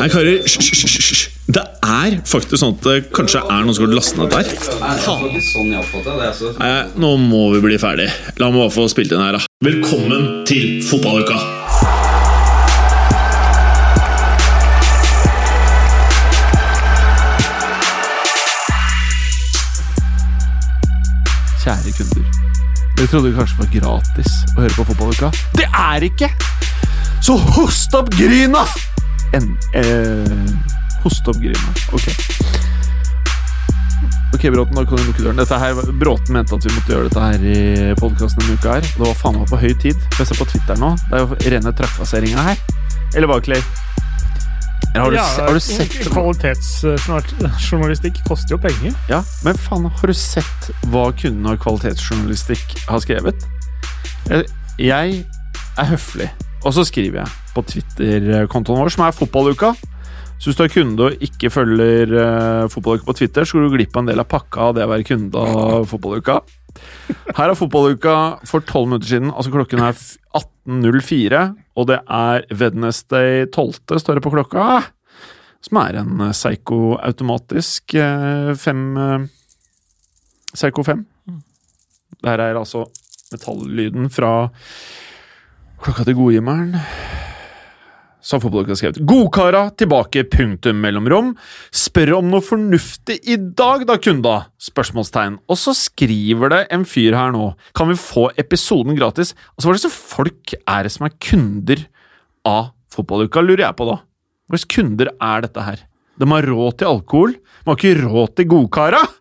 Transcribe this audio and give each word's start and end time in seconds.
Nei, 0.00 0.06
karer, 0.08 0.38
hysj. 0.48 1.26
Det 1.52 1.60
er 1.84 2.14
faktisk 2.24 2.56
sånn 2.62 2.72
at 2.78 2.86
det 2.86 3.10
kanskje 3.12 3.42
er 3.42 3.66
noen 3.66 3.76
som 3.76 3.84
har 3.84 3.90
lastet 3.98 4.16
ned 4.16 4.30
der. 4.32 4.46
Nei, 4.80 4.94
sånn 5.04 5.68
jeg 5.74 5.82
oppfattet 5.82 6.06
det. 6.08 6.28
Altså. 6.30 6.52
Nei, 6.56 6.70
nå 7.04 7.10
må 7.20 7.42
vi 7.52 7.60
bli 7.66 7.76
ferdig. 7.82 8.06
La 8.40 8.48
meg 8.48 8.62
bare 8.62 8.72
få 8.72 8.86
spilt 8.88 9.12
inn 9.12 9.20
her, 9.20 9.36
da. 9.36 9.44
Velkommen 9.60 10.46
til 10.48 10.80
fotballuka! 10.88 11.36
Kjære 21.60 21.92
kunder. 21.98 22.24
Dere 22.96 23.04
trodde 23.04 23.26
det 23.28 23.36
kanskje 23.36 23.58
det 23.58 23.66
var 23.66 23.74
gratis 23.76 24.38
å 24.54 24.62
høre 24.62 24.78
på 24.78 24.88
Fotballuka. 24.94 25.34
Det 25.60 25.68
er 25.68 26.08
ikke! 26.08 26.32
Så 27.20 27.36
host 27.36 27.92
opp 28.00 28.08
gryna! 28.16 28.64
En, 29.36 29.52
eh, 29.74 30.48
hoste 31.04 31.30
opp 31.30 31.42
gryna. 31.42 31.74
Ok. 31.92 32.08
Ok, 34.34 34.50
Bråten, 34.50 34.74
da 34.74 34.86
kan 34.86 34.96
du 34.96 35.04
lukke 35.04 35.22
døren. 35.22 35.36
Dette 35.36 35.58
her, 35.58 35.74
Bråten 36.00 36.34
mente 36.34 36.54
at 36.54 36.64
vi 36.64 36.72
måtte 36.74 36.92
gjøre 36.94 37.08
dette 37.10 37.24
her 37.24 37.44
i 37.44 37.94
podkasten 37.98 38.42
denne 38.42 38.58
uka 38.58 38.68
her. 38.78 38.86
Det 38.86 39.02
var 39.02 39.14
faen 39.18 39.38
meg 39.38 39.50
på 39.50 39.60
høy 39.60 39.74
tid. 39.82 39.96
For 40.14 40.22
jeg 40.22 40.30
ser 40.30 40.40
på 40.40 40.48
Twitter 40.52 40.76
nå. 40.80 40.90
Det 41.10 41.18
er 41.18 41.24
jo 41.24 41.28
rene 41.54 41.72
trakasseringa 41.76 42.40
her. 42.46 42.62
Eller 43.14 43.30
hva, 43.30 43.40
Clay? 43.44 43.62
Har, 44.94 45.10
du, 45.10 45.16
se, 45.16 45.42
har 45.44 45.54
du 45.54 45.60
sett 45.62 45.92
Kvalitetsjournalistikk 46.10 48.16
koster 48.26 48.56
jo 48.56 48.60
penger. 48.62 48.94
Ja, 49.10 49.20
men 49.46 49.58
faen, 49.60 49.86
har 49.86 50.10
du 50.10 50.16
sett 50.18 50.70
hva 50.90 51.04
kundene 51.14 51.54
av 51.54 51.60
kvalitetsjournalistikk 51.62 52.74
har 52.88 53.04
skrevet? 53.04 53.46
Jeg, 54.26 54.48
jeg 54.82 55.22
er 55.78 55.86
høflig, 55.92 56.26
og 56.64 56.74
så 56.74 56.82
skriver 56.88 57.22
jeg 57.22 57.39
på 57.54 57.64
Twitter-kontoen 57.66 58.80
vår, 58.82 58.92
som 58.94 59.06
er 59.06 59.16
Fotballuka. 59.16 59.74
Så 60.40 60.48
hvis 60.48 60.56
du 60.56 60.62
er 60.64 60.72
kunde 60.72 61.06
og 61.08 61.24
ikke 61.24 61.50
følger 61.52 62.14
uh, 62.16 62.68
Fotballuka 62.72 63.04
på 63.08 63.16
Twitter, 63.18 63.44
så 63.44 63.58
går 63.58 63.66
du 63.66 63.74
glipp 63.74 63.96
av 63.96 64.04
en 64.04 64.12
del 64.12 64.22
av 64.22 64.28
pakka 64.30 64.70
av 64.70 64.78
det 64.78 64.86
å 64.86 64.92
være 64.92 65.06
kunde 65.08 65.42
av 65.50 65.84
Fotballuka. 65.90 66.38
Her 67.36 67.50
er 67.50 67.58
Fotballuka 67.58 68.14
for 68.48 68.64
tolv 68.64 68.88
minutter 68.88 69.10
siden. 69.10 69.32
Altså 69.34 69.52
Klokken 69.52 69.82
er 69.84 69.98
18.04, 70.40 71.42
og 71.76 71.90
det 71.90 71.98
er 72.00 72.46
Wednesday 72.62 73.44
12., 73.50 74.00
står 74.00 74.16
det 74.16 74.24
på 74.24 74.32
klokka. 74.32 74.80
Som 75.66 75.82
er 75.82 76.00
en 76.00 76.24
uh, 76.24 76.32
Psycho-automatisk 76.32 77.98
uh, 78.00 78.54
fem 78.56 78.86
uh, 78.96 79.28
Psycho 80.54 80.86
5. 80.86 81.04
Der 82.24 82.40
er 82.46 82.56
altså 82.56 82.86
metallyden 83.30 84.08
fra 84.12 84.48
klokka 85.84 86.08
til 86.08 86.16
godgimmeren. 86.16 86.74
Har 88.30 88.42
Fotballuka 88.44 88.76
skrevet 88.78 89.00
'Godkara 89.02 89.62
tilbake, 89.74 90.22
punktum 90.30 90.78
mellomrom'. 90.84 91.32
Spør 91.74 92.18
om 92.20 92.28
noe 92.30 92.44
fornuftig 92.44 93.18
i 93.26 93.36
dag, 93.36 93.86
da, 93.88 93.96
kunda? 93.98 94.34
Spørsmålstegn. 94.62 95.40
Og 95.50 95.58
så 95.58 95.74
skriver 95.74 96.52
det 96.52 96.60
en 96.70 96.84
fyr 96.84 97.16
her 97.16 97.32
nå 97.32 97.54
'Kan 97.74 97.88
vi 97.88 97.94
få 97.94 98.30
episoden 98.38 98.96
gratis?' 98.96 99.34
Altså, 99.58 99.66
Hva 99.66 99.78
slags 99.78 99.98
folk 100.14 100.54
er 100.66 100.82
det 100.84 100.92
som 100.92 101.06
er 101.06 101.16
kunder 101.18 101.86
av 102.44 102.70
Fotballuka, 102.90 103.42
lurer 103.42 103.66
jeg 103.66 103.76
på 103.76 103.86
da. 103.86 104.00
Hva 104.50 104.58
slags 104.58 104.74
kunder 104.76 105.08
er 105.20 105.40
dette 105.40 105.62
her? 105.62 105.78
De 106.18 106.26
har 106.26 106.42
råd 106.42 106.78
til 106.78 106.86
alkohol, 106.86 107.32
de 107.32 107.66
har 107.66 107.76
ikke 107.76 108.02
råd 108.04 108.36
til 108.36 108.46
godkara! 108.46 109.19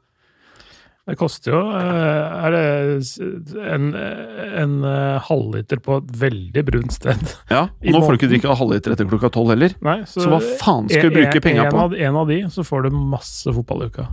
Det 1.10 1.16
koster 1.18 1.56
jo 1.56 1.60
eh, 1.74 2.44
Er 2.46 2.54
det 2.54 2.64
en, 3.74 3.88
en 3.98 4.74
eh, 4.86 5.16
halvliter 5.26 5.80
på 5.82 5.98
et 6.04 6.12
veldig 6.22 6.64
brunt 6.68 6.94
sted? 6.94 7.24
Ja, 7.50 7.64
og 7.82 7.90
nå 7.96 8.02
får 8.04 8.14
du 8.14 8.20
ikke 8.20 8.30
drikke 8.36 8.58
halvliter 8.60 8.94
etter 8.94 9.10
klokka 9.10 9.32
tolv 9.34 9.50
heller. 9.56 9.74
Nei, 9.86 9.98
Så 10.10 10.28
hva 10.30 10.38
faen 10.62 10.90
skal 10.92 11.10
du 11.10 11.16
bruke 11.18 11.40
en- 11.42 11.46
penga 11.48 11.66
på? 11.74 11.82
Av, 11.88 11.96
en 11.98 12.20
av 12.22 12.30
de, 12.30 12.40
så 12.54 12.66
får 12.68 12.86
du 12.86 13.00
masse 13.16 13.50
fotballuka. 13.58 14.06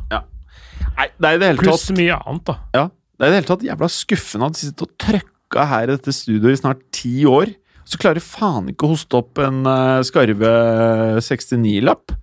Nei, 0.97 1.09
det 1.21 1.29
er 1.29 1.37
i 1.37 1.41
det 1.43 1.51
hele 1.53 1.61
Pluss 1.67 1.87
mye 1.97 2.17
annet, 2.17 2.45
da. 2.49 2.57
Ja, 2.77 2.87
det 3.17 3.25
er 3.25 3.29
i 3.29 3.33
det 3.35 3.39
hele 3.43 3.51
tatt 3.53 3.65
jævla 3.69 3.89
skuffende 3.93 4.49
at 4.51 4.57
de 4.57 4.65
sitter 4.67 4.89
og 4.89 4.97
trøkka 5.05 5.69
her 5.71 5.85
i 5.89 5.93
dette 5.95 6.13
studioet 6.17 6.57
i 6.57 6.61
snart 6.63 6.83
ti 6.97 7.15
år. 7.29 7.53
Så 7.87 8.01
klarer 8.03 8.25
faen 8.25 8.73
ikke 8.73 8.89
å 8.89 8.95
hoste 8.97 9.21
opp 9.21 9.39
en 9.45 9.61
eh, 9.69 10.01
skarve 10.09 10.55
69-lapp. 11.23 12.17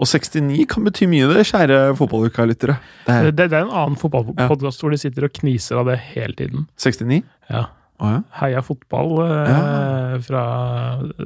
Og 0.00 0.08
69 0.08 0.64
kan 0.70 0.86
bety 0.86 1.06
mye, 1.10 1.28
det, 1.30 1.44
kjære 1.50 1.80
fotballuka-lyttere. 1.98 2.78
Det 3.06 3.18
Det, 3.36 3.50
det 3.50 3.52
er 3.52 3.66
en 3.66 3.74
annen 3.82 3.96
fotballpodkast 4.00 4.80
hvor 4.82 4.90
de 4.90 4.98
sitter 4.98 5.28
og 5.28 5.32
kniser 5.36 5.78
av 5.78 5.86
det 5.92 5.98
hele 6.14 6.34
tiden. 6.38 6.66
69? 6.80 7.22
Ja. 7.50 7.66
Å 8.02 8.08
ja. 8.10 8.22
Heia 8.40 8.62
fotball 8.66 9.12
eh, 9.22 9.50
Ja. 9.52 10.18
fra 10.26 10.44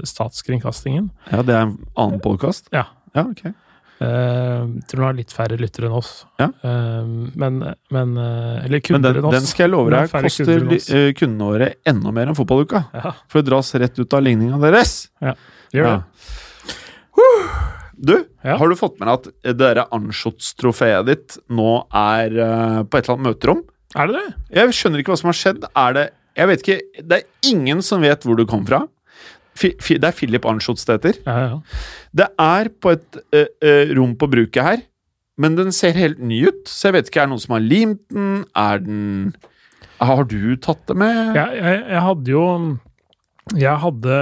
Statskringkastingen. 0.04 1.10
ja, 1.30 1.42
det 1.42 1.54
er 1.54 1.62
en 1.68 1.78
annen 1.96 2.20
podkast? 2.20 2.68
Ja. 2.72 2.88
Ja, 3.14 3.22
ok. 3.30 3.46
Uh, 3.96 4.66
tror 4.84 4.98
den 5.00 5.04
har 5.06 5.14
litt 5.16 5.32
færre 5.32 5.56
lyttere 5.56 5.88
enn 5.88 5.94
oss. 5.96 6.26
Ja. 6.36 6.50
Uh, 6.60 7.30
men, 7.32 7.62
men 7.88 8.10
eh, 8.20 8.66
Eller 8.66 8.82
kunder 8.84 9.16
enn 9.16 9.24
oss. 9.24 9.38
den 9.38 9.46
skal 9.48 9.64
jeg 9.64 9.72
love 9.72 9.88
deg 9.94 10.10
koster 10.12 10.60
kunder 10.60 11.14
kundene 11.16 11.48
våre 11.48 11.70
enda 11.88 12.12
mer 12.12 12.28
enn 12.28 12.36
fotballuka. 12.36 12.82
Ja, 12.92 13.14
For 13.32 13.40
det 13.40 13.48
dras 13.48 13.72
rett 13.80 13.96
ut 13.96 14.18
av 14.18 14.26
ligninga 14.26 14.60
deres. 14.60 15.08
Ja, 15.24 15.32
gjør 15.72 15.88
det. 15.94 16.02
Du, 17.96 18.12
Ja. 18.44 18.56
har 18.60 18.68
du 18.68 18.76
fått 18.76 18.98
med 19.00 19.08
deg 19.08 19.14
at 19.14 19.28
det 19.42 19.54
derre 19.58 19.86
Anschutz-trofeet 19.96 21.06
ditt 21.08 21.36
nå 21.48 21.86
er 21.96 22.34
eh, 22.36 22.82
på 22.84 22.98
et 22.98 23.06
eller 23.08 23.16
annet 23.16 23.28
møterom? 23.30 23.62
Er 23.96 24.10
det 24.10 24.18
det? 24.20 24.34
Jeg 24.58 24.74
skjønner 24.76 25.00
ikke 25.00 25.14
hva 25.14 25.18
som 25.22 25.30
har 25.32 25.38
skjedd. 25.38 25.64
Er 25.74 25.92
det 25.96 26.04
Jeg 26.36 26.48
vet 26.50 26.60
ikke 26.66 27.04
Det 27.08 27.16
er 27.22 27.48
ingen 27.48 27.80
som 27.82 28.02
vet 28.04 28.22
hvor 28.26 28.36
du 28.36 28.44
kom 28.44 28.66
fra. 28.68 28.82
Fi, 29.56 29.70
fi, 29.80 29.96
det 29.96 30.10
er 30.10 30.12
Philip 30.18 30.44
Anschutz 30.44 30.84
det 30.84 30.98
heter. 30.98 31.20
Ja, 31.24 31.36
ja. 31.40 31.60
Det 32.12 32.26
er 32.44 32.68
på 32.68 32.92
et 32.92 33.16
uh, 33.32 33.46
uh, 33.64 33.94
rom 33.96 34.12
på 34.20 34.28
bruket 34.28 34.62
her, 34.66 34.82
men 35.40 35.56
den 35.56 35.72
ser 35.72 35.96
helt 35.96 36.18
ny 36.20 36.42
ut. 36.50 36.66
Så 36.68 36.90
jeg 36.90 36.96
vet 36.98 37.08
ikke, 37.08 37.22
er 37.22 37.30
det 37.30 37.32
noen 37.32 37.40
som 37.46 37.54
har 37.56 37.64
limt 37.64 38.02
den? 38.12 38.44
Er 38.52 38.84
den 38.84 39.32
Har 40.04 40.24
du 40.28 40.56
tatt 40.60 40.84
det 40.90 40.96
med? 41.00 41.32
Jeg, 41.38 41.56
jeg, 41.56 41.80
jeg 41.94 42.04
hadde 42.04 42.30
jo 42.34 42.44
Jeg 43.56 43.80
hadde 43.80 44.20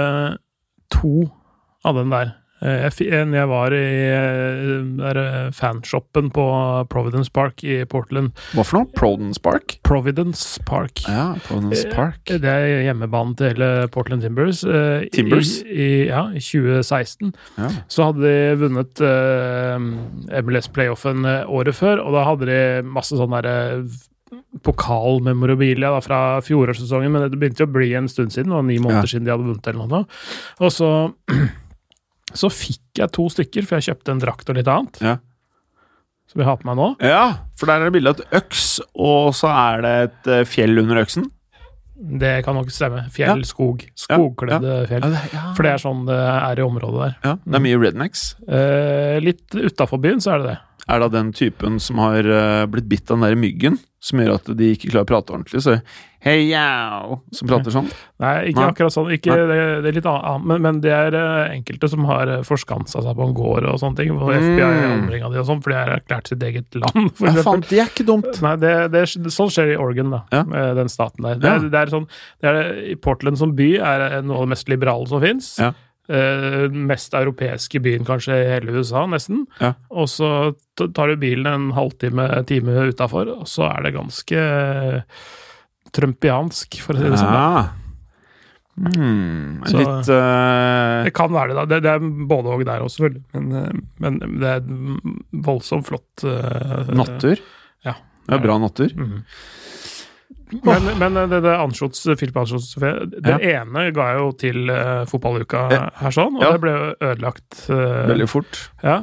to 0.95 1.13
av 1.83 1.99
den 1.99 2.15
der. 2.15 2.31
Eh, 2.65 2.85
Jeg, 2.87 3.07
en 3.13 3.33
jeg 3.35 3.49
var 3.51 3.73
i 3.77 3.81
eh, 4.09 5.09
eh, 5.11 5.49
fanshoppen 5.53 6.31
på 6.33 6.45
Providence 6.89 7.29
Park 7.33 7.61
i 7.63 7.83
Portland. 7.89 8.31
Hva 8.55 8.65
for 8.65 8.79
noe? 8.79 8.89
Providence 8.97 9.41
Park? 9.43 9.77
Providence 9.85 10.61
Park. 10.65 11.03
Ja, 11.05 11.35
Providence 11.45 11.85
Park. 11.93 12.23
Det 12.25 12.49
er 12.49 12.87
hjemmebanen 12.87 13.35
til 13.37 13.53
hele 13.53 13.69
Portland 13.93 14.25
Timbers. 14.25 14.63
Timbers? 15.13 15.59
i-? 15.61 15.75
I, 15.75 15.89
ja, 16.09 16.25
i 16.33 16.41
2016. 16.41 17.35
Ja. 17.59 17.69
Så 17.91 18.09
hadde 18.09 18.25
de 18.25 18.57
vunnet 18.63 19.01
uh, 19.05 19.77
MLS-playoffen 20.41 21.25
året 21.45 21.77
før, 21.77 22.01
og 22.01 22.15
da 22.17 22.25
hadde 22.31 22.49
de 22.49 22.59
masse 22.87 23.15
sånn 23.19 23.33
derre 23.35 23.55
pokalmemorabilia 24.65 25.91
fra 26.03 26.19
fjorårssesongen, 26.45 27.11
men 27.13 27.27
det 27.29 27.39
begynte 27.39 27.67
å 27.67 27.71
bli 27.71 27.91
en 27.97 28.07
stund 28.11 28.33
siden, 28.33 28.49
det 28.51 28.57
var 28.57 28.65
ni 28.67 28.79
måneder 28.81 29.05
Ja. 29.05 29.11
siden 29.11 29.27
de 29.27 29.31
hadde 29.35 29.47
vunnet 29.49 29.67
eller 29.71 29.87
noe. 29.91 30.05
Og 30.59 30.71
så, 30.73 30.89
så 32.35 32.49
fikk 32.51 32.99
jeg 33.01 33.11
to 33.15 33.25
stykker, 33.31 33.65
for 33.67 33.79
jeg 33.79 33.89
kjøpte 33.93 34.11
en 34.15 34.19
drakt 34.23 34.49
og 34.51 34.57
litt 34.59 34.67
annet. 34.71 34.99
Ja. 35.03 35.15
Som 36.31 36.41
jeg 36.41 36.47
har 36.49 36.57
på 36.59 36.67
meg 36.67 36.77
nå. 36.79 36.87
Ja, 37.05 37.23
for 37.59 37.69
der 37.69 37.79
er 37.83 37.89
det 37.89 37.95
bilde 37.95 38.11
av 38.15 38.19
et 38.23 38.35
øks, 38.41 38.65
og 38.97 39.31
så 39.37 39.51
er 39.53 39.83
det 39.85 39.95
et 40.09 40.29
eh, 40.33 40.45
fjell 40.49 40.77
under 40.81 41.03
øksen. 41.03 41.29
Det 41.95 42.41
kan 42.43 42.57
nok 42.57 42.67
stemme. 42.75 43.05
Fjell, 43.13 43.39
Ja. 43.39 43.47
skog. 43.47 43.85
Skogkledde 43.95 44.81
fjell. 44.89 45.05
det, 45.05 45.21
ja. 45.31 45.43
For 45.55 45.63
det 45.63 45.71
er 45.71 45.79
sånn 45.79 46.01
det 46.09 46.17
er 46.17 46.59
i 46.59 46.65
området 46.65 46.99
der. 47.05 47.13
ja, 47.23 47.35
det 47.45 47.55
er 47.55 47.63
mye 47.63 47.79
rednecks. 47.79 48.23
Eh, 48.49 49.19
litt 49.23 49.47
utafor 49.55 50.01
byen 50.03 50.19
så 50.19 50.33
er 50.35 50.43
det 50.43 50.49
det. 50.49 50.57
Er 50.87 50.99
da 51.01 51.07
den 51.09 51.31
typen 51.33 51.79
som 51.81 51.97
har 52.03 52.21
eh, 52.29 52.65
blitt 52.69 52.85
bitt 52.91 53.09
av 53.09 53.17
den 53.17 53.23
der 53.25 53.39
myggen, 53.41 53.79
som 54.05 54.19
gjør 54.21 54.35
at 54.37 54.49
de 54.57 54.67
ikke 54.75 54.91
klarer 54.91 55.07
å 55.07 55.09
prate 55.09 55.33
ordentlig? 55.33 55.63
Så 55.65 55.79
hei 56.25 56.43
yao, 56.51 57.19
som 57.33 57.49
prater 57.49 57.73
sånn? 57.73 57.87
Nei, 58.21 58.33
ikke 58.51 58.61
Nei. 58.61 58.67
akkurat 58.69 58.93
sånn. 58.93 59.09
Ikke, 59.13 59.33
det, 59.49 59.57
det 59.85 59.89
er 59.91 59.97
litt 59.97 60.07
annet, 60.09 60.45
men, 60.49 60.61
men 60.61 60.81
det 60.81 60.93
er 60.93 61.17
eh, 61.17 61.55
enkelte 61.55 61.89
som 61.89 62.05
har 62.09 62.29
eh, 62.35 62.43
forskansa 62.45 63.01
seg 63.05 63.17
på 63.17 63.27
en 63.27 63.33
gård 63.37 63.65
og 63.69 63.79
sånne 63.81 63.97
ting. 64.01 64.13
Og 64.13 64.29
Mm. 64.29 64.45
FBI 64.45 64.69
mm. 64.75 64.93
omringa 64.99 65.29
de 65.33 65.41
og 65.41 65.47
sånn, 65.49 65.61
for 65.65 65.73
de 65.73 65.79
har 65.79 65.93
erklært 65.97 66.29
sitt 66.29 66.45
eget 66.45 66.77
land, 66.81 67.09
for 67.17 67.29
Ja, 67.31 67.45
faen, 67.45 67.65
det 67.69 67.81
er 67.81 67.89
ikke 67.89 68.05
dumt! 68.09 68.41
Nei, 68.45 68.53
det, 68.61 68.73
det, 68.93 69.03
sånn 69.33 69.49
skjer 69.53 69.73
i 69.73 69.79
Oregon, 69.81 70.13
da. 70.13 70.21
Ja. 70.33 70.43
med 70.49 70.77
Den 70.83 70.89
staten 70.93 71.25
der. 71.25 71.41
Det 71.41 71.49
Ja. 71.49 71.55
er, 71.61 71.69
det 71.73 71.81
er 71.81 71.93
sånn, 71.97 72.07
er, 72.45 72.61
I 72.93 72.95
Portland 73.01 73.41
som 73.41 73.57
by 73.57 73.71
er 73.81 74.21
noe 74.21 74.43
av 74.43 74.45
det 74.45 74.53
mest 74.53 74.69
liberale 74.69 75.09
som 75.09 75.21
fins. 75.25 75.55
Ja. 75.61 75.73
Eh, 76.05 76.69
mest 76.69 77.15
europeiske 77.17 77.79
byen 77.81 78.03
kanskje 78.05 78.35
i 78.37 78.49
hele 78.51 78.75
USA, 78.77 79.05
nesten. 79.09 79.45
Ja. 79.57 79.71
Og 79.89 80.05
så 80.11 80.27
tar 80.77 81.09
du 81.09 81.15
bilen 81.17 81.47
en 81.49 81.71
halvtime, 81.73 82.27
time 82.45 82.75
utafor, 82.91 83.31
og 83.39 83.47
så 83.49 83.65
er 83.71 83.87
det 83.87 83.95
ganske 83.95 84.37
eh, 84.37 84.99
trumpiansk, 85.95 86.77
for 86.83 86.93
å 86.93 87.01
si 87.01 87.09
det 87.09 87.21
sånn. 87.23 87.39
Ah. 87.39 87.73
Hmm, 88.75 89.63
Så- 89.65 89.79
litt 89.79 90.09
uh... 90.11 91.05
Det 91.07 91.13
kan 91.15 91.31
være 91.31 91.53
det, 91.53 91.55
da. 91.55 91.65
Det, 91.71 91.81
det 91.85 91.91
er 91.95 92.07
både 92.27 92.53
og 92.53 92.65
der 92.67 92.83
også, 92.85 92.99
selvfølgelig. 92.99 93.23
Men, 93.33 93.51
eh, 93.63 93.83
men 94.03 94.39
det 94.43 94.53
er 94.57 94.65
voldsomt 95.49 95.87
flott 95.89 96.25
Uh, 96.25 96.85
Nattur? 96.95 97.39
ja. 97.85 97.95
er 98.29 98.41
bra 98.43 98.59
nattur. 98.61 98.93
mhm. 98.95 99.23
Men, 100.51 100.85
men 101.01 101.15
det, 101.31 101.39
det 101.41 101.53
Anschots, 101.57 102.03
Philip 102.19 102.35
Anschots 102.37 102.75
Det 102.77 103.33
ene 103.49 103.85
ga 103.95 104.03
jeg 104.11 104.19
jo 104.21 104.27
til 104.37 104.69
uh, 104.69 105.01
fotballuka 105.09 105.63
her, 105.73 106.13
sånn, 106.13 106.35
og 106.37 106.43
Ja. 106.45 106.51
det 106.53 106.61
ble 106.61 106.73
jo 106.75 106.89
ødelagt. 107.09 107.63
uh, 107.71 108.05
Veldig 108.11 108.27
fort. 108.29 108.59
ja. 108.85 108.99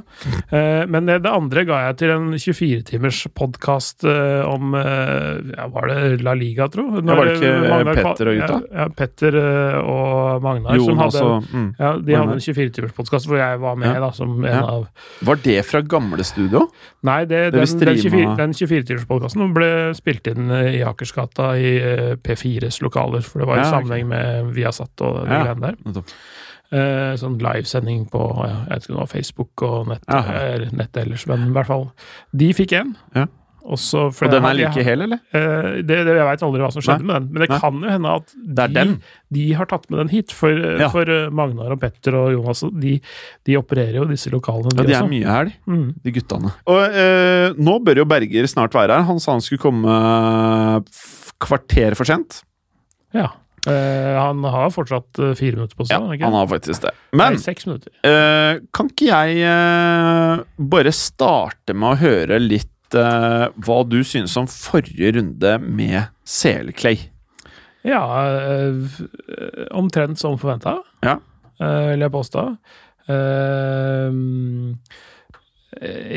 Uh, 0.52 0.84
men 0.86 1.08
det, 1.10 1.16
det 1.24 1.32
andre 1.34 1.64
ga 1.66 1.80
jeg 1.88 1.96
til 2.04 2.12
en 2.14 2.28
24-timers 2.38 3.24
podkast 3.34 4.04
om 4.06 4.76
ja, 4.76 5.66
Var 5.72 5.88
det 5.90 6.22
La 6.22 6.34
Liga, 6.38 6.68
tro? 6.70 6.84
Ja, 7.00 7.02
var 7.18 7.26
det 7.26 7.34
ikke, 7.40 7.52
Magnar 7.72 7.98
Petter 7.98 8.30
og 8.30 8.38
gutta? 8.38 8.60
Ja, 8.70 8.78
ja 8.84 8.86
Petter 9.02 9.38
og 9.82 10.46
Magnar. 10.46 10.78
som 10.78 10.92
Jonas 10.92 11.18
hadde, 11.18 11.26
og 11.26 11.50
mm. 11.50 11.66
ja, 11.80 11.90
de 12.06 12.16
hadde 12.20 12.36
en 12.38 12.44
24-timers 12.46 12.94
podkast 12.96 13.26
hvor 13.30 13.40
jeg 13.42 13.60
var 13.62 13.76
med 13.82 13.90
Ja. 13.92 13.98
da, 14.06 14.12
som 14.14 14.38
en 14.44 14.46
Ja. 14.52 14.62
av 14.78 14.86
Var 15.26 15.42
det 15.42 15.58
fra 15.66 15.82
gamle 15.82 16.22
studio? 16.24 16.68
Nei, 17.02 17.24
det, 17.26 17.42
den, 17.52 17.64
den, 17.66 17.66
24, 17.66 17.98
streama- 18.06 18.36
den 18.38 18.54
24-timerspodkasten 18.54 19.52
ble 19.58 19.70
spilt 19.98 20.30
inn 20.30 20.50
i 20.52 20.82
Akersgata 20.86 21.31
i 21.38 21.76
eh, 21.80 22.14
P4s 22.16 22.80
lokaler, 22.82 23.22
for 23.22 23.38
det 23.40 23.48
var 23.48 23.56
i 23.56 23.64
Ja, 23.64 23.70
sammenheng 23.70 24.08
med 24.08 24.52
Viasat 24.54 25.00
og 25.00 25.24
de 25.26 25.32
Ja. 25.32 25.44
greiene 25.44 25.60
der. 25.94 26.02
Eh, 26.72 27.16
sånn 27.20 27.38
livesending 27.38 28.06
på 28.10 28.20
jeg 28.46 28.68
vet 28.68 28.82
ikke 28.82 28.90
om 28.90 28.96
det 28.96 29.00
var 29.02 29.06
Facebook 29.06 29.62
og 29.62 29.88
nett, 29.88 30.04
ja. 30.08 30.22
eller 30.32 30.70
nett 30.72 30.96
ellers, 30.96 31.26
men 31.26 31.48
i 31.50 31.52
hvert 31.52 31.66
fall. 31.66 31.90
De 32.34 32.52
fikk 32.54 32.72
én. 32.72 32.94
Ja. 33.14 33.26
Og 33.62 33.78
så- 33.78 34.08
for 34.12 34.26
Og 34.26 34.32
den 34.32 34.44
er 34.44 34.54
like 34.58 34.82
hel, 34.82 35.02
eller? 35.02 35.20
Uh, 35.32 35.82
det, 35.82 35.98
det, 36.02 36.14
jeg 36.16 36.26
veit 36.26 36.42
aldri 36.42 36.62
hva 36.64 36.70
som 36.74 36.82
skjedde 36.82 37.04
Nei. 37.04 37.06
med 37.06 37.14
den, 37.14 37.28
men 37.32 37.42
det 37.44 37.48
Nei. 37.52 37.58
kan 37.62 37.80
jo 37.82 37.92
hende 37.92 38.14
at 38.16 38.32
de, 38.74 38.84
de 39.32 39.44
har 39.54 39.66
tatt 39.70 39.88
med 39.90 39.98
den 40.02 40.08
hit. 40.08 40.32
For, 40.32 40.50
Ja. 40.80 40.88
for 40.90 41.02
eh, 41.08 41.28
Magnar 41.30 41.70
og 41.72 41.80
Petter 41.80 42.16
og 42.18 42.32
Jonas 42.34 42.64
de, 42.80 42.96
de 43.46 43.56
opererer 43.60 44.00
jo 44.00 44.06
disse 44.10 44.32
lokalene, 44.34 44.74
Ja, 44.74 44.82
de, 44.82 44.88
de 44.88 44.94
er 44.94 45.02
også. 45.02 45.10
mye 45.12 45.30
her, 45.36 45.44
de. 45.44 45.54
Mm. 45.70 45.94
de 46.02 46.14
guttene. 46.18 46.54
Og 46.66 46.82
uh, 46.98 47.54
nå 47.62 47.76
bør 47.86 48.02
jo 48.02 48.08
Berger 48.10 48.50
snart 48.50 48.74
være 48.74 48.96
her. 48.98 49.06
Han 49.08 49.20
sa 49.22 49.36
han 49.36 49.44
skulle 49.44 49.62
komme 49.62 49.86
eh, 49.86 50.80
kvarter 51.42 51.94
for 51.98 52.08
sent. 52.08 52.42
Ja. 53.14 53.30
Uh, 53.62 54.18
han 54.18 54.42
har 54.42 54.72
fortsatt 54.74 55.20
uh, 55.22 55.34
fire 55.38 55.54
minutter 55.54 55.78
på 55.78 55.86
seg. 55.86 55.94
Ja, 55.94 56.02
han 56.02 56.16
ikke? 56.16 56.26
han 56.26 56.34
har 56.34 56.48
faktisk 56.50 56.82
det. 56.82 56.90
Men 57.14 57.36
Nei, 57.38 57.54
uh, 57.70 57.92
eh, 58.10 58.56
kan 58.74 58.88
ikke 58.90 59.06
jeg 59.06 59.44
eh, 59.46 60.40
bare 60.58 60.92
starte 60.96 61.76
med 61.76 61.92
å 61.92 62.00
høre 62.00 62.40
litt 62.42 62.71
eh, 62.98 63.46
hva 63.64 63.78
du 63.88 63.98
synes 64.06 64.36
om 64.40 64.46
forrige 64.50 65.12
runde 65.18 65.54
med 65.62 66.04
Selclay? 66.24 66.98
Ja, 67.84 68.02
eh, 68.30 68.72
omtrent 69.74 70.18
som 70.20 70.38
forventa, 70.38 70.76
Ja. 71.02 71.16
vil 71.58 72.00
jeg 72.04 72.12
påstå. 72.14 72.44
Eh, 73.10 74.12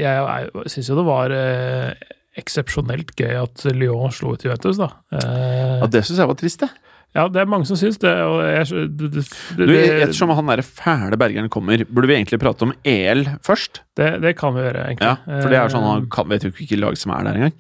jeg 0.04 0.68
syns 0.70 0.90
jo 0.92 0.98
det 1.00 1.06
var 1.08 1.32
eh, 1.34 1.94
eksepsjonelt 2.38 3.14
gøy 3.18 3.38
at 3.42 3.64
Lyon 3.74 4.12
slo 4.14 4.34
ut 4.36 4.44
Juventus, 4.46 4.78
da. 4.82 4.90
Eh, 5.16 5.80
Ja, 5.82 5.88
Det 5.88 6.04
syns 6.06 6.20
jeg 6.20 6.28
var 6.28 6.36
trist, 6.40 6.62
jeg. 6.62 6.70
Ja, 7.16 7.26
det 7.32 7.40
er 7.42 7.48
mange 7.50 7.68
som 7.70 7.80
syns 7.80 7.98
det. 8.04 8.12
Og 8.28 8.42
jeg, 8.44 8.88
det, 9.00 9.10
det, 9.16 9.24
Du, 9.58 9.72
ettersom 9.74 10.34
han 10.36 10.52
der 10.52 10.62
fæle 10.68 11.18
bergeren 11.20 11.48
kommer, 11.54 11.86
burde 11.88 12.12
vi 12.12 12.18
egentlig 12.18 12.42
prate 12.44 12.68
om 12.68 12.74
EL 12.84 13.26
først? 13.46 13.82
det, 13.96 14.10
det 14.26 14.36
kan 14.40 14.56
vi 14.58 14.66
gjøre, 14.66 14.88
egentlig. 14.90 15.08
Ja, 15.14 15.40
For 15.42 15.54
det 15.54 15.60
er 15.62 15.72
sånn, 15.72 15.86
Eh, 15.86 15.94
han 15.96 16.10
kan, 16.12 16.28
vet 16.32 16.44
jo 16.44 16.52
ikke 16.52 16.64
hvilket 16.66 16.82
lag 16.84 16.98
som 17.00 17.14
er 17.16 17.28
der 17.30 17.40
engang. 17.40 17.56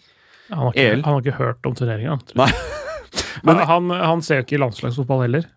han, 0.49 0.57
har 0.59 0.73
ikke, 0.73 0.87
EL. 0.91 1.03
han 1.05 1.13
har 1.13 1.21
ikke 1.23 1.37
hørt 1.39 1.69
om 1.69 1.77
turneringa. 1.79 2.17
Nei. 2.41 2.49
Men 3.47 3.61
han, 3.69 3.93
han 3.95 4.21
ser 4.25 4.41
jo 4.41 4.45
ikke 4.47 4.59
landslagsfotball 4.59 5.23
heller. 5.25 5.47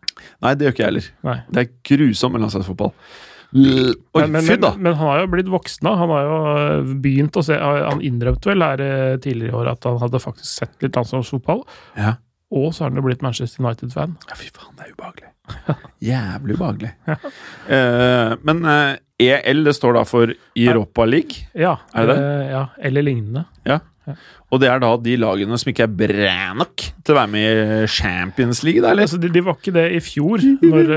Nei, 0.44 0.52
det 0.54 0.68
gjør 0.68 0.74
ikke 0.76 0.84
jeg 0.84 0.92
heller. 0.92 1.08
Nei. 1.26 1.36
Det 1.50 1.64
er 1.64 1.72
grusom 1.90 2.32
med 2.36 2.44
landslagsfotball. 2.46 2.94
Oi, 3.48 3.94
Men, 4.12 4.32
men, 4.34 4.42
fy 4.44 4.58
da! 4.60 4.74
men, 4.76 4.82
men 4.84 4.96
han 4.98 5.08
har 5.08 5.20
jo 5.22 5.28
blitt 5.32 5.48
voksen 5.48 5.86
da. 5.88 5.94
Han 5.96 6.10
har 6.12 6.26
jo 6.26 6.38
øh, 6.52 6.90
begynt 7.00 7.38
å 7.40 7.42
se 7.46 7.56
Han 7.56 8.02
innrømte 8.04 8.50
vel 8.50 8.60
her 8.60 8.82
øh, 8.84 9.14
tidligere 9.24 9.54
i 9.54 9.56
år 9.56 9.70
at 9.72 9.86
han 9.88 9.96
hadde 10.02 10.20
faktisk 10.20 10.50
sett 10.50 10.84
litt 10.84 10.98
landslagsfotball. 10.98 11.62
Ja. 11.96 12.18
Og 12.48 12.70
så 12.72 12.84
har 12.84 12.90
han 12.92 12.96
jo 13.00 13.04
blitt 13.04 13.20
Manchester 13.24 13.60
United-fan. 13.60 14.14
Ja, 14.30 14.36
fy 14.38 14.48
faen, 14.54 14.72
det 14.78 14.86
er 14.86 14.94
ubehagelig. 14.96 15.34
Jævlig 16.10 16.56
ubehagelig. 16.56 16.90
uh, 17.68 18.32
men 18.48 18.62
uh, 18.64 18.96
EL, 19.20 19.64
det 19.66 19.74
står 19.76 19.98
da 19.98 20.04
for 20.08 20.32
Europa 20.56 21.04
League. 21.08 21.44
Ja, 21.58 21.76
Er 21.92 22.08
det 22.08 22.16
det? 22.16 22.24
Uh, 22.24 22.50
ja, 22.54 22.62
eller 22.88 23.04
lignende. 23.04 23.44
Ja, 23.68 23.80
Og 24.48 24.62
det 24.62 24.70
er 24.72 24.80
da 24.80 24.94
de 24.96 25.18
lagene 25.20 25.58
som 25.60 25.68
ikke 25.68 25.84
er 25.84 25.92
bra 25.92 26.36
nok 26.56 26.80
til 27.04 27.12
å 27.12 27.18
være 27.18 27.32
med 27.34 27.44
i 27.44 27.86
Champions 27.92 28.62
League, 28.64 28.80
da, 28.80 28.94
eller? 28.94 29.04
Altså, 29.04 29.18
de, 29.20 29.28
de 29.34 29.42
var 29.44 29.58
ikke 29.58 29.74
det 29.76 29.84
i 29.92 30.00
fjor, 30.00 30.40
når, 30.64 30.92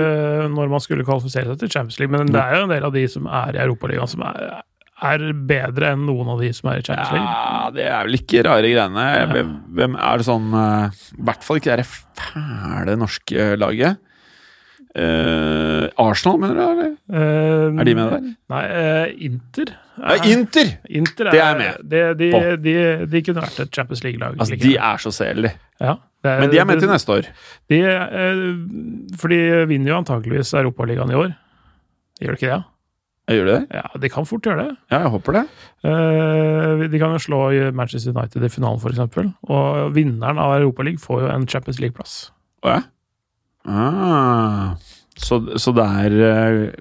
når 0.54 0.71
man 0.71 0.83
skulle 0.83 1.04
kvalifisere 1.04 1.51
seg 1.51 1.59
til 1.65 1.74
Champions 1.74 2.00
League, 2.00 2.13
men 2.15 2.31
det 2.31 2.39
er 2.39 2.62
jo 2.62 2.69
en 2.69 2.71
del 2.71 2.88
av 2.88 2.95
de 2.95 3.04
som 3.12 3.27
er 3.27 3.57
i 3.59 3.63
Europaligaen, 3.65 4.07
som 4.07 4.24
er, 4.30 4.62
er 5.01 5.24
bedre 5.50 5.92
enn 5.95 6.06
noen 6.06 6.27
av 6.33 6.39
de 6.44 6.51
som 6.53 6.69
er 6.71 6.81
i 6.81 6.86
Champions 6.86 7.12
League. 7.15 7.31
Ja, 7.31 7.69
det 7.74 7.86
er 7.89 8.06
vel 8.07 8.18
ikke 8.19 8.44
rare 8.45 8.69
greiene. 8.69 9.06
Hvem, 9.33 9.51
hvem 9.80 9.95
er 9.98 10.21
det 10.21 10.27
sånn 10.27 10.48
eh, 10.53 11.01
I 11.18 11.25
hvert 11.30 11.44
fall 11.48 11.57
ikke 11.62 11.77
det 11.81 11.88
fæle 11.89 12.98
norske 13.01 13.48
laget. 13.57 14.00
Uh, 14.92 15.86
Arsenal, 16.03 16.36
mener 16.42 16.57
du? 16.57 16.62
eller? 16.68 16.89
Uh, 17.07 17.80
Er 17.80 17.88
de 17.88 17.94
med 17.95 18.09
der? 18.12 18.24
Nei, 18.51 18.63
uh, 18.68 19.13
Inter. 19.24 19.69
Ja, 20.01 20.18
Inter! 20.27 20.71
Inter 21.00 21.30
er, 21.30 21.31
Det 21.31 21.42
er 21.45 21.59
med 21.62 21.77
De, 21.94 22.01
de, 22.19 22.27
på. 22.33 22.42
de, 22.65 22.74
de 23.13 23.21
kunne 23.24 23.44
vært 23.45 23.62
et 23.63 23.71
Champions 23.77 24.04
League-lag. 24.04 24.36
Altså, 24.36 24.57
De 24.59 24.74
er 24.75 25.00
så 25.00 25.13
selige. 25.15 25.54
ja, 25.80 25.94
er- 26.27 26.42
Men 26.44 26.51
de 26.51 26.59
er 26.59 26.68
med 26.68 26.81
til 26.83 26.92
neste 26.92 27.15
år. 27.15 27.30
De, 27.71 27.80
for 29.21 29.31
de 29.31 29.39
vinner 29.71 29.94
jo 29.94 30.01
antakeligvis 30.01 30.51
Europaligaen 30.59 31.13
i 31.15 31.19
år. 31.21 31.31
Gjør 32.21 32.36
de 32.36 32.39
ikke 32.42 32.51
det? 32.51 32.59
Gjør 33.29 33.47
det? 33.47 33.59
Ja, 33.75 33.83
de 34.01 34.09
kan 34.12 34.25
fort 34.27 34.47
gjøre 34.47 34.65
det. 34.65 34.77
Ja, 34.91 35.03
jeg 35.06 35.12
håper 35.13 35.38
det. 35.38 35.44
Eh, 35.88 36.85
de 36.91 37.00
kan 37.01 37.13
jo 37.15 37.21
slå 37.21 37.41
Manchester 37.77 38.15
United 38.15 38.47
i 38.47 38.50
finalen, 38.51 38.81
f.eks. 38.81 39.29
Og 39.47 39.94
vinneren 39.95 40.41
av 40.41 40.57
Europaligaen 40.57 41.00
får 41.01 41.21
jo 41.25 41.29
en 41.31 41.45
Champions 41.47 41.79
League-plass. 41.83 42.15
Ja? 42.65 42.81
Ah, 43.69 44.73
så, 45.21 45.38
så 45.62 45.73
det 45.77 45.85
er 45.85 46.13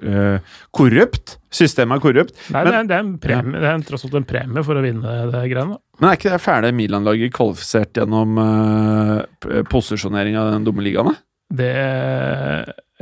eh, 0.00 0.58
korrupt? 0.74 1.36
Systemet 1.52 1.98
er 1.98 2.02
korrupt? 2.02 2.36
Nei, 2.54 2.64
Men- 2.64 2.88
det, 2.88 2.96
er, 2.96 3.04
en 3.04 3.14
premie, 3.20 3.60
det 3.60 3.70
er 3.70 3.86
tross 3.86 4.06
alt 4.08 4.16
en 4.20 4.28
premie 4.28 4.64
for 4.66 4.80
å 4.80 4.84
vinne 4.84 5.16
det 5.30 5.46
greiene. 5.52 5.78
Men 6.00 6.10
er 6.10 6.18
ikke 6.18 6.32
det 6.32 6.42
fæle 6.42 6.70
Milan-laget 6.74 7.34
kvalifisert 7.36 8.00
gjennom 8.00 8.38
uh, 8.40 9.20
posisjonering 9.68 10.38
av 10.40 10.54
den 10.54 10.64
dumme 10.64 10.86
ligaen? 10.86 11.12
Det, 11.52 11.72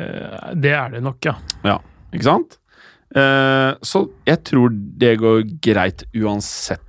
uh, 0.00 0.48
det 0.58 0.74
er 0.74 0.96
det 0.96 1.04
nok, 1.06 1.20
ja. 1.28 1.36
ja. 1.68 1.78
Ikke 2.10 2.26
sant? 2.26 2.58
Eh, 3.16 3.70
så 3.82 4.02
jeg 4.28 4.42
tror 4.44 4.74
det 5.00 5.14
går 5.22 5.46
greit 5.64 6.04
uansett. 6.18 6.84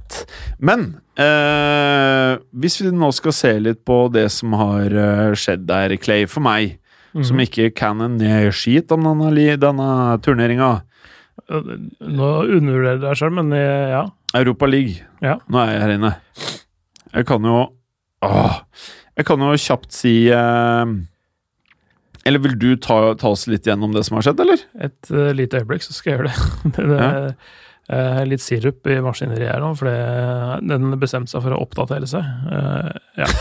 Men 0.60 0.98
uh, 1.21 2.39
hvis 2.57 2.80
vi 2.81 2.89
nå 2.92 3.12
skal 3.13 3.36
se 3.36 3.51
litt 3.62 3.83
på 3.86 4.07
det 4.12 4.25
som 4.33 4.56
har 4.57 4.89
uh, 4.89 5.35
skjedd 5.38 5.68
der, 5.69 5.94
Clay, 6.02 6.26
for 6.28 6.42
meg, 6.45 6.78
Mhm. 7.09 7.23
som 7.26 7.40
ikke 7.42 7.71
kan 7.73 8.02
en 8.06 8.19
skit 8.54 8.92
om 8.94 9.02
denne, 9.02 9.56
denne 9.57 9.88
turneringa, 10.21 10.83
Nå 11.49 12.28
undervurderer 12.45 12.99
du 12.99 13.06
deg 13.07 13.16
sjøl, 13.18 13.31
men 13.33 13.49
ja. 13.49 14.04
Europa 14.38 14.68
League, 14.69 14.99
Ja. 15.21 15.40
nå 15.49 15.57
er 15.57 15.71
jeg 15.71 15.81
her 15.81 15.94
inne. 15.95 16.11
Jeg 17.16 17.26
kan 17.26 17.42
jo 17.49 17.71
Åh, 18.21 18.59
Jeg 19.18 19.26
kan 19.26 19.40
jo 19.40 19.57
kjapt 19.57 19.92
si 19.92 20.14
Eller 22.30 22.44
vil 22.44 22.54
du 22.62 22.69
ta, 22.78 23.00
ta 23.18 23.31
oss 23.33 23.48
litt 23.50 23.66
gjennom 23.66 23.95
det 23.95 24.04
som 24.06 24.19
har 24.19 24.28
skjedd, 24.28 24.44
eller? 24.45 24.62
Et 24.86 25.12
uh, 25.16 25.31
lite 25.33 25.64
øyeblikk, 25.64 25.81
så 25.86 25.95
skal 25.98 26.12
jeg 26.12 26.19
gjøre 26.19 26.30
det. 26.30 26.38
det, 26.78 26.88
det 26.94 27.09
uh, 27.90 28.21
litt 28.30 28.45
sirup 28.45 28.90
i 28.90 29.00
maskineriet 29.02 29.56
her 29.56 29.64
nå, 29.64 29.74
for 29.80 29.90
det- 29.90 30.62
den 30.69 30.94
bestemte 31.02 31.33
seg 31.33 31.45
for 31.48 31.57
å 31.57 31.62
oppdatere 31.66 32.09
seg. 32.09 32.26
Uh, 32.50 32.94
ja. 33.19 33.30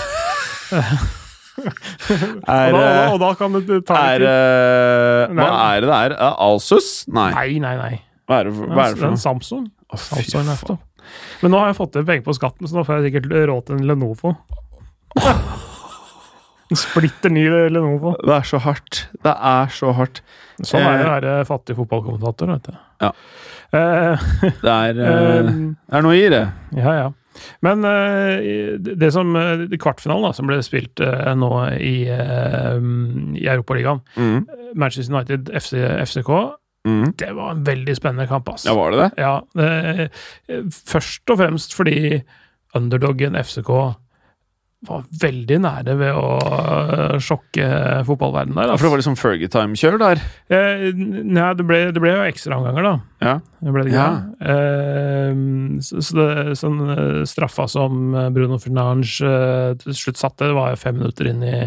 Er, 1.58 2.70
og, 2.70 2.76
da, 2.78 2.90
og 3.10 3.16
da 3.18 3.28
kan 3.34 3.56
det 3.56 3.80
ta 3.88 3.96
Er 4.14 4.22
Hva 5.34 5.46
er 5.74 5.82
det 5.82 5.88
det 5.88 5.96
er? 5.96 6.12
Alsus? 6.38 6.90
Nei. 7.10 7.32
Nei, 7.34 7.58
nei, 7.64 7.72
nei. 7.80 7.96
Hva 8.30 8.38
er 8.44 8.46
det 8.46 8.52
hva 8.60 8.84
er 8.84 8.94
det 8.94 9.00
for 9.00 9.08
en 9.08 9.16
noe? 9.16 9.22
Samsung. 9.24 9.64
Oh, 9.90 9.98
Samsung 9.98 10.46
laptop. 10.46 10.84
Men 11.42 11.50
nå 11.50 11.58
har 11.58 11.72
jeg 11.72 11.80
fått 11.80 11.98
penger 11.98 12.22
på 12.28 12.36
skatten, 12.38 12.68
så 12.70 12.78
nå 12.78 12.86
får 12.86 13.00
jeg 13.00 13.08
sikkert 13.08 13.34
råd 13.50 13.66
til 13.66 13.80
en 13.80 13.88
Lenovo. 13.90 14.36
Splitter 16.84 17.30
ny 17.32 17.46
Lenovo. 17.72 18.14
Det 18.20 18.34
er 18.34 18.42
så 18.48 18.58
hardt. 18.60 19.06
Det 19.24 19.32
er 19.34 19.70
så 19.72 19.92
hardt. 19.96 20.22
Sånn 20.66 20.82
er 20.82 20.98
det 20.98 21.06
å 21.06 21.12
være 21.14 21.36
fattig 21.48 21.76
fotballkommentator, 21.78 22.50
vet 22.56 22.68
du. 22.68 22.76
Ja. 23.04 23.12
Eh, 23.72 24.26
Det 24.64 24.74
er, 24.74 25.00
eh, 25.00 25.38
eh, 25.38 25.50
er 25.98 26.02
noe 26.04 26.16
i 26.18 26.28
det. 26.32 26.44
Ja, 26.76 26.94
ja. 26.98 27.08
Men 27.62 27.84
eh, 27.86 28.78
det 28.82 29.12
som 29.14 29.30
eh, 29.38 29.66
kvartfinalen 29.78 30.26
da, 30.26 30.32
som 30.34 30.48
ble 30.50 30.58
spilt 30.66 30.98
eh, 31.04 31.28
nå 31.38 31.50
i, 31.78 31.96
i 32.10 33.46
Europaligaen, 33.46 34.00
Mm. 34.18 34.40
Manchester 34.74 35.14
United 35.14 35.52
FC, 35.54 35.76
FCK, 36.08 36.32
Mm. 36.86 37.10
det 37.20 37.32
var 37.34 37.50
en 37.52 37.64
veldig 37.66 37.94
spennende 37.98 38.24
kamp. 38.30 38.48
ass. 38.48 38.64
Ja, 38.64 38.72
var 38.74 38.90
det 38.94 38.98
det? 39.02 39.08
Ja, 39.20 39.32
eh, 39.60 40.62
først 40.88 41.28
og 41.30 41.38
fremst 41.40 41.74
fordi 41.76 42.22
underdoggen 42.78 43.34
FCK 43.36 43.70
var 44.86 45.02
veldig 45.20 45.56
nære 45.64 45.94
ved 45.98 46.14
å 46.14 46.26
øh, 46.38 47.16
sjokke 47.18 47.66
fotballverdenen 48.06 48.60
der. 48.60 48.68
Ja, 48.70 48.76
for 48.78 48.86
det 48.86 48.92
var 48.92 49.00
liksom 49.00 49.16
Fergie-time-kjør 49.18 49.96
der. 49.98 50.20
Eh, 50.54 50.84
nei, 50.94 51.48
det 51.58 51.66
ble, 51.66 51.80
det 51.96 52.02
ble 52.04 52.12
jo 52.14 52.26
ekstraomganger, 52.28 52.86
da. 52.86 52.92
Ja. 53.26 53.32
Det 53.58 53.74
ble 53.74 53.82
det 53.88 53.96
Ja. 53.96 54.06
Eh, 54.38 55.32
så, 55.82 55.98
så 56.04 56.18
det, 56.20 56.28
sånn 56.60 56.78
eh, 56.94 57.24
straffa 57.26 57.66
som 57.70 58.14
eh, 58.14 58.28
Bruno 58.34 58.60
Fernange 58.62 59.18
eh, 59.26 59.72
til 59.82 59.98
slutt 59.98 60.20
satte, 60.22 60.46
det 60.52 60.54
var 60.58 60.70
jo 60.76 60.80
fem 60.84 61.00
minutter 61.00 61.32
inn 61.32 61.42
i 61.48 61.58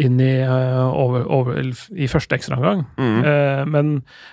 inn 0.00 0.14
i, 0.24 0.38
eh, 0.40 0.86
over, 0.88 1.26
over, 1.28 1.58
i 2.00 2.06
første 2.08 2.32
ekstraomgang. 2.38 2.86
Mm. 2.96 3.18
Eh, 3.28 3.64
men 3.68 3.90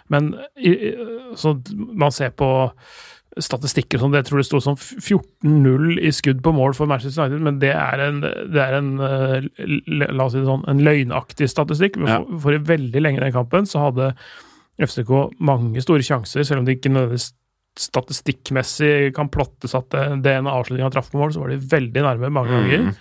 men 0.07 0.29
i- 0.55 0.93
så 1.35 1.51
man 1.75 2.11
ser 2.15 2.31
på 2.31 2.47
statistikker 3.43 3.99
og 3.99 4.05
sånn, 4.05 4.17
Jeg 4.19 4.27
tror 4.27 4.41
det 4.41 4.47
sto 4.47 4.59
som 4.63 4.77
14-0 4.79 5.99
i 6.05 6.11
skudd 6.15 6.43
på 6.45 6.53
mål 6.55 6.75
for 6.77 6.89
Manchester 6.89 7.25
United, 7.25 7.43
men 7.45 7.59
det 7.61 7.73
er 7.75 8.03
en, 8.05 8.21
det 8.23 8.61
er 8.63 8.77
en 8.77 8.91
eh, 8.99 9.49
la 10.13 10.25
oss 10.25 10.35
si 10.35 10.41
det 10.41 10.49
sånn, 10.49 10.65
en 10.69 10.83
løgnaktig 10.85 11.49
statistikk. 11.51 11.99
Ja. 12.03 12.19
For, 12.19 12.39
for 12.45 12.69
veldig 12.71 13.03
lenge 13.03 13.21
i 13.21 13.25
den 13.27 13.35
kampen 13.35 13.69
så 13.69 13.87
hadde 13.87 14.13
FCK 14.79 15.11
mange 15.43 15.83
store 15.83 16.05
sjanser, 16.05 16.45
selv 16.47 16.61
om 16.61 16.67
de 16.67 16.77
ikke 16.77 16.91
nødvendigvis 16.91 17.33
statistikkmessig 17.79 19.13
kan 19.15 19.29
plottes 19.31 19.75
at 19.77 19.87
det, 19.93 20.03
det 20.25 20.35
ene 20.39 20.51
avslutninga 20.51 20.91
traff 20.93 21.11
på 21.13 21.19
mål, 21.21 21.33
så 21.35 21.43
var 21.43 21.53
de 21.53 21.61
veldig 21.71 22.03
nærme 22.03 22.31
mange 22.33 22.55
ganger. 22.55 22.85
Mm. 22.89 22.99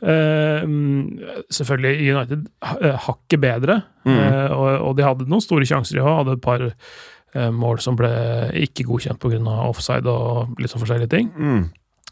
Eh, 0.00 0.62
mm, 0.64 1.18
selvfølgelig 1.52 2.14
United 2.14 2.46
uh, 2.64 2.96
hakket 3.06 3.40
bedre, 3.40 3.82
Mm. 4.00 4.16
uh, 4.16 4.52
og, 4.56 4.68
og 4.88 4.94
de 4.96 5.04
hadde 5.04 5.26
noen 5.28 5.42
store 5.44 5.66
sjanser. 5.68 5.98
De 5.98 6.00
òg. 6.00 6.14
hadde 6.22 6.32
et 6.38 6.40
par 6.40 6.62
eh, 6.64 6.92
mål 7.34 7.78
som 7.82 7.94
ble 7.98 8.10
ikke 8.58 8.88
godkjent 8.88 9.20
pga. 9.22 9.38
offside 9.68 10.10
og 10.10 10.58
litt 10.58 10.72
sånn 10.72 10.82
forskjellige 10.82 11.12
ting. 11.12 11.28
Mm. 11.36 11.68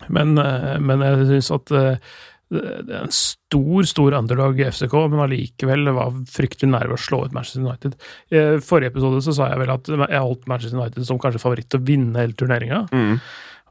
Men, 0.06 0.38
eh, 0.38 0.76
men 0.78 1.02
jeg 1.02 1.28
syns 1.32 1.50
at 1.56 1.72
eh, 1.74 2.12
det 2.48 2.62
er 2.94 3.02
en 3.02 3.12
stor, 3.12 3.84
stor 3.90 4.14
underdog 4.16 4.60
i 4.60 4.68
FCK, 4.70 4.94
men 5.12 5.20
allikevel 5.26 5.90
var 5.92 6.14
fryktelig 6.32 6.70
nær 6.72 6.88
ved 6.88 6.96
å 6.96 7.02
slå 7.02 7.20
ut 7.26 7.34
Manchester 7.36 7.60
United. 7.60 7.98
I 8.32 8.44
forrige 8.64 8.94
episode 8.94 9.20
så 9.26 9.34
sa 9.36 9.50
jeg 9.50 9.60
vel 9.60 9.74
at 9.74 9.90
jeg 9.92 10.22
holdt 10.24 10.48
Manchester 10.48 10.80
United 10.80 11.04
som 11.04 11.20
kanskje 11.20 11.42
favoritt 11.42 11.68
til 11.68 11.82
å 11.82 11.86
vinne 11.90 12.22
hele 12.22 12.38
turneringa. 12.38 12.86
Mm. 12.88 13.18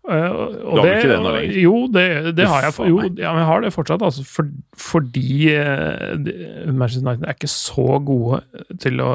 Eh, 0.08 0.26
og 0.32 0.76
Du 0.78 0.80
har 0.80 0.86
vel 0.86 0.94
ikke 1.02 1.10
det 1.12 1.18
nå 1.20 1.32
lenger? 1.36 1.56
Jo, 1.60 1.74
det, 1.92 2.04
det 2.38 2.46
har 2.48 2.68
jeg. 2.68 2.76
Jo, 2.94 3.00
ja, 3.20 3.32
jeg 3.42 3.48
har 3.50 3.62
det 3.66 3.72
fortsatt. 3.76 4.06
Altså, 4.08 4.24
for, 4.28 4.48
fordi 4.80 5.50
eh, 5.52 6.70
Manchester 6.72 7.04
United 7.04 7.28
er 7.28 7.36
ikke 7.36 7.50
så 7.52 8.00
gode 8.08 8.40
til 8.80 9.02
å, 9.04 9.10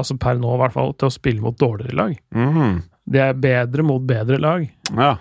altså 0.00 0.16
per 0.18 0.40
nå 0.42 0.56
i 0.56 0.60
hvert 0.64 0.74
fall, 0.74 0.90
til 0.98 1.10
å 1.10 1.14
spille 1.14 1.44
mot 1.44 1.56
dårligere 1.60 1.94
lag. 2.00 2.16
Mm. 2.34 2.82
De 3.14 3.20
er 3.20 3.38
bedre 3.38 3.84
mot 3.86 4.02
bedre 4.08 4.40
lag. 4.42 4.66
Ja. 4.96 5.12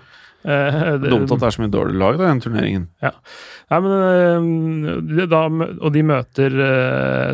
Eh, 0.43 0.79
det- 0.99 1.09
Dumt 1.13 1.31
at 1.31 1.39
det 1.39 1.47
er 1.51 1.55
så 1.57 1.61
mye 1.63 1.71
dårlige 1.77 2.01
lag 2.01 2.17
da, 2.17 2.23
i 2.25 2.31
den 2.33 2.41
turneringen. 2.47 2.87
Nei, 3.03 3.79
men, 3.85 4.85
eh, 5.19 5.25
da, 5.29 5.43
og 5.77 5.93
de 5.93 6.03
møter 6.09 6.57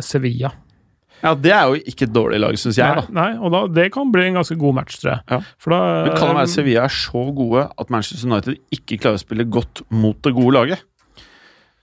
Sevilla. 0.04 0.52
Ja, 1.22 1.34
det 1.36 1.50
er 1.52 1.66
jo 1.68 1.80
ikke 1.84 2.06
et 2.06 2.12
dårlig 2.14 2.38
lag, 2.40 2.54
syns 2.56 2.78
jeg, 2.80 2.96
da. 2.96 3.02
Nei, 3.12 3.30
og 3.36 3.50
da, 3.52 3.58
det 3.76 3.88
kan 3.92 4.08
bli 4.14 4.22
en 4.30 4.38
ganske 4.40 4.56
god 4.60 4.74
match, 4.78 5.00
tror 5.02 5.10
jeg. 5.12 5.20
Ja. 5.34 5.38
For 5.60 5.74
da, 5.74 5.80
Men 6.06 6.14
kan 6.16 6.30
det 6.30 6.36
være 6.38 6.46
at 6.48 6.54
Sevilla 6.54 6.84
er 6.86 6.94
så 6.96 7.24
gode 7.36 7.66
at 7.82 7.90
Manchester 7.92 8.30
United 8.30 8.56
ikke 8.78 8.96
klarer 9.02 9.18
å 9.20 9.22
spille 9.24 9.44
godt 9.52 9.82
mot 9.92 10.16
det 10.24 10.32
gode 10.38 10.54
laget? 10.56 10.86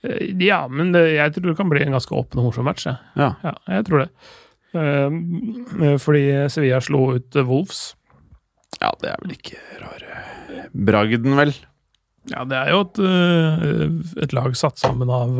Eh, 0.03 0.33
Ja, 0.41 0.63
men 0.67 0.91
det, 0.95 1.03
jeg 1.15 1.33
tror 1.35 1.51
det 1.51 1.57
kan 1.59 1.69
bli 1.69 1.83
en 1.85 1.93
ganske 1.97 2.13
åpen 2.17 2.41
og 2.41 2.49
morsom 2.49 2.65
match. 2.69 2.85
Jeg. 2.89 2.97
Ja. 3.19 3.31
Ja, 3.45 3.53
jeg 3.77 3.85
tror 3.89 4.05
det. 4.05 4.09
Eh, 4.77 5.97
fordi 6.01 6.23
Sevilla 6.53 6.81
slo 6.83 7.05
ut 7.17 7.35
eh, 7.37 7.45
Wolves. 7.47 7.95
Ja, 8.81 8.91
det 9.01 9.09
er 9.13 9.21
vel 9.23 9.37
ikke 9.37 9.57
rare 9.81 10.67
bragden, 10.73 11.37
vel? 11.37 11.53
Ja, 12.27 12.41
det 12.43 12.57
er 12.59 12.73
jo 12.73 12.81
et, 12.83 12.97
eh, 12.99 14.23
et 14.25 14.33
lag 14.35 14.57
satt 14.59 14.77
sammen 14.81 15.09
av 15.13 15.37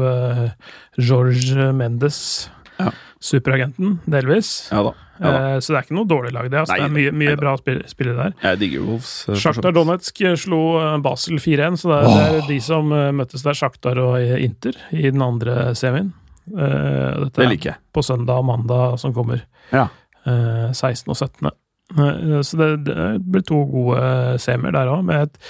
George 0.98 1.72
Mendes, 1.76 2.50
Ja. 2.78 2.92
Superagenten, 3.24 4.00
delvis. 4.06 4.68
Ja 4.72 4.84
da. 4.84 4.94
Ja, 5.20 5.32
da. 5.32 5.38
Eh, 5.56 5.60
så 5.66 5.74
det 5.74 5.78
er 5.80 5.86
ikke 5.88 5.96
noe 5.98 6.06
dårlig 6.10 6.32
lag, 6.36 6.50
det. 6.52 6.60
Altså. 6.62 6.76
Nei, 6.76 6.84
det 6.84 6.88
er 6.90 6.94
mye, 6.94 7.14
mye 7.24 7.38
bra 7.40 7.56
spill, 7.58 7.80
spillere 7.90 8.28
der. 8.28 8.34
Jeg 8.44 8.60
digger 8.62 8.84
Wolves. 8.86 9.14
eh, 9.30 9.36
Sjaktar. 9.42 9.74
Donetsk 9.74 10.22
slo 10.38 10.60
eh, 10.82 10.98
Basel 11.02 11.40
4-1, 11.42 11.80
så 11.82 11.90
det 11.90 11.98
er, 11.98 12.08
det 12.14 12.42
er 12.44 12.48
de 12.52 12.60
som 12.62 12.92
eh, 12.94 13.08
møttes 13.18 13.46
der, 13.48 13.58
Sjaktar 13.58 13.98
og 14.04 14.20
eh, 14.22 14.36
Inter, 14.46 14.78
i 14.94 15.08
den 15.10 15.22
andre 15.26 15.72
semien. 15.76 16.14
Eh, 16.48 17.24
dette 17.24 17.34
Det 17.42 17.48
er 17.48 17.50
liker 17.56 17.72
jeg. 17.74 17.82
på 17.98 18.04
søndag 18.06 18.44
og 18.44 18.46
mandag 18.52 19.00
som 19.02 19.14
kommer. 19.18 19.42
Ja. 19.74 19.88
Eh, 20.28 20.70
16. 20.72 21.10
og 21.10 21.18
17. 21.18 21.50
Eh, 21.98 22.38
så 22.46 22.62
det, 22.62 22.70
det 22.86 23.10
blir 23.26 23.42
to 23.48 23.64
gode 23.74 24.38
semier 24.44 24.78
der 24.78 24.94
òg, 24.94 25.02
med 25.10 25.26
et 25.30 25.42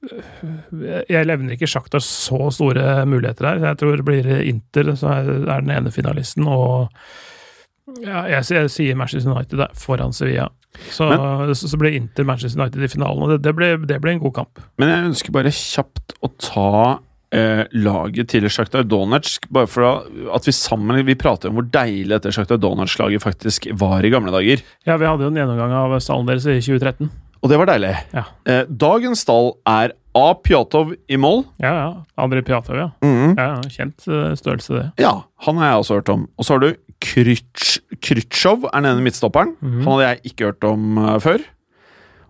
jeg 0.00 1.26
levner 1.28 1.56
ikke 1.56 1.68
Sjaktar 1.68 2.00
så 2.04 2.48
store 2.54 3.02
muligheter 3.08 3.50
her. 3.50 3.66
Jeg 3.70 3.80
tror 3.80 3.98
det 4.00 4.06
blir 4.06 4.30
Inter 4.48 4.94
som 4.96 5.12
er, 5.12 5.28
den 5.50 5.74
ene 5.74 5.92
finalisten, 5.92 6.48
og 6.48 6.88
ja, 8.00 8.24
jeg, 8.30 8.46
jeg 8.54 8.72
sier 8.72 8.96
Manchester 8.98 9.34
United 9.34 9.60
der, 9.60 9.76
foran 9.76 10.14
Sevilla. 10.16 10.48
Så, 10.88 11.08
så, 11.52 11.68
så 11.68 11.78
blir 11.80 11.96
Inter 11.98 12.24
Manchester 12.24 12.60
United 12.60 12.86
i 12.86 12.90
finalen, 12.92 13.24
og 13.26 13.34
det, 13.34 13.40
det, 13.44 13.54
blir, 13.58 13.80
det 13.90 14.00
blir 14.00 14.14
en 14.14 14.24
god 14.24 14.36
kamp. 14.40 14.64
Men 14.80 14.92
jeg 14.92 15.06
ønsker 15.10 15.34
bare 15.34 15.52
kjapt 15.54 16.14
å 16.22 16.30
ta 16.40 16.74
eh, 17.34 17.64
laget 17.76 18.30
til 18.32 18.46
Sjaktar 18.48 18.86
Donetsk. 18.86 19.50
Bare 19.52 19.68
for 19.70 20.06
at 20.34 20.46
vi 20.46 20.54
sammen 20.54 21.02
Vi 21.06 21.18
prater 21.18 21.50
om 21.50 21.58
hvor 21.58 21.66
deilig 21.66 22.14
dette 22.14 22.32
Sjaktar 22.34 22.60
Donetsk-laget 22.62 23.24
faktisk 23.24 23.68
var 23.80 24.06
i 24.06 24.12
gamle 24.14 24.32
dager. 24.34 24.62
Ja, 24.86 24.96
vi 24.96 25.10
hadde 25.10 25.26
jo 25.26 25.32
en 25.34 25.42
gjennomgang 25.42 25.74
av 25.82 25.98
stallen 26.00 26.30
deres 26.30 26.48
i 26.48 26.60
2013. 26.62 27.10
Og 27.40 27.48
det 27.48 27.56
var 27.60 27.70
deilig. 27.70 27.94
Ja. 28.12 28.24
Eh, 28.48 28.62
dagens 28.68 29.22
stall 29.24 29.54
er 29.68 29.94
A. 30.18 30.26
Pjatov 30.34 30.90
i 31.08 31.16
mål. 31.20 31.44
Ja, 31.62 31.70
ja. 31.70 31.90
André 32.20 32.42
Pjatov, 32.44 32.76
ja. 32.76 32.88
Mhm. 33.04 33.36
ja. 33.38 33.60
Kjent 33.70 34.06
eh, 34.10 34.32
størrelse, 34.38 34.74
det. 34.74 34.86
Ja, 35.04 35.12
han 35.46 35.60
har 35.60 35.72
jeg 35.72 35.84
også 35.84 36.00
hørt 36.00 36.12
om. 36.12 36.26
Og 36.36 36.46
så 36.46 36.56
har 36.56 36.64
du 36.64 36.70
Krytsj, 37.00 37.78
Krytsjov, 38.04 38.66
er 38.68 38.82
den 38.82 38.90
ene 38.90 39.04
midtstopperen. 39.06 39.54
Mhm. 39.60 39.82
Han 39.84 39.92
hadde 39.94 40.08
jeg 40.08 40.32
ikke 40.32 40.50
hørt 40.50 40.66
om 40.68 40.98
uh, 41.00 41.14
før. 41.22 41.44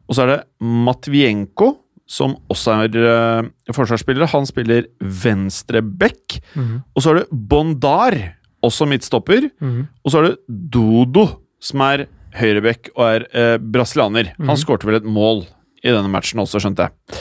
Og 0.06 0.14
så 0.14 0.24
er 0.26 0.30
det 0.34 0.40
Matvienko, 0.60 1.72
som 2.10 2.36
også 2.50 2.76
er 2.84 3.00
uh, 3.00 3.74
forsvarsspiller. 3.74 4.30
Han 4.30 4.46
spiller 4.46 4.86
venstre 5.00 5.82
back. 5.82 6.38
Mhm. 6.54 6.82
Og 6.94 7.02
så 7.02 7.10
har 7.10 7.22
du 7.22 7.34
Bondar, 7.50 8.18
også 8.62 8.86
midtstopper. 8.86 9.48
Mhm. 9.58 9.86
Og 10.04 10.12
så 10.12 10.20
har 10.20 10.30
du 10.30 10.36
Dodo, 10.46 11.26
som 11.60 11.80
er 11.88 12.06
høyreback 12.36 12.90
og 12.96 13.04
er 13.06 13.26
eh, 13.32 13.56
brasilianer. 13.58 14.32
Han 14.38 14.46
Mhm. 14.54 14.60
skårte 14.62 14.84
vel 14.86 14.96
et 15.00 15.04
mål 15.08 15.46
i 15.82 15.88
denne 15.90 16.10
matchen 16.10 16.38
også, 16.40 16.60
skjønte 16.60 16.86
jeg. 16.88 17.18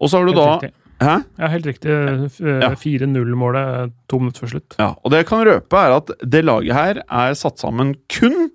Og 0.00 0.08
så 0.10 0.18
har 0.18 0.26
du 0.26 0.32
Helt 0.32 0.36
da 0.42 0.52
riktig. 0.58 0.72
Hæ? 1.02 1.14
Ja, 1.38 1.48
helt 1.48 1.66
riktig. 1.66 1.90
Eh, 1.90 2.60
Ja. 2.62 2.68
4-0-målet 2.78 3.92
to 4.08 4.18
minutter 4.18 4.40
før 4.46 4.50
slutt. 4.52 4.76
Ja, 4.78 4.94
og 5.02 5.10
det 5.10 5.18
jeg 5.22 5.26
kan 5.26 5.44
røpe, 5.46 5.72
er 5.78 5.96
at 5.96 6.10
det 6.22 6.44
laget 6.44 6.72
her 6.72 7.02
er 7.10 7.34
satt 7.34 7.58
sammen 7.58 7.96
kun 8.08 8.50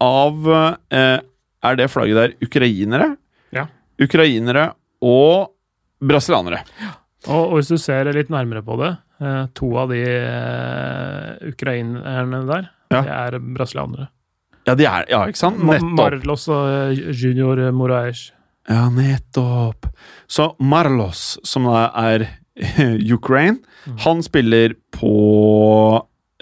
av 0.00 0.48
eh, 0.90 1.20
Er 1.62 1.74
det 1.76 1.90
flagget 1.90 2.14
der 2.14 2.34
ukrainere? 2.46 3.16
Ja. 3.52 3.66
Ukrainere 4.00 4.72
og 5.02 5.50
brasilianere. 6.00 6.60
Og, 7.26 7.52
og 7.52 7.54
hvis 7.58 7.68
du 7.68 7.76
ser 7.78 8.04
litt 8.14 8.28
nærmere 8.30 8.62
på 8.62 8.76
det, 8.78 8.96
eh, 9.20 9.46
to 9.54 9.76
av 9.76 9.88
de 9.90 10.02
eh, 10.04 11.48
ukrainerne 11.50 12.46
der, 12.46 12.68
Ja. 12.90 13.02
det 13.02 13.10
er 13.10 13.38
brasilianere. 13.40 14.08
Ja, 14.68 14.74
de 14.76 14.84
er, 14.88 15.06
ja 15.10 15.22
ikke 15.30 15.40
sant? 15.40 15.62
Nettopp. 15.64 15.94
Marlos 15.98 16.44
og 16.52 16.68
eh, 16.92 17.00
Junior 17.16 17.62
Moraes. 17.72 18.26
Ja, 18.68 18.84
nettopp. 18.92 19.88
Så 20.28 20.50
Marlos, 20.60 21.38
som 21.48 21.64
da 21.70 21.86
er 22.04 22.28
Ukraine, 23.12 23.62
Mm. 23.88 23.94
han 24.02 24.18
spiller 24.26 24.72
på 24.92 25.10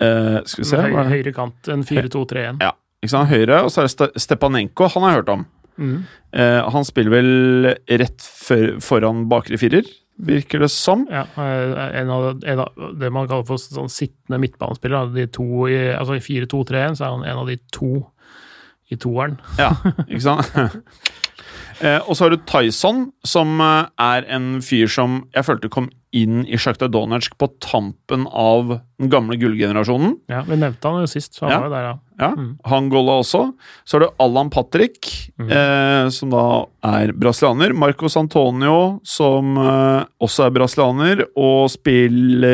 eh, 0.00 0.38
Skal 0.48 0.62
vi 0.64 0.66
se 0.66 0.78
Høy, 0.80 0.94
høyre 1.12 1.32
kant, 1.36 1.68
en 1.70 1.84
4-2-3-1. 1.86 2.56
Ja, 2.64 2.72
ikke 3.04 3.12
sant? 3.12 3.28
Høyre, 3.30 3.60
og 3.62 3.70
så 3.70 3.84
er 3.84 3.92
det 3.92 4.22
Stepanenko. 4.24 4.88
Han 4.96 5.04
har 5.06 5.12
jeg 5.14 5.20
hørt 5.20 5.30
om. 5.36 5.44
Mm. 5.76 5.98
Eh, 6.32 6.58
han 6.72 6.88
spiller 6.88 7.12
vel 7.12 7.70
rett 8.00 8.24
for, 8.26 8.80
foran 8.82 9.26
bakre 9.30 9.60
firer, 9.60 9.86
virker 10.26 10.64
det 10.64 10.70
som. 10.72 11.04
Ja, 11.12 11.26
eh, 11.38 12.00
en 12.00 12.10
av, 12.10 12.26
en 12.42 12.64
av 12.64 12.90
det 12.98 13.12
man 13.14 13.28
kaller 13.30 13.46
for 13.46 13.60
sånn 13.62 13.92
sittende 13.92 14.40
midtbanespiller. 14.42 15.12
De 15.14 15.28
to 15.36 15.68
i, 15.70 15.78
altså 15.94 16.16
I 16.18 16.24
4-2-3-1 16.24 16.98
så 16.98 17.06
er 17.06 17.14
han 17.18 17.26
en 17.28 17.44
av 17.44 17.52
de 17.52 17.58
to 17.76 17.92
i 18.90 18.96
toeren. 19.00 19.38
Ja, 19.58 19.72
ikke 20.06 20.22
sant? 20.22 20.50
eh, 21.84 21.98
og 22.06 22.14
så 22.16 22.26
har 22.26 22.30
du 22.36 22.40
Tyson, 22.48 23.06
som 23.26 23.60
eh, 23.60 23.86
er 24.00 24.26
en 24.36 24.60
fyr 24.64 24.86
som 24.92 25.24
jeg 25.34 25.46
følte 25.48 25.70
kom 25.72 25.88
inn 26.16 26.46
i 26.48 26.56
Sjakta 26.56 26.86
Donetsk 26.88 27.34
på 27.36 27.48
tampen 27.60 28.22
av 28.30 28.70
den 28.96 29.10
gamle 29.12 29.36
gullgenerasjonen. 29.36 30.14
Ja, 30.32 30.38
Vi 30.48 30.56
nevnte 30.56 30.88
han 30.88 31.02
jo 31.02 31.08
sist, 31.10 31.34
så 31.36 31.44
han 31.44 31.50
Ja. 31.52 31.58
var 31.60 31.66
jo 31.68 31.74
der, 31.74 31.82
ja. 31.90 31.94
Ja, 32.16 32.30
Mm. 32.32 32.54
Han 32.64 32.88
golla 32.88 33.18
også. 33.20 33.42
Så 33.84 33.98
har 33.98 34.06
du 34.06 34.14
Allan 34.24 34.48
Patrick, 34.48 35.10
mm. 35.36 35.50
eh, 35.50 36.08
som 36.08 36.30
da 36.32 36.64
er 36.82 37.12
brasilianer. 37.12 37.74
Marcos 37.76 38.16
Antonio, 38.16 39.00
som 39.04 39.58
eh, 39.60 40.04
også 40.24 40.46
er 40.46 40.54
brasilianer, 40.56 41.26
og 41.36 41.68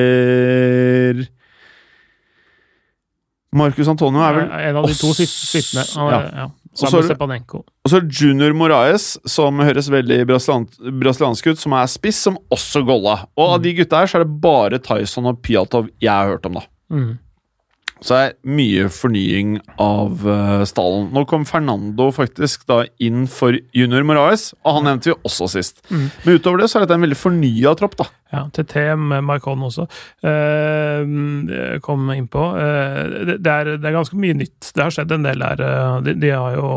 spiller 0.02 1.22
Marcus 3.52 3.88
Antonio 3.90 4.22
er 4.24 4.38
vel 4.38 4.52
En 4.70 4.80
av 4.80 4.88
de 4.88 4.94
to 4.96 5.12
sittende. 5.16 5.84
Ja. 5.92 6.20
ja. 6.42 6.50
Og 7.84 7.92
så 7.92 7.98
Junior 8.08 8.54
Moraes, 8.56 9.10
som 9.28 9.60
høres 9.60 9.90
veldig 9.92 10.22
brasiliansk 10.30 11.50
ut, 11.50 11.60
som 11.60 11.74
er 11.76 11.90
spiss, 11.92 12.22
som 12.24 12.38
også 12.52 12.80
golla. 12.88 13.18
Og 13.36 13.58
av 13.58 13.60
de 13.64 13.74
gutta 13.76 14.00
her 14.00 14.08
så 14.08 14.18
er 14.18 14.24
det 14.24 14.40
bare 14.40 14.80
Tyson 14.80 15.28
og 15.28 15.42
Piatov 15.44 15.90
jeg 16.00 16.12
har 16.12 16.32
hørt 16.32 16.48
om, 16.48 16.56
da. 16.62 16.64
Mm. 16.92 17.10
Så 18.02 18.16
det 18.16 18.22
er 18.24 18.56
mye 18.56 18.88
fornying 18.90 19.52
av 19.80 20.24
uh, 20.26 20.64
stallen. 20.66 21.06
Nå 21.14 21.22
kom 21.30 21.44
Fernando 21.46 22.08
faktisk 22.14 22.64
da 22.70 22.80
inn 23.02 23.28
for 23.30 23.54
Junior 23.76 24.02
Moraes, 24.08 24.48
og 24.64 24.80
han 24.80 24.88
nevnte 24.88 25.12
vi 25.12 25.18
også 25.28 25.52
sist. 25.52 25.84
Mm. 25.92 26.08
Men 26.24 26.40
utover 26.40 26.64
det 26.64 26.70
så 26.72 26.80
er 26.80 26.86
dette 26.86 26.98
en 26.98 27.06
veldig 27.06 27.20
fornya 27.20 27.76
tropp, 27.78 28.00
da. 28.00 28.08
Ja, 28.32 28.46
TT 28.48 28.74
med 28.96 29.24
Marcon 29.28 29.60
også. 29.66 29.84
Eh, 30.24 31.78
kom 31.84 32.06
innpå. 32.14 32.44
Eh, 32.56 33.00
det, 33.28 33.38
det, 33.44 33.52
er, 33.52 33.72
det 33.76 33.90
er 33.90 33.98
ganske 33.98 34.16
mye 34.16 34.38
nytt. 34.38 34.70
Det 34.72 34.86
har 34.86 34.94
skjedd 34.94 35.12
en 35.18 35.26
del 35.26 35.44
der. 35.44 35.64
eh, 35.66 36.12
De, 36.14 36.30
har 36.32 36.56
jo 36.56 36.70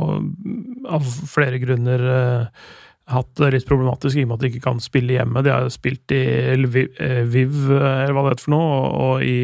av 0.91 1.07
flere 1.31 1.61
grunner 1.63 2.03
eh, 2.17 2.65
hatt 3.15 3.31
det 3.39 3.51
litt 3.53 3.67
problematisk 3.69 4.17
i 4.17 4.25
og 4.25 4.31
med 4.31 4.37
at 4.39 4.43
de 4.45 4.51
ikke 4.51 4.65
kan 4.67 4.83
spille 4.83 5.15
hjemme. 5.15 5.43
De 5.45 5.53
har 5.53 5.65
jo 5.65 5.73
spilt 5.73 6.11
i 6.15 6.23
Lviv, 6.59 6.91
eh, 6.99 7.21
eh, 7.21 7.99
eller 8.03 8.15
hva 8.17 8.25
det 8.25 8.35
heter 8.35 8.47
for 8.49 8.55
noe, 8.57 8.69
og, 8.75 9.01
og 9.07 9.25
i 9.25 9.39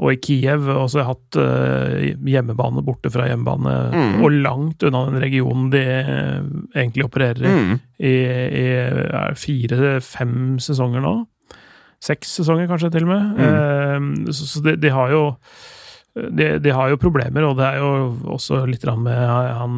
og 0.00 0.14
i 0.14 0.16
Kiev, 0.24 0.64
og 0.72 0.86
så 0.88 1.02
har 1.02 1.04
jeg 1.04 1.10
hatt 1.10 1.36
uh, 1.36 2.28
hjemmebane 2.32 2.80
borte 2.86 3.10
fra 3.12 3.26
hjemmebane, 3.28 3.74
Mm. 3.92 4.22
og 4.24 4.36
langt 4.46 4.84
unna 4.88 5.02
den 5.10 5.20
regionen 5.20 5.66
de 5.74 5.82
eh, 5.84 6.38
egentlig 6.80 7.04
opererer 7.04 7.44
i 7.44 7.50
Mm. 7.52 7.74
i, 8.00 8.14
i 8.62 9.34
fire-fem 9.36 10.56
sesonger 10.62 11.04
nå. 11.04 11.12
Seks 12.00 12.32
sesonger, 12.38 12.64
kanskje, 12.70 12.90
til 12.94 13.04
og 13.04 13.10
med. 13.12 13.42
Uh, 13.44 14.32
så 14.32 14.46
så 14.54 14.62
de, 14.64 14.76
de 14.80 14.88
har 14.96 15.12
jo 15.12 15.26
de, 16.16 16.46
de 16.58 16.72
har 16.74 16.88
jo 16.90 16.96
problemer, 16.98 17.44
og 17.46 17.58
det 17.60 17.66
er 17.68 17.76
jo 17.78 17.90
også 18.34 18.64
litt 18.66 18.82
med 18.98 19.14
han 19.14 19.76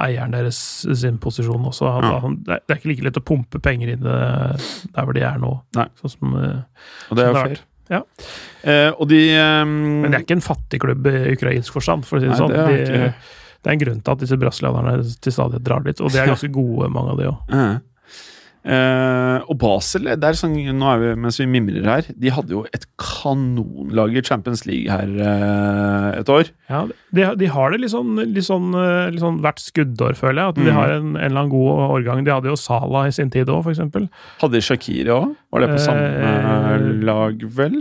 eieren 0.00 0.32
deres 0.32 0.56
sin 0.96 1.18
posisjon 1.20 1.66
også. 1.68 1.90
Han, 2.00 2.38
det 2.46 2.62
er 2.64 2.78
ikke 2.78 2.88
like 2.94 3.04
lett 3.04 3.18
å 3.20 3.24
pumpe 3.28 3.60
penger 3.60 3.92
inn 3.92 4.06
der 4.06 5.04
hvor 5.04 5.12
de 5.12 5.20
er 5.26 5.36
nå. 5.42 5.52
Nei. 5.76 5.84
Sånn 6.00 6.14
som, 6.14 6.32
Og 6.32 7.18
det 7.18 7.26
er 7.26 7.28
jo 7.28 7.34
fair. 7.42 7.60
Ja. 7.92 8.00
Eh, 8.68 8.90
og 8.98 9.08
de 9.08 9.22
um, 9.40 9.74
men 10.04 10.12
det 10.12 10.20
er 10.20 10.24
ikke 10.26 10.36
en 10.38 10.44
fattig 10.44 10.80
klubb 10.84 11.06
i 11.08 11.16
ukrainsk 11.34 11.72
forstand, 11.78 12.04
for 12.08 12.18
å 12.18 12.20
si 12.22 12.28
det 12.28 12.34
Nei, 12.34 12.40
sånn. 12.42 12.52
det 12.52 12.64
er 12.64 12.88
de, 13.08 13.12
det 13.58 13.70
er 13.70 13.76
en 13.78 13.84
grunn 13.84 14.00
til 14.04 14.12
at 14.14 14.20
disse 14.24 14.36
brasilianerne 14.38 15.06
til 15.24 15.32
stadighet 15.34 15.64
drar 15.66 15.86
dit, 15.86 16.00
og 16.04 16.12
de 16.12 16.20
er 16.22 16.28
ganske 16.34 16.50
gode, 16.52 16.90
mange 16.92 17.14
av 17.16 17.22
de 17.22 17.30
òg. 17.32 17.54
Uh, 17.54 17.76
Eh, 18.68 19.38
og 19.48 19.54
Basel, 19.62 20.08
det 20.18 20.26
er 20.28 20.36
sånn, 20.36 20.56
nå 20.76 20.88
er 20.90 20.98
vi, 21.00 21.10
mens 21.22 21.38
vi 21.40 21.46
mimrer 21.48 21.86
her, 21.88 22.08
de 22.20 22.32
hadde 22.34 22.52
jo 22.52 22.64
et 22.74 22.82
kanonlag 23.00 24.16
i 24.18 24.22
Champions 24.26 24.64
League 24.68 24.90
her 24.92 25.08
uh, 25.22 26.18
et 26.18 26.28
år. 26.28 26.50
Ja, 26.68 26.82
de, 27.14 27.24
de 27.40 27.48
har 27.54 27.72
det 27.72 27.78
litt 27.80 27.94
sånn, 27.94 28.18
litt 28.18 28.44
sånn, 28.44 28.66
litt 29.14 29.22
sånn 29.22 29.38
hvert 29.44 29.62
skuddår, 29.62 30.18
føler 30.18 30.42
jeg. 30.42 30.52
At 30.52 30.58
de 30.58 30.66
Mhm. 30.66 30.76
har 30.76 30.92
en, 30.98 31.08
en 31.16 31.22
eller 31.22 31.40
annen 31.44 31.54
god 31.54 31.84
årgang. 31.96 32.24
De 32.26 32.34
hadde 32.34 32.50
jo 32.50 32.58
Salah 32.60 33.06
i 33.08 33.14
sin 33.14 33.30
tid 33.32 33.48
òg, 33.48 33.70
eksempel. 33.72 34.10
Hadde 34.42 34.58
de 34.58 34.64
Shakiri 34.68 35.14
òg? 35.16 35.32
Var 35.54 35.64
det 35.64 35.70
på 35.72 35.80
samme 35.86 37.02
lag, 37.08 37.48
vel? 37.62 37.78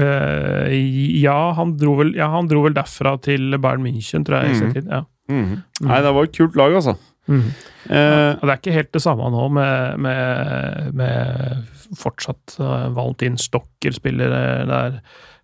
Eh, 0.00 0.74
ja, 1.20 1.36
han 1.58 1.76
dro 1.80 1.96
vel, 2.00 2.14
ja, 2.18 2.30
han 2.32 2.48
dro 2.50 2.64
vel 2.64 2.76
derfra 2.76 3.16
til 3.22 3.56
Bayern 3.60 3.84
München, 3.84 4.24
tror 4.26 4.44
jeg. 4.44 4.60
Mm. 4.60 4.74
Tid. 4.76 4.90
Ja. 4.90 5.04
Mhm. 5.30 5.56
Nei, 5.86 6.02
det 6.02 6.14
var 6.16 6.28
et 6.28 6.36
kult 6.36 6.58
lag, 6.58 6.74
altså. 6.80 6.96
Mhm. 7.30 7.50
Eh, 7.90 8.30
Og 8.34 8.44
det 8.44 8.52
er 8.52 8.60
ikke 8.60 8.76
helt 8.78 8.92
det 8.96 9.02
samme 9.04 9.30
nå, 9.30 9.48
med, 9.54 9.98
med, 10.02 10.94
med 10.94 11.66
fortsatt 11.98 12.56
uh, 12.60 12.88
Valentin 12.94 13.38
Stokker 13.40 13.94
spiller 13.96 14.30
der. 14.70 15.00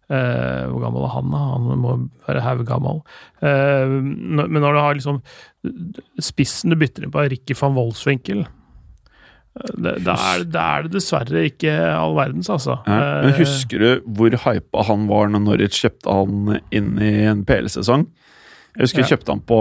Uh, 0.06 0.70
hvor 0.70 0.84
gammel 0.84 1.02
er 1.02 1.10
han, 1.16 1.32
da? 1.34 1.38
Han 1.56 1.80
må 1.82 1.94
være 2.28 2.44
haugammal. 2.44 3.00
Uh, 3.42 3.98
men 3.98 4.60
når 4.62 4.76
du 4.76 4.78
har 4.78 4.94
liksom 4.94 5.18
Spissen 6.22 6.70
du 6.70 6.76
bytter 6.78 7.02
inn 7.02 7.10
på, 7.10 7.24
er 7.24 7.32
Ricky 7.32 7.56
van 7.58 7.74
Wolfswinkel. 7.74 8.44
Eh, 9.56 9.72
Det, 9.82 9.94
da, 10.04 10.14
er, 10.34 10.44
det 10.86 10.92
dessverre 10.92 11.46
ikke 11.48 11.72
all 11.96 12.14
verdens, 12.18 12.50
altså. 12.52 12.78
ja. 12.86 12.98
Men 13.24 13.32
Eh, 13.32 13.38
husker 13.40 13.78
du 13.82 13.88
hvor 14.18 14.36
hypa 14.44 14.84
han 14.88 15.06
var 15.08 15.28
når 15.32 15.44
Norwich 15.46 15.80
kjøpte 15.82 16.12
han 16.12 16.60
inn 16.70 16.96
i 17.00 17.12
en 17.30 17.44
PL-sesong? 17.48 18.06
Jeg 18.76 18.84
husker 18.84 19.00
jeg 19.04 19.14
kjøpte 19.14 19.32
han 19.32 19.40
på 19.48 19.60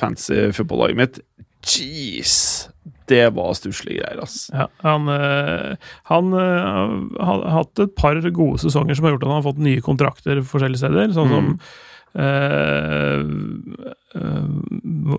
fancy 0.00 0.46
fotballaget 0.56 0.96
mitt. 0.96 1.18
Jeez! 1.66 2.68
Det 3.06 3.20
var 3.36 3.52
stusslige 3.54 4.00
greier, 4.00 4.22
ass. 4.24 4.48
Ja, 4.50 4.66
han 4.82 5.06
øh, 5.12 5.76
han 6.10 6.32
har 6.32 7.44
hatt 7.54 7.82
et 7.84 7.92
par 7.98 8.18
gode 8.34 8.58
sesonger 8.62 8.96
som 8.98 9.06
har 9.06 9.14
gjort 9.14 9.26
at 9.26 9.30
han 9.30 9.38
har 9.42 9.46
fått 9.46 9.60
nye 9.62 9.82
kontrakter 9.84 10.40
forskjellige 10.42 10.80
steder. 10.82 11.12
Sånn 11.14 11.30
som 11.30 11.52
øh, 11.52 11.52
øh, 11.52 11.85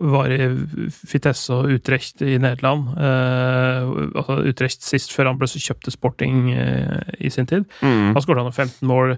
var 0.08 0.32
i 0.34 0.48
Fitesse 1.08 1.54
og 1.54 1.70
Utrecht 1.78 2.22
i 2.26 2.38
Nederland. 2.42 2.90
Øh, 2.98 3.92
altså 4.18 4.40
Utrecht 4.50 4.84
sist, 4.86 5.14
før 5.16 5.32
han 5.32 5.40
ble 5.40 5.50
så 5.52 5.62
kjøpt 5.62 5.92
Sporting 5.94 6.50
i 7.20 7.30
sin 7.34 7.48
tid. 7.50 7.68
Mm. 7.82 8.14
Da 8.16 8.24
skåret 8.24 8.44
han 8.48 8.56
15 8.56 8.88
mål 8.90 9.16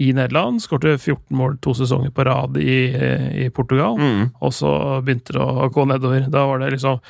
i 0.00 0.10
Nederland, 0.16 0.60
skårte 0.64 0.96
14 0.98 1.36
mål 1.36 1.58
to 1.62 1.74
sesonger 1.76 2.12
på 2.16 2.24
rad 2.28 2.56
i, 2.60 2.78
i 3.44 3.48
Portugal. 3.54 3.98
Mm. 4.00 4.30
Og 4.40 4.54
så 4.56 4.72
begynte 5.04 5.36
det 5.36 5.42
å 5.44 5.68
gå 5.72 5.86
nedover. 5.90 6.26
Da 6.32 6.46
var 6.48 6.62
det 6.62 6.72
liksom 6.76 7.00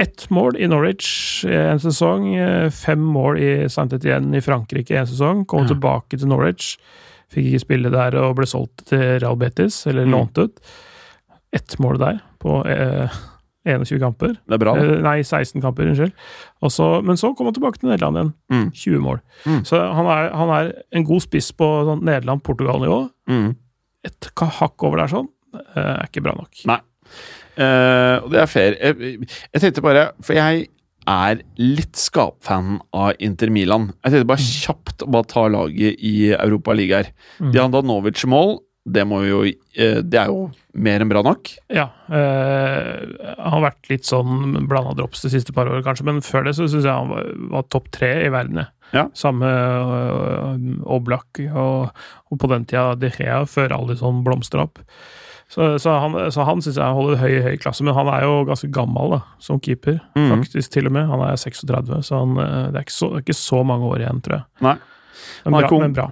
ett 0.00 0.24
mål 0.34 0.56
i 0.58 0.66
Norwich 0.66 1.44
en 1.46 1.78
sesong, 1.78 2.32
eh, 2.34 2.66
fem 2.74 2.98
mål 3.14 3.38
i 3.38 3.50
Saint-Étienne 3.70 4.40
i 4.40 4.42
Frankrike 4.42 4.96
en 4.98 5.06
sesong, 5.06 5.44
kom 5.46 5.62
Ja. 5.62 5.70
tilbake 5.70 6.18
til 6.18 6.26
Norwich, 6.32 6.72
fikk 7.34 7.50
ikke 7.52 7.62
spille 7.66 7.90
der 7.92 8.16
og 8.22 8.36
ble 8.38 8.46
solgt 8.48 8.86
til 8.90 9.02
Real 9.20 9.36
Betis, 9.40 9.82
eller 9.90 10.06
Mm. 10.06 10.12
lånt 10.16 10.38
ut. 10.38 10.60
Ett 11.54 11.76
mål 11.78 11.98
der 12.02 12.20
på 12.42 12.60
eh, 12.66 13.08
21 13.66 13.98
kamper. 14.02 14.34
Det 14.44 14.56
er 14.56 14.60
bra. 14.60 14.74
Eh, 14.76 14.98
nei, 15.04 15.20
16 15.22 15.62
kamper, 15.62 15.86
unnskyld. 15.88 16.12
Også, 16.62 16.88
men 17.06 17.16
så 17.16 17.30
kom 17.36 17.46
han 17.48 17.54
tilbake 17.56 17.78
til 17.80 17.88
Nederland 17.88 18.16
igjen. 18.18 18.32
Mm. 18.52 18.66
20 18.72 19.00
mål. 19.04 19.20
Mm. 19.46 19.60
Så 19.64 19.78
han 19.80 20.06
er, 20.06 20.30
han 20.36 20.50
er 20.56 20.72
en 20.92 21.04
god 21.08 21.22
spiss 21.24 21.52
på 21.56 21.68
sånn 21.88 22.02
Nederland-Portugal-nivå. 22.04 22.98
Mm. 23.30 23.54
Et 24.04 24.28
hakk 24.60 24.82
over 24.84 25.00
der 25.00 25.08
sånn 25.14 25.28
eh, 25.54 25.80
er 25.80 26.08
ikke 26.10 26.22
bra 26.26 26.34
nok. 26.36 26.64
Nei. 26.68 26.80
Eh, 27.56 28.16
og 28.24 28.30
det 28.34 28.40
er 28.42 28.50
fair. 28.50 28.74
Jeg, 28.82 29.28
jeg 29.54 29.62
tenkte 29.62 29.82
bare 29.84 30.08
For 30.26 30.34
jeg 30.34 30.66
er 31.10 31.40
litt 31.60 31.98
skapfan 31.98 32.78
av 32.96 33.14
Inter 33.22 33.52
Milan. 33.52 33.90
Jeg 34.02 34.14
tenkte 34.14 34.30
bare 34.32 34.44
kjapt 34.44 35.04
å 35.04 35.10
bare 35.14 35.30
ta 35.30 35.46
laget 35.52 36.00
i 36.00 36.30
Europaligaer. 36.36 37.10
Mm. 37.40 37.50
De 37.52 37.60
har 37.60 37.72
Danovic 37.74 38.24
i 38.24 38.30
mål. 38.30 38.56
Det, 38.84 39.00
må 39.08 39.22
vi 39.22 39.30
jo, 39.30 39.40
eh, 39.48 40.00
det 40.04 40.18
er 40.20 40.28
jo 40.28 40.50
mer 40.76 41.00
enn 41.00 41.08
bra 41.08 41.22
nok. 41.24 41.54
Ja. 41.72 41.86
Øh, 42.12 43.14
han 43.38 43.54
har 43.54 43.64
vært 43.70 43.88
litt 43.88 44.04
sånn 44.04 44.58
blanda 44.68 44.92
drops 44.98 45.24
de 45.24 45.32
siste 45.32 45.54
par 45.56 45.70
årene, 45.70 45.84
kanskje, 45.86 46.04
men 46.10 46.20
før 46.24 46.44
det 46.44 46.56
så 46.58 46.68
syns 46.68 46.84
jeg 46.84 46.92
han 46.92 47.08
var, 47.08 47.30
var 47.54 47.64
topp 47.72 47.88
tre 47.96 48.12
i 48.26 48.32
verden. 48.34 48.66
Ja. 48.92 49.06
Samme 49.16 49.48
øh, 49.48 50.68
Oblak 50.84 51.40
og, 51.48 51.94
og 52.28 52.40
på 52.40 52.50
den 52.52 52.68
tida 52.68 52.92
De 53.00 53.08
Gea, 53.14 53.40
før 53.48 53.78
Alison 53.78 54.20
blomstra 54.26 54.68
opp. 54.68 54.84
Så, 55.54 55.68
så 55.78 55.92
han, 56.02 56.16
så 56.34 56.42
han 56.48 56.58
syns 56.64 56.80
jeg 56.80 56.96
holder 56.96 57.20
høy, 57.20 57.34
høy 57.44 57.56
klasse, 57.62 57.84
men 57.86 57.94
han 57.94 58.08
er 58.10 58.24
jo 58.26 58.40
ganske 58.48 58.66
gammel 58.74 59.12
da, 59.14 59.20
som 59.38 59.60
keeper. 59.62 60.00
Mm. 60.18 60.32
Faktisk, 60.32 60.72
til 60.74 60.88
og 60.90 60.94
med. 60.96 61.06
Han 61.12 61.22
er 61.22 61.36
36, 61.38 62.00
så 62.08 62.18
han, 62.24 62.32
eh, 62.42 62.64
det 62.74 62.80
er 62.82 62.90
så, 62.90 63.12
ikke 63.22 63.36
så 63.38 63.60
mange 63.66 63.86
år 63.86 64.02
igjen, 64.02 64.18
tror 64.24 64.40
jeg. 64.40 64.46
Nei. 64.66 64.74
Men 65.44 65.54
Han 65.54 65.62
er 65.62 65.68
bra. 65.70 65.78
Men 65.84 65.94
bra. 66.00 66.06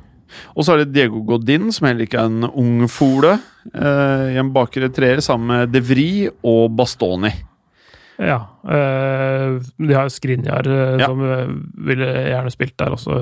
Og 0.57 0.65
så 0.65 0.73
er 0.77 0.85
det 0.85 0.93
Diego 0.95 1.25
Godin, 1.29 1.73
som 1.75 1.89
heller 1.91 2.07
ikke 2.07 2.23
er 2.23 2.31
en 2.31 2.47
ung 2.49 2.87
fole. 2.89 3.35
Eh, 3.75 4.29
I 4.33 4.39
en 4.41 4.53
bakre 4.55 4.89
treer 4.95 5.21
sammen 5.21 5.51
med 5.51 5.75
De 5.75 5.83
Vri 5.85 6.07
og 6.31 6.71
Bastoni. 6.79 7.33
Ja. 8.23 8.39
eh, 8.69 9.59
de 9.83 9.95
har 9.97 10.09
Skrinjar, 10.13 10.69
eh, 10.71 10.99
Ja. 11.03 11.07
som 11.11 11.21
eh, 11.27 11.49
ville 11.91 12.07
gjerne 12.31 12.53
spilt 12.55 12.77
der 12.79 12.95
også. 12.95 13.19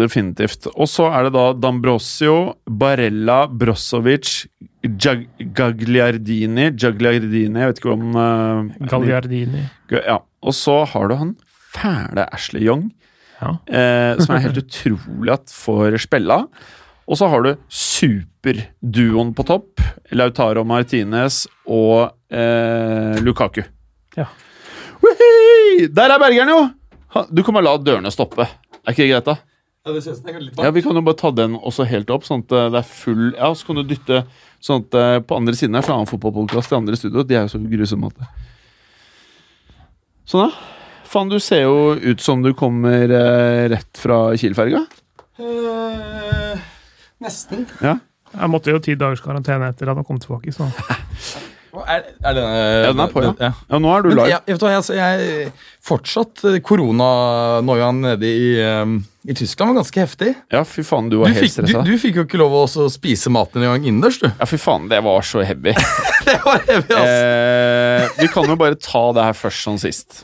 Definitivt. 0.00 0.66
Og 0.74 0.88
så 0.90 1.06
er 1.12 1.28
det 1.28 1.34
da 1.36 1.44
Dambrosio, 1.60 2.56
Barella, 2.66 3.42
Brozovic, 3.48 4.46
Jag 4.80 5.26
Gagliardini 5.54 6.70
Gagliardini, 6.72 7.60
jeg 7.60 7.68
vet 7.74 7.80
ikke 7.82 7.92
om 7.92 8.14
uh, 8.16 8.86
Gagliardini. 8.88 9.66
Ja. 9.92 10.18
Og 10.40 10.54
så 10.56 10.78
har 10.88 11.10
du 11.10 11.14
han 11.20 11.34
fæle 11.74 12.24
Ashley 12.32 12.64
Young, 12.64 12.88
Ja. 13.40 13.54
eh, 13.72 14.18
som 14.20 14.34
er 14.36 14.42
helt 14.44 14.58
utrolig 14.60 15.32
at 15.32 15.48
får 15.52 15.94
spilla. 16.02 16.42
Og 17.08 17.16
så 17.16 17.28
har 17.32 17.40
du 17.44 17.54
superduoen 17.72 19.32
på 19.34 19.44
topp. 19.48 19.80
Lautaro 20.12 20.64
Martinez 20.68 21.46
og 21.66 22.10
eh, 22.32 23.16
Lukaku. 23.24 23.62
Ja. 24.16 24.26
Woohoo! 25.00 25.88
Der 25.96 26.12
er 26.14 26.20
bergeren, 26.22 26.52
jo! 26.52 27.24
Du 27.32 27.42
bare 27.56 27.64
la 27.66 27.76
dørene 27.82 28.12
stoppe. 28.14 28.44
Er 28.84 28.92
ikke 28.94 29.06
det 29.06 29.10
greit, 29.14 29.26
da? 29.30 29.36
Ja, 29.80 29.94
det 29.96 30.02
synes 30.04 30.20
jeg 30.26 30.42
litt 30.44 30.58
Ja, 30.60 30.70
Vi 30.76 30.82
kan 30.84 30.98
jo 30.98 31.02
bare 31.06 31.16
ta 31.16 31.30
den 31.32 31.54
også 31.56 31.86
helt 31.88 32.10
opp, 32.12 32.26
sånn 32.28 32.44
at 32.44 32.52
eh, 32.52 32.68
det 32.74 32.82
er 32.82 32.88
full 32.88 33.30
Ja, 33.32 33.48
så 33.56 33.70
kan 33.70 33.80
du 33.80 33.84
dytte 33.88 34.24
sånn 34.60 34.84
at 34.84 34.96
eh, 35.00 35.16
på 35.24 35.38
andre 35.40 35.56
siden 35.56 35.78
her 35.78 35.86
så 35.86 35.94
er 35.94 36.04
det 36.04 36.12
fotballpodkast 36.12 36.74
i 36.74 36.76
andre 36.76 36.98
studio. 37.00 37.24
De 37.24 37.38
er 37.38 37.46
jo 37.46 37.54
så 37.54 37.62
grusomme 37.64 38.10
at 38.12 38.26
Sånn, 40.28 40.46
da. 40.46 40.76
Faen, 41.10 41.30
du 41.32 41.40
ser 41.42 41.64
jo 41.64 41.96
ut 41.98 42.20
som 42.22 42.44
du 42.44 42.52
kommer 42.54 43.10
eh, 43.10 43.64
rett 43.72 43.98
fra 43.98 44.28
Kiel-ferga. 44.38 44.84
Eh, 45.40 46.60
nesten. 47.24 47.64
Ja. 47.82 47.96
Jeg 48.30 48.52
måtte 48.52 48.70
jo 48.70 48.78
ti 48.84 48.94
dagers 48.94 49.24
karantene 49.24 49.72
etter 49.72 49.90
at 49.90 49.98
han 49.98 50.06
kom 50.06 50.20
tilbake. 50.22 50.54
så... 50.54 50.68
Er, 51.70 52.02
er 52.26 52.34
denne, 52.34 52.54
Ja, 52.58 52.86
den 52.90 53.00
er 53.04 53.12
på, 53.12 53.22
ja. 53.22 53.30
ja. 53.38 53.50
Ja, 53.70 53.78
nå 53.78 53.90
er 53.94 54.02
du 54.02 54.08
live. 54.10 54.24
jeg, 54.26 54.42
jeg, 54.50 54.58
du 54.58 54.64
jeg, 54.66 54.78
altså, 54.80 54.94
jeg 54.98 55.52
fortsatt 55.86 56.42
eh, 56.50 56.56
Koronanoiaen 56.66 58.00
nede 58.02 58.26
i, 58.26 58.48
um, 58.82 58.96
i 59.28 59.34
Tyskland 59.34 59.68
var 59.68 59.82
ganske 59.82 60.00
heftig. 60.00 60.34
Ja, 60.48 60.62
fy 60.64 60.82
faen, 60.86 61.10
du 61.10 61.18
Du 61.18 61.20
var 61.20 61.28
helt 61.28 61.42
fikk, 61.44 61.56
du, 61.58 61.66
stressa. 61.66 61.82
du 61.84 61.92
fikk 62.00 62.20
jo 62.22 62.24
ikke 62.24 62.40
lov 62.40 62.54
å 62.56 62.86
spise 62.88 63.32
maten 63.32 63.60
engang 63.60 63.84
innendørs, 63.84 64.16
du. 64.22 64.30
Ja, 64.30 64.48
fy 64.48 64.56
faen, 64.60 64.88
det 64.88 65.02
var 65.04 65.26
så 65.26 65.44
heavy. 65.44 65.74
Det 66.20 66.36
var 66.44 66.60
heavy, 66.68 66.94
ass. 66.94 67.10
Eh, 67.10 68.08
vi 68.20 68.26
kan 68.30 68.46
jo 68.46 68.54
bare 68.60 68.76
ta 68.76 69.00
det 69.16 69.22
her 69.24 69.36
først 69.36 69.64
som 69.64 69.78
sist. 69.80 70.20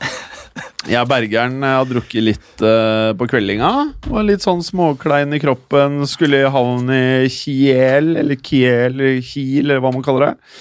Jeg 0.86 1.00
og 1.00 1.08
Bergeren 1.10 1.56
eh, 1.64 1.76
har 1.80 1.88
drukket 1.88 2.22
litt 2.22 2.62
uh, 2.62 3.10
på 3.16 3.26
kveldinga. 3.32 3.70
Var 4.06 4.26
litt 4.28 4.44
sånn 4.44 4.62
småklein 4.62 5.34
i 5.34 5.40
kroppen. 5.42 6.04
Skulle 6.06 6.44
havne 6.44 6.54
havn 6.54 7.24
i 7.26 7.32
Kiel, 7.32 8.12
eller 8.20 8.38
Kiel, 8.38 8.92
eller 8.92 9.18
Kiel, 9.24 9.64
eller 9.64 9.82
hva 9.82 9.92
man 9.96 10.04
kaller 10.06 10.28
det. 10.28 10.52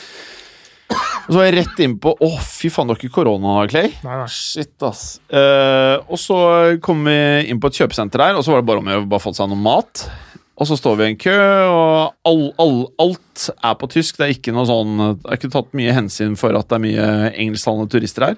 Og 1.26 1.32
så 1.32 1.40
var 1.40 1.48
jeg 1.48 1.56
rett 1.58 1.80
innpå 1.82 2.12
Å, 2.22 2.30
fy 2.46 2.70
faen, 2.74 2.88
du 2.88 2.94
har 2.94 3.02
ikke 3.02 3.16
korona, 3.18 3.58
Clay? 3.72 3.90
Nei, 4.06 4.20
nei. 4.22 4.30
Shit, 4.30 4.76
ass. 4.86 5.18
Uh, 5.32 5.98
og 6.06 6.22
så 6.22 6.38
kom 6.86 7.02
vi 7.08 7.18
inn 7.50 7.62
på 7.62 7.72
et 7.72 7.82
kjøpesenter 7.82 8.22
der, 8.22 8.38
og 8.38 8.46
så 8.46 8.54
var 8.54 8.62
det 8.62 8.70
bare 8.70 8.84
om 8.84 8.92
å 8.94 9.02
bare 9.10 9.24
få 9.24 9.34
seg 9.36 9.50
noe 9.50 9.62
mat. 9.62 10.06
Og 10.56 10.70
så 10.70 10.78
står 10.80 11.00
vi 11.00 11.08
i 11.08 11.12
en 11.12 11.20
kø, 11.20 11.36
og 11.68 12.30
all, 12.30 12.44
all, 12.62 12.78
alt 13.04 13.48
er 13.58 13.74
på 13.80 13.90
tysk. 13.92 14.20
Det 14.20 14.28
er 14.28 14.36
ikke 14.38 14.54
noe 14.56 14.68
sånn 14.70 14.94
Det 15.02 15.28
er 15.28 15.40
ikke 15.40 15.52
tatt 15.52 15.74
mye 15.76 15.96
hensyn 15.98 16.38
for 16.40 16.56
at 16.56 16.70
det 16.70 16.78
er 16.78 16.86
mye 16.86 17.08
engelsktalende 17.34 17.92
turister 17.92 18.30
her. 18.30 18.38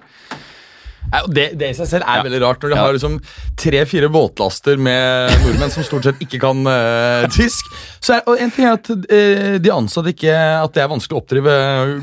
Det, 1.32 1.46
det 1.58 1.70
i 1.72 1.76
seg 1.78 1.88
selv 1.88 2.04
er 2.04 2.18
Ja. 2.20 2.24
veldig 2.26 2.42
rart, 2.44 2.60
når 2.62 2.70
de 2.70 2.76
Ja. 2.76 2.82
har 2.84 2.94
liksom 2.94 3.20
tre-fire 3.56 4.10
båtlaster 4.12 4.78
med 4.78 5.32
nordmenn 5.44 5.72
som 5.72 5.84
stort 5.84 6.04
sett 6.04 6.20
ikke 6.20 6.40
kan 6.42 6.60
uh, 6.68 7.28
tysk. 7.32 7.66
Så 8.04 8.18
er, 8.18 8.22
og 8.28 8.38
en 8.44 8.52
ting 8.52 8.66
er 8.68 8.74
at 8.76 8.90
uh, 8.92 9.58
De 9.64 9.72
ansatte 9.72 10.12
ikke 10.12 10.34
at 10.36 10.74
det 10.76 10.84
er 10.84 10.92
vanskelig 10.92 11.16
å 11.18 11.22
oppdrive 11.24 11.56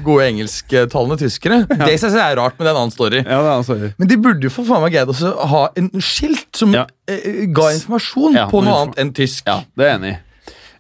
gode 0.03 0.25
engelsktalende 0.31 1.19
tyskere. 1.21 1.61
Det 1.69 1.93
i 1.93 2.01
seg 2.01 2.11
selv 2.17 2.25
er 2.25 2.37
rart, 2.41 2.57
men 2.59 2.65
det 2.65 2.73
er 2.73 2.77
en 2.77 2.83
annen 2.87 2.97
story. 2.97 3.23
Ja, 3.29 3.41
er 3.59 3.63
sorry. 3.69 3.93
Men 3.99 4.09
de 4.09 4.17
burde 4.17 4.43
jo 4.49 4.51
for 4.57 4.65
faen 4.65 4.83
meg 4.87 4.93
greid 4.97 5.09
å 5.13 5.49
ha 5.53 5.69
en 5.77 5.91
skilt 6.01 6.49
som 6.57 6.73
Ja. 6.73 6.87
eh, 7.07 7.45
ga 7.53 7.71
informasjon 7.77 8.35
Ja, 8.41 8.49
på 8.51 8.63
noe 8.65 8.83
annet 8.87 8.99
enn 9.05 9.13
tysk. 9.13 9.45
Ja, 9.47 9.61
det 9.77 9.85
er 9.91 9.99
enig. 9.99 10.15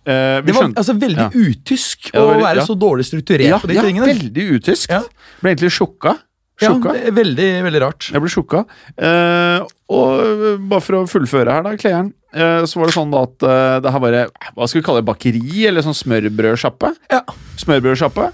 Eh, 0.07 0.41
Det 0.45 0.53
var 0.55 0.69
altså 0.73 0.93
veldig 0.99 1.17
Ja. 1.17 1.31
utysk 1.33 2.11
Ja, 2.13 2.21
å 2.21 2.41
være 2.41 2.57
ja. 2.57 2.65
så 2.65 2.75
dårlig 2.77 3.05
strukturert 3.09 3.49
ja, 3.49 3.59
på 3.59 3.69
de 3.69 3.75
ja, 3.75 3.83
tingene. 3.83 4.07
veldig 4.07 4.61
utysk. 4.61 4.89
Ja. 4.91 5.03
Ble 5.43 5.55
egentlig 5.55 5.73
sjokka. 5.73 6.17
Ja, 6.63 6.69
Sjokka. 6.71 6.93
er 6.95 7.11
veldig, 7.17 7.47
veldig 7.67 7.81
rart. 7.83 8.07
Jeg 8.15 8.23
ble 8.23 8.31
sjokka. 8.31 8.61
Eh, 8.95 9.65
og 9.91 10.21
øh, 10.23 10.59
bare 10.71 10.85
for 10.87 11.01
å 11.01 11.07
fullføre 11.11 11.51
her, 11.57 11.65
da, 11.67 11.73
Klejern, 11.81 12.13
eh, 12.33 12.63
så 12.71 12.79
var 12.79 12.87
det 12.91 12.95
sånn 12.95 13.11
da 13.11 13.25
at 13.27 13.43
eh, 13.43 13.81
det 13.83 13.91
her 13.97 14.03
var 14.05 14.17
eh, 14.21 14.29
Hva 14.55 14.69
skal 14.71 14.81
vi 14.81 14.85
kalle 14.87 15.03
det? 15.03 15.09
Bakeri? 15.09 15.65
Eller 15.67 15.83
sånn 15.83 15.97
smørbrødsjappe? 15.99 16.93
Ja. 17.11 17.25
Smørbrødsjappe. 17.65 18.29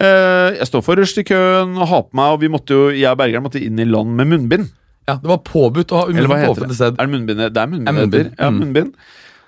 Eh, 0.00 0.56
jeg 0.62 0.68
står 0.70 0.84
forrest 0.86 1.20
i 1.20 1.26
køen 1.28 1.76
og 1.80 1.88
har 1.90 2.02
på 2.06 2.14
meg 2.18 2.34
Og 2.36 2.42
vi 2.44 2.50
måtte 2.52 2.76
jo, 2.76 2.82
jeg 2.94 3.08
og 3.10 3.16
Bergeren 3.18 3.42
måtte 3.46 3.60
inn 3.64 3.80
i 3.82 3.86
land 3.88 4.12
med 4.16 4.28
munnbind. 4.30 4.68
Ja, 5.08 5.16
Det 5.20 5.28
var 5.30 5.40
påbudt 5.44 5.92
å 5.96 6.02
ha 6.02 6.08
Eller 6.08 6.20
munnbind 6.20 6.32
på 6.34 6.40
heter 6.44 6.52
offentlig 6.56 6.76
sted. 6.78 6.96
Er 7.00 7.08
det 7.08 7.12
munnbind? 7.14 7.40
Det 7.56 7.62
er 7.62 7.70
munnbind. 7.72 7.88
Er 7.88 7.96
munnbind. 8.00 8.30
Ja, 8.38 8.50
Mm. 8.52 8.58
munnbind. 8.62 8.94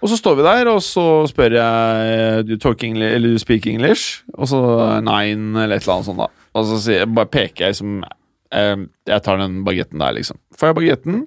Og 0.00 0.09
så 0.09 0.16
står 0.16 0.37
vi 0.38 0.42
der, 0.46 0.68
og 0.72 0.78
så 0.80 1.02
spør 1.28 1.52
jeg 1.59 2.46
Do 2.48 2.54
you 2.54 2.59
talk 2.59 2.83
English, 2.83 3.14
eller 3.14 3.28
do 3.28 3.33
you 3.37 3.38
speak 3.42 3.66
English? 3.68 4.22
Og 4.35 4.48
så 4.48 4.61
nine, 5.04 5.52
eller 5.61 5.76
et 5.76 5.83
eller 5.85 5.98
annet 5.98 6.09
sånt, 6.09 6.22
da. 6.24 6.28
Og 6.56 6.66
så 6.66 6.78
sier, 6.82 7.10
bare 7.10 7.30
peker 7.30 7.68
jeg 7.68 7.78
som 7.78 8.00
eh, 8.02 8.86
Jeg 9.08 9.24
tar 9.26 9.38
den 9.40 9.60
bagetten 9.66 10.02
der, 10.02 10.16
liksom. 10.16 10.40
Får 10.58 10.72
jeg 10.72 10.80
bagetten, 10.80 11.20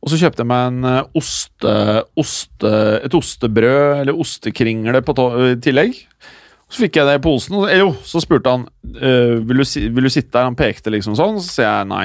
og 0.00 0.08
så 0.08 0.16
kjøpte 0.16 0.44
jeg 0.44 0.48
meg 0.48 0.66
en 0.70 0.84
eh, 0.88 1.16
oste, 1.20 1.72
oste, 2.20 2.74
et 3.04 3.16
ostebrød, 3.16 4.00
eller 4.00 4.20
ostekringle, 4.22 5.02
på 5.04 5.16
i 5.50 5.56
tillegg. 5.60 5.98
Så 6.70 6.84
fikk 6.84 7.00
jeg 7.00 7.08
det 7.08 7.16
i 7.18 7.22
posen, 7.24 7.56
og 7.58 7.72
jo, 7.74 7.88
så 8.06 8.22
spurte 8.22 8.52
han 8.54 8.64
«Øh, 8.94 9.40
vil, 9.42 9.58
du 9.58 9.66
si, 9.66 9.88
vil 9.90 10.06
du 10.06 10.12
sitte 10.12 10.30
der. 10.36 10.46
Han 10.46 10.56
pekte 10.56 10.92
liksom 10.94 11.16
sånn, 11.18 11.40
så 11.42 11.56
sier 11.56 11.66
jeg 11.66 11.88
nei, 11.90 12.04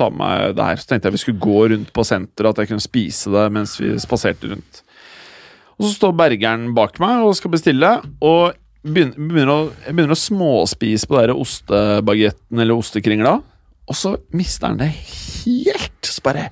ta 0.00 0.08
med 0.08 0.22
meg 0.22 0.54
det 0.56 0.68
her. 0.70 0.80
Så 0.80 0.88
tenkte 0.88 1.10
jeg 1.10 1.18
vi 1.18 1.20
skulle 1.20 1.44
gå 1.44 1.66
rundt 1.74 1.92
på 1.92 2.04
senteret, 2.08 2.56
at 2.56 2.64
jeg 2.64 2.72
kunne 2.72 2.86
spise 2.86 3.34
det 3.34 3.44
mens 3.52 3.76
vi 3.76 3.92
spaserte 4.00 4.54
rundt. 4.54 4.80
Og 5.78 5.84
så 5.84 5.92
står 5.94 6.16
Bergeren 6.18 6.72
bak 6.74 6.96
meg 7.02 7.26
og 7.26 7.36
skal 7.38 7.52
bestille, 7.52 7.92
og 8.24 8.56
begynner, 8.94 9.14
begynner 9.28 9.52
å, 9.54 9.58
jeg 9.86 9.94
begynner 9.98 10.16
å 10.16 10.22
småspise 10.22 11.06
på 11.10 11.20
den 11.20 11.36
ostebagetten 11.36 12.64
eller 12.64 12.78
ostekringla, 12.80 13.36
og 13.88 13.96
så 13.96 14.16
mister 14.36 14.68
han 14.72 14.80
det 14.82 14.90
helt. 14.92 15.94
Så 16.04 16.20
bare 16.24 16.48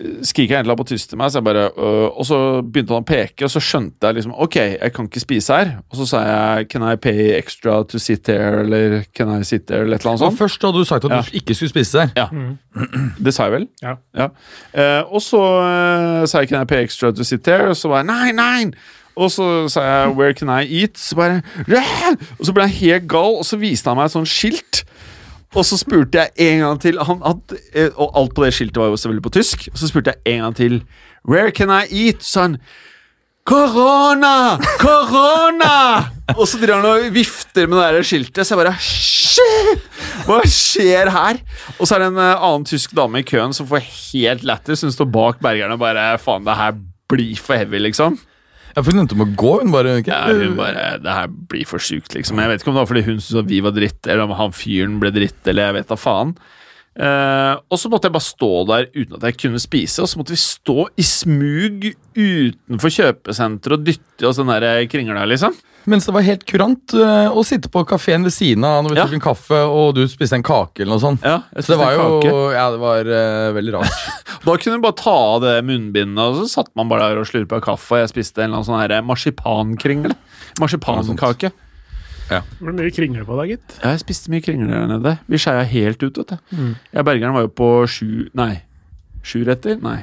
øh, 0.00 0.20
skriker 0.24 0.54
jeg 0.54 0.60
egentlig 0.62 0.76
på 0.78 0.86
tysk 0.92 1.10
til 1.10 1.18
meg, 1.20 1.30
så 1.32 1.40
jeg 1.40 1.44
bare, 1.48 1.64
øh, 1.76 2.06
og 2.20 2.24
så 2.28 2.38
begynte 2.62 2.94
han 2.94 3.02
å 3.04 3.08
peke, 3.08 3.44
og 3.44 3.50
så 3.52 3.60
skjønte 3.60 4.06
jeg 4.08 4.16
liksom 4.20 4.32
Ok, 4.46 4.56
jeg 4.56 4.92
kan 4.94 5.08
ikke 5.10 5.20
spise 5.24 5.56
her. 5.58 5.72
Og 5.90 5.98
så 6.00 6.06
sa 6.12 6.20
jeg 6.28 6.68
Can 6.72 6.84
I 6.88 6.94
pay 6.96 7.32
extra 7.36 7.80
to 7.90 7.98
sit 8.00 8.26
here, 8.30 8.62
eller 8.64 9.02
Can 9.16 9.32
I 9.34 9.42
sit 9.44 9.66
there, 9.68 9.82
eller 9.84 9.98
et 9.98 10.04
eller 10.06 10.14
annet 10.14 10.22
Så 10.22 10.28
sånt. 10.30 10.38
Først 10.40 10.62
hadde 10.68 10.78
du 10.78 10.88
sagt 10.88 11.04
at 11.08 11.16
Ja. 11.16 11.20
du 11.26 11.36
ikke 11.42 11.54
skulle 11.58 11.72
spise 11.74 11.98
der. 11.98 12.14
Ja. 12.16 12.28
Det 13.18 13.34
sa 13.34 13.48
jeg 13.48 13.56
vel? 13.58 13.66
Ja. 13.82 13.96
Eh, 14.72 15.02
og 15.10 15.20
så 15.24 15.42
eh, 15.66 16.22
sa 16.30 16.44
jeg 16.44 16.52
Can 16.52 16.62
I 16.62 16.70
pay 16.70 16.84
extra 16.86 17.10
to 17.12 17.24
sit 17.26 17.42
there? 17.44 17.68
Og 17.72 17.76
så 17.76 17.90
var 17.92 18.04
jeg 18.04 18.10
nei, 18.12 18.32
nei! 18.32 18.70
Og 19.18 19.32
så 19.34 19.46
sa 19.72 19.82
jeg 19.82 20.16
Where 20.18 20.34
can 20.36 20.50
I 20.52 20.62
eat? 20.80 20.98
Så 21.00 21.18
bare! 21.18 21.42
Og 22.38 22.46
så 22.46 22.54
ble 22.54 22.68
jeg 22.68 22.78
helt 22.82 23.08
gal, 23.10 23.38
og 23.40 23.46
så 23.48 23.58
viste 23.60 23.90
han 23.90 23.98
meg 23.98 24.08
et 24.08 24.16
sånt 24.16 24.30
skilt. 24.30 24.84
Og 25.56 25.64
så 25.64 25.78
spurte 25.80 26.20
jeg 26.20 26.52
en 26.52 26.60
gang 26.66 26.80
til 26.82 26.98
han, 27.08 27.22
at, 27.24 27.56
eh, 27.72 27.88
Og 27.96 28.12
alt 28.20 28.34
på 28.36 28.44
det 28.44 28.52
skiltet 28.54 28.76
var 28.82 28.92
jo 28.92 29.00
selvfølgelig 29.00 29.24
på 29.24 29.34
tysk. 29.38 29.68
Og 29.72 29.80
så 29.80 29.88
spurte 29.88 30.12
jeg 30.14 30.34
en 30.36 30.44
gang 30.46 30.58
til 30.58 30.82
Where 31.28 31.50
can 31.50 31.72
I 31.72 31.86
eat? 32.06 32.22
Så 32.24 32.46
han 32.46 32.58
Korona! 33.48 34.58
Korona! 34.76 35.76
og 36.36 36.44
så 36.44 36.58
driver 36.60 36.82
han 36.82 36.88
og 36.90 37.14
vifter 37.14 37.64
med 37.64 37.78
det 37.80 37.86
der 37.96 38.04
skiltet, 38.04 38.44
så 38.44 38.52
jeg 38.54 38.60
bare 38.60 38.74
Shit! 38.84 39.86
Hva 40.28 40.42
skjer 40.44 41.08
her? 41.14 41.38
Og 41.78 41.88
så 41.88 41.96
er 41.96 42.04
det 42.04 42.10
en 42.12 42.20
eh, 42.20 42.44
annen 42.44 42.66
tysk 42.68 42.92
dame 42.98 43.22
i 43.22 43.24
køen 43.24 43.56
som 43.56 43.68
får 43.70 43.86
helt 43.86 44.44
lættis. 44.44 44.84
Hun 44.84 44.92
står 44.92 45.08
bak 45.14 45.40
bergerne 45.40 45.78
og 45.78 45.80
bare 45.80 46.10
Faen, 46.20 46.44
det 46.44 46.58
her 46.58 46.76
blir 47.08 47.40
for 47.40 47.56
heavy, 47.56 47.80
liksom. 47.80 48.18
Ja, 48.78 48.84
for 48.86 48.94
Hun 48.94 49.02
endte 49.02 49.16
med 49.18 49.32
å 49.32 49.38
gå. 49.38 49.54
Hun 49.64 49.72
bare 49.74 49.96
ikke? 49.98 50.14
Ja, 50.14 50.30
hun 50.30 50.54
bare 50.58 51.00
Det 51.02 51.10
her 51.16 51.32
blir 51.50 51.66
for 51.66 51.82
sjukt, 51.82 52.14
liksom. 52.14 52.38
Jeg 52.38 52.52
vet 52.52 52.62
ikke 52.62 52.70
om 52.70 52.76
det 52.78 52.84
var 52.84 52.92
fordi 52.92 53.02
hun 53.08 53.18
syntes 53.18 53.42
at 53.42 53.50
vi 53.50 53.58
var 53.64 53.74
dritt, 53.74 53.98
eller 54.06 54.28
om 54.28 54.36
han 54.38 54.54
fyren 54.54 55.00
ble 55.02 55.10
dritt, 55.14 55.40
eller 55.50 55.66
jeg 55.66 55.76
vet 55.80 55.90
da 55.90 55.98
faen. 55.98 56.36
Eh, 56.98 57.54
og 57.58 57.78
så 57.78 57.90
måtte 57.90 58.06
jeg 58.08 58.14
bare 58.14 58.26
stå 58.26 58.50
der 58.70 58.86
uten 58.94 59.16
at 59.18 59.26
jeg 59.28 59.38
kunne 59.42 59.62
spise, 59.62 60.02
og 60.02 60.10
så 60.10 60.20
måtte 60.20 60.34
vi 60.34 60.40
stå 60.42 60.86
i 60.98 61.06
smug 61.06 61.88
utenfor 62.18 62.94
kjøpesenteret 62.94 63.76
og 63.78 63.84
dytte 63.86 64.30
oss 64.30 64.38
den 64.38 64.50
der 64.54 64.86
kringla, 64.90 65.26
liksom. 65.30 65.58
Mens 65.88 66.04
det 66.08 66.12
var 66.12 66.24
helt 66.26 66.44
kurant 66.48 66.92
uh, 66.98 67.30
å 67.32 67.42
sitte 67.46 67.70
på 67.72 67.82
kafeen 67.88 68.26
ved 68.26 68.34
siden 68.34 68.64
av 68.68 68.82
når 68.84 68.92
vi 68.92 68.98
Ja. 68.98 69.06
tok 69.08 69.16
en 69.16 69.24
kaffe 69.24 69.60
og 69.64 69.94
du 69.96 70.02
spiste 70.10 70.36
en 70.36 70.44
kake 70.44 70.82
eller 70.84 70.94
noe 70.96 71.02
sånt. 71.04 71.22
Ja, 71.24 71.38
jeg 71.54 71.64
Så 71.64 71.72
det 71.74 71.78
var 71.80 71.94
jo. 71.96 72.08
Ja, 72.52 72.66
det 72.74 72.80
var 72.82 73.08
uh, 73.08 73.52
veldig 73.56 73.76
rart. 73.78 74.02
Da 74.48 74.54
kunne 74.56 74.78
du 74.78 74.84
bare 74.84 74.96
ta 74.96 75.12
av 75.34 75.40
det 75.42 75.54
munnbindet, 75.66 76.20
og 76.22 76.36
så 76.38 76.44
satt 76.60 76.68
man 76.78 76.88
bare 76.88 77.08
der 77.10 77.18
og 77.20 77.26
slurpa 77.26 77.58
kaffe, 77.60 77.96
og 77.96 78.04
jeg 78.04 78.12
spiste 78.12 78.38
en 78.44 78.52
eller 78.52 78.60
annen 78.60 78.68
sånn 78.68 78.78
her 78.80 79.02
marsipankringle. 79.04 80.14
Marsipankake. 80.62 81.50
Det 82.28 82.38
ble 82.60 82.74
mye 82.76 82.92
kringle 82.94 83.24
på 83.26 83.36
deg, 83.40 83.54
gitt. 83.56 83.74
Ja, 83.82 83.94
jeg 83.96 84.02
spiste 84.04 84.30
mye 84.32 84.44
kringle 84.44 84.70
der 84.70 84.86
nede. 84.90 85.14
Vi 85.28 85.40
skeia 85.42 85.64
helt 85.68 86.02
ut, 86.04 86.20
vet 86.22 86.34
du. 86.36 86.54
Jeg 86.54 87.02
og 87.02 87.08
Bergeren 87.08 87.34
var 87.36 87.46
jo 87.48 87.50
på 87.56 87.68
sju 87.90 88.28
Nei. 88.38 88.60
Sju 89.26 89.42
retter? 89.48 89.80
Nei. 89.82 89.98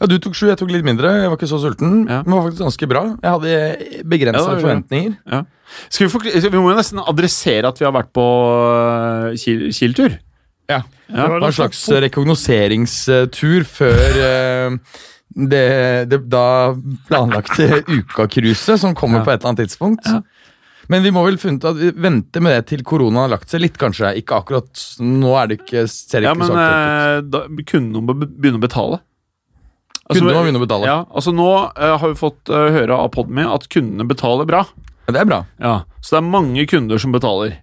Ja, 0.00 0.06
Du 0.08 0.16
tok 0.18 0.32
sju, 0.34 0.46
jeg 0.48 0.56
tok 0.56 0.70
litt 0.72 0.84
mindre. 0.86 1.10
Jeg 1.20 1.28
var 1.28 1.36
ikke 1.36 1.48
så 1.50 1.58
sulten. 1.60 2.06
Ja. 2.08 2.22
Men 2.24 2.30
det 2.32 2.36
var 2.38 2.46
faktisk 2.48 2.62
ganske 2.64 2.88
bra. 2.88 3.02
Jeg 3.20 3.34
hadde 3.34 3.50
Ja, 3.52 4.02
begrensa 4.14 4.46
ja, 4.54 4.58
forventninger. 4.62 5.16
Ja. 5.28 5.42
Vi, 5.98 6.06
vi 6.48 6.58
må 6.58 6.70
jo 6.72 6.78
nesten 6.78 7.02
adressere 7.04 7.68
at 7.68 7.78
vi 7.78 7.84
har 7.86 7.92
vært 7.94 8.08
på 8.16 8.24
uh, 8.24 9.36
Kiel- 9.38 9.68
Kiel-tur. 9.76 10.16
Ja. 10.70 10.80
Ja. 11.10 11.26
Det 11.26 11.28
var 11.42 11.46
en 11.50 11.52
slags 11.56 11.82
rekognoseringstur 12.06 13.64
før 13.66 14.18
eh, 14.22 14.76
det, 15.50 15.64
det 16.10 16.20
da 16.30 16.44
planlagte 17.08 17.82
Uka-cruiset, 17.86 18.78
som 18.82 18.94
kommer 18.94 19.20
Ja. 19.20 19.24
på 19.26 19.32
et 19.34 19.40
eller 19.40 19.50
annet 19.52 19.64
tidspunkt. 19.66 20.06
Ja. 20.06 20.20
Men 20.90 21.04
vi 21.06 21.10
må 21.14 21.22
vel 21.26 21.36
funnet 21.38 21.64
at 21.68 21.76
vi 21.78 21.90
venter 22.02 22.42
med 22.42 22.56
det 22.56 22.64
til 22.72 22.82
korona 22.86 23.26
har 23.26 23.34
lagt 23.36 23.50
seg 23.52 23.62
litt, 23.62 23.76
kanskje. 23.78 24.14
Ikke 24.18 24.40
akkurat 24.40 24.80
Nå 24.98 25.36
er 25.38 25.46
det 25.52 25.60
ikke, 25.60 25.84
ser 25.90 26.20
det 26.24 26.26
Ja, 26.26 26.32
ikke 26.34 26.40
men 26.40 26.48
så 26.50 26.56
aktuelt 26.56 26.80
ut. 26.80 27.42
eh, 27.44 27.54
da 27.60 27.64
kunne 27.70 27.92
noen 27.94 28.24
begynne 28.40 28.58
å 28.58 28.64
betale. 28.64 28.98
Kundene 30.10 30.34
må 30.34 30.42
begynne 30.42 30.58
å 30.58 30.64
betale. 30.66 30.86
Ja, 30.90 30.98
altså 31.14 31.30
Nå 31.34 31.48
eh, 31.78 31.96
har 32.02 32.08
vi 32.10 32.16
fått 32.18 32.50
eh, 32.50 32.70
høre 32.74 32.96
av 32.98 33.12
Podme 33.14 33.44
at 33.46 33.68
kundene 33.70 34.08
betaler 34.10 34.48
bra. 34.48 34.64
Ja, 35.06 35.12
det 35.14 35.20
er 35.22 35.28
bra. 35.30 35.42
Ja, 35.62 35.74
Så 36.02 36.16
det 36.16 36.22
er 36.24 36.30
mange 36.32 36.64
kunder 36.70 36.98
som 36.98 37.12
betaler. 37.14 37.60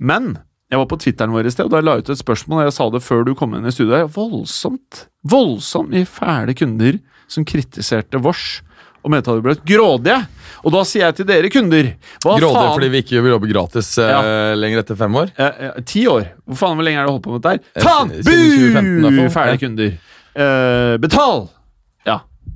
Men 0.00 0.38
jeg 0.72 0.78
var 0.80 0.86
på 0.88 0.96
Twitteren 1.02 1.32
vår 1.34 1.48
i 1.50 1.52
sted, 1.52 1.66
og 1.66 1.74
da 1.74 1.80
la 1.84 1.96
jeg 1.98 2.06
ut 2.06 2.12
et 2.14 2.20
spørsmål, 2.22 2.62
og 2.62 2.68
jeg 2.70 2.76
sa 2.78 2.86
det 2.94 3.02
før 3.04 3.24
du 3.26 3.34
kom 3.36 3.52
inn 3.58 3.66
i 3.68 3.72
studio. 3.74 4.00
Voldsomt, 4.16 5.04
voldsomt 5.28 5.90
mye 5.92 6.08
fæle 6.08 6.54
kunder 6.56 7.00
som 7.30 7.44
kritiserte 7.44 8.20
vårs 8.22 8.60
og 9.00 9.12
mente 9.14 9.32
at 9.32 9.38
vi 9.38 9.44
ble 9.46 9.54
grådige. 9.64 10.16
Og 10.64 10.72
da 10.74 10.80
sier 10.84 11.06
jeg 11.06 11.14
til 11.20 11.26
dere 11.30 11.48
kunder 11.52 11.86
Hva 12.20 12.34
Grådige 12.36 12.52
faen? 12.52 12.72
fordi 12.76 12.88
vi 12.92 12.98
ikke 13.00 13.22
vil 13.24 13.32
jobbe 13.32 13.48
gratis 13.48 13.88
eh, 14.02 14.50
lenger 14.60 14.82
etter 14.82 14.98
fem 15.00 15.14
år. 15.16 15.30
Eh, 15.40 15.62
eh, 15.70 15.78
Ti 15.88 16.02
år. 16.12 16.26
Hvor 16.44 16.58
faen 16.60 16.76
hvor 16.76 16.84
lenge 16.84 17.00
er 17.00 17.08
det 17.08 17.14
holdt 17.14 17.24
på 17.24 17.32
med 17.32 17.40
dette 17.46 17.54
her? 17.54 17.86
Faen! 17.86 18.12
siden 18.18 18.74
2015 18.74 18.90
i 18.90 19.00
hvert 19.06 19.16
Bu! 19.16 19.22
fall. 19.22 19.32
Fæle 19.38 19.54
Ja. 19.56 19.62
kunder. 19.64 19.96
Eh, 20.44 20.96
betal! 21.00 21.42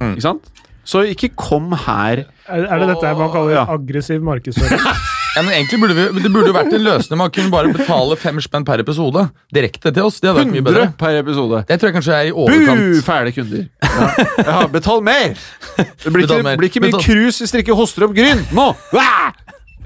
Ja, 0.01 0.07
Mm. 0.07 0.15
ikke 0.17 0.23
sant? 0.29 0.51
Så 0.85 1.01
ikke 1.09 1.31
kom 1.39 1.71
her 1.73 2.25
Er, 2.49 2.65
er 2.69 2.79
det 2.83 2.89
dette 2.91 3.15
man 3.17 3.31
kaller 3.33 3.55
Ja. 3.55 3.65
aggressiv 3.73 4.21
markedsføring? 4.23 4.81
Ja, 5.35 5.43
men 5.43 5.51
egentlig 5.57 5.81
burde 5.83 5.95
vi, 5.99 6.21
Det 6.23 6.31
burde 6.31 6.47
jo 6.47 6.55
vært 6.55 6.73
en 6.77 6.83
løsning 6.85 7.19
man 7.19 7.31
kunne 7.35 7.51
bare 7.51 7.73
betale 7.75 8.15
fem 8.17 8.37
spenn 8.39 8.63
per 8.65 8.79
episode 8.79 9.25
direkte 9.53 9.91
til 9.91 10.05
oss. 10.07 10.21
Det 10.23 10.29
hadde 10.31 10.45
vært 10.45 10.53
mye 10.53 10.63
100 10.63 10.69
bedre. 10.69 10.85
per 11.01 11.17
episode. 11.19 11.63
Det 11.67 11.79
tror 11.81 11.89
jeg 11.91 11.95
kanskje 11.97 12.15
er 12.15 12.29
i 12.29 12.31
Bu! 12.31 12.45
overkant. 12.45 13.01
Fæle 13.09 13.33
kunder. 13.35 13.65
Ja. 13.83 14.07
ja, 14.47 14.67
betal 14.71 15.03
mer! 15.03 15.35
Det 15.75 16.13
blir 16.13 16.23
Betal 16.23 16.39
ikke, 16.39 16.45
mer. 16.47 16.57
blir 16.61 16.71
ikke 16.71 16.85
mye 16.87 17.01
krus 17.03 17.41
hvis 17.43 17.51
dere 17.51 17.65
ikke 17.67 17.75
hoster 17.81 18.07
opp 18.07 18.15
Gryn 18.15 18.45
nå! 18.55 18.69
Ja. 18.95 19.33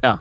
Ja. 0.04 0.12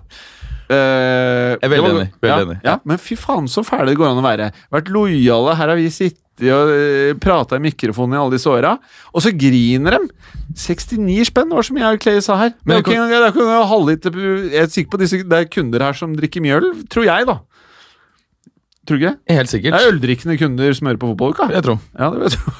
jeg 0.72 1.60
er 1.64 1.70
veldig 1.72 1.92
enig, 1.92 2.08
veldig 2.22 2.32
ja, 2.32 2.40
enig. 2.46 2.58
Ja, 2.64 2.78
men 2.88 2.98
fy 3.02 3.16
faen 3.20 3.48
så 3.52 3.64
fæle 3.68 3.92
det 3.92 3.98
går 4.00 4.10
an 4.14 4.22
å 4.22 4.26
være. 4.26 4.50
Vært 4.74 4.90
lojale. 4.96 5.56
Her 5.60 5.74
har 5.74 5.76
vi 5.80 5.90
sittet 5.92 6.20
og 6.46 6.70
uh, 6.70 7.18
prata 7.22 7.58
i 7.58 7.64
mikrofonen 7.64 8.16
i 8.18 8.22
alle 8.22 8.36
disse 8.38 8.52
åra, 8.52 8.76
og 9.14 9.24
så 9.26 9.34
griner 9.34 9.98
de! 9.98 10.10
69 10.58 11.28
spenn, 11.32 11.52
var 11.52 11.66
som 11.66 11.78
jeg 11.78 11.98
og 11.98 12.02
Clay 12.02 12.22
sa 12.24 12.38
her. 12.40 12.54
Men 12.64 12.78
Men 12.78 12.86
det 12.86 12.94
er 12.94 13.28
ikke 13.34 13.44
engang 13.44 13.68
halvliter 13.68 14.16
Jeg 14.16 14.62
er 14.64 14.72
sikker 14.72 14.94
på 14.94 15.02
disse, 15.02 15.20
det 15.24 15.38
er 15.38 15.50
kunder 15.52 15.84
her 15.84 15.98
som 15.98 16.16
drikker 16.16 16.42
mye 16.46 16.60
øl, 16.62 16.72
tror 16.94 17.08
jeg, 17.10 17.28
da. 17.28 17.40
Tror 18.88 18.96
du 18.96 19.04
ikke? 19.04 19.18
Helt 19.36 19.52
sikkert. 19.52 19.74
Det 19.76 19.84
er 19.84 19.92
øldrikkende 19.92 20.38
kunder 20.40 20.74
som 20.74 20.88
hører 20.88 21.02
på 21.02 21.10
fotballuka. 21.12 21.50
Jeg 21.52 21.64
tror. 21.66 21.80
Ja, 22.00 22.10
det 22.14 22.22
vet 22.22 22.38
du. 22.38 22.52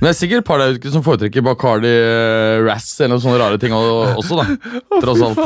Men 0.00 0.06
det 0.08 0.12
er 0.14 0.16
sikkert 0.16 0.40
et 0.40 0.48
par 0.48 0.56
der 0.62 0.72
ute 0.78 0.90
som 0.94 1.02
foretrekker 1.04 1.44
Bacardi 1.44 1.90
uh, 1.92 2.64
Razz 2.64 2.86
eller 3.04 3.12
noen 3.14 3.24
sånne 3.26 3.40
rare 3.42 3.58
ting 3.60 3.72
også, 3.76 4.34
da. 4.40 4.44
Tross 5.04 5.20
alt. 5.26 5.40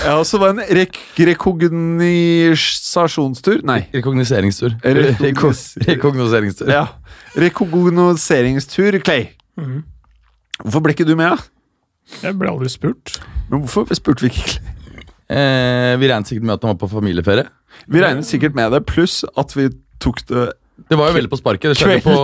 Ja, 0.00 0.14
og 0.16 0.24
så 0.28 0.36
var 0.40 0.46
det 0.56 0.64
en 0.64 0.72
rek 0.80 0.96
rekognisasjonstur 1.28 3.60
Nei. 3.68 3.82
Rekogniseringstur. 3.94 4.70
Rekognos- 4.82 5.76
Rekognoseringstur. 5.86 6.68
Ja. 6.72 6.86
Rekognoseringstur, 7.36 8.96
Clay. 9.04 9.26
Mm. 9.60 9.82
Hvorfor 10.64 10.80
ble 10.84 10.92
ikke 10.96 11.04
du 11.08 11.12
med, 11.18 11.28
da? 11.36 11.38
Jeg 12.22 12.36
ble 12.40 12.48
aldri 12.52 12.68
spurt. 12.72 13.06
Men 13.50 13.60
hvorfor 13.64 13.82
spurte 13.98 14.22
vi 14.24 14.28
ikke 14.32 14.46
Clay? 14.54 14.62
Eh, 15.26 15.92
vi 15.98 16.06
regnet 16.08 16.28
sikkert 16.30 16.46
med 16.46 16.54
at 16.56 16.62
han 16.64 16.72
var 16.76 16.80
på 16.84 16.88
familieferie. 16.92 17.46
Vi 17.90 17.98
regnet 18.02 18.26
sikkert 18.28 18.54
med 18.56 18.66
det, 18.72 18.80
pluss 18.88 19.16
at 19.36 19.50
vi 19.58 19.64
tok 20.02 20.18
det 20.30 20.44
Det 20.76 20.96
var 20.98 21.08
jo 21.10 21.16
veldig 21.16 21.30
på 21.32 21.38
sparket. 21.40 21.78
Det 21.80 22.00
på, 22.04 22.16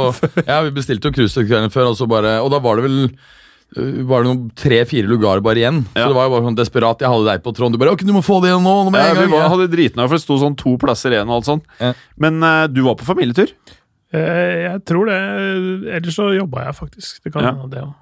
ja, 0.46 0.58
Vi 0.66 0.72
bestilte 0.76 1.08
jo 1.08 1.14
cruise 1.16 1.44
kvelden 1.46 1.72
før, 1.72 1.92
og, 1.92 1.96
så 1.98 2.08
bare, 2.10 2.36
og 2.44 2.50
da 2.52 2.60
var 2.62 2.78
det 2.78 2.84
vel 2.84 2.98
øh, 3.08 4.02
var 4.08 4.22
det 4.22 4.28
noen 4.28 4.50
tre-fire 4.58 5.08
lugarer 5.08 5.40
bare 5.44 5.62
igjen. 5.62 5.82
Ja. 5.96 6.04
Så 6.04 6.12
det 6.12 6.18
var 6.18 6.28
jo 6.28 6.34
bare 6.36 6.46
sånn 6.50 6.58
desperat. 6.60 7.00
Jeg 7.02 7.12
hadde 7.14 7.30
deg 7.30 7.44
på 7.46 7.54
tråden. 7.56 7.72
Du 7.76 7.80
bare 7.80 7.94
'Ok, 7.96 8.04
du 8.04 8.12
må 8.12 8.22
få 8.24 8.42
det 8.44 8.52
igjen 8.52 8.62
nå!' 8.66 8.90
nå 8.90 8.92
ja, 9.00 9.14
Vi 9.16 9.30
var, 9.32 9.48
hadde 9.48 9.70
driten 9.72 10.02
av, 10.04 10.10
for 10.12 10.20
det 10.20 10.26
sto 10.26 10.36
sånn 10.42 10.58
to 10.60 10.76
plasser 10.76 11.16
igjen 11.16 11.32
og 11.32 11.40
alt 11.40 11.48
sånt. 11.48 11.64
Ja. 11.80 11.94
Men 12.20 12.42
uh, 12.44 12.66
du 12.68 12.82
var 12.84 12.98
på 13.00 13.08
familietur? 13.08 13.54
Eh, 14.12 14.68
Jeg 14.68 14.84
tror 14.84 15.08
det. 15.08 15.20
Ellers 15.96 16.14
så 16.20 16.28
jobba 16.36 16.66
jeg 16.68 16.76
faktisk. 16.76 17.22
Det 17.24 17.32
kan 17.32 17.42
Ja. 17.48 17.54
hende 17.56 17.70
det 17.72 17.82
òg. 17.82 17.94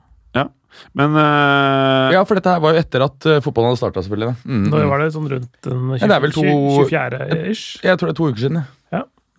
Men 0.95 1.15
uh, 1.19 2.11
Ja, 2.15 2.23
for 2.25 2.39
dette 2.39 2.53
her 2.53 2.61
var 2.63 2.75
jo 2.75 2.81
etter 2.83 3.03
at 3.03 3.27
uh, 3.27 3.39
fotballen 3.43 3.73
hadde 3.73 3.81
starta, 3.83 4.03
selvfølgelig. 4.07 4.29
da. 4.31 4.51
Mm, 4.51 4.67
mm. 4.71 4.89
var 4.91 5.03
det 5.03 5.09
sånn 5.17 5.31
rundt 5.31 5.51
den 5.67 5.81
Ja, 5.99 6.07
det 6.07 6.17
er 6.17 6.23
vel 6.23 6.35
to- 6.35 6.45
24.-ish? 6.47 7.65
Jeg 7.83 7.99
tror 7.99 8.11
det 8.11 8.15
er 8.15 8.21
to 8.21 8.29
uker 8.31 8.45
siden. 8.45 8.61
ja. 8.63 8.67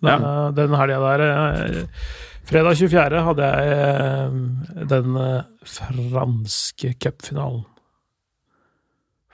Den, 0.02 0.54
den 0.58 0.74
helga 0.78 0.98
der 1.04 1.24
eh, 1.28 1.82
Fredag 2.48 2.74
24. 2.76 3.20
hadde 3.28 3.48
jeg 3.48 3.74
eh, 3.78 4.86
den 4.90 5.16
eh, 5.16 5.42
franske 5.64 6.94
cupfinalen. 7.00 7.62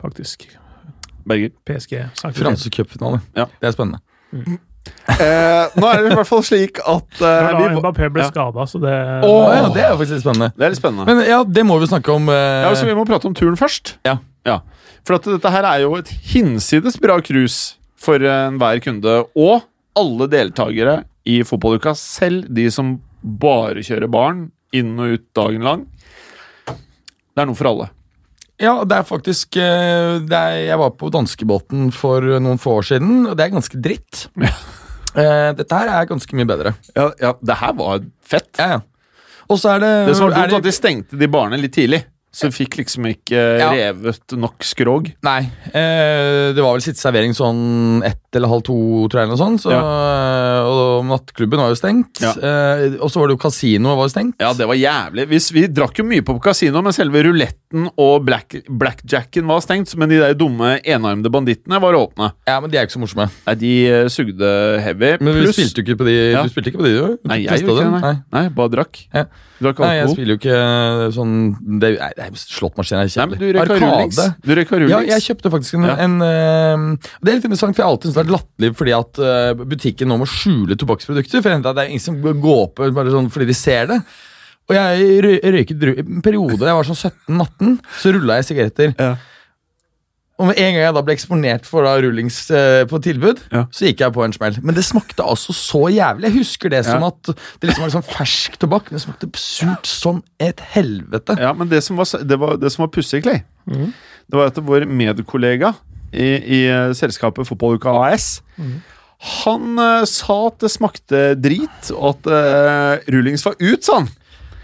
Faktisk. 0.01 0.45
Berger. 1.29 1.51
PSG. 1.67 1.95
Saint-Étienne. 2.21 2.71
Cupfinale. 2.77 3.21
Ja. 3.37 3.49
Det 3.61 3.71
er 3.71 3.75
spennende. 3.75 4.03
Eh, 5.09 5.65
nå 5.77 5.89
er 5.89 5.99
det 6.05 6.13
i 6.13 6.17
hvert 6.17 6.29
fall 6.29 6.45
slik 6.47 6.79
at 6.81 7.19
eh, 7.21 7.49
vi, 7.59 7.67
Mbappé 7.77 8.09
ble 8.13 8.23
ja. 8.25 8.29
skada, 8.31 8.65
så 8.71 8.79
det 8.81 8.93
oh, 9.27 9.49
ja, 9.53 9.67
det 9.75 9.83
er 9.83 9.91
jo 9.93 9.99
faktisk 10.01 10.15
litt 10.17 10.25
spennende. 10.25 10.49
Det 10.55 10.65
er 10.65 10.73
litt 10.73 10.81
spennende. 10.81 11.09
Men 11.09 11.29
ja, 11.29 11.41
det 11.45 11.65
må 11.69 11.77
vi 11.83 11.89
snakke 11.91 12.15
om. 12.15 12.29
eh, 12.33 12.63
Ja, 12.65 12.71
så 12.77 12.87
Vi 12.89 12.95
må 12.97 13.05
prate 13.09 13.29
om 13.29 13.35
turen 13.37 13.59
først. 13.61 13.97
Ja. 14.09 14.19
For 15.05 15.19
at 15.19 15.27
dette 15.29 15.51
her 15.53 15.67
er 15.69 15.83
jo 15.85 15.97
et 15.99 16.09
hinsides 16.31 16.97
bra 17.01 17.19
cruise 17.25 17.77
for 18.01 18.23
enhver 18.23 18.81
kunde. 18.85 19.19
Og 19.37 19.67
alle 19.99 20.29
deltakere 20.31 21.03
i 21.29 21.43
fotballuka, 21.47 21.95
selv 21.99 22.49
de 22.55 22.69
som 22.73 22.97
bare 23.21 23.83
kjører 23.85 24.11
barn 24.11 24.49
inn 24.77 24.95
og 25.01 25.17
ut 25.17 25.27
dagen 25.37 25.67
lang. 25.67 25.87
Det 26.69 27.43
er 27.43 27.49
noe 27.49 27.59
for 27.59 27.71
alle. 27.71 27.91
Ja, 28.59 28.81
det 28.83 28.97
er 28.97 29.07
faktisk 29.07 29.57
eh, 29.63 30.17
det 30.27 30.35
er, 30.35 30.57
Jeg 30.67 30.79
var 30.81 30.91
på 30.99 31.13
danskebåten 31.15 31.93
for 31.95 32.25
noen 32.43 32.59
få 32.59 32.81
år 32.81 32.89
siden, 32.91 33.21
og 33.31 33.37
det 33.39 33.47
er 33.47 33.57
ganske 33.57 33.83
dritt. 33.85 34.27
Ja. 35.19 35.25
Eh, 35.25 35.51
dette 35.57 35.75
her 35.75 35.89
er 35.89 36.07
ganske 36.07 36.37
mye 36.37 36.47
bedre. 36.47 36.75
Ja, 36.93 37.07
ja 37.19 37.31
Det 37.41 37.55
her 37.59 37.73
var 37.79 38.03
fett. 38.23 38.51
Ja, 38.61 38.77
ja. 38.77 39.23
Og 39.49 39.57
så 39.59 39.73
er 39.73 39.81
det 39.83 39.93
Det 40.11 40.17
som 40.19 40.29
var 40.29 40.35
dumt, 40.37 40.53
dumt, 40.53 40.61
at 40.61 40.67
de 40.69 40.75
stengte 40.77 41.19
de 41.19 41.29
barene 41.33 41.59
litt 41.59 41.73
tidlig. 41.75 42.03
Så 42.29 42.51
fikk 42.53 42.77
liksom 42.83 43.09
ikke 43.09 43.41
revet 43.73 44.37
nok 44.37 44.63
skrog. 44.69 45.09
Nei. 45.25 45.41
Eh, 45.73 46.53
det 46.55 46.61
var 46.61 46.77
vel 46.77 46.85
sitt 46.85 47.01
servering 47.01 47.33
sånn 47.35 48.05
ett 48.07 48.28
eller 48.37 48.51
halv 48.53 48.63
to, 48.67 48.75
tror 49.09 49.21
jeg. 49.23 49.25
eller 49.29 49.37
noe 49.37 49.41
sånt, 49.41 49.63
så, 49.65 49.73
Og 50.69 51.05
nattklubben 51.09 51.61
var 51.63 51.71
jo 51.73 51.79
stengt. 51.79 52.21
Ja. 52.23 52.33
Eh, 52.37 52.97
og 53.01 53.09
så 53.13 53.21
var 53.23 53.31
det 53.31 53.37
jo 53.39 53.43
kasinoet 53.43 53.97
var 53.99 54.09
jo 54.09 54.13
stengt. 54.13 54.37
Ja, 54.43 54.51
det 54.57 54.67
var 54.69 54.77
jævlig. 54.79 55.25
Vi, 55.31 55.41
vi 55.57 55.65
drakk 55.73 55.99
jo 56.03 56.05
mye 56.09 56.25
på 56.27 56.37
kasino, 56.45 56.83
men 56.85 56.93
selve 56.97 57.23
ruletten 57.25 57.89
og 58.01 58.25
black, 58.27 58.59
blackjacken 58.69 59.49
var 59.49 59.63
stengt. 59.65 59.95
Men 60.01 60.13
de 60.13 60.21
der 60.21 60.37
dumme 60.39 60.77
enarmede 60.85 61.33
bandittene 61.33 61.81
var 61.81 61.97
åpne. 61.99 62.33
Ja, 62.49 62.59
Men 62.61 62.71
de 62.73 62.79
er 62.81 62.87
ikke 62.89 62.97
så 62.99 63.03
morsomme. 63.03 63.29
Nei, 63.49 63.55
de 63.61 63.73
eh, 63.89 64.09
sugde 64.13 64.53
heavy. 64.85 65.15
Men 65.25 65.35
vi 65.39 65.47
Plus, 65.47 65.57
spilte 65.57 65.85
ikke 65.85 65.99
på 66.03 66.09
de, 66.09 66.17
Ja. 66.35 66.43
du 66.45 66.53
spilte 66.53 66.73
ikke 66.73 66.83
på 66.83 66.89
de, 66.89 66.95
du? 66.99 67.19
Nei, 67.29 67.43
jeg 67.47 67.65
gjorde 67.65 67.85
ikke 67.85 67.93
det. 67.95 68.03
Nei. 68.05 68.17
Nei. 68.37 68.45
bare 68.59 68.75
drakk. 68.77 69.01
Ja. 69.15 69.25
Drakk 69.59 69.81
Nei, 69.83 69.95
jeg 69.99 70.11
spiller 70.13 70.37
jo 70.37 70.39
ikke 70.39 70.59
sånn 71.17 71.33
det, 71.83 71.89
Nei, 71.99 72.29
slåttmaskin 72.39 73.01
er 73.01 73.09
kjedelig. 73.11 73.39
du 73.43 74.53
røyka 74.55 74.79
rullings. 74.79 74.93
Ja, 74.93 75.01
jeg 75.17 75.25
kjøpte 75.25 75.51
faktisk 75.51 75.75
en, 75.81 75.87
Ja. 75.89 75.97
en 76.05 76.15
eh, 76.23 77.09
Det 77.23 77.33
er 77.33 77.39
litt 77.41 77.49
interessant, 77.49 77.75
for 77.75 77.83
jeg 77.83 77.91
alltid 77.91 78.13
syntes 78.13 78.18
det 78.19 78.25
vært 78.25 78.35
latterlig 78.35 78.73
fordi 78.79 78.95
at 78.97 79.21
eh, 79.23 79.63
butikken 79.75 80.11
nå 80.11 80.19
må 80.21 80.29
skjule 80.29 80.77
tobakksprodukter. 80.79 81.45
For 81.45 81.55
at 81.55 81.71
det 81.71 81.85
er 81.85 81.93
ingen 81.95 82.05
som 82.05 82.19
går 82.19 82.65
opp 82.67 82.83
bare 82.83 83.15
sånn 83.15 83.31
fordi 83.33 83.49
de 83.51 83.57
ser 83.57 83.89
det. 83.93 84.03
Og 84.69 84.77
jeg 84.77 85.41
røyket 85.55 85.85
i 85.89 85.93
en 86.03 86.23
periode 86.25 86.67
jeg 86.69 86.77
var 86.77 86.89
sånn 86.91 87.01
17-18, 87.01 87.77
så 88.03 88.13
rulla 88.13 88.37
jeg 88.41 88.49
sigaretter. 88.51 88.95
Ja. 88.99 89.15
Og 90.39 90.47
med 90.47 90.59
en 90.61 90.77
gang 90.77 90.85
jeg 90.85 90.95
da 90.95 91.03
ble 91.03 91.15
eksponert 91.17 91.65
for 91.67 91.83
da 91.83 91.97
rullings 91.99 92.37
eh, 92.55 92.85
på 92.87 93.01
tilbud, 93.03 93.41
Ja. 93.51 93.65
så 93.75 93.89
gikk 93.89 94.05
jeg 94.05 94.15
på 94.15 94.23
en 94.23 94.35
smell. 94.37 94.59
Men 94.63 94.77
det 94.77 94.85
smakte 94.87 95.25
altså 95.27 95.55
så 95.57 95.89
jævlig. 95.91 96.29
Jeg 96.29 96.37
husker 96.37 96.71
det 96.71 96.85
som 96.87 97.03
at 97.09 97.33
det 97.33 97.71
liksom 97.71 97.87
var 97.87 97.95
sånn 97.97 98.07
fersk 98.07 98.59
tobakk. 98.63 98.93
men 98.93 99.01
Det 99.01 99.07
smakte 99.09 99.31
surt 99.35 99.91
som 99.91 100.23
et 100.39 100.63
helvete. 100.77 101.35
Ja, 101.43 101.51
men 101.59 101.73
det 101.73 101.83
som 101.83 101.99
var, 101.99 102.07
det 102.23 102.39
var, 102.39 102.55
det 102.63 102.71
som 102.71 102.85
var 102.85 102.93
pussig, 102.95 103.25
Clay, 103.27 103.43
mm. 103.67 103.91
det 104.31 104.39
var 104.39 104.53
at 104.53 104.63
vår 104.63 104.87
medkollega 104.87 105.75
i, 106.13 106.29
i 106.39 106.61
eh, 106.69 106.93
selskapet 106.97 107.49
Fotballuka 107.49 107.93
AS 108.09 108.39
Han 109.43 109.75
uh, 109.77 110.07
sa 110.09 110.39
at 110.47 110.63
det 110.63 110.71
smakte 110.73 111.21
drit, 111.37 111.91
og 111.91 112.15
at 112.15 112.29
uh, 112.31 113.11
rullings 113.11 113.43
var 113.45 113.57
ut, 113.59 113.83
sa 113.83 113.99
han. 114.01 114.09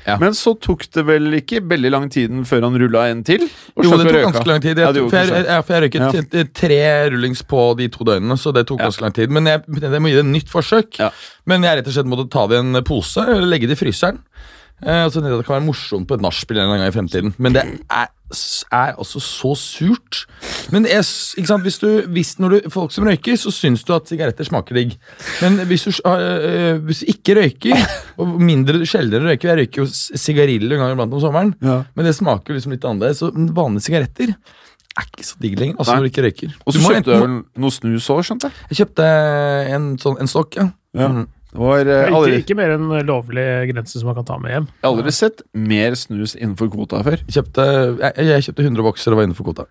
Ja. 0.04 0.18
Men 0.20 0.34
så 0.36 0.52
tok 0.60 0.84
det 0.92 1.02
vel 1.08 1.32
ikke 1.38 1.62
veldig 1.64 1.90
lang 1.90 2.10
tiden 2.12 2.44
før 2.46 2.66
han 2.66 2.76
rulla 2.80 3.06
en 3.08 3.22
til. 3.24 3.46
Jo, 3.72 3.96
det 3.96 4.04
tok 4.04 4.10
røyka. 4.12 4.24
ganske 4.28 4.50
lang 4.50 4.60
tid. 4.62 4.78
Jeg, 4.78 4.84
ja, 5.00 5.06
for 5.08 5.16
jeg, 5.16 5.46
jeg, 5.48 5.64
for 5.64 5.74
jeg 5.74 5.84
røyket 5.86 6.36
Ja. 6.36 6.44
tre 6.60 6.80
rullings 7.14 7.42
på 7.48 7.62
de 7.80 7.88
to 7.88 8.04
døgnene, 8.04 8.36
så 8.38 8.52
det 8.54 8.66
tok 8.68 8.82
ganske 8.84 9.02
lang 9.02 9.16
tid. 9.16 9.32
Men 9.32 9.48
jeg, 9.48 9.64
jeg 9.80 10.02
må 10.04 10.12
gi 10.12 10.18
det 10.18 10.26
et 10.26 10.32
nytt 10.34 10.52
forsøk. 10.52 11.00
Men 11.48 11.64
jeg 11.64 11.80
rett 11.80 11.88
og 11.88 11.96
slett 11.96 12.10
måtte 12.12 12.28
ta 12.30 12.44
det 12.50 12.60
i 12.60 12.66
en 12.66 12.84
pose 12.84 13.24
eller 13.24 13.48
legge 13.48 13.70
det 13.70 13.78
i 13.78 13.80
fryseren. 13.80 14.20
Eh, 14.82 15.04
og 15.06 15.12
så 15.12 15.20
tenkte 15.20 15.30
jeg 15.30 15.38
at 15.38 15.44
Det 15.44 15.48
kan 15.48 15.56
være 15.56 15.68
morsomt 15.68 16.08
på 16.08 16.16
et 16.18 16.24
nachspiel 16.24 16.60
en 16.60 16.72
gang 16.72 16.82
i 16.82 16.92
fremtiden. 16.92 17.34
Men 17.38 17.54
det 17.54 17.62
er, 17.62 18.08
er 18.74 18.96
altså 18.98 19.20
så 19.22 19.52
surt. 19.58 20.24
Men 20.74 20.88
sant, 21.04 21.62
hvis 21.62 21.78
du, 21.80 21.88
hvis 22.12 22.34
når 22.42 22.56
du, 22.56 22.70
folk 22.74 22.92
som 22.92 23.06
røyker, 23.06 23.38
så 23.40 23.52
syns 23.54 23.84
du 23.86 23.94
at 23.94 24.10
sigaretter 24.10 24.48
smaker 24.48 24.80
digg. 24.80 24.96
Men 25.44 25.62
hvis 25.70 25.86
du, 25.86 25.92
øh, 26.10 26.82
hvis 26.88 27.04
du 27.04 27.14
ikke 27.14 27.38
røyker, 27.38 27.86
og 28.18 28.34
mindre 28.40 28.82
sjeldnere 28.88 29.30
røyker 29.30 29.52
Jeg 29.52 29.62
røyker 29.62 29.84
jo 29.84 29.88
sigariller 29.92 30.76
en 30.76 30.84
gang 30.84 30.96
iblant 30.96 31.16
om 31.16 31.22
sommeren. 31.22 31.54
Ja. 31.64 31.80
Men 31.94 32.10
det 32.10 32.16
smaker 32.18 32.56
liksom 32.56 32.74
litt 32.74 32.84
annerledes. 32.84 33.22
Så 33.22 33.30
vanlige 33.32 33.88
sigaretter 33.88 34.34
er 34.34 35.08
ikke 35.08 35.26
så 35.26 35.38
digg 35.42 35.56
lenger. 35.58 35.78
Altså 35.78 35.94
Nei. 35.94 36.00
når 36.00 36.04
du 36.04 36.12
ikke 36.12 36.26
røyker. 36.26 36.58
Og 36.64 36.74
så 36.74 36.82
kjøpte 36.82 37.08
du 37.08 37.22
vel 37.24 37.38
noe 37.62 37.74
snus 37.74 38.10
òg, 38.12 38.20
skjønte 38.26 38.50
jeg. 38.50 38.66
Jeg 38.70 38.82
kjøpte 38.82 39.08
en, 39.74 39.88
sånn, 40.02 40.20
en 40.22 40.30
stokk, 40.30 40.58
ja. 40.60 40.68
Ja. 40.94 41.08
Mm. 41.10 41.24
Var, 41.54 41.86
uh, 41.86 41.98
Ikke, 42.08 42.14
aldri, 42.18 42.38
ikke 42.42 42.56
mer 42.58 42.74
enn 42.74 42.88
lovlig 43.06 43.46
grense 43.70 44.00
som 44.00 44.10
man 44.10 44.16
kan 44.18 44.26
ta 44.26 44.38
med 44.42 44.56
hjem. 44.56 44.64
jeg 44.74 44.88
har 44.88 44.94
aldri 44.96 45.14
sett 45.14 45.44
mer 45.54 45.94
snus 45.98 46.34
innenfor 46.34 46.72
kvota 46.72 47.02
før. 47.06 47.20
Kjøpte, 47.30 47.66
jeg, 48.02 48.30
jeg 48.32 48.48
kjøpte 48.48 48.66
100 48.66 48.88
bokser 48.90 49.14
og 49.14 49.22
var 49.22 49.28
innenfor 49.28 49.52
kvota. 49.52 49.68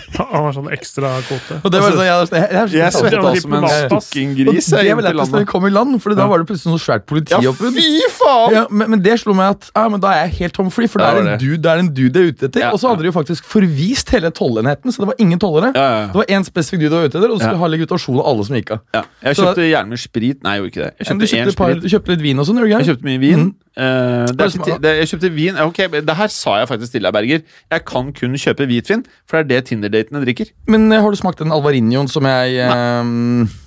Han 0.18 0.44
har 0.46 0.52
sånn 0.56 0.68
ekstra 0.74 1.10
kvote. 1.26 1.58
Og 1.64 1.72
det 1.72 1.80
var 1.82 1.94
sånn, 1.96 2.06
jeg, 2.06 2.28
jeg, 2.32 2.48
jeg, 2.52 2.70
Jeg 2.78 2.92
svetta 2.96 3.20
var 3.22 3.36
som 3.40 3.52
en 3.52 3.64
Og 3.64 3.68
det 3.68 4.94
var 4.96 5.06
lettest 5.06 5.32
når 5.34 5.42
vi 5.44 5.48
kom 5.50 5.66
i 5.66 5.72
land, 5.72 5.96
for 6.02 6.14
da 6.18 6.26
var 6.30 6.42
det 6.42 6.48
plutselig 6.50 6.72
noe 6.74 6.82
svært 6.82 7.02
Ja, 7.02 7.08
politioppbud. 7.12 7.76
fy 7.76 8.10
faen! 8.16 8.54
Ja, 8.56 8.62
men, 8.70 8.90
men 8.94 9.02
det 9.04 9.16
slo 9.22 9.34
meg 9.36 9.56
at 9.56 9.68
ja, 9.74 9.84
men 9.92 10.02
da 10.02 10.12
er 10.16 10.26
jeg 10.26 10.34
helt 10.42 10.56
tom 10.58 10.70
for 10.72 10.84
Ja, 10.86 10.92
det 10.92 11.08
er 11.08 11.22
det 11.22 11.32
en 11.34 11.42
dude, 11.42 11.60
det 11.64 11.72
er 11.72 11.82
en 11.82 11.90
dude 11.92 12.22
jeg 12.22 12.28
er 12.28 12.32
ute 12.36 12.48
etter. 12.50 12.64
Ja, 12.66 12.70
og 12.74 12.80
så 12.82 12.92
hadde 12.92 13.04
de 13.06 13.10
jo 13.10 13.16
faktisk 13.16 13.48
forvist 13.48 14.12
hele 14.14 14.30
tollenheten, 14.34 14.92
så 14.92 15.02
det 15.04 15.10
var 15.12 15.20
ingen 15.22 15.40
tollere. 15.42 15.72
Ja, 15.74 15.82
ja, 15.82 15.98
ja. 16.02 16.06
Det 16.12 16.20
var 16.22 16.30
én 16.38 16.46
spesifikk 16.48 16.84
dude 16.84 16.92
jeg 16.92 17.00
var 17.00 17.10
ute 17.12 17.18
etter, 17.22 17.30
og 17.32 17.38
så 17.38 17.44
skulle 17.46 17.58
Ja. 17.58 17.64
ha 17.64 17.72
legitasjon 17.76 18.20
av 18.22 18.26
alle 18.32 18.44
som 18.48 18.56
gikk 18.58 18.70
av. 18.76 18.82
Ja, 18.96 19.02
jeg 19.28 19.40
kjøpte 19.40 19.68
gjerne 19.70 19.98
sprit. 20.00 20.42
Nei, 20.44 20.56
jeg 20.56 20.62
gjorde 20.62 20.72
ikke 20.72 20.84
det. 20.86 20.92
Jeg 20.98 21.06
kjøpte, 21.06 21.20
Du 21.22 21.26
kjøpte, 21.32 21.56
par, 21.62 21.70
sprit. 21.72 21.82
du 21.82 21.88
kjøpte 21.96 22.14
litt 22.16 22.24
vin 22.28 22.38
og 22.42 22.46
sånn, 22.48 22.58
gjorde 22.62 22.70
du 22.72 22.76
Jeg 22.82 22.88
kjøpte 22.92 23.08
mye 23.10 23.20
vin. 23.22 23.42
Mhm. 23.42 23.54
Eh, 23.72 24.28
det, 24.36 24.46
er 24.52 24.80
det, 24.84 24.90
jeg 24.98 25.08
kjøpte 25.14 25.28
vin 25.32 25.56
Ok, 25.64 25.78
det 25.94 26.16
her 26.18 26.28
sa 26.28 26.58
jeg 26.60 26.68
faktisk 26.68 26.92
til 26.92 27.06
deg, 27.06 27.14
Berger. 27.16 27.44
Jeg 27.72 27.84
kan 27.88 28.10
kun 28.12 28.36
kjøpe 28.36 28.68
hvitvin, 28.68 29.04
for 29.24 29.40
det 29.40 29.44
er 29.44 29.48
det 29.62 29.70
Tinder-datene 29.70 30.20
drikker. 30.26 30.52
Men 30.68 30.90
eh, 30.92 31.00
har 31.00 31.12
du 31.12 31.16
smakt 31.16 31.40
den 31.40 31.54
alvarinioen 31.54 32.10
som 32.12 32.28
jeg 32.28 32.58
eh, 32.60 32.68
har 32.68 33.08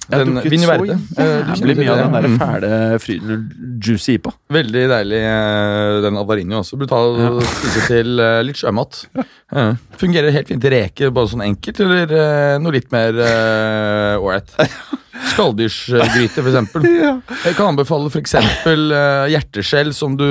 Den 0.10 0.36
drukket 0.36 0.52
Vini 0.54 0.66
så 0.66 0.72
Verde. 0.72 0.98
Eh, 1.18 1.54
jævlig 1.56 1.76
mye 1.80 1.92
av 1.92 1.98
den 2.02 2.12
der 2.16 2.28
Mm. 2.30 2.38
fæle 2.42 3.00
Fryden 3.02 3.80
Juicy 3.86 4.18
IPA. 4.18 4.34
Veldig 4.52 4.84
deilig, 4.92 5.22
eh, 5.22 6.02
den 6.06 6.18
Alvarinho 6.18 6.60
også. 6.62 6.78
Brutal 6.78 7.16
å 7.40 7.42
spise 7.42 7.88
til 7.88 8.20
eh, 8.20 8.42
litt 8.44 8.56
sjømat. 8.62 9.06
Ja. 9.54 9.76
Fungerer 9.98 10.32
helt 10.32 10.48
fint 10.48 10.62
til 10.62 10.72
reker, 10.72 11.10
bare 11.16 11.28
sånn 11.32 11.46
enkelt, 11.46 11.80
eller 11.80 12.60
noe 12.60 12.72
litt 12.76 12.92
mer 12.92 13.14
ålreit? 14.20 14.52
Skalldyrsgryte, 15.32 16.42
for 16.44 16.52
eksempel. 16.52 16.86
Jeg 16.86 17.56
kan 17.58 17.72
anbefale 17.72 18.10
eksempel 18.22 18.92
eh, 18.92 19.30
hjerteskjell 19.34 19.94
som 19.96 20.18
du 20.20 20.28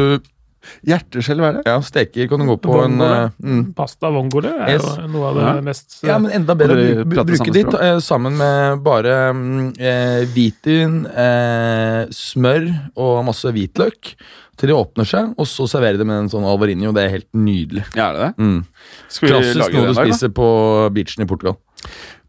Hjerteskjell, 0.89 1.43
hva 1.43 1.51
er 1.51 1.59
det? 1.59 1.65
ja, 1.69 1.77
steker. 1.85 2.29
Kan 2.31 2.45
du 2.45 2.49
gå 2.53 2.57
på 2.65 2.79
en 2.85 3.01
eh, 3.05 3.35
mm. 3.45 3.65
Pasta 3.77 4.11
vongole 4.15 4.53
er 4.55 4.75
Yes. 4.75 4.87
jo 5.01 5.11
noe 5.13 5.31
av 5.31 5.39
det 5.39 5.49
mm. 5.49 5.65
mest 5.69 5.99
Ja, 6.07 6.19
men 6.23 6.35
enda 6.37 6.57
bedre 6.59 6.77
å 6.77 7.05
bruke, 7.05 7.27
bruke 7.33 7.55
ditt 7.55 7.77
eh, 7.79 7.99
sammen 8.05 8.39
med 8.41 8.81
bare 8.85 9.19
eh, 9.79 10.25
hvitvin, 10.35 11.03
eh, 11.11 12.01
smør 12.15 12.71
og 12.95 13.21
masse 13.29 13.53
hvitløk 13.55 14.15
til 14.61 14.71
de 14.71 14.77
åpner 14.77 15.09
seg, 15.09 15.33
og 15.35 15.49
så 15.51 15.67
servere 15.71 15.99
det 15.99 16.07
med 16.07 16.25
en 16.25 16.31
sånn 16.31 16.47
alvarinho. 16.47 16.93
Det 16.95 17.03
er 17.03 17.15
helt 17.17 17.29
nydelig. 17.35 17.85
Ja, 17.97 18.11
er 18.13 18.15
det 18.15 18.27
det? 18.29 18.47
Mm. 18.47 18.61
Skal 19.09 19.27
vi 19.27 19.33
Klassisk 19.33 19.61
lage 19.63 19.81
noe 19.81 19.89
du 19.91 19.99
spiser 19.99 20.31
da? 20.31 20.37
på 20.39 20.49
beachen 20.95 21.25
i 21.25 21.29
Portugal. 21.31 21.57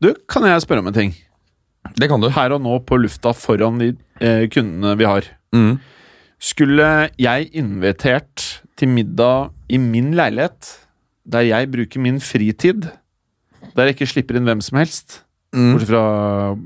Du, 0.01 0.09
kan 0.29 0.47
jeg 0.49 0.63
spørre 0.65 0.83
om 0.83 0.89
en 0.89 0.97
ting? 0.97 1.13
Det 1.95 2.09
kan 2.09 2.23
du. 2.23 2.31
Her 2.33 2.55
og 2.55 2.63
nå 2.65 2.79
på 2.87 2.97
lufta 2.97 3.33
foran 3.37 3.77
de 3.81 3.91
eh, 4.19 4.47
kundene 4.51 4.95
vi 4.99 5.07
har. 5.07 5.27
Mm. 5.55 5.75
Skulle 6.39 7.09
jeg 7.19 7.49
invitert 7.55 8.61
til 8.77 8.87
middag 8.91 9.49
i 9.71 9.77
min 9.81 10.13
leilighet, 10.17 10.73
der 11.25 11.45
jeg 11.47 11.69
bruker 11.71 11.99
min 12.03 12.19
fritid, 12.21 12.89
der 13.75 13.87
jeg 13.89 13.95
ikke 13.95 14.07
slipper 14.11 14.37
inn 14.37 14.45
hvem 14.47 14.61
som 14.61 14.77
helst, 14.81 15.21
Mm. 15.55 15.71
bortsett 15.71 15.87
fra 15.87 16.01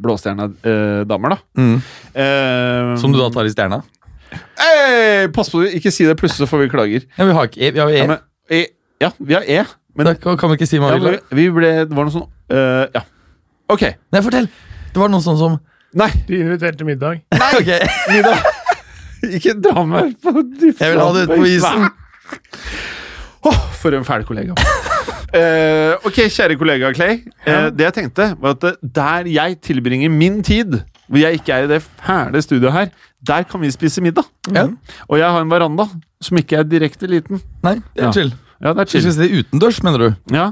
blåstjerna-damer, 0.02 1.30
da 1.30 1.38
Mm. 1.62 1.76
eh, 2.16 2.96
Som 2.98 3.12
du 3.14 3.20
da 3.20 3.30
tar 3.30 3.46
i 3.46 3.50
stjerna? 3.54 3.84
Hey, 4.58 5.28
pass 5.28 5.50
på, 5.50 5.62
ikke 5.70 5.92
si 5.92 6.06
det, 6.06 6.18
plutselig 6.18 6.48
så 6.48 6.50
får 6.50 6.64
vi 6.64 6.70
klager. 6.70 7.06
Ja, 7.18 7.26
vi 7.26 7.32
har 7.34 7.48
ikke 7.48 7.62
E. 7.62 7.72
Vi 7.72 7.80
har 7.80 7.90
E. 7.90 7.98
Ja, 7.98 8.08
men, 8.08 8.18
e, 8.50 8.66
ja 9.02 9.12
vi 9.20 9.34
har 9.34 9.44
E, 9.48 9.64
men, 9.96 10.06
da 10.06 10.14
kan, 10.16 10.38
kan 10.38 10.50
vi 10.50 10.58
ikke 10.58 10.68
si 10.68 10.78
ja, 10.78 10.82
hva 10.82 10.98
vi 10.98 11.06
vil. 11.06 11.20
vi 11.32 11.50
ble 11.52 11.86
Det 11.86 11.96
var 11.96 12.04
noe 12.06 12.14
sånn 12.14 12.28
uh, 12.52 12.88
Ja. 12.96 13.02
Ok. 13.70 13.82
Nei, 14.12 14.22
fortell! 14.22 14.48
Det 14.94 14.98
var 14.98 15.10
noe 15.10 15.22
sånn 15.22 15.38
som 15.38 15.60
Nei, 15.94 16.10
De 16.28 16.40
inviterte 16.42 16.84
middag. 16.86 17.22
middag. 17.32 17.54
okay. 17.60 17.80
middag. 18.10 18.38
ikke 19.38 19.54
dra 19.62 19.84
meg 19.88 20.16
på 20.24 20.34
dypt 20.44 20.82
Jeg 20.82 20.94
vil 20.94 21.02
ha 21.04 21.10
det 21.16 21.26
ut 21.28 21.34
på 21.36 21.46
isen. 21.50 21.90
Åh, 23.50 23.60
for 23.80 23.96
en 23.96 24.06
fæl 24.08 24.26
kollega. 24.28 24.56
uh, 24.60 25.94
ok, 26.08 26.20
kjære 26.28 26.58
kollega 26.60 26.92
Clay. 26.96 27.22
Eh, 27.48 27.70
det 27.72 27.86
jeg 27.88 27.96
tenkte, 28.02 28.30
var 28.42 28.58
at 28.58 28.66
eh, 28.68 28.78
der 28.84 29.30
jeg 29.32 29.60
tilbringer 29.66 30.12
min 30.12 30.42
tid, 30.44 30.80
hvor 31.08 31.22
jeg 31.22 31.40
ikke 31.40 31.54
er 31.56 31.64
i 31.68 31.72
det 31.72 31.82
fæle 31.86 32.42
studioet 32.46 32.74
her, 32.76 32.92
der 33.28 33.44
kan 33.50 33.62
vi 33.64 33.72
spise 33.72 34.02
middag. 34.04 34.28
Ja. 34.54 34.68
Og 35.08 35.20
jeg 35.20 35.30
har 35.32 35.42
en 35.42 35.52
veranda 35.52 35.88
som 36.22 36.38
ikke 36.40 36.60
er 36.60 36.68
direkte 36.68 37.08
liten. 37.10 37.42
Nei, 37.64 37.78
det 37.96 38.04
er 38.04 38.10
Ja. 38.10 38.12
chill. 38.16 38.34
Ja, 38.62 38.74
det 38.74 38.80
er 38.82 38.84
Du 38.84 38.90
skal 39.00 39.14
si 39.14 39.22
det 39.22 39.32
utendørs, 39.40 39.84
mener 39.84 39.98
du? 39.98 40.10
Ja. 40.36 40.50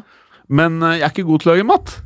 Men 0.50 0.82
uh, 0.84 0.94
jeg 0.96 1.04
er 1.04 1.12
ikke 1.12 1.28
god 1.28 1.40
til 1.44 1.52
å 1.52 1.56
lage 1.56 1.68
mat. 1.68 1.98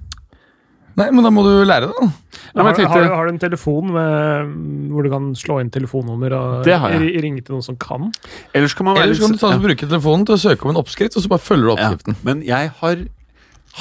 Nei, 0.99 1.07
men 1.15 1.23
da 1.23 1.29
må 1.31 1.43
du 1.45 1.51
lære 1.63 1.87
det, 1.87 1.95
da. 1.95 2.07
Ja, 2.51 2.63
har, 2.65 2.73
har, 2.75 3.03
du- 3.05 3.13
har 3.15 3.27
du 3.27 3.31
en 3.31 3.39
telefon 3.39 3.91
med, 3.95 4.49
hvor 4.91 5.05
du 5.05 5.09
kan 5.13 5.29
slå 5.39 5.59
inn 5.61 5.69
telefonnummer 5.71 6.33
og 6.35 6.65
Det 6.67 6.75
har 6.83 6.91
jeg. 6.91 6.99
ri- 7.05 7.21
ringe 7.23 7.41
til 7.45 7.55
noen 7.55 7.63
som 7.63 7.77
kan? 7.79 8.09
ellers 8.53 8.73
kan 8.75 8.85
man 8.89 8.97
være 8.97 9.07
Ellers 9.07 9.21
kan 9.23 9.31
du 9.31 9.37
ta 9.39 9.51
ja. 9.53 9.61
bruke 9.63 9.87
telefonen 9.87 10.25
til 10.27 10.35
å 10.35 10.41
søke 10.41 10.67
om 10.67 10.73
en 10.73 10.81
oppskrift, 10.81 11.15
og 11.15 11.23
så 11.23 11.31
bare 11.31 11.39
følger 11.45 11.63
du 11.63 11.71
Ja, 11.79 11.91
oppskriften. 11.93 12.15
men 12.27 12.41
jeg 12.43 12.73
har 12.81 13.05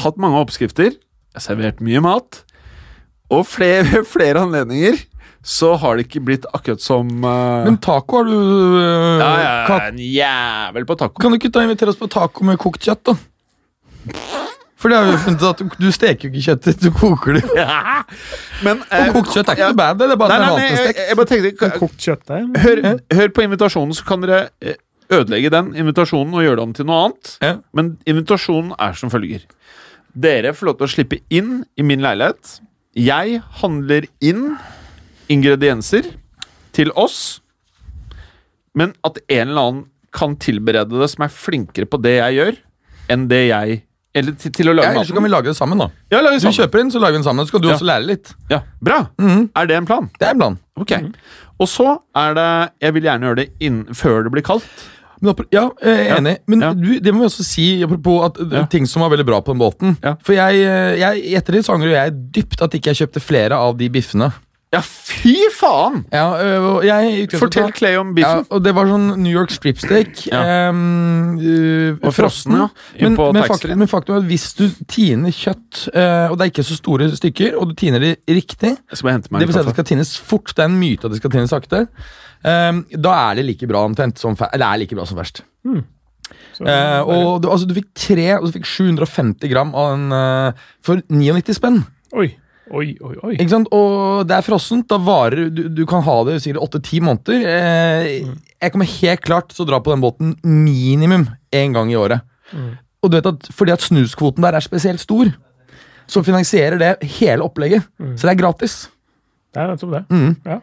hatt 0.05 0.17
mange 0.23 0.39
oppskrifter. 0.39 0.93
Jeg 0.95 1.35
har 1.41 1.43
servert 1.49 1.81
mye 1.83 2.01
mat. 2.05 2.45
Og 3.31 3.43
flere, 3.47 4.05
flere 4.15 4.45
anledninger 4.47 5.03
så 5.43 5.73
har 5.81 5.97
det 5.97 6.05
ikke 6.07 6.21
blitt 6.27 6.45
akkurat 6.55 6.83
som 6.85 7.09
uh... 7.25 7.65
Men 7.65 7.79
taco 7.81 8.19
har 8.21 8.27
du 8.29 8.37
uh, 8.37 9.19
ja, 9.19 9.31
jeg 9.41 9.81
er 9.81 9.87
en 9.89 10.01
jævel 10.05 10.85
på 10.87 10.97
taco. 11.01 11.17
kan 11.23 11.33
du 11.33 11.39
ikke 11.41 11.51
ta 11.55 11.63
invitere 11.65 11.91
oss 11.95 11.99
på 11.99 12.07
taco 12.13 12.45
med 12.45 12.59
kokt 12.61 12.85
kjøtt, 12.85 13.03
da? 13.09 13.17
For 14.81 14.89
det 14.89 14.97
har 14.97 15.11
vi 15.11 15.17
funnet 15.21 15.43
at 15.45 15.59
du, 15.61 15.73
du 15.77 15.91
steker 15.93 16.27
jo 16.27 16.31
ikke 16.33 16.45
kjøttet, 16.47 16.81
du 16.81 16.89
koker 16.97 17.37
det. 17.37 17.43
Men 18.65 18.81
Og 18.81 18.95
eh, 18.97 19.11
kokt 19.13 19.35
kjøtt 19.35 19.51
er 19.51 19.59
ikke 19.59 19.67
ja. 19.67 19.73
noe 19.75 19.81
bad, 19.81 19.99
det 20.01 20.07
er 20.09 20.21
bare 20.23 20.39
Nei, 20.39 20.39
at 20.39 20.47
nei, 20.47 20.47
det 20.47 20.55
er 20.55 20.61
nei, 20.61 20.69
jeg, 20.71 20.87
stekt. 20.87 21.03
jeg 21.11 21.19
bare 21.19 21.31
tenkte 21.31 21.73
Kokt 21.77 22.07
hør, 22.65 22.83
hør 23.19 23.35
på 23.37 23.45
invitasjonen, 23.45 23.93
så 23.99 24.07
kan 24.09 24.25
dere 24.25 24.39
eh, 24.65 24.79
ødelegge 25.13 25.53
den 25.53 25.75
invitasjonen 25.83 26.33
og 26.39 26.47
gjøre 26.47 26.61
det 26.61 26.65
om 26.65 26.73
til 26.79 26.89
noe 26.89 27.03
annet. 27.05 27.33
Ja. 27.45 27.53
Men 27.77 27.93
invitasjonen 28.09 28.73
er 28.81 28.97
som 28.97 29.13
følger. 29.13 29.45
Dere 30.17 30.55
får 30.57 30.71
lov 30.71 30.81
til 30.81 30.89
å 30.89 30.93
slippe 30.95 31.21
inn 31.29 31.53
i 31.79 31.87
min 31.87 32.03
leilighet. 32.05 32.57
Jeg 32.99 33.43
handler 33.61 34.09
inn 34.25 34.55
ingredienser 35.31 36.09
til 36.75 36.91
oss, 36.99 37.41
men 38.75 38.95
at 39.07 39.21
en 39.29 39.45
eller 39.51 39.61
annen 39.61 39.87
kan 40.15 40.35
tilberede 40.43 40.99
det 40.99 41.11
som 41.13 41.27
er 41.27 41.35
flinkere 41.35 41.87
på 41.87 42.01
det 42.03 42.17
jeg 42.17 42.39
gjør, 42.41 42.59
enn 43.13 43.29
det 43.31 43.45
jeg 43.51 43.81
Eller 44.15 44.33
til, 44.33 44.51
til 44.53 44.67
å 44.67 44.75
lage 44.75 44.89
Ja, 44.89 44.95
maten. 44.99 45.07
så 45.07 45.15
kan 45.15 45.23
vi 45.23 45.29
lage 45.31 45.45
det 45.53 45.57
sammen, 45.57 45.79
da. 45.79 45.87
Ja, 46.11 46.21
lage 46.21 46.41
sammen. 46.43 46.57
kjøper 46.59 46.81
inn, 46.81 46.91
så 46.91 46.99
lager 47.01 47.13
vi 47.15 47.19
den 47.23 47.25
sammen. 47.29 47.47
Så 47.47 47.53
kan 47.53 47.61
du 47.63 47.69
Ja. 47.69 47.75
også 47.77 47.87
lære 47.87 48.07
litt. 48.07 48.33
Ja, 48.51 48.61
Bra! 48.83 49.07
Mhm. 49.19 49.51
Er 49.55 49.67
det 49.67 49.77
en 49.77 49.87
plan? 49.87 50.11
Det 50.19 50.27
er 50.27 50.31
en 50.31 50.39
plan. 50.39 50.59
Ok. 50.77 50.93
Og 51.61 51.69
så 51.69 51.99
er 52.17 52.35
det 52.35 52.71
Jeg 52.81 52.95
vil 52.95 53.03
gjerne 53.03 53.21
gjøre 53.29 53.37
det 53.37 53.49
inn, 53.61 53.85
før 53.95 54.25
det 54.25 54.33
blir 54.33 54.43
kaldt. 54.43 54.65
Men, 55.23 55.35
ja, 55.53 55.69
jeg 55.85 56.09
er 56.09 56.17
enig. 56.17 56.39
Men 56.49 56.61
Ja. 56.63 56.73
du, 56.73 56.99
det 56.99 57.13
må 57.13 57.21
vi 57.21 57.27
også 57.27 57.45
si 57.45 57.83
apropos 57.85 58.25
at, 58.25 58.41
uh, 58.41 58.53
Ja. 58.61 58.65
ting 58.67 58.87
som 58.87 59.03
var 59.03 59.11
veldig 59.11 59.27
bra 59.27 59.41
på 59.43 59.53
den 59.53 59.59
båten. 59.61 59.97
Ja. 60.03 60.15
For 60.25 60.33
jeg, 60.33 60.55
uh, 60.65 60.97
jeg, 60.99 61.35
etter 61.37 61.53
det 61.53 61.65
så 61.67 61.75
angrer 61.75 61.93
jeg 61.93 62.33
dypt 62.33 62.63
at 62.63 62.71
ikke 62.73 62.95
jeg 62.95 63.07
kjøpte 63.07 63.21
flere 63.21 63.53
av 63.53 63.77
de 63.77 63.89
biffene. 63.91 64.33
Ja, 64.71 64.79
fy 64.87 65.33
faen! 65.51 66.05
Ja, 66.15 66.27
øh, 66.39 66.85
jeg, 66.87 67.25
Fortell 67.35 67.73
Clay 67.75 67.97
om 67.99 68.13
Ja, 68.15 68.15
biffen. 68.15 68.45
og 68.55 68.61
det 68.63 68.71
var 68.77 68.87
sånn 68.87 69.09
New 69.19 69.33
York 69.35 69.51
stripsteak. 69.51 70.21
Ja. 70.29 70.69
um, 70.71 71.33
uh, 71.43 71.97
Og 72.07 72.15
frossen, 72.15 72.55
ja. 72.55 72.69
Men, 73.01 73.17
men, 73.19 73.43
faktum, 73.51 73.73
men 73.81 73.91
faktum 73.91 74.15
er 74.15 74.21
at 74.23 74.29
hvis 74.31 74.45
du 74.55 74.69
tiner 74.87 75.35
kjøtt, 75.35 75.89
uh, 75.91 76.31
og 76.31 76.37
det 76.39 76.45
er 76.47 76.53
ikke 76.53 76.67
så 76.69 76.79
store 76.79 77.09
stykker, 77.19 77.57
og 77.59 77.73
du 77.73 77.75
tiner 77.81 78.05
de 78.05 78.13
riktig 78.31 78.77
skal 78.93 79.09
bare 79.09 79.17
hente 79.19 79.33
meg 79.35 79.43
Det 79.43 79.49
vil 79.51 79.57
si 79.57 79.63
at 79.65 79.71
det 79.73 79.75
skal 79.75 79.89
tines 79.89 80.13
fort. 80.31 80.53
Det 80.55 80.63
er 80.63 80.71
en 80.71 80.77
myte 80.79 81.09
at 81.09 81.17
det 81.17 81.19
skal 81.19 81.33
tines 81.35 81.55
sakte. 81.57 81.81
Um, 82.47 82.85
da 82.95 83.15
er 83.25 83.41
det 83.41 83.47
like 83.49 83.67
bra 83.69 83.83
omtrent 83.85 84.23
som 84.23 84.33
Eller 84.47 84.65
er 84.65 84.81
like 84.85 84.97
bra 84.97 85.05
som 85.09 85.19
verst. 85.19 85.43
Hmm. 85.67 85.83
Uh, 86.63 87.03
og 87.11 87.43
du, 87.43 87.51
altså, 87.51 87.67
du 87.67 87.75
fikk 87.75 87.91
tre, 87.99 88.29
og 88.39 88.47
du 88.47 88.55
fikk 88.55 88.71
750 88.71 89.51
gram 89.51 89.75
av 89.75 89.97
en, 89.97 90.07
uh, 90.15 90.71
for 90.85 91.03
99 91.11 91.59
spenn. 91.59 91.83
Oi, 92.15 92.31
oi, 92.71 92.95
oi. 93.01 93.15
oi. 93.27 93.33
Ikke 93.37 93.53
sant? 93.53 93.69
Og 93.75 94.23
det 94.29 94.37
er 94.37 94.47
frossent. 94.47 94.87
Da 94.91 94.99
varer 95.03 95.51
du, 95.55 95.65
du 95.75 95.83
kan 95.91 96.05
ha 96.07 96.17
det 96.29 96.39
sikkert 96.45 96.79
8-10 96.81 97.05
måneder. 97.07 97.45
Eh, 97.51 98.31
Jeg 98.61 98.73
kommer 98.75 98.91
helt 98.91 99.25
klart 99.25 99.53
til 99.55 99.65
å 99.65 99.69
dra 99.71 99.81
på 99.83 99.93
den 99.95 100.03
båten 100.05 100.35
minimum 100.45 101.29
én 101.57 101.75
gang 101.77 101.91
i 101.93 101.99
året. 101.99 102.23
Mm. 102.53 102.73
Og 103.01 103.11
du 103.11 103.17
vet 103.17 103.29
at 103.31 103.49
fordi 103.57 103.73
at 103.73 103.85
snuskvoten 103.85 104.45
der 104.45 104.59
er 104.59 104.65
spesielt 104.65 105.01
stor, 105.01 105.31
så 106.11 106.23
finansierer 106.27 106.79
det 106.81 106.91
hele 107.21 107.47
opplegget. 107.47 107.87
Mm. 108.03 108.17
Så 108.19 108.27
det 108.29 108.35
er 108.35 108.41
gratis. 108.43 108.75
Det 109.55 109.63
er 109.63 109.71
nettopp 109.73 109.95
det. 109.97 110.03
Mm. 110.11 110.35
Ja. 110.47 110.59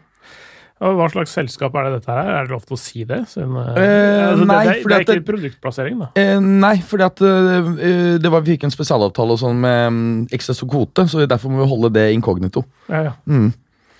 Og 0.78 0.94
hva 0.94 1.08
slags 1.10 1.32
selskap 1.34 1.74
er 1.74 1.88
det 1.88 1.92
dette 1.96 2.14
her? 2.14 2.28
Er 2.36 2.46
det 2.46 2.54
lov 2.54 2.62
til 2.68 2.76
å 2.76 2.78
si 2.78 3.04
det? 3.08 3.18
Siden, 3.32 3.56
eh, 3.58 3.78
Eh, 3.82 4.24
altså, 4.28 4.44
nei, 4.46 4.58
det, 4.64 4.74
det, 4.74 4.82
det 4.84 4.94
er 4.94 5.04
ikke 5.04 5.14
det- 5.18 5.26
produktplassering, 5.26 5.96
da. 6.04 6.08
Eh, 6.14 6.38
nei, 6.38 6.74
fordi 6.86 7.06
at 7.08 7.22
uh, 7.24 7.70
det 8.22 8.30
var, 8.30 8.44
vi 8.46 8.54
fikk 8.54 8.68
en 8.68 8.74
spesialavtale 8.74 9.34
og 9.34 9.40
sånn 9.42 9.58
med 9.64 10.34
Excess 10.36 10.62
og 10.62 10.70
kvote, 10.70 11.08
så 11.10 11.26
derfor 11.26 11.50
må 11.50 11.64
vi 11.64 11.70
holde 11.72 11.90
det 11.98 12.04
inkognito. 12.14 12.62
Ja, 12.88 13.08
ja. 13.08 13.14
Mm. 13.26 13.50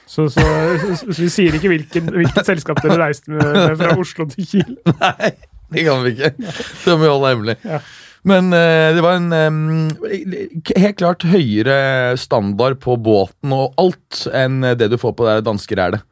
Så, 0.09 0.29
så, 0.33 0.41
så, 0.41 1.13
så 1.13 1.19
vi 1.21 1.29
sier 1.29 1.57
ikke 1.59 1.69
hvilken, 1.69 2.13
hvilket 2.15 2.47
selskap 2.53 2.79
dere 2.85 3.01
reiste 3.03 3.35
med, 3.35 3.43
med 3.45 3.75
fra 3.81 3.97
Oslo 3.99 4.25
til 4.31 4.47
Kiel? 4.49 4.77
Nei, 5.03 5.33
det 5.75 5.85
kan 5.89 6.05
vi 6.07 6.15
ikke. 6.15 6.31
Det 6.39 6.95
må 6.95 7.01
vi 7.03 7.11
holde 7.11 7.33
hemmelig. 7.35 7.57
Ja. 7.67 7.81
Men 8.29 8.53
uh, 8.55 8.95
det 8.95 9.03
var 9.03 9.19
en 9.19 9.35
um, 9.35 9.91
helt 10.79 10.97
klart 10.99 11.27
høyere 11.27 12.15
standard 12.19 12.79
på 12.83 12.97
båten 13.03 13.53
og 13.55 13.75
alt 13.83 14.23
enn 14.35 14.63
det 14.79 14.89
du 14.91 14.97
får 15.01 15.15
på 15.19 15.27
det 15.29 15.43
danske 15.47 15.77
rælet. 15.79 16.07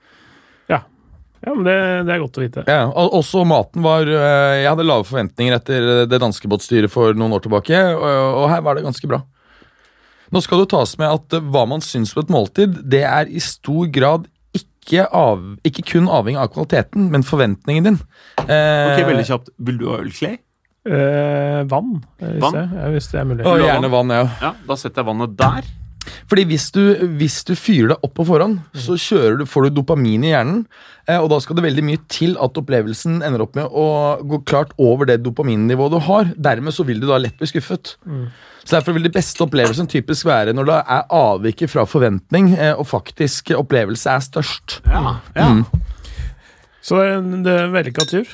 Ja, 1.44 1.52
men 1.54 1.64
det, 1.66 1.76
det 2.08 2.14
er 2.14 2.22
godt 2.22 2.38
å 2.40 2.42
vite. 2.44 2.64
Ja, 2.70 2.86
og 2.88 3.12
også 3.20 3.42
maten 3.46 3.84
var 3.84 4.08
eh, 4.08 4.62
Jeg 4.62 4.70
hadde 4.70 4.86
lave 4.88 5.04
forventninger 5.06 5.58
etter 5.58 5.88
det 6.10 6.20
danske 6.22 6.48
båtstyret 6.50 6.90
for 6.92 7.16
noen 7.18 7.36
år 7.36 7.44
tilbake, 7.44 7.82
og, 7.94 8.06
og 8.42 8.46
her 8.50 8.64
var 8.66 8.78
det 8.78 8.86
ganske 8.86 9.10
bra. 9.10 9.20
Nå 10.34 10.42
skal 10.42 10.64
det 10.64 10.70
tas 10.72 10.96
med 10.98 11.12
at 11.12 11.36
eh, 11.38 11.44
hva 11.54 11.66
man 11.70 11.84
syns 11.84 12.14
på 12.16 12.24
et 12.24 12.32
måltid, 12.32 12.80
det 12.88 13.04
er 13.06 13.28
i 13.30 13.42
stor 13.42 13.86
grad 13.94 14.26
ikke, 14.56 15.04
av, 15.12 15.44
ikke 15.66 15.84
kun 15.92 16.08
avhengig 16.10 16.40
av 16.40 16.50
kvaliteten, 16.54 17.10
men 17.12 17.26
forventningen 17.26 17.90
din. 17.90 18.00
Eh, 18.46 18.92
Ok, 18.94 19.04
veldig 19.12 19.28
kjapt. 19.28 19.52
Vil 19.68 19.80
du 19.82 19.88
ha 19.92 20.00
øl, 20.02 20.12
Eh, 20.86 21.64
vann, 21.66 21.96
eh, 22.20 22.28
hvis, 22.36 22.42
Vann? 22.44 22.54
Det, 22.54 22.90
hvis 22.94 23.08
det 23.10 23.18
er 23.18 23.24
mulig. 23.26 23.46
Og 23.50 23.58
gjerne 23.58 23.88
vann, 23.90 24.12
ja. 24.14 24.26
Ja, 24.38 24.52
da 24.68 24.76
setter 24.78 25.02
jeg 25.02 25.08
vannet 25.08 25.32
der. 25.40 25.66
Fordi 26.30 26.44
hvis 26.50 26.70
du, 26.74 26.80
hvis 27.18 27.40
du 27.48 27.54
fyrer 27.58 27.88
deg 27.94 28.04
opp 28.06 28.14
på 28.18 28.26
forhånd, 28.28 28.60
så 28.74 28.96
du, 29.38 29.44
får 29.46 29.68
du 29.68 29.70
dopamin 29.80 30.24
i 30.24 30.30
hjernen. 30.34 30.66
Eh, 31.08 31.18
og 31.22 31.28
da 31.30 31.38
skal 31.40 31.56
det 31.56 31.64
veldig 31.64 31.84
mye 31.86 32.00
til 32.10 32.36
at 32.42 32.58
opplevelsen 32.58 33.20
ender 33.22 33.42
opp 33.44 33.54
med 33.54 33.66
å 33.70 33.86
gå 34.26 34.40
klart 34.44 34.72
over 34.78 35.06
det 35.06 35.20
dopaminnivået 35.22 35.92
du 35.94 35.98
har. 36.08 36.32
Dermed 36.36 36.74
så 36.74 36.84
vil 36.88 37.00
du 37.00 37.06
da 37.06 37.18
lett 37.22 37.38
bli 37.38 37.46
skuffet. 37.46 37.94
Så 38.66 38.74
Derfor 38.74 38.96
vil 38.96 39.04
de 39.06 39.12
beste 39.14 39.44
opplevelsen 39.46 39.86
typisk 39.86 40.26
være 40.26 40.52
når 40.56 40.66
det 40.66 40.78
er 40.96 41.04
avviket 41.14 41.70
fra 41.70 41.84
forventning 41.86 42.52
eh, 42.58 42.74
og 42.74 42.86
faktisk 42.90 43.52
opplevelse 43.54 44.10
er 44.10 44.24
størst. 44.26 44.80
Ja, 44.90 45.18
ja. 45.38 45.50
Så 46.82 46.98
det 46.98 47.06
er 47.06 47.16
en- 47.18 47.42
det 47.42 47.52
er 47.52 47.64
en 47.66 47.72
vellykka 47.74 48.04
tur. 48.10 48.26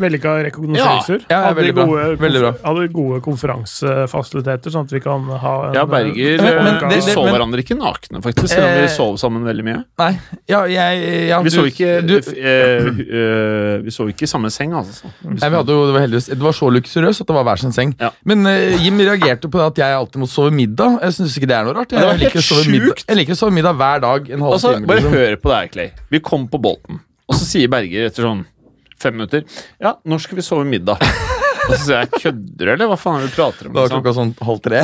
Vellykka 0.00 0.32
rekognoseringstur. 0.46 1.24
Ja, 1.30 1.40
ja, 1.48 1.52
veldig 1.54 1.74
bra. 1.76 1.84
gode, 1.86 2.04
Veldig 2.20 2.40
bra. 2.40 2.52
hadde 2.64 2.86
gode 2.92 3.20
konferansefasiliteter, 3.26 4.72
sånn 4.74 4.86
at 4.88 4.92
vi 4.94 5.00
kan 5.04 5.24
ha 5.42 5.54
en 5.68 5.74
Ja, 5.74 5.84
Berger 5.86 6.38
Men- 6.40 6.64
men 6.64 6.74
eh, 6.84 6.88
det- 6.88 7.02
så 7.14 7.24
men- 7.24 7.34
hverandre 7.34 7.60
ikke 7.62 7.76
nakne, 7.78 8.22
faktisk, 8.22 8.48
selv 8.48 8.64
om 8.66 8.74
vi 8.74 8.84
Eh, 8.84 8.88
sov 8.88 9.16
sammen 9.18 9.42
veldig 9.44 9.64
mye. 9.64 9.84
Nei, 9.98 10.18
ja, 10.48 10.64
jeg 10.66 11.28
ja, 11.28 11.40
Vi 11.42 11.50
du- 11.50 11.56
så 11.56 11.64
ikke, 11.66 12.06
du, 12.06 12.16
f- 12.18 12.34
eh, 12.36 12.86
eh, 12.86 13.78
vi 13.82 13.90
sov 13.90 14.08
ikke 14.08 14.22
i 14.22 14.26
samme 14.26 14.50
seng, 14.50 14.72
altså. 14.72 15.04
Nei, 15.24 15.48
vi 15.48 15.56
hadde 15.56 15.68
jo, 15.68 15.86
det, 15.86 15.92
var 15.94 16.00
heldigvis, 16.06 16.26
det 16.28 16.38
var 16.38 16.52
så 16.52 16.70
luksuriøst 16.70 17.20
at 17.20 17.26
det 17.26 17.34
var 17.36 17.44
hver 17.44 17.58
sin 17.58 17.72
seng. 17.72 17.94
Ja. 18.00 18.10
Men 18.24 18.46
eh, 18.46 18.76
Jim 18.82 18.98
reagerte 18.98 19.48
på 19.50 19.60
at 19.64 19.74
jeg 19.76 19.92
alltid 19.94 20.16
må 20.20 20.26
sove 20.28 20.50
middag. 20.52 21.00
Jeg 21.02 21.12
syns 21.12 21.36
ikke 21.38 21.46
det 21.48 21.56
er 21.56 21.64
noe 21.64 21.74
rart. 21.74 21.90
Jeg, 21.90 22.00
helt 22.00 22.20
liker 22.20 22.38
å 22.40 22.42
sove 22.42 22.66
middag, 22.70 23.04
jeg 23.06 23.16
liker 23.16 23.32
å 23.32 23.36
sove 23.36 23.52
middag 23.52 23.76
hver 23.76 24.00
dag. 24.00 24.30
En 24.30 24.40
halv 24.40 24.52
Altså, 24.54 24.74
time. 24.74 24.86
bare 24.86 24.98
liksom. 25.00 25.12
hør 25.12 25.36
på 25.36 25.48
det 25.50 25.56
her, 25.60 25.68
Clay. 25.68 25.90
Vi 26.10 26.18
kom 26.20 26.48
på 26.48 26.60
Bolten, 26.60 27.00
og 27.28 27.34
så 27.34 27.44
sier 27.44 27.68
Berger 27.68 28.06
etter 28.06 28.22
sånn 28.24 28.44
fem 29.00 29.16
minutter 29.16 29.44
Ja, 29.80 29.94
når 30.04 30.22
skal 30.26 30.38
vi 30.40 30.46
sove 30.46 30.66
middag? 30.68 31.00
Og 31.70 31.74
så 31.76 31.82
sier 31.84 32.00
jeg 32.04 32.10
kødder 32.18 32.64
du, 32.66 32.70
eller 32.72 32.88
hva 32.90 32.96
faen 32.98 33.20
er 33.20 33.26
det 33.26 33.30
du 33.30 33.36
prater 33.36 33.68
om? 33.68 33.74
Da 33.74 33.80
var 33.82 33.88
liksom? 33.90 34.00
klokka 34.00 34.14
sånn 34.16 34.30
halv 34.48 34.60
tre. 34.64 34.80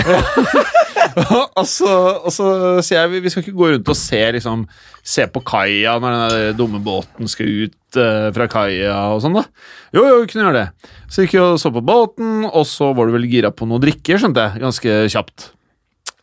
og, 1.56 1.64
så, 1.66 1.88
og 2.26 2.32
så 2.34 2.46
sier 2.84 3.00
jeg 3.00 3.10
vi- 3.14 3.20
vi 3.24 3.30
skal 3.32 3.42
ikke 3.44 3.54
gå 3.56 3.70
rundt 3.72 3.88
og 3.92 3.96
se 3.98 4.20
liksom 4.36 4.66
Se 5.06 5.24
på 5.32 5.40
kaia 5.46 5.96
når 6.02 6.14
den 6.16 6.30
der 6.34 6.56
dumme 6.58 6.80
båten 6.84 7.28
skal 7.30 7.46
ut 7.66 7.98
eh, 8.02 8.28
fra 8.34 8.46
kaia 8.50 8.94
og 9.14 9.20
sånn, 9.22 9.36
da. 9.38 9.44
Jo, 9.94 10.02
jo, 10.02 10.16
vi 10.24 10.30
kunne 10.32 10.48
gjøre 10.48 10.62
det. 10.64 10.92
Så 11.14 11.22
gikk 11.22 11.36
vi 11.36 11.42
og 11.44 11.60
så 11.62 11.70
på 11.70 11.82
båten, 11.86 12.40
og 12.48 12.64
så 12.66 12.88
var 12.98 13.06
du 13.06 13.14
vel 13.14 13.28
gira 13.30 13.52
på 13.54 13.68
noe 13.70 13.78
drikke, 13.82 14.18
skjønte 14.18 14.42
jeg, 14.48 14.62
ganske 14.64 14.96
kjapt. 15.14 15.46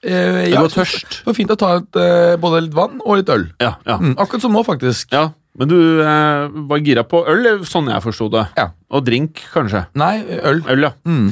Eh, 0.04 0.50
Du 0.52 0.58
var 0.60 0.68
tørst. 0.76 1.22
Det 1.22 1.30
var 1.32 1.38
fint 1.40 1.54
å 1.56 1.60
ta 1.64 1.70
et, 1.80 1.96
eh, 2.04 2.36
både 2.44 2.60
litt 2.66 2.76
vann 2.76 3.00
og 3.06 3.22
litt 3.22 3.32
øl. 3.32 3.48
Ja, 3.64 3.78
ja. 3.88 3.96
Mm, 4.04 4.18
akkurat 4.20 4.44
som 4.44 4.52
nå, 4.54 4.66
faktisk. 4.68 5.16
ja. 5.16 5.30
Men 5.60 5.70
du 5.70 5.78
eh, 6.02 6.54
var 6.70 6.82
gira 6.82 7.04
på 7.06 7.22
øl, 7.30 7.50
sånn 7.70 7.92
jeg 7.92 8.02
forsto 8.06 8.30
det. 8.34 8.48
Ja. 8.58 8.72
Og 8.94 9.04
drink, 9.06 9.44
kanskje. 9.54 9.86
Nei, 10.00 10.16
øl. 10.42 10.64
Øl, 10.74 10.88
ja. 10.88 10.94
Mm. 11.06 11.28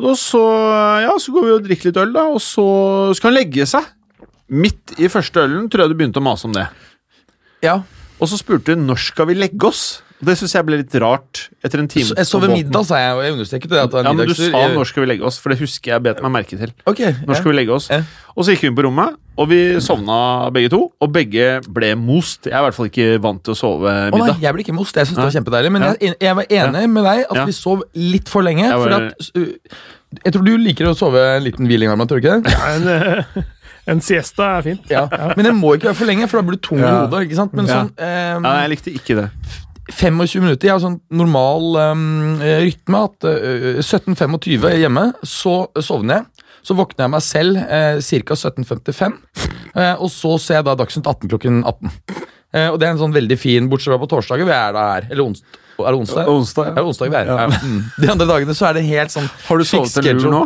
Og 0.00 0.16
så, 0.20 0.40
ja, 1.04 1.12
så 1.20 1.32
går 1.32 1.44
vi 1.44 1.52
og 1.54 1.66
drikker 1.66 1.90
litt 1.90 2.00
øl, 2.00 2.14
da, 2.16 2.26
og 2.32 2.40
så 2.44 2.66
skal 3.16 3.32
han 3.32 3.38
legge 3.38 3.68
seg. 3.68 3.84
Midt 4.52 4.96
i 5.02 5.10
første 5.12 5.42
ølen 5.44 5.68
tror 5.68 5.84
jeg 5.84 5.92
du 5.92 5.98
begynte 5.98 6.22
å 6.22 6.24
mase 6.24 6.48
om 6.48 6.54
det. 6.56 6.66
Ja. 7.64 7.80
Og 8.20 8.28
så 8.30 8.38
spurte 8.40 8.74
du 8.74 8.80
når 8.80 8.98
skal 9.10 9.26
vi 9.30 9.34
legge 9.36 9.64
oss. 9.68 10.02
Det 10.16 10.32
syns 10.40 10.54
jeg 10.56 10.64
ble 10.64 10.78
litt 10.80 10.94
rart 11.02 11.50
etter 11.60 11.82
en 11.82 11.88
time. 11.92 12.06
Så, 12.08 12.14
jeg 12.16 12.24
sover 12.24 12.48
middag, 12.48 12.86
sa 12.88 12.96
jeg, 12.96 13.10
og 13.12 13.20
jeg 13.20 13.32
understreket 13.34 13.68
det. 13.68 13.80
At 13.82 13.90
det 13.92 14.04
Ja, 14.06 14.12
men 14.16 14.26
du 14.26 14.32
sa 14.32 14.42
Jeg- 14.48 14.72
når 14.72 14.86
skal 14.88 15.02
vi 15.04 15.08
legge 15.10 15.24
oss, 15.28 15.36
for 15.38 15.50
det 15.52 15.58
husker 15.60 15.92
jeg 15.92 16.02
bet 16.06 16.22
meg 16.22 16.32
merke 16.32 16.56
til. 16.56 16.72
Ok, 16.86 17.00
Når 17.00 17.28
ja. 17.28 17.34
skal 17.34 17.50
vi 17.52 17.56
legge 17.58 17.74
oss? 17.76 17.90
Ja. 17.90 18.00
Og 18.34 18.44
så 18.46 18.54
gikk 18.54 18.62
vi 18.64 18.68
inn 18.68 18.76
på 18.76 18.84
rommet, 18.88 19.16
og 19.36 19.48
vi 19.50 19.76
sovna 19.80 20.50
begge 20.50 20.70
to. 20.72 20.90
Og 21.02 21.12
begge 21.12 21.60
ble 21.68 21.94
most. 21.96 22.44
Jeg 22.48 22.54
er 22.54 22.64
i 22.64 22.70
hvert 22.70 22.74
fall 22.74 22.86
ikke 22.88 23.20
vant 23.20 23.42
til 23.44 23.52
å 23.52 23.56
sove 23.60 23.92
middag. 24.10 24.16
Å 24.16 24.26
nei, 24.32 24.40
jeg 24.40 24.54
ble 24.56 24.62
ikke 24.64 24.74
most. 24.74 24.94
Jeg 24.96 25.06
synes 25.06 25.16
det 25.20 25.26
var 25.28 25.36
kjempedeilig. 25.36 25.72
Men 25.72 25.82
Ja. 25.82 25.92
jeg, 26.00 26.14
jeg 26.18 26.34
var 26.34 26.44
enig 26.48 26.90
med 26.90 27.04
deg 27.04 27.26
at 27.30 27.46
vi 27.46 27.52
sov 27.52 27.82
litt 27.94 28.28
for 28.28 28.40
lenge. 28.42 28.64
Jeg 28.64 28.72
For 28.72 28.88
at, 28.96 29.12
jeg 30.24 30.32
tror 30.32 30.44
du 30.46 30.56
liker 30.56 30.86
å 30.88 30.96
sove 30.96 31.20
en 31.36 31.42
liten 31.44 31.66
hviling, 31.68 31.90
Arman. 31.92 32.08
tror 32.08 32.20
du 32.22 32.24
ikke 32.24 32.40
det? 32.42 32.54
En, 32.56 32.88
eh, 32.88 33.42
en 33.86 34.00
siesta 34.02 34.48
er 34.58 34.64
fint. 34.66 34.88
Ja. 34.90 35.04
Men 35.36 35.46
den 35.50 35.58
må 35.60 35.74
ikke 35.76 35.90
være 35.92 35.98
for 36.00 36.08
lenge, 36.10 36.26
for 36.30 36.40
da 36.40 36.46
blir 36.48 36.58
du 36.58 36.64
tung 36.66 36.80
i 36.82 36.86
hodet. 36.88 37.22
ikke 37.28 37.38
sant? 37.38 37.52
Men 37.54 37.66
Ja. 37.70 37.76
sånn 37.80 37.92
eh, 37.98 38.34
Ja, 38.42 38.54
jeg 38.64 38.72
likte 38.74 38.94
ikke 38.94 39.16
det. 39.20 39.28
25 39.94 40.42
minutter. 40.42 40.66
Jeg 40.66 40.74
har 40.74 40.80
sånn 40.82 40.96
normal 41.14 41.76
um, 41.92 42.40
rytme 42.42 43.02
at 43.06 43.26
uh, 43.30 43.78
17.25 43.78 44.66
hjemme, 44.82 45.04
så 45.22 45.68
sovner 45.78 46.18
jeg. 46.18 46.46
Så 46.66 46.74
våkner 46.74 47.04
jeg 47.06 47.12
meg 47.14 47.22
selv 47.22 47.60
uh, 47.62 48.00
ca. 48.02 48.34
17.55, 48.34 49.14
uh, 49.76 49.94
og 50.02 50.10
så 50.10 50.32
ser 50.42 50.58
jeg 50.58 50.66
da 50.66 50.74
Dagsnytt 50.80 51.06
18 51.06 51.30
klokken 51.30 51.60
18. 51.62 51.92
Uh, 52.50 52.68
og 52.72 52.80
det 52.82 52.88
er 52.88 52.96
en 52.96 52.98
sånn 53.04 53.14
veldig 53.14 53.38
fin, 53.38 53.70
bortsett 53.70 53.92
fra 53.94 54.00
på 54.02 54.10
torsdager, 54.10 54.48
vi 54.48 54.56
er 54.56 54.74
da 54.74 54.88
her. 54.96 55.06
Eller 55.12 55.22
ons 55.28 55.44
er 55.84 55.92
det 55.92 55.98
onsdag? 56.00 56.28
Onsdag, 56.32 56.66
Er 56.70 56.74
det 56.78 56.84
onsdag 56.88 57.10
vi 57.12 57.16
er? 57.20 57.26
Ja. 57.26 57.46
Mm. 57.60 57.82
De 58.00 58.08
andre 58.14 58.26
dagene 58.30 58.54
så 58.56 58.70
er 58.70 58.78
det 58.78 58.84
helt 58.88 59.12
sånn 59.12 59.26
Har 59.48 59.58
du 59.60 59.64
sovet 59.68 59.96
en 60.00 60.22
lur 60.22 60.30
nå? 60.32 60.40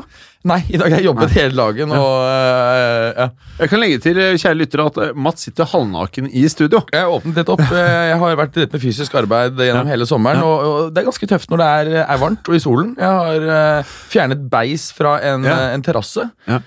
Nei, 0.50 0.56
i 0.72 0.78
dag 0.80 0.88
har 0.88 1.02
jeg 1.02 1.04
jobbet 1.04 1.34
hele 1.36 1.52
dagen, 1.52 1.90
og 1.92 2.14
uh, 2.24 3.10
ja. 3.12 3.26
Jeg 3.60 3.68
kan 3.68 3.80
legge 3.82 3.98
til, 4.00 4.16
eh, 4.16 4.38
kjære 4.40 4.56
lyttere, 4.56 4.86
at 4.88 4.96
eh, 5.04 5.10
Mats 5.12 5.44
sitter 5.44 5.68
halvnaken 5.68 6.30
i 6.32 6.46
studio. 6.48 6.80
Jeg 6.94 7.02
har 7.04 7.12
åpnet 7.12 7.36
litt 7.42 7.50
opp. 7.52 7.60
Eh, 7.60 8.06
Jeg 8.08 8.16
har 8.22 8.36
vært 8.40 8.56
rett 8.56 8.72
med 8.72 8.80
fysisk 8.80 9.14
arbeid 9.20 9.60
gjennom 9.60 9.84
Ja. 9.84 9.92
hele 9.92 10.06
sommeren. 10.08 10.40
Og, 10.40 10.64
og 10.64 10.94
det 10.96 11.02
er 11.02 11.10
ganske 11.10 11.28
tøft 11.28 11.52
når 11.52 11.60
det 11.60 11.66
er, 11.68 11.90
er 12.06 12.22
varmt 12.24 12.48
og 12.48 12.56
i 12.56 12.62
solen. 12.64 12.94
Jeg 12.96 13.04
har 13.20 13.44
uh, 13.52 13.92
fjernet 14.08 14.48
beis 14.56 14.88
fra 14.96 15.18
en, 15.20 15.44
Ja. 15.44 15.58
eh, 15.68 15.74
en 15.76 15.84
terrasse. 15.84 16.24
Ja. 16.48 16.62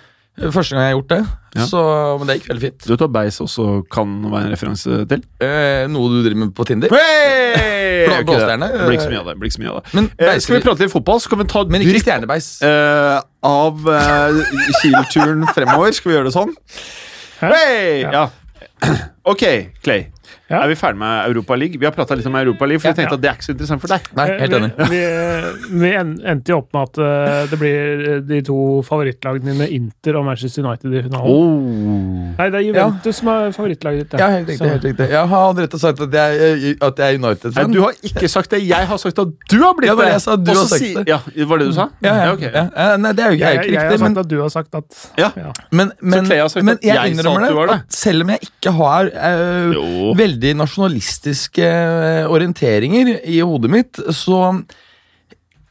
Første 0.53 0.75
gang 0.77 0.85
jeg 0.85 0.93
har 0.93 0.99
gjort 0.99 1.09
det. 1.15 1.21
Ja. 1.53 1.67
Så, 1.69 1.79
men 2.17 2.25
det 2.29 2.35
gikk 2.39 2.47
veldig 2.49 2.63
fint. 2.63 2.79
Du 2.87 2.91
vet 2.95 3.01
hva 3.05 3.09
beis 3.13 3.35
også 3.43 3.65
kan 3.93 4.09
være 4.31 4.47
en 4.47 4.53
referanse 4.55 5.03
til? 5.11 5.21
Eh, 5.43 5.83
noe 5.93 6.09
du 6.09 6.23
driver 6.25 6.39
med 6.45 6.53
på 6.57 6.65
Tinder. 6.65 6.89
Hey! 6.89 8.05
Blå- 8.09 8.23
blåstjerne? 8.31 8.67
Det 8.73 8.87
blir 8.87 8.97
ikke 8.97 9.05
så 9.05 9.11
mye 9.13 9.21
av 9.21 9.27
det. 9.29 9.35
blir 9.39 9.51
ikke 9.51 9.57
så 9.59 9.63
mye 9.63 9.73
av 9.73 9.77
det. 9.83 9.93
Men, 9.99 10.09
Eh, 10.17 10.39
skal 10.41 10.55
vi 10.57 10.61
prate 10.65 10.81
litt 10.87 10.91
fotball, 10.95 11.21
så 11.21 11.29
kan 11.29 11.39
vi 11.43 11.45
ta 11.53 11.63
men 11.69 11.85
ikke 11.85 12.01
stjernebeis. 12.03 12.47
eh, 12.65 13.19
av 13.53 13.85
eh, 13.93 14.41
Kiel-turen 14.81 15.45
fremover. 15.53 15.93
Skal 15.93 16.11
vi 16.11 16.17
gjøre 16.17 16.31
det 16.31 16.35
sånn? 16.39 16.55
Hey! 17.43 18.01
Ja. 18.09 18.27
Ok, 19.23 19.43
Clay. 19.85 20.07
Ja. 20.51 20.59
Er 20.63 20.67
vi 20.67 20.75
ferdig 20.75 20.99
med 20.99 21.29
Europa 21.31 21.55
League? 21.55 21.79
Vi 21.79 21.85
har 21.87 21.93
prata 21.95 22.15
litt 22.19 22.25
om 22.27 22.35
Europa 22.35 22.65
League, 22.67 22.79
for 22.83 22.89
jeg 22.91 22.97
tenkte 22.97 23.15
Ja. 23.15 23.17
at 23.17 23.21
det 23.23 23.29
er 23.29 23.35
ikke 23.37 23.45
så 23.47 23.53
interessant 23.55 23.81
for 23.81 23.87
deg. 23.87 24.01
Nei, 24.15 24.25
helt 24.41 24.53
enig. 24.57 24.71
Eh, 24.77 24.89
Vi, 24.91 24.99
vi, 24.99 25.79
vi 25.79 25.91
endte 26.29 26.51
jo 26.51 26.57
opp 26.59 26.73
med 26.75 26.81
at 26.89 26.97
eh, 26.99 27.45
det 27.49 27.59
blir 27.61 28.21
de 28.27 28.41
to 28.43 28.57
favorittlagene 28.85 29.53
dine, 29.53 29.67
Inter 29.71 30.17
og 30.19 30.25
Manchester 30.27 30.65
United, 30.67 30.93
i 30.93 31.01
finalen. 31.07 31.31
Oh. 31.31 32.35
Nei, 32.37 32.49
det 32.53 32.59
er 32.59 32.65
Juventus 32.67 33.15
som 33.21 33.31
er 33.33 33.51
favorittlaget 33.55 34.03
ditt. 34.11 34.19
Ja, 34.19 34.27
helt 34.35 34.49
riktig. 34.51 34.69
Helt 34.73 34.83
riktig 34.89 35.07
Jeg 35.13 35.27
har 35.31 35.53
rett 35.63 35.73
og 35.73 35.79
sagt 35.85 36.03
at 36.07 36.17
jeg, 36.19 36.75
at 36.81 36.99
jeg 36.99 37.07
er 37.15 37.19
United-fan. 37.23 37.71
du 37.73 37.81
har 37.85 37.93
ikke 38.03 38.27
sagt 38.35 38.49
det. 38.51 38.61
Jeg 38.67 38.87
har 38.91 38.97
sagt 38.97 39.19
at 39.23 39.33
du 39.49 39.57
har 39.63 39.73
blitt 39.79 39.89
Ja, 39.89 39.95
det 39.95 39.97
var 39.97 40.05
det. 40.05 40.13
jeg 40.17 40.21
sa, 40.27 40.35
du 40.35 40.51
Og 40.51 40.57
har 40.57 40.67
sagt 40.73 40.81
si- 40.83 40.93
det. 40.95 41.07
Ja, 41.07 41.19
Var 41.53 41.57
det 41.63 41.67
du 41.67 41.73
sa? 41.73 41.87
ja, 42.03 42.13
ja, 42.25 42.31
ok. 42.33 42.41
ja. 42.51 42.65
Eh, 42.75 42.97
Nei, 42.97 43.11
det 43.13 43.23
er 43.23 43.29
jo 43.31 43.35
ikke, 43.39 43.45
er 43.47 43.53
jo 43.53 43.59
Jeg, 43.59 43.63
ikke 43.63 43.73
jeg 43.73 43.89
har 43.89 43.97
sagt 43.97 44.03
Men, 44.09 44.17
at 44.17 44.27
du 44.29 44.37
har 44.41 44.49
sagt 44.49 44.75
at 44.75 45.09
Ja. 45.17 45.29
men, 45.71 45.91
men, 46.01 46.25
Clay 46.25 46.39
har 46.43 46.47
sagt 46.49 46.65
men 46.65 46.77
jeg 46.83 46.95
jeg 46.95 47.11
innrømmer 47.15 47.43
at 47.43 47.49
du 47.49 47.55
var 47.55 47.67
det. 47.67 47.73
det. 47.79 47.83
At 47.87 47.93
selv 47.93 48.21
om 48.23 48.29
jeg 48.29 48.39
ikke 48.49 48.71
har 48.77 49.09
eh, 49.13 49.73
Jo. 49.73 50.13
Veldig 50.33 50.55
nasjonalistiske 50.59 51.67
eh, 51.67 52.31
orienteringer 52.31 53.19
i 53.29 53.39
hodet 53.45 53.71
mitt, 53.71 54.01
så 54.13 54.57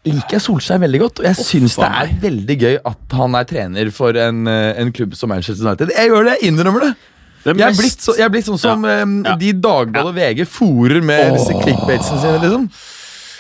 liker 0.07 0.37
jeg 0.37 0.43
Solskjær 0.43 0.83
veldig 0.83 1.01
godt. 1.03 1.23
Og 1.23 1.29
jeg 1.29 1.47
syns 1.47 1.77
det 1.79 1.89
er 1.89 2.13
veldig 2.23 2.57
gøy 2.59 2.77
at 2.91 3.17
han 3.19 3.39
er 3.39 3.49
trener 3.49 3.91
for 3.95 4.19
en, 4.19 4.47
eh, 4.51 4.73
en 4.83 4.93
klubb 4.95 5.15
som 5.19 5.31
Manchester 5.31 5.67
United. 5.67 5.95
Jeg 5.95 6.11
gjør 6.11 6.29
det, 6.29 6.39
jeg 6.41 6.53
innrømmer 6.53 6.89
det. 6.89 6.95
Det 7.43 7.57
Jeg 7.59 7.67
er 7.67 7.75
blitt, 7.75 8.03
så, 8.03 8.15
jeg 8.15 8.23
er 8.23 8.31
blitt 8.31 8.47
sånn 8.47 8.59
som 8.61 8.85
ja. 8.87 8.99
Ja. 9.03 9.33
de 9.35 9.49
Dagbladet 9.59 10.13
og 10.13 10.15
VG 10.15 10.45
fòrer 10.47 11.03
med 11.03 11.33
disse 11.35 11.57
clickbatesene 11.59 12.21
sine. 12.23 12.39
liksom. 12.39 12.69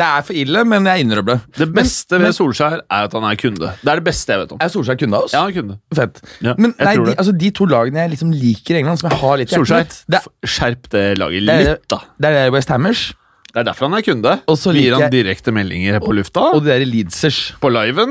Det 0.02 0.08
er 0.08 0.24
for 0.26 0.34
ille, 0.42 0.64
men 0.66 0.86
jeg 0.90 1.04
innrømmer 1.04 1.36
det. 1.36 1.56
Det 1.60 1.68
beste 1.76 2.18
ved 2.18 2.32
Solskjær 2.34 2.80
er 2.82 3.06
at 3.06 3.12
han 3.14 3.26
er 3.28 3.36
kunde. 3.38 3.68
Det 3.84 3.90
er 3.92 4.00
det 4.00 4.04
beste 4.08 4.34
jeg 4.34 4.40
vet 4.42 4.54
om. 4.56 4.58
Er 4.64 4.70
Solskjær 4.72 4.98
kunde 4.98 5.18
av 5.20 5.28
oss? 5.28 5.34
Ja, 5.36 5.44
han 5.44 5.52
er 5.52 5.56
kunde. 5.60 5.76
Fett. 5.94 6.18
Ja, 6.42 6.54
men 6.58 6.72
nei, 6.80 6.94
de, 6.98 7.14
altså, 7.14 7.34
de 7.38 7.50
to 7.54 7.68
lagene 7.70 8.02
jeg 8.02 8.10
liksom 8.16 8.32
liker 8.34 8.74
i 8.74 8.80
England, 8.82 8.98
som 8.98 9.12
jeg 9.12 9.20
har 9.22 9.38
litt 9.38 9.52
Solskjær, 9.54 9.86
det, 10.10 10.22
skjerp 10.56 10.88
det 10.96 11.04
laget 11.22 11.46
er- 11.54 11.62
litt, 11.70 11.84
da. 11.92 12.00
det 12.18 12.32
er 12.42 12.50
West 12.56 12.72
Hammers 12.74 13.04
Det 13.52 13.60
er 13.62 13.68
derfor 13.68 13.86
han 13.90 13.94
er 14.00 14.02
kunde. 14.06 14.32
Og 14.48 14.56
så 14.58 14.72
Gir 14.74 14.96
han 14.98 15.10
direkte 15.12 15.52
meldinger 15.54 16.00
på 16.02 16.14
lufta. 16.16 16.40
og 16.56 16.64
de 16.64 16.72
der 16.72 16.84
Leedsers. 16.88 17.52
på 17.60 17.68
liven. 17.70 18.10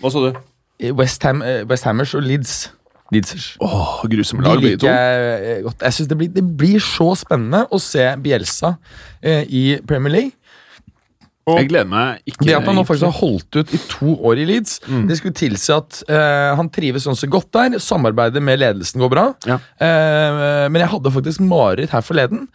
Hva 0.00 0.10
sa 0.10 0.24
du? 0.26 0.40
West, 0.94 1.22
Ham, 1.26 1.42
eh, 1.42 1.62
West 1.68 1.84
Hammers 1.84 2.14
og 2.14 2.22
Leeds. 2.22 2.70
Leedsers. 3.12 3.56
Åh, 3.60 4.02
grusomme 4.08 4.42
lag, 4.44 4.60
begge 4.60 4.78
to. 4.82 4.86
jeg 4.86 5.58
eh, 5.58 5.62
godt. 5.64 5.80
Jeg 5.82 5.92
synes 5.96 6.08
det, 6.08 6.18
blir, 6.18 6.28
det 6.34 6.44
blir 6.58 6.78
så 6.80 7.14
spennende 7.16 7.64
å 7.72 7.78
se 7.80 8.04
Bielsa 8.22 8.74
eh, 9.22 9.44
i 9.48 9.62
Premier 9.88 10.12
League. 10.12 10.32
Jeg 11.56 11.68
gleder 11.70 11.88
meg 11.88 12.20
ikke. 12.28 12.44
Det 12.44 12.54
at 12.58 12.66
han 12.68 12.76
nå 12.76 12.84
faktisk 12.86 13.08
har 13.08 13.16
holdt 13.20 13.56
ut 13.60 13.72
i 13.74 13.80
to 13.88 14.14
år 14.28 14.42
i 14.42 14.44
Leeds, 14.50 14.80
Mm. 14.88 15.06
det 15.08 15.16
skulle 15.18 15.34
tilsi 15.34 15.72
at 15.74 16.02
eh, 16.08 16.54
han 16.58 16.68
trives 16.68 17.04
sånn 17.08 17.16
så 17.16 17.28
godt 17.30 17.50
der. 17.56 17.78
Samarbeidet 17.80 18.42
med 18.44 18.60
ledelsen 18.60 19.00
går 19.00 19.10
bra. 19.16 19.26
Ja. 19.48 19.56
Eh, 19.80 20.68
men 20.68 20.80
jeg 20.82 20.90
hadde 20.92 21.14
faktisk 21.14 21.40
mareritt 21.40 21.90
her 21.96 22.04
forleden. 22.04 22.48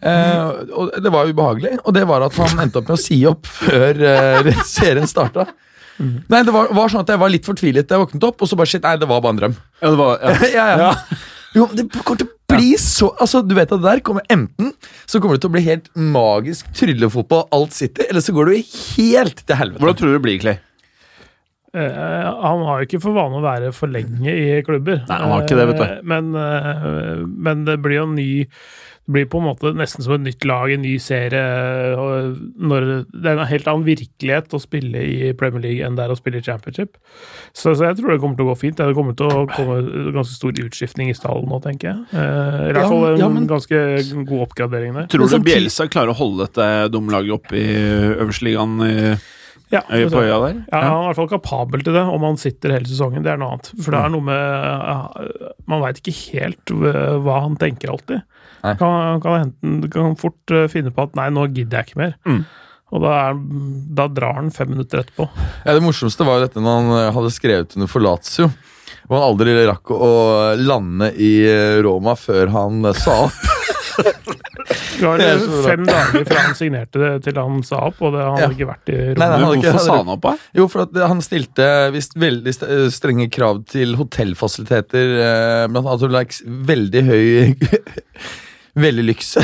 Eh, 0.00 0.50
og 0.78 0.92
Det 1.02 1.10
var 1.12 1.26
ubehagelig, 1.26 1.78
og 1.84 1.92
det 1.94 2.04
var 2.06 2.22
at 2.22 2.36
han 2.38 2.60
endte 2.62 2.78
opp 2.78 2.88
med 2.88 2.98
å 2.98 3.02
si 3.02 3.20
opp 3.26 3.46
før 3.50 3.98
eh, 3.98 4.52
serien 4.64 5.06
starta. 5.10 5.48
Mm. 5.98 6.12
Nei, 6.30 6.42
Det 6.46 6.52
var, 6.54 6.68
var 6.72 6.88
sånn 6.92 7.02
at 7.02 7.08
jeg 7.10 7.18
var 7.18 7.32
litt 7.34 7.44
fortvilet 7.48 7.88
da 7.88 7.96
jeg 7.96 8.04
våknet 8.06 8.28
opp, 8.28 8.42
og 8.42 8.46
så 8.48 8.54
bare 8.60 8.70
shit, 8.70 8.84
nei, 8.86 8.94
det 9.02 9.08
var 9.10 9.20
bare 9.24 9.34
en 9.34 9.40
drøm. 9.40 9.56
Ja, 9.82 9.90
det 9.90 9.98
var, 9.98 10.20
ja. 10.22 10.36
ja, 10.58 10.66
ja. 10.78 10.92
Jo, 11.56 11.66
det 11.72 11.86
kommer 11.96 12.20
til 12.20 12.28
å 12.28 12.34
bli 12.52 12.74
så 12.80 13.08
Altså, 13.22 13.40
Du 13.46 13.54
vet 13.56 13.70
at 13.72 13.80
det 13.80 13.86
der 13.86 14.02
kommer 14.04 14.24
enten 14.32 14.72
så 15.08 15.20
kommer 15.20 15.38
det 15.38 15.44
til 15.44 15.50
å 15.50 15.56
bli 15.56 15.64
helt 15.64 15.86
magisk 15.96 16.68
tryllefotball, 16.76 17.46
alt 17.56 17.72
sitter, 17.76 18.08
eller 18.10 18.24
så 18.24 18.34
går 18.36 18.50
det 18.50 18.56
jo 18.58 18.80
helt 18.98 19.40
til 19.40 19.56
helvete. 19.56 19.80
Hvordan 19.80 19.96
tror 20.00 20.10
du 20.10 20.16
det 20.18 20.24
blir, 20.26 20.40
Clay? 20.42 20.58
Uh, 21.76 21.80
han 22.42 22.62
har 22.64 22.80
jo 22.80 22.88
ikke 22.88 23.00
for 23.02 23.16
vane 23.16 23.38
å 23.38 23.44
være 23.44 23.72
for 23.76 23.92
lenge 23.92 24.32
i 24.32 24.60
klubber. 24.64 25.02
Nei, 25.08 25.18
han 25.20 25.32
har 25.32 25.44
ikke 25.44 25.58
det, 25.58 25.66
vet 25.70 25.80
du. 25.80 25.84
Uh, 25.84 25.98
Men, 26.12 26.30
uh, 26.36 27.24
men 27.28 27.64
det 27.68 27.76
blir 27.84 28.00
jo 28.00 28.06
en 28.08 28.16
ny 28.16 28.30
blir 29.08 29.24
på 29.32 29.38
en 29.40 29.46
måte 29.48 29.70
nesten 29.72 30.04
som 30.04 30.12
et 30.18 30.24
nytt 30.26 30.44
lag, 30.44 30.68
en 30.74 30.82
ny 30.84 30.94
serie. 31.00 31.40
og 31.96 32.36
Når, 32.60 32.86
det 33.14 33.30
er 33.30 33.38
en 33.40 33.48
helt 33.48 33.68
annen 33.70 33.86
virkelighet 33.86 34.52
å 34.52 34.60
spille 34.60 35.00
i 35.00 35.30
Premier 35.38 35.64
League 35.64 35.86
enn 35.86 35.96
det 35.96 36.04
er 36.04 36.12
å 36.12 36.18
spille 36.18 36.42
i 36.42 36.44
Championship. 36.44 36.98
Så, 37.56 37.72
så 37.72 37.88
jeg 37.88 37.96
tror 37.98 38.12
det 38.12 38.18
kommer 38.20 38.36
til 38.36 38.44
å 38.44 38.50
gå 38.52 38.58
fint. 38.60 38.76
Det 38.76 38.96
kommer 38.98 39.16
til 39.16 39.32
å 39.32 39.46
komme 39.54 39.78
ganske 40.12 40.36
stor 40.36 40.60
utskiftning 40.66 41.08
i 41.12 41.16
stallen 41.16 41.48
nå, 41.48 41.60
tenker 41.64 41.88
jeg. 41.94 42.04
Eh, 42.12 42.60
I 42.68 42.76
hvert 42.76 42.92
fall 42.92 43.08
en 43.14 43.22
ja, 43.24 43.30
men- 43.32 43.48
ganske 43.48 43.80
god 44.28 44.44
oppgradering 44.50 44.94
der. 45.00 45.08
Tror 45.12 45.32
du 45.32 45.38
Bjelsa 45.48 45.88
klarer 45.88 46.12
å 46.12 46.18
holde 46.20 46.44
dette 46.46 46.68
dumme 46.92 47.14
laget 47.14 47.38
oppe 47.40 47.56
i 47.56 47.66
øverste 48.18 48.44
ligaen 48.50 48.78
i, 48.84 48.94
Ja, 49.72 49.82
på 49.84 50.20
øya 50.22 50.36
der? 50.40 50.60
Ja, 50.72 50.78
Han 50.80 50.92
er 50.94 51.02
i 51.02 51.08
hvert 51.10 51.18
fall 51.18 51.28
kapabel 51.28 51.82
til 51.84 51.92
det, 51.96 52.00
om 52.08 52.22
han 52.24 52.38
sitter 52.40 52.72
hele 52.72 52.88
sesongen. 52.88 53.20
Det 53.24 53.32
er 53.34 53.40
noe 53.40 53.52
annet. 53.56 53.68
For 53.76 53.92
det 53.92 54.00
er 54.00 54.12
noe 54.14 54.24
med 54.24 54.38
ja, 54.40 54.94
Man 55.68 55.82
veit 55.84 56.00
ikke 56.00 56.14
helt 56.38 56.72
hva 56.72 57.40
han 57.44 57.56
tenker 57.60 57.92
alltid. 57.92 58.22
Nei. 58.64 58.74
Kan, 58.80 59.20
kan, 59.24 59.44
hente, 59.44 59.90
kan 59.92 60.16
fort 60.18 60.54
eh, 60.54 60.66
finne 60.72 60.92
på 60.94 61.06
at 61.06 61.14
'nei, 61.18 61.28
nå 61.34 61.46
gidder 61.52 61.80
jeg 61.82 61.90
ikke 61.90 62.02
mer'. 62.02 62.16
Mm. 62.26 62.42
Og 62.88 63.02
da, 63.04 63.12
er, 63.28 63.40
da 63.98 64.06
drar 64.08 64.38
han 64.40 64.50
fem 64.54 64.70
minutter 64.72 65.02
etterpå. 65.02 65.28
Ja, 65.66 65.74
Det 65.76 65.84
morsomste 65.84 66.24
var 66.24 66.38
jo 66.38 66.46
dette 66.46 66.62
når 66.64 66.80
han 66.80 66.94
eh, 66.96 67.12
hadde 67.18 67.34
skrevet 67.34 67.76
under 67.76 67.90
for 67.90 68.04
Lazio. 68.04 68.48
Hvor 69.08 69.20
han 69.20 69.26
aldri 69.30 69.54
rakk 69.68 69.92
å 69.92 70.10
lande 70.60 71.12
i 71.16 71.32
eh, 71.48 71.78
Roma 71.84 72.16
før 72.16 72.52
han 72.54 72.92
sa 72.96 73.24
opp. 73.28 73.44
Det 74.98 75.06
var 75.06 75.20
fem 75.64 75.84
dager 75.86 76.24
fra 76.26 76.40
han 76.42 76.56
signerte 76.58 77.00
det 77.00 77.10
til 77.26 77.38
han 77.38 77.60
sa 77.66 77.84
opp, 77.88 78.00
og 78.02 78.12
det, 78.14 78.22
han 78.24 78.34
hadde 78.34 78.48
Ja. 78.48 78.56
ikke 78.56 78.68
vært 78.68 78.90
i 78.90 78.96
Nei, 78.98 79.14
nei, 79.14 79.28
han 79.28 79.62
Hvorfor 79.62 79.78
sa 79.84 79.96
han 80.00 80.10
opp, 80.14 80.24
da? 80.24 80.32
Jo, 80.58 80.66
for 80.70 80.84
at 80.84 80.98
han 81.12 81.22
stilte 81.24 81.68
visst 81.94 82.16
veldig 82.18 82.54
strenge 82.94 83.28
krav 83.32 83.62
til 83.70 83.94
hotellfasiliteter. 83.98 85.14
Blant 85.70 85.86
annet 85.94 86.14
like, 86.14 86.42
veldig 86.72 87.04
høy 87.08 87.24
Veldig 88.78 89.04
lyks. 89.10 89.36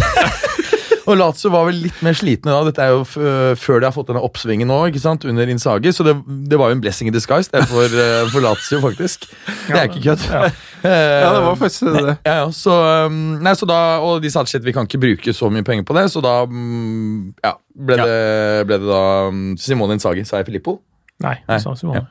Og 1.05 1.19
Lazio 1.21 1.51
var 1.53 1.67
vel 1.69 1.83
litt 1.85 1.99
mer 2.05 2.17
slitne 2.17 2.49
da. 2.49 2.63
Dette 2.65 2.81
er 2.81 2.95
jo 2.95 3.03
f 3.05 3.17
før 3.61 3.83
de 3.83 3.89
har 3.89 3.93
fått 3.93 4.09
denne 4.09 4.23
oppsvingen 4.25 4.71
nå, 4.71 4.79
ikke 4.89 5.03
sant, 5.03 5.27
under 5.29 5.51
Insagi. 5.53 5.93
Så 5.93 6.07
det, 6.07 6.15
det 6.49 6.57
var 6.61 6.71
jo 6.73 6.79
en 6.79 6.81
blessing 6.85 7.11
in 7.11 7.17
disguise 7.17 7.53
det 7.53 7.61
for, 7.69 7.93
uh, 7.93 8.25
for 8.33 8.41
Lazio, 8.45 8.81
faktisk. 8.81 9.29
Det 9.69 9.77
er 9.77 9.91
ikke 9.91 10.01
kødd. 10.07 10.25
Ja. 10.31 10.47
Eh, 10.49 11.21
Ja, 11.25 11.29
det 11.37 11.45
var 11.45 11.61
faktisk 11.61 11.87
det. 11.93 12.17
Ja, 12.29 12.39
ja, 12.43 12.49
så, 12.57 12.79
um, 13.07 13.21
nei, 13.45 13.53
så 13.57 13.69
da, 13.69 13.79
og 14.05 14.25
de 14.25 14.33
sa 14.33 14.43
at 14.45 14.65
vi 14.65 14.73
kan 14.77 14.89
ikke 14.89 15.01
bruke 15.05 15.37
så 15.37 15.53
mye 15.53 15.65
penger 15.65 15.85
på 15.89 15.97
det, 15.97 16.07
så 16.13 16.25
da 16.25 16.39
um, 16.49 17.33
ja, 17.45 17.55
ble, 17.77 18.01
Det, 18.01 18.67
ble 18.69 18.81
det 18.81 18.89
da 18.89 19.05
um, 19.29 19.47
Simone 19.61 19.97
Insagi, 19.99 20.25
sa 20.29 20.41
jeg 20.41 20.49
Filippo? 20.49 20.79
Nei, 21.25 21.37
Nei. 21.49 21.61
sa 21.61 21.77
Simone. 21.77 22.07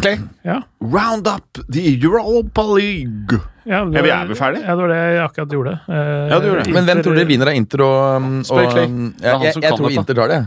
Clay, 0.00 0.18
Ja. 0.44 0.60
round 0.80 1.26
up 1.28 1.58
the 1.72 1.82
Europa 2.02 2.62
League! 2.62 3.38
Ja, 3.66 3.80
var, 3.84 3.96
er 3.98 4.02
vi 4.06 4.10
er 4.14 4.26
vel 4.28 4.36
ferdig? 4.38 4.60
Ja, 4.62 4.74
det 4.76 4.82
var 4.84 4.88
det 4.92 4.98
jeg 5.00 5.22
akkurat 5.24 5.54
gjorde. 5.56 5.72
Eh, 5.88 6.28
Ja, 6.30 6.38
du 6.38 6.46
gjorde 6.50 6.64
det. 6.64 6.74
Men 6.76 6.84
hvem 6.86 7.00
tror 7.02 7.16
dere 7.18 7.26
vinner 7.30 7.50
av 7.50 7.56
Inter 7.58 7.82
og, 7.82 7.96
og 8.28 8.44
Spør 8.46 8.66
og 8.66 8.72
Clay. 8.76 8.86
Jeg, 8.86 9.14
Det 9.16 9.32
er 9.32 9.42
jeg, 9.48 9.62
jeg, 9.64 9.78
tror. 9.80 9.90
Inter 9.96 10.14
tar 10.20 10.28
det. 10.34 10.40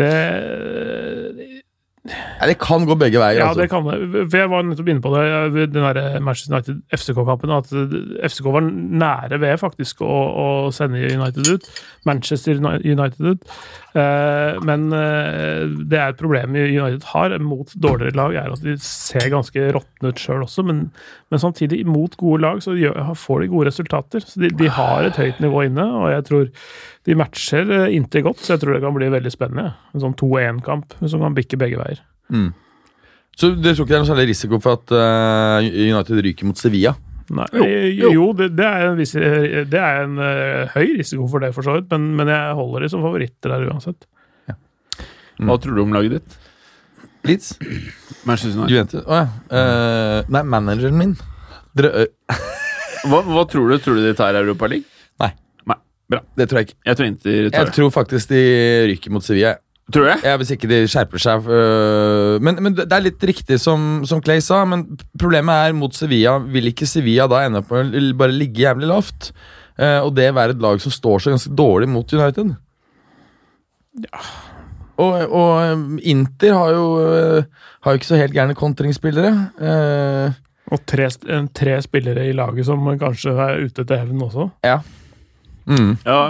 Det 0.00 0.12
Ja, 2.08 2.46
det 2.48 2.54
kan 2.62 2.86
gå 2.88 2.94
begge 2.96 3.20
veier. 3.20 3.42
Ja, 3.42 3.48
altså. 3.50 3.60
det 3.60 3.68
kan 3.68 3.84
det. 3.84 4.22
For 4.32 4.40
jeg 4.40 4.48
var 4.48 4.64
nettopp 4.64 4.88
inne 4.88 5.02
på 5.04 5.10
det, 5.12 5.24
ved 5.52 5.74
den 5.74 5.84
der 5.84 6.20
Manchester 6.24 6.54
United-FCK-kampen, 6.56 7.52
at 7.52 7.68
FCK 8.30 8.48
var 8.54 8.64
nære 8.64 9.40
ved 9.42 9.60
faktisk 9.60 10.00
å, 10.00 10.14
å 10.40 10.46
sende 10.72 11.02
United 11.04 11.50
ut. 11.50 11.68
Manchester 12.08 12.56
United 12.56 13.20
ut. 13.34 13.44
Eh, 13.92 14.60
men 14.64 14.88
eh, 14.96 15.66
det 15.90 16.00
er 16.00 16.14
et 16.14 16.20
problem 16.20 16.56
United 16.56 17.04
har 17.12 17.36
mot 17.44 17.76
dårligere 17.76 18.16
lag, 18.16 18.36
er 18.38 18.54
at 18.54 18.64
de 18.64 18.78
ser 18.80 19.28
ganske 19.32 19.66
råtne 19.76 20.14
ut 20.14 20.24
sjøl 20.24 20.46
også. 20.46 20.64
Men, 20.64 20.86
men 21.28 21.42
samtidig, 21.42 21.82
mot 21.84 22.16
gode 22.16 22.46
lag, 22.46 22.62
så 22.64 22.78
får 23.18 23.44
de 23.44 23.52
gode 23.52 23.68
resultater. 23.68 24.24
Så 24.24 24.40
de, 24.40 24.54
de 24.56 24.72
har 24.72 25.04
et 25.04 25.20
høyt 25.20 25.44
nivå 25.44 25.66
inne, 25.68 25.84
og 26.00 26.14
jeg 26.14 26.26
tror 26.30 26.48
de 27.08 27.16
matcher 27.16 27.70
eh, 27.72 27.92
inntil 27.96 28.26
godt, 28.26 28.42
så 28.44 28.54
jeg 28.54 28.62
tror 28.64 28.76
det 28.76 28.82
kan 28.84 28.96
bli 28.96 29.08
veldig 29.12 29.32
spennende. 29.32 29.72
En 29.94 30.02
sånn 30.02 30.16
2-1-kamp 30.20 30.98
som 31.08 31.22
kan 31.24 31.36
bikke 31.36 31.58
begge 31.60 31.80
veier. 31.80 32.02
Mm. 32.32 32.50
Så 33.40 33.54
dere 33.56 33.76
tror 33.76 33.86
ikke 33.86 33.94
det 33.94 33.98
er 33.98 34.04
noe 34.04 34.10
særlig 34.10 34.28
risiko 34.34 34.58
for 34.60 34.76
at 34.76 34.92
uh, 34.92 35.64
United 35.64 36.20
ryker 36.26 36.48
mot 36.48 36.60
Sevilla? 36.60 36.92
Nei, 37.30 37.46
Jo, 37.54 37.64
jo, 37.64 38.10
jo. 38.16 38.24
det, 38.36 38.50
det 38.58 38.66
er 38.66 38.88
en, 38.88 38.96
viss, 38.98 39.14
det 39.14 39.80
er 39.80 40.00
en 40.02 40.18
uh, 40.18 40.72
høy 40.74 40.96
risiko 40.98 41.28
for 41.30 41.44
det, 41.44 41.52
for 41.56 41.64
så 41.64 41.78
vidt, 41.78 41.88
men, 41.94 42.10
men 42.18 42.32
jeg 42.32 42.56
holder 42.58 42.84
de 42.84 42.92
som 42.92 43.04
favoritter 43.06 43.54
der 43.54 43.68
uansett. 43.70 44.08
Hva 45.40 45.56
tror 45.56 45.78
du 45.78 45.84
om 45.86 45.94
laget 45.96 46.18
ditt? 46.18 46.38
Leeds? 47.24 47.54
Manchester 48.28 48.66
United. 48.66 49.06
Å 49.06 49.22
ja. 49.22 49.26
uh, 49.54 50.32
nei, 50.32 50.42
manageren 50.52 50.98
min. 51.00 51.14
Dere, 51.78 52.10
Hva, 53.08 53.22
hva 53.24 53.46
tror 53.48 53.70
du? 53.70 53.78
Tror 53.80 53.96
du 53.96 54.04
de 54.04 54.12
tar 54.16 54.36
Europa 54.36 54.68
League? 54.68 54.99
Bra. 56.10 56.20
det 56.36 56.48
tror 56.50 56.58
jeg 56.60 56.68
ikke. 56.68 56.78
Jeg 56.86 56.96
tror 56.98 57.06
Inter 57.06 57.50
tar 57.50 57.58
Jeg 57.60 57.66
det. 57.70 57.74
tror 57.76 57.90
faktisk 57.94 58.28
de 58.32 58.40
ryker 58.90 59.10
mot 59.14 59.22
Sevilla. 59.22 59.54
Tror 59.90 60.04
du 60.06 60.08
det? 60.12 60.18
Ja, 60.24 60.36
Hvis 60.38 60.50
ikke 60.54 60.68
de 60.70 60.80
skjerper 60.86 61.18
seg. 61.18 61.46
øh, 61.50 62.40
men, 62.42 62.58
men 62.62 62.74
det 62.78 62.92
er 62.92 63.00
litt 63.02 63.22
riktig 63.26 63.58
som, 63.58 64.04
som 64.06 64.20
Clay 64.22 64.38
sa, 64.42 64.64
men 64.64 64.84
problemet 65.18 65.50
er 65.70 65.72
mot 65.74 65.94
Sevilla. 65.94 66.36
Vil 66.38 66.70
ikke 66.70 66.86
Sevilla 66.86 67.26
da 67.30 67.40
ende 67.46 67.58
opp 67.62 67.70
med 67.74 67.94
å 67.94 67.98
l- 67.98 68.14
bare 68.18 68.30
ligge 68.34 68.62
jævlig 68.66 68.86
lavt? 68.90 69.32
Eh, 69.78 69.98
og 70.04 70.14
det 70.14 70.28
være 70.36 70.54
et 70.54 70.62
lag 70.62 70.78
som 70.82 70.92
står 70.94 71.18
seg 71.24 71.34
ganske 71.34 71.54
dårlig 71.58 71.88
mot 71.90 72.12
United? 72.14 72.52
Og, 75.00 75.14
og 75.32 76.00
Inter 76.04 76.54
har 76.54 76.70
jo, 76.76 76.84
øh, 77.00 77.42
har 77.82 77.92
jo 77.94 77.98
ikke 78.00 78.10
så 78.10 78.18
helt 78.20 78.34
gærne 78.36 78.54
kontringsspillere. 78.58 79.32
Eh, 79.58 80.38
Og 80.70 80.84
tre, 80.86 81.08
eh, 81.26 81.46
tre 81.56 81.80
spillere 81.82 82.28
i 82.28 82.32
laget 82.36 82.66
som 82.68 82.84
kanskje 83.00 83.32
er 83.34 83.64
ute 83.64 83.82
til 83.84 83.96
hevn 84.04 84.20
også. 84.28 84.50
Mm. 85.66 85.90
Ja, 86.06 86.20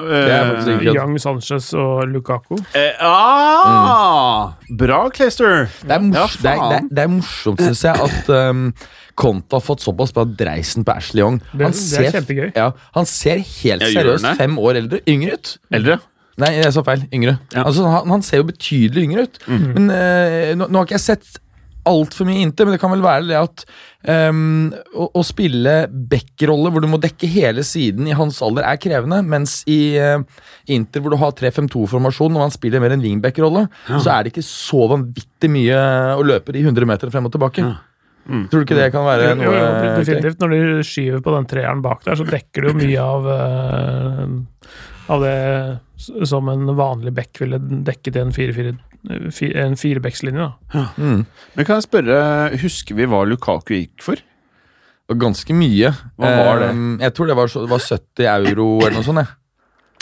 ikke- 0.75 0.95
Young 0.95 1.19
Sanchez 1.21 1.73
og 1.75 2.07
Lukaku. 2.09 2.57
eh, 2.75 2.97
ah, 3.01 4.53
Bra, 4.71 5.09
Clayster! 5.15 5.69
Det 5.83 5.91
er, 5.97 6.01
mors 6.01 6.37
Ja, 6.43 6.51
det 6.51 6.51
er, 6.51 6.63
det 6.71 6.79
er, 6.79 6.89
det 6.91 7.05
er 7.05 7.13
morsomt, 7.15 7.61
syns 7.61 7.85
jeg, 7.85 7.95
at 8.09 8.31
um, 8.51 8.73
Conte 9.21 9.59
har 9.59 9.61
fått 9.65 9.83
såpass 9.85 10.13
bra 10.17 10.25
dreisen 10.25 10.85
på 10.87 10.95
Ashley 10.97 11.21
Young. 11.23 11.41
Det, 11.53 11.71
det 11.75 12.07
er 12.07 12.15
kjempegøy. 12.19 12.53
ja, 12.57 12.71
han 12.95 13.07
ser 13.07 13.43
helt 13.43 13.85
seriøst 13.85 14.31
fem 14.39 14.57
år 14.59 14.79
eldre. 14.81 15.03
Yngre 15.11 15.37
ut. 15.37 15.53
Eldre? 15.77 15.99
Nei, 16.41 16.55
jeg 16.57 16.73
sa 16.73 16.81
feil. 16.87 17.03
Yngre. 17.13 17.35
Ja. 17.53 17.67
Altså, 17.67 17.85
han, 17.85 18.09
han 18.09 18.23
ser 18.25 18.41
jo 18.41 18.47
betydelig 18.49 19.03
yngre 19.11 19.27
ut. 19.29 19.41
Men 19.51 19.91
uh, 19.93 20.55
nå, 20.57 20.71
nå 20.71 20.81
har 20.81 20.89
ikke 20.89 20.97
jeg 20.97 21.05
sett 21.05 21.41
altfor 21.89 22.29
mye 22.29 22.43
Inter, 22.45 22.67
men 22.67 22.77
det 22.77 22.81
kan 22.83 22.93
vel 22.93 23.05
være 23.05 23.27
det 23.29 23.39
at 23.39 23.65
um, 24.31 24.71
å, 24.93 25.09
å 25.17 25.25
spille 25.27 25.75
backrolle 25.89 26.73
hvor 26.73 26.85
du 26.85 26.89
må 26.93 27.01
dekke 27.01 27.31
hele 27.31 27.65
siden 27.67 28.09
i 28.11 28.17
hans 28.17 28.41
alder, 28.45 28.67
er 28.69 28.81
krevende. 28.83 29.21
Mens 29.27 29.61
i 29.71 29.97
uh, 30.01 30.21
Inter, 30.71 31.05
hvor 31.05 31.15
du 31.15 31.21
har 31.21 31.37
3-5-2-formasjon, 31.39 32.37
og 32.37 32.47
han 32.47 32.55
spiller 32.55 32.83
mer 32.83 32.97
en 32.97 33.05
wingback-rolle, 33.05 33.67
så 33.93 34.17
er 34.17 34.25
det 34.25 34.35
ikke 34.35 34.47
så 34.47 34.89
vanvittig 34.93 35.53
mye 35.53 35.79
å 36.17 36.27
løpe 36.27 36.57
de 36.57 36.65
100 36.67 36.91
meter 36.91 37.13
frem 37.13 37.31
og 37.31 37.37
tilbake. 37.37 37.65
Tror 38.31 38.63
du 38.63 38.67
ikke 38.67 38.79
det 38.79 38.91
kan 38.95 39.07
være 39.07 39.33
noe 39.39 39.49
jo, 39.49 39.67
definitivt. 39.99 40.39
Når 40.43 40.53
du 40.53 40.85
skyver 40.87 41.23
på 41.25 41.35
den 41.35 41.49
treeren 41.51 41.81
bak 41.83 42.05
der, 42.05 42.19
så 42.21 42.27
dekker 42.29 42.67
du 42.67 42.71
jo 42.71 42.77
mye 42.79 43.07
av 43.07 43.29
eh, 43.35 44.35
av 45.11 45.25
det 45.25 45.37
som 46.31 46.49
en 46.53 46.71
vanlig 46.79 47.13
back 47.17 47.41
ville 47.43 47.59
dekket 47.59 48.17
i 48.17 48.23
en 48.23 48.31
4-4 48.37 48.79
en 49.65 49.77
firebackslinje. 49.81 50.47
da. 50.73 50.83
Mm. 51.01 51.23
Men 51.57 51.65
kan 51.67 51.79
jeg 51.81 51.87
spørre, 51.89 52.17
husker 52.61 52.99
vi 52.99 53.07
hva 53.09 53.23
Lukaku 53.27 53.73
gikk 53.79 54.03
for? 54.05 54.21
Ganske 55.11 55.55
mye. 55.57 55.91
Hva 56.21 56.31
var 56.37 56.61
det? 56.63 56.71
Eh, 56.71 57.05
jeg 57.07 57.15
tror 57.17 57.31
det 57.31 57.37
var, 57.39 57.49
så, 57.51 57.65
det 57.65 57.73
var 57.73 57.81
70 57.83 58.29
euro 58.31 58.67
eller 58.85 58.99
noe 59.01 59.07
sånt. 59.09 59.25
jeg. 59.25 59.37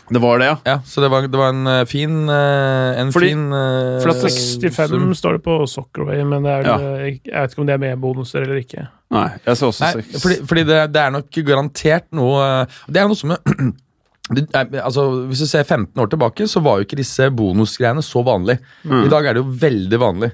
Det 0.08 0.20
var 0.24 0.38
det, 0.40 0.46
ja. 0.48 0.56
Ja, 0.64 0.74
så 0.88 1.02
det 1.04 1.08
var, 1.12 1.26
det 1.28 1.36
var 1.38 1.50
en 1.52 1.66
eh, 1.68 1.82
fin 1.88 2.14
eh, 2.32 3.00
En 3.00 3.10
Fordi- 3.12 3.28
fin 3.28 3.42
eh, 3.52 3.98
for 4.02 4.12
at 4.14 4.22
65 4.24 4.88
sum. 4.88 5.10
står 5.14 5.36
det 5.36 5.42
på 5.44 5.56
Soccerway, 5.68 6.22
men 6.24 6.42
det 6.46 6.50
er, 6.58 6.62
Ja. 6.68 6.78
jeg 6.78 7.20
vet 7.28 7.52
ikke 7.52 7.60
om 7.60 7.66
det 7.68 7.74
er 7.74 7.82
med 7.86 8.00
bonuser 8.00 8.42
eller 8.42 8.56
ikke. 8.62 8.86
Nei, 9.12 9.26
jeg 9.46 9.56
ser 9.56 9.66
også 9.70 9.84
Nei, 9.94 10.02
fordi, 10.20 10.36
fordi 10.48 10.64
det, 10.68 10.78
det 10.92 11.00
er 11.06 11.10
nok 11.14 11.30
garantert 11.46 12.08
noe 12.12 12.66
Det 12.88 13.00
er 13.00 13.08
noe 13.08 13.16
som 13.16 13.30
det 13.36 13.38
altså, 14.28 15.04
Hvis 15.28 15.40
du 15.44 15.46
ser 15.46 15.64
15 15.64 15.96
år 16.02 16.10
tilbake, 16.12 16.46
så 16.48 16.60
var 16.64 16.78
jo 16.78 16.86
ikke 16.88 16.98
disse 17.00 17.30
bonusgreiene 17.34 18.02
så 18.04 18.22
vanlig. 18.26 18.58
Mm. 18.84 19.04
I 19.06 19.08
dag 19.12 19.26
er 19.26 19.34
det 19.38 19.42
jo 19.44 19.56
veldig 19.64 20.00
vanlig. 20.02 20.32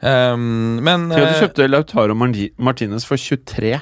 Um, 0.00 0.80
men 0.82 1.08
Tenk 1.12 1.20
eh, 1.20 1.30
du 1.34 1.40
kjøpte 1.44 1.68
Lautaro 1.70 2.16
Martinez 2.16 3.04
for 3.06 3.20
23. 3.20 3.76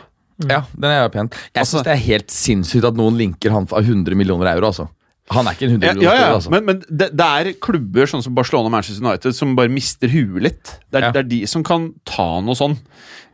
Ja, 0.48 0.60
den 0.74 0.90
er 0.90 1.02
jo 1.04 1.08
pen. 1.14 1.30
Jeg 1.54 1.62
Altså- 1.64 1.78
syns 1.78 1.84
det 1.88 1.94
er 1.94 2.04
helt 2.06 2.30
sinnssykt 2.30 2.84
at 2.86 2.94
noen 2.98 3.16
linker 3.18 3.50
han 3.54 3.66
for 3.66 3.80
100 3.80 4.14
millioner 4.14 4.52
euro. 4.54 4.66
altså 4.66 4.88
Han 5.30 5.46
er 5.46 5.52
ikke 5.56 5.66
en 5.66 5.72
100 5.80 5.94
millioner 5.94 6.02
ja, 6.02 6.12
ja. 6.14 6.18
spiller, 6.18 6.34
altså. 6.34 6.50
Men, 6.50 6.64
men 6.64 6.82
det, 6.88 7.08
det 7.16 7.26
er 7.26 7.52
klubber 7.60 8.06
sånn 8.06 8.22
som 8.22 8.34
Barcelona 8.34 8.66
og 8.70 8.72
Manchester 8.72 9.04
United 9.04 9.34
som 9.34 9.56
bare 9.56 9.68
mister 9.72 10.08
huet 10.08 10.42
litt. 10.42 10.74
Det 10.90 11.00
er, 11.02 11.06
Ja. 11.08 11.10
det 11.12 11.24
er 11.24 11.28
de 11.28 11.40
som 11.46 11.64
kan 11.64 11.92
ta 12.04 12.40
noe 12.40 12.54
sånn. 12.54 12.76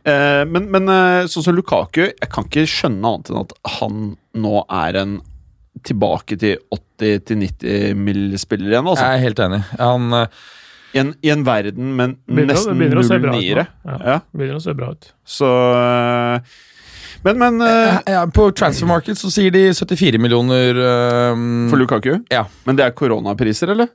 Eh, 0.05 0.43
men 0.45 0.69
men 0.71 0.89
eh, 0.89 1.25
sånn 1.25 1.43
som 1.43 1.55
Lukaku, 1.55 2.03
jeg 2.13 2.29
kan 2.29 2.43
ikke 2.45 2.65
skjønne 2.69 3.05
annet 3.05 3.29
enn 3.31 3.39
at 3.41 3.53
han 3.79 4.17
nå 4.35 4.65
er 4.69 4.95
en 5.01 5.21
tilbake 5.85 6.37
til 6.41 6.59
80-90 7.01 7.95
mill-spiller 7.99 8.73
igjen. 8.73 8.87
altså. 8.91 9.05
Jeg 9.07 9.19
er 9.19 9.25
helt 9.25 9.41
enig. 9.45 9.61
Han, 9.79 10.13
uh, 10.13 10.53
I 10.95 11.01
en, 11.03 11.11
I 11.23 11.33
en 11.33 11.43
verden 11.47 11.91
med 11.97 12.15
nesten 12.29 12.79
null 12.79 13.27
niere. 13.33 13.67
Ja, 13.85 13.97
Ja, 14.13 14.19
begynner 14.31 14.61
å 14.61 14.63
se 14.63 14.75
bra 14.77 14.93
ut. 14.95 15.11
så 15.25 15.49
uh, 15.75 16.55
Men, 17.25 17.39
men 17.41 17.61
uh, 17.65 17.99
Ja, 18.07 18.23
på 18.31 18.47
Transfer 18.55 18.89
Market 18.89 19.19
så 19.19 19.31
sier 19.33 19.53
de 19.53 19.67
74 19.73 20.21
millioner 20.21 20.77
For 21.71 21.77
Lukaku? 21.81 22.17
Ja. 22.31 22.45
Men 22.65 22.77
det 22.79 22.85
er 22.87 22.97
koronapriser, 22.97 23.73
eller? 23.75 23.91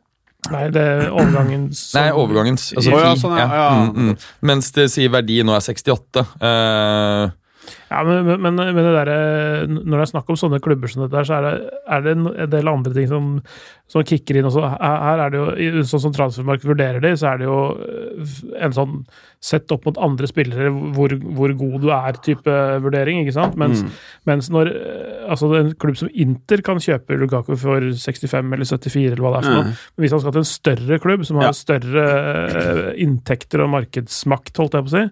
Nei, 0.49 0.65
det 0.73 0.81
er 0.83 1.11
overgangen 1.13 1.69
som 1.77 2.01
Nei, 2.01 2.11
overgangens. 2.17 2.71
Altså, 2.77 2.95
oh, 2.95 3.03
ja, 3.05 3.11
sånn, 3.21 3.37
ja, 3.39 3.49
ja. 3.61 3.67
Mm, 3.77 4.09
mm. 4.11 4.29
Mens 4.51 4.71
det 4.77 4.87
sier 4.93 5.13
verdi 5.13 5.41
nå 5.45 5.53
er 5.57 5.65
68. 5.67 6.25
Eh, 6.49 7.35
Ja, 7.91 8.01
men, 8.07 8.25
men, 8.41 8.55
men 8.57 8.77
det 8.81 8.93
der, 8.95 9.11
Når 9.69 9.97
det 9.99 10.05
er 10.07 10.11
snakk 10.15 10.31
om 10.33 10.39
sånne 10.39 10.61
klubber 10.63 10.89
som 10.91 11.03
dette, 11.05 11.25
så 11.29 11.37
er 11.39 11.47
det, 11.47 11.53
er 11.91 12.05
det 12.07 12.15
en 12.17 12.29
del 12.51 12.71
andre 12.71 12.93
ting 12.97 13.09
som, 13.11 13.27
som 13.91 14.05
kicker 14.07 14.39
inn 14.41 14.47
også. 14.49 14.63
Her 14.81 15.23
er 15.27 15.35
det 15.35 15.41
jo, 15.43 15.83
sånn 15.91 16.05
som 16.07 16.15
transfermarkedet 16.17 16.71
vurderer 16.71 17.03
det, 17.05 17.13
så 17.21 17.33
er 17.33 17.43
det 17.43 17.49
jo 17.51 17.59
øh, 17.77 18.39
en 18.65 18.77
sånn 18.77 18.95
sett 19.41 19.73
opp 19.73 19.87
mot 19.89 19.99
andre 20.05 20.29
spillere 20.29 20.69
hvor, 20.97 21.15
hvor 21.37 21.53
god 21.57 21.77
du 21.85 21.89
er-type 21.97 22.57
vurdering, 22.85 23.23
ikke 23.25 23.37
sant? 23.39 23.55
Mens, 23.61 23.81
mens 24.29 24.51
når 24.53 24.69
øh, 24.73 25.31
altså 25.33 25.49
en 25.61 25.71
klubb 25.81 25.97
som 26.01 26.11
Inter 26.13 26.61
kan 26.67 26.81
kjøpe 26.83 27.17
Lukaku 27.21 27.55
for 27.61 27.87
65 27.97 28.53
eller 28.57 28.69
74 28.69 29.07
eller 29.15 29.25
hva 29.25 29.33
det 29.37 29.41
er 29.43 29.49
for 29.49 29.57
noe, 29.61 29.71
men 29.97 30.05
hvis 30.05 30.15
han 30.17 30.23
skal 30.25 30.37
til 30.37 30.45
en 30.45 30.51
større 30.55 31.01
klubb 31.03 31.25
som 31.29 31.41
har 31.41 31.49
Ja. 31.51 31.55
større 31.57 32.05
øh, 32.61 32.83
inntekter 33.01 33.65
og 33.65 33.73
markedsmakt, 33.79 34.53
holdt 34.61 34.77
jeg 34.79 34.87
på 34.87 34.93
å 34.93 34.97
si, 34.99 35.07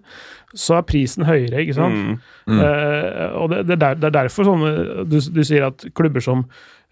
så 0.55 0.79
er 0.79 0.87
prisen 0.89 1.25
høyere, 1.27 1.61
ikke 1.61 1.75
sant? 1.77 2.19
Mm. 2.49 2.59
Eh, 2.59 3.29
og 3.37 3.51
det, 3.51 3.63
det, 3.69 3.75
er 3.77 3.81
der, 3.83 3.95
det 4.01 4.09
er 4.09 4.17
derfor 4.23 4.47
sånne 4.49 5.05
du, 5.09 5.19
du 5.21 5.41
sier 5.45 5.67
at 5.69 5.85
klubber 5.97 6.23
som 6.25 6.45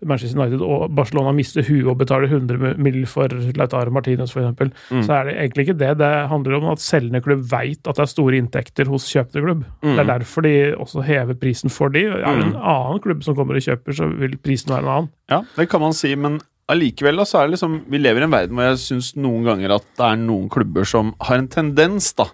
Manchester 0.05 0.37
United 0.37 0.61
og 0.61 0.91
Barcelona 0.93 1.31
mister 1.33 1.65
huet 1.65 1.87
og 1.89 1.95
betaler 1.97 2.29
100 2.29 2.75
mill. 2.77 2.99
for 3.09 3.33
Lautaro 3.57 3.89
Martinez 3.89 4.29
f.eks., 4.29 4.69
Mm. 4.91 5.01
så 5.07 5.13
er 5.15 5.23
det 5.25 5.33
egentlig 5.41 5.63
ikke 5.65 5.77
det. 5.79 5.89
Det 5.97 6.11
handler 6.29 6.57
om 6.59 6.67
at 6.69 6.83
selgende 6.83 7.21
klubb 7.25 7.41
veit 7.49 7.81
at 7.89 7.97
det 7.97 8.03
er 8.05 8.11
store 8.11 8.37
inntekter 8.37 8.85
hos 8.91 9.07
kjøpende 9.09 9.41
klubb. 9.47 9.63
Mm. 9.81 9.95
Det 9.95 10.03
er 10.03 10.11
derfor 10.11 10.45
de 10.45 10.53
også 10.77 11.01
hever 11.07 11.33
prisen 11.41 11.73
for 11.73 11.89
de. 11.89 12.05
Er 12.13 12.21
det 12.37 12.45
en 12.51 12.53
annen 12.61 13.01
klubb 13.01 13.25
som 13.25 13.35
kommer 13.35 13.57
og 13.57 13.65
kjøper, 13.65 13.97
så 13.97 14.05
vil 14.21 14.37
prisen 14.37 14.69
være 14.75 14.85
en 14.85 14.93
annen. 14.93 15.09
Ja, 15.33 15.41
det 15.57 15.65
kan 15.73 15.81
man 15.81 15.97
si, 15.97 16.13
men 16.13 16.37
allikevel 16.69 17.17
da, 17.17 17.25
så 17.25 17.39
er 17.41 17.47
det 17.47 17.55
liksom 17.57 17.79
Vi 17.89 17.97
lever 17.97 18.21
i 18.21 18.27
en 18.27 18.31
verden 18.37 18.57
hvor 18.59 18.69
jeg 18.69 18.79
syns 18.85 19.13
noen 19.17 19.45
ganger 19.47 19.73
at 19.79 19.85
det 19.97 20.05
er 20.11 20.17
noen 20.19 20.49
klubber 20.51 20.85
som 20.85 21.13
har 21.25 21.39
en 21.41 21.47
tendens 21.49 22.13
da 22.13 22.27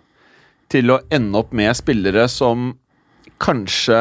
til 0.71 0.93
å 0.93 0.99
ende 1.13 1.39
opp 1.39 1.53
med 1.55 1.73
spillere 1.77 2.27
som 2.31 2.71
kanskje 3.43 3.99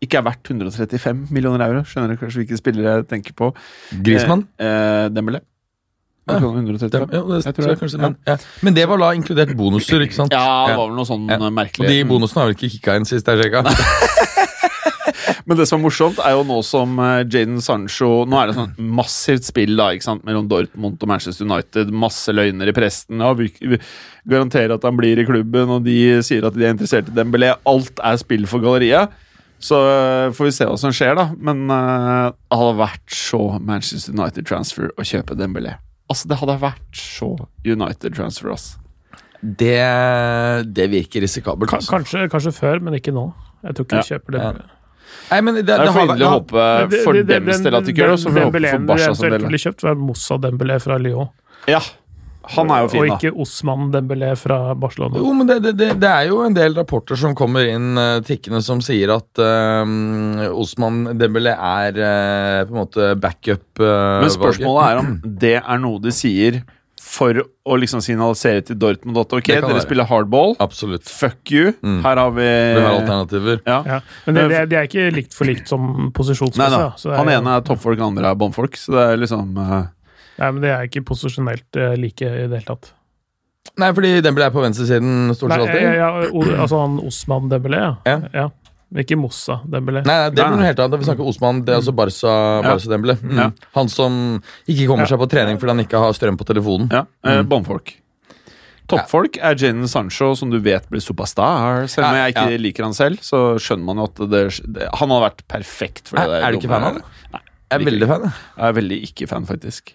ikke 0.00 0.20
er 0.20 0.24
verdt 0.24 0.50
135 0.50 1.26
millioner 1.34 1.66
euro. 1.66 1.84
Skjønner 1.84 2.14
du 2.14 2.20
kanskje 2.20 2.42
hvilke 2.42 2.58
spillere 2.60 2.98
jeg 3.00 3.08
tenker 3.10 3.36
på? 3.36 3.50
Grismann? 4.06 4.46
Eh, 4.58 4.66
eh, 4.66 5.08
Dembélé. 5.12 5.42
Ja. 6.30 6.38
Det 6.38 6.46
135? 6.46 7.08
Ja, 7.10 7.20
det 7.26 7.38
Jeg 7.40 7.42
tror 7.42 7.52
tror 7.52 7.66
jeg 7.66 7.74
det. 7.74 7.80
kanskje, 7.80 7.98
men, 8.00 8.16
ja. 8.26 8.36
men 8.62 8.74
det 8.76 8.88
var 8.88 9.00
da 9.02 9.10
inkludert 9.18 9.56
bonuser, 9.56 10.04
ikke 10.04 10.14
sant? 10.14 10.32
Ja, 10.32 10.68
det 10.68 10.76
var 10.78 10.86
vel 10.86 10.96
noe 10.96 11.08
sånn 11.08 11.24
eh, 11.26 11.40
Og 11.42 11.52
merkelig. 11.56 11.88
de 11.90 12.04
bonusene 12.06 12.42
har 12.42 12.50
vel 12.50 12.56
ikke 12.58 12.70
kicka 12.76 12.96
inn 13.00 13.08
sist 13.08 13.26
jeg 13.26 13.40
sjekka? 13.42 13.64
Men 15.48 15.58
det 15.58 15.66
som 15.68 15.80
er 15.80 15.84
morsomt, 15.84 16.20
er 16.24 16.36
jo 16.36 16.44
nå 16.48 16.58
som 16.66 16.98
uh, 17.00 17.22
Jaden 17.24 17.60
Sancho 17.64 18.10
Nå 18.28 18.38
er 18.40 18.50
det 18.50 18.56
sånn 18.58 18.92
massivt 19.00 19.48
spill 19.48 19.74
da, 19.78 19.90
ikke 19.94 20.08
sant, 20.08 20.24
mellom 20.28 20.48
Dortmund 20.50 21.00
og 21.00 21.10
Manchester 21.10 21.48
United. 21.48 21.92
Masse 21.92 22.34
løgner 22.34 22.70
i 22.70 22.76
presten. 22.76 23.22
Ja, 23.22 23.32
vi, 23.38 23.50
vi 23.60 23.80
garanterer 24.30 24.76
at 24.76 24.86
han 24.86 24.98
blir 24.98 25.20
i 25.20 25.26
klubben, 25.28 25.74
og 25.76 25.84
de 25.86 25.98
sier 26.26 26.46
at 26.46 26.56
de 26.56 26.66
er 26.66 26.76
interessert 26.76 27.10
i 27.10 27.16
Dembélé. 27.16 27.54
Alt 27.68 28.02
er 28.04 28.20
spill 28.20 28.46
for 28.50 28.64
galleriet. 28.64 29.12
Så 29.60 29.76
uh, 29.76 30.32
får 30.32 30.48
vi 30.48 30.56
se 30.56 30.66
hva 30.68 30.76
som 30.80 30.92
skjer, 30.96 31.14
da. 31.18 31.28
Men 31.36 31.66
uh, 31.68 32.32
det 32.32 32.60
hadde 32.62 32.80
vært 32.80 33.14
så 33.14 33.42
Manchester 33.60 34.16
United-transfer 34.16 34.92
å 34.96 35.06
kjøpe 35.06 35.36
Dembélé. 35.38 35.76
Altså, 36.10 36.30
det 36.30 36.40
hadde 36.40 36.56
vært 36.62 36.96
så 36.98 37.34
United-transfer, 37.68 38.50
ass. 38.54 38.70
Det, 39.40 39.76
det 40.68 40.90
virker 40.92 41.24
risikabelt. 41.24 41.72
Altså. 41.72 41.92
Kanskje, 41.92 42.26
kanskje 42.32 42.52
før, 42.56 42.80
men 42.84 42.96
ikke 42.98 43.14
nå. 43.16 43.30
Jeg 43.64 43.76
tror 43.76 43.86
ikke 43.86 44.00
vi 44.00 44.14
kjøper 44.14 44.36
det. 44.36 44.42
Ja. 44.44 44.79
Nei, 45.30 45.40
men 45.46 45.60
det, 45.60 45.64
Det 45.68 45.78
det 45.78 45.88
er 45.88 46.02
inderlig 46.04 46.26
å 46.26 46.34
håpe 46.38 47.02
for 47.04 47.22
dems 47.32 47.64
del 47.64 47.78
at 47.78 47.86
de 47.86 47.94
ikke 47.94 48.04
gjør 48.04 48.14
det, 48.16 48.20
så 48.22 48.30
får 48.30 48.38
vi 48.38 48.46
håpe 48.48 48.62
for 48.66 48.86
Barca 48.90 49.00
sin 49.00 49.10
eventuelt 49.10 49.36
del. 49.36 49.48
ville 49.48 49.64
kjøpt, 49.64 49.86
var 49.86 49.98
Moussa 50.08 50.38
Dembélé 50.42 50.78
fra 50.82 50.98
Lyon. 51.00 51.32
Ja, 51.70 51.82
han 52.50 52.70
er 52.72 52.84
jo 52.84 52.88
fin, 52.90 53.04
da. 53.04 53.14
Og 53.14 53.20
ikke 53.20 53.42
Osman 53.44 53.90
Dembélé 53.92 54.30
fra 54.38 54.58
Barcelona. 54.78 55.20
Jo, 55.20 55.32
men 55.36 55.48
det, 55.50 55.58
det, 55.76 55.90
det, 56.00 56.10
er 56.10 56.30
jo 56.30 56.40
en 56.46 56.56
del 56.56 56.74
rapporter 56.78 57.18
som 57.20 57.34
kommer 57.36 57.68
inn 57.68 58.00
uh, 58.00 58.22
tikkende 58.26 58.62
som 58.64 58.80
sier 58.84 59.12
at 59.14 59.42
uh, 59.42 60.48
Osman 60.50 61.02
Dembélé 61.20 61.52
er 61.54 62.00
uh, 62.00 62.64
på 62.66 62.74
en 62.74 62.80
måte 62.80 63.12
backup. 63.20 63.66
Uh, 63.78 64.24
Men 64.24 64.34
spørsmålet 64.34 64.88
er 64.88 65.02
om 65.02 65.14
det 65.44 65.56
er 65.60 65.82
noe 65.82 66.02
de 66.02 66.14
sier 66.16 66.62
for 67.10 67.40
å 67.42 67.76
liksom 67.80 68.02
signalisere 68.04 68.62
til 68.68 68.78
Dortmund 68.78 69.18
at 69.18 69.32
ok, 69.34 69.48
dere 69.50 69.66
være. 69.66 69.82
spiller 69.82 70.06
hardball. 70.06 70.54
Absolutt. 70.62 71.08
Fuck 71.10 71.50
you. 71.50 71.72
Mm. 71.82 71.98
Her 72.04 72.20
har 72.22 72.30
vi 72.36 72.46
Vi 72.46 72.84
har 72.84 72.92
alternativer. 72.92 73.58
ja. 73.66 73.80
Ja, 73.86 73.98
men 74.26 74.38
det, 74.38 74.44
det, 74.52 74.60
det 74.70 74.78
er 74.78 74.86
ikke 74.90 75.08
likt 75.16 75.34
for 75.36 75.50
likt 75.50 75.70
som 75.70 76.12
posisjonsmessig. 76.16 76.76
da. 76.76 76.92
da. 76.92 77.00
Så 77.00 77.10
det 77.10 77.16
er 77.16 77.22
Han 77.24 77.32
ene 77.34 77.56
er 77.58 77.66
toppfolk, 77.66 77.98
den 77.98 78.12
andre 78.12 78.30
er 78.30 78.38
båndfolk. 78.38 78.78
Så 78.78 78.94
det 78.94 79.08
er 79.08 79.20
liksom 79.24 79.58
uh... 79.58 79.82
Nei, 80.40 80.48
men 80.54 80.62
det 80.62 80.70
er 80.72 80.86
ikke 80.86 81.02
posisjonelt 81.10 81.80
uh, 81.80 81.92
like 82.00 82.24
i 82.24 82.46
det 82.46 82.62
hele 82.62 82.68
tatt. 82.70 82.92
Nei, 83.80 83.90
fordi 83.96 84.14
Dembélé 84.24 84.48
er 84.48 84.54
på 84.54 84.62
venstresiden 84.62 85.34
stort 85.36 85.52
sett 85.52 85.66
alltid. 85.66 85.82
ja, 85.98 86.08
altså 86.62 86.80
han 86.80 86.96
Osman 87.04 87.50
Dembélé, 87.50 87.82
ja. 88.06 88.16
Ja. 88.32 88.46
Men 88.90 89.04
Ikke 89.04 89.16
Mossa 89.16 89.60
Dembélé. 89.70 90.00
Nei, 90.04 90.14
nei, 90.18 90.30
det 90.34 90.42
blir 90.42 90.56
noe 90.56 90.66
helt 90.66 90.80
annet. 90.82 90.98
Vi 90.98 91.06
snakker 91.06 91.26
Osman. 91.30 91.60
Det 91.64 91.72
er 91.74 91.78
altså 91.78 91.92
Barca, 91.94 92.32
Barca 92.66 92.88
Dembélé. 92.90 93.14
Mm. 93.22 93.36
Ja. 93.38 93.50
Han 93.76 93.88
som 93.88 94.42
ikke 94.66 94.86
kommer 94.88 95.06
Ja. 95.06 95.12
seg 95.14 95.20
på 95.22 95.28
trening 95.30 95.58
fordi 95.60 95.70
han 95.76 95.84
ikke 95.86 95.98
har 96.02 96.12
strøm 96.12 96.36
på 96.36 96.44
telefonen. 96.48 96.90
ja, 96.90 97.04
eh, 97.24 97.42
Mm. 97.42 97.48
båndfolk. 97.48 97.92
Toppfolk 98.90 99.36
er 99.38 99.54
Jadon 99.54 99.86
Sancho, 99.86 100.34
som 100.34 100.50
du 100.50 100.58
vet 100.58 100.88
blir 100.90 100.98
superstar. 101.00 101.86
Selv 101.88 102.08
om 102.08 102.14
jeg 102.18 102.34
ikke 102.34 102.50
ja. 102.50 102.56
liker 102.58 102.82
han 102.82 102.92
selv, 102.92 103.20
så 103.22 103.54
skjønner 103.62 103.84
man 103.84 103.96
jo 103.98 104.02
at 104.08 104.14
det, 104.28 104.42
det 104.66 104.88
Han 104.98 105.08
hadde 105.08 105.30
vært 105.30 105.42
perfekt 105.46 106.08
for 106.08 106.16
det 106.16 106.26
Er- 106.26 106.48
er 106.48 106.50
du 106.50 106.58
ikke 106.58 106.68
fan 106.68 106.82
av 106.82 106.92
rommet. 106.94 107.04
Nei. 107.32 107.40
Jeg 107.70 107.80
er 107.80 107.84
veldig 107.86 108.08
fan. 108.08 108.22
jeg. 108.22 108.32
Er 108.58 108.72
veldig 108.72 108.98
ikke 109.06 109.28
fan, 109.28 109.46
faktisk. 109.46 109.92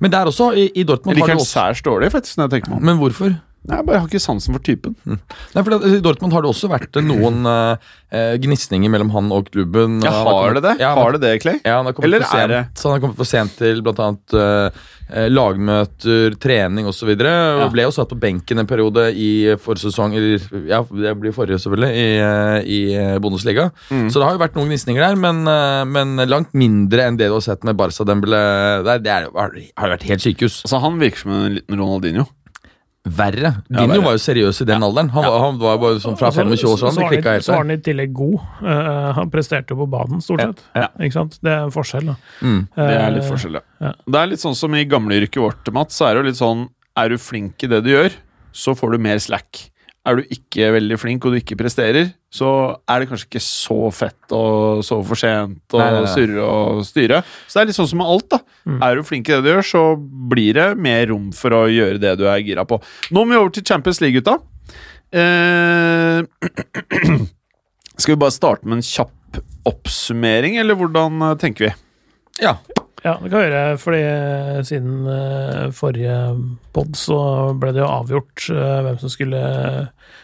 Men 0.00 0.10
der 0.10 0.24
også, 0.24 0.50
i, 0.56 0.70
i 0.74 0.82
Dortmund 0.82 1.14
Jeg 1.14 1.22
liker 1.22 1.36
han 1.36 1.44
særs 1.44 1.82
dårlig, 1.82 2.10
faktisk, 2.10 2.38
når 2.38 2.48
jeg 2.50 2.62
tenker 2.62 2.70
meg 2.70 2.78
om. 2.78 2.84
Men 2.84 2.98
hvorfor? 2.98 3.40
Nei, 3.68 3.76
Jeg 3.76 3.86
bare 3.86 3.98
har 4.00 4.08
ikke 4.08 4.22
sansen 4.24 4.56
for 4.56 4.64
typen. 4.64 4.94
Nei, 5.04 5.62
for 5.62 5.74
I 5.84 5.98
Dortmund 6.00 6.32
har 6.32 6.44
det 6.44 6.48
også 6.48 6.70
vært 6.72 6.96
noen 7.04 7.42
uh, 7.44 7.90
gnisninger 8.40 8.88
mellom 8.92 9.10
han 9.12 9.28
og 9.36 9.50
klubben. 9.52 9.98
Ja, 10.04 10.14
Han 10.16 10.30
har 10.32 10.56
det 10.56 10.62
det? 10.64 10.72
Ja, 10.80 10.94
Har 10.96 11.12
det 11.12 11.20
det, 11.20 11.34
Clay? 11.44 11.60
Ja, 11.64 11.76
han 11.82 11.90
har 11.90 12.00
Eller 12.02 12.24
sent, 12.24 12.40
er 12.40 12.48
det- 12.48 12.64
Så 12.80 12.88
han 12.88 12.96
har 12.96 13.04
kommet 13.04 13.20
for 13.20 13.28
sent 13.28 13.56
til 13.58 13.82
blant 13.84 14.00
annet 14.00 14.34
eh, 14.34 14.80
eh, 15.12 15.28
lagmøter, 15.28 16.38
trening 16.40 16.88
osv. 16.88 17.12
Ja. 17.20 17.68
Ble 17.68 17.84
jo 17.84 17.92
satt 17.94 18.08
på 18.08 18.18
benken 18.18 18.58
en 18.62 18.66
periode 18.70 19.10
i 19.12 19.54
forrige 19.60 19.90
sesong, 19.90 20.16
ja, 20.66 20.80
det 20.82 21.14
blir 21.20 21.36
forrige 21.36 21.60
selvfølgelig, 21.60 21.92
i, 21.92 22.08
eh, 22.16 22.58
i 22.64 22.80
eh, 22.96 23.18
Bundesliga. 23.22 23.70
Mm. 23.90 24.08
Så 24.08 24.20
det 24.20 24.26
har 24.26 24.38
jo 24.38 24.44
vært 24.46 24.56
noen 24.56 24.72
gnisninger 24.72 25.04
der, 25.04 25.20
men, 25.20 25.44
eh, 25.46 25.84
men 25.84 26.16
langt 26.30 26.54
mindre 26.56 27.06
enn 27.06 27.20
det 27.20 27.28
du 27.28 27.36
har 27.36 27.44
sett 27.44 27.62
med 27.68 27.76
Barca 27.76 28.08
Dembélé 28.08 28.42
der. 28.88 28.98
Det 29.04 29.12
er, 29.18 29.28
har 29.36 29.52
har 29.76 29.96
vært 29.96 30.08
helt 30.08 30.24
sykehus. 30.24 30.62
Altså, 30.64 30.80
Han 30.80 30.98
virker 30.98 31.26
som 31.26 31.32
en 31.36 31.58
liten 31.60 31.78
Ronaldinho. 31.78 32.26
Verre. 33.04 33.54
Ja, 33.70 33.80
Dinho 33.80 33.94
ja, 33.96 34.02
var 34.04 34.12
jo 34.12 34.20
seriøs 34.20 34.58
i 34.60 34.64
den 34.68 34.82
alderen. 34.84 35.08
Han, 35.14 35.24
var, 35.24 35.38
han 35.40 35.58
var 35.58 35.78
bare 35.80 36.00
sånn 36.02 36.18
fra 36.20 36.28
Altså, 36.28 36.42
25 36.44 36.68
år 36.68 36.76
siden. 36.82 36.92
så 36.92 37.00
Det 37.00 37.06
klikka 37.08 37.30
han- 37.30 37.38
helt 37.38 37.44
Så 37.46 37.52
var 37.54 37.62
han 37.64 37.70
i 37.70 37.76
tillegg 37.78 38.12
god. 38.12 38.34
Uh, 38.60 39.12
han 39.16 39.30
presterte 39.30 39.70
jo 39.72 39.76
på 39.80 39.86
banen, 39.90 40.20
stort 40.20 40.40
sett. 40.44 40.60
Ja. 40.76 40.88
Ikke 41.00 41.12
sant? 41.16 41.38
Det 41.42 41.50
er 41.50 41.62
en 41.64 41.70
forskjell, 41.72 42.04
da. 42.10 42.16
Mm. 42.42 42.68
Det 42.76 42.88
er 43.00 43.10
litt 43.10 43.24
Eh, 43.24 43.30
forskjell, 43.30 43.52
ja. 43.54 43.60
ja. 43.80 43.92
Det 44.06 44.20
er 44.20 44.26
litt 44.26 44.38
sånn 44.44 44.54
som 44.54 44.74
i 44.74 44.84
gamleyrket 44.84 45.40
vårt, 45.40 45.72
Mats. 45.72 45.96
Så 45.96 46.06
er 46.10 46.14
det 46.14 46.24
jo 46.24 46.28
litt 46.28 46.36
sånn 46.42 46.68
Er 46.96 47.08
du 47.08 47.16
flink 47.16 47.62
i 47.64 47.66
det 47.68 47.84
du 47.84 47.90
gjør, 47.90 48.12
så 48.52 48.74
får 48.76 48.90
du 48.92 48.98
mer 48.98 49.16
slack. 49.18 49.70
Er 50.08 50.16
du 50.16 50.22
ikke 50.32 50.70
veldig 50.72 50.96
flink 50.96 51.24
og 51.28 51.34
du 51.34 51.36
ikke 51.42 51.58
presterer, 51.60 52.06
så 52.32 52.48
er 52.88 53.02
det 53.02 53.08
kanskje 53.10 53.26
ikke 53.28 53.42
så 53.44 53.76
fett 53.92 54.32
å 54.32 54.40
sove 54.86 55.04
for 55.10 55.20
sent 55.20 55.74
og 55.76 55.82
Nei, 55.82 55.88
nei, 55.92 56.04
nei. 56.06 56.12
surre 56.14 56.46
og 56.46 56.80
styre. 56.88 57.18
Så 57.44 57.58
det 57.58 57.62
er 57.62 57.68
litt 57.68 57.76
sånn 57.76 57.90
som 57.90 58.00
med 58.00 58.08
alt, 58.14 58.28
da. 58.32 58.38
Mm. 58.64 58.78
Er 58.86 58.96
du 58.96 59.02
flink 59.04 59.28
i 59.28 59.34
det 59.34 59.42
du 59.44 59.50
gjør, 59.52 59.66
så 59.68 59.82
blir 60.32 60.56
det 60.56 60.68
mer 60.80 61.04
rom 61.12 61.28
for 61.36 61.52
å 61.58 61.66
gjøre 61.68 62.00
det 62.00 62.14
du 62.16 62.24
er 62.32 62.40
gira 62.46 62.64
på. 62.64 62.80
Nå 63.12 63.26
må 63.26 63.34
vi 63.34 63.40
over 63.42 63.52
til 63.58 63.66
Champions 63.68 64.00
League, 64.00 64.22
gutta. 64.22 64.38
Eh, 65.12 66.24
skal 68.00 68.14
vi 68.14 68.20
bare 68.24 68.32
starte 68.38 68.64
med 68.64 68.80
en 68.80 68.86
kjapp 68.88 69.42
oppsummering, 69.68 70.56
eller 70.62 70.78
hvordan 70.80 71.20
eh, 71.28 71.36
tenker 71.44 71.68
vi? 71.68 71.74
Ja. 72.40 72.56
Ja, 73.00 73.14
det 73.16 73.30
kan 73.30 73.38
vi 73.40 73.46
gjøre, 73.46 73.76
fordi 73.80 74.00
siden 74.68 75.06
eh, 75.08 75.70
forrige 75.72 76.16
pod 76.74 76.92
så 77.00 77.20
ble 77.56 77.72
det 77.72 77.80
jo 77.80 77.88
avgjort 77.88 78.50
eh, 78.52 78.80
hvem 78.84 78.98
som 79.00 79.12
skulle 79.12 79.40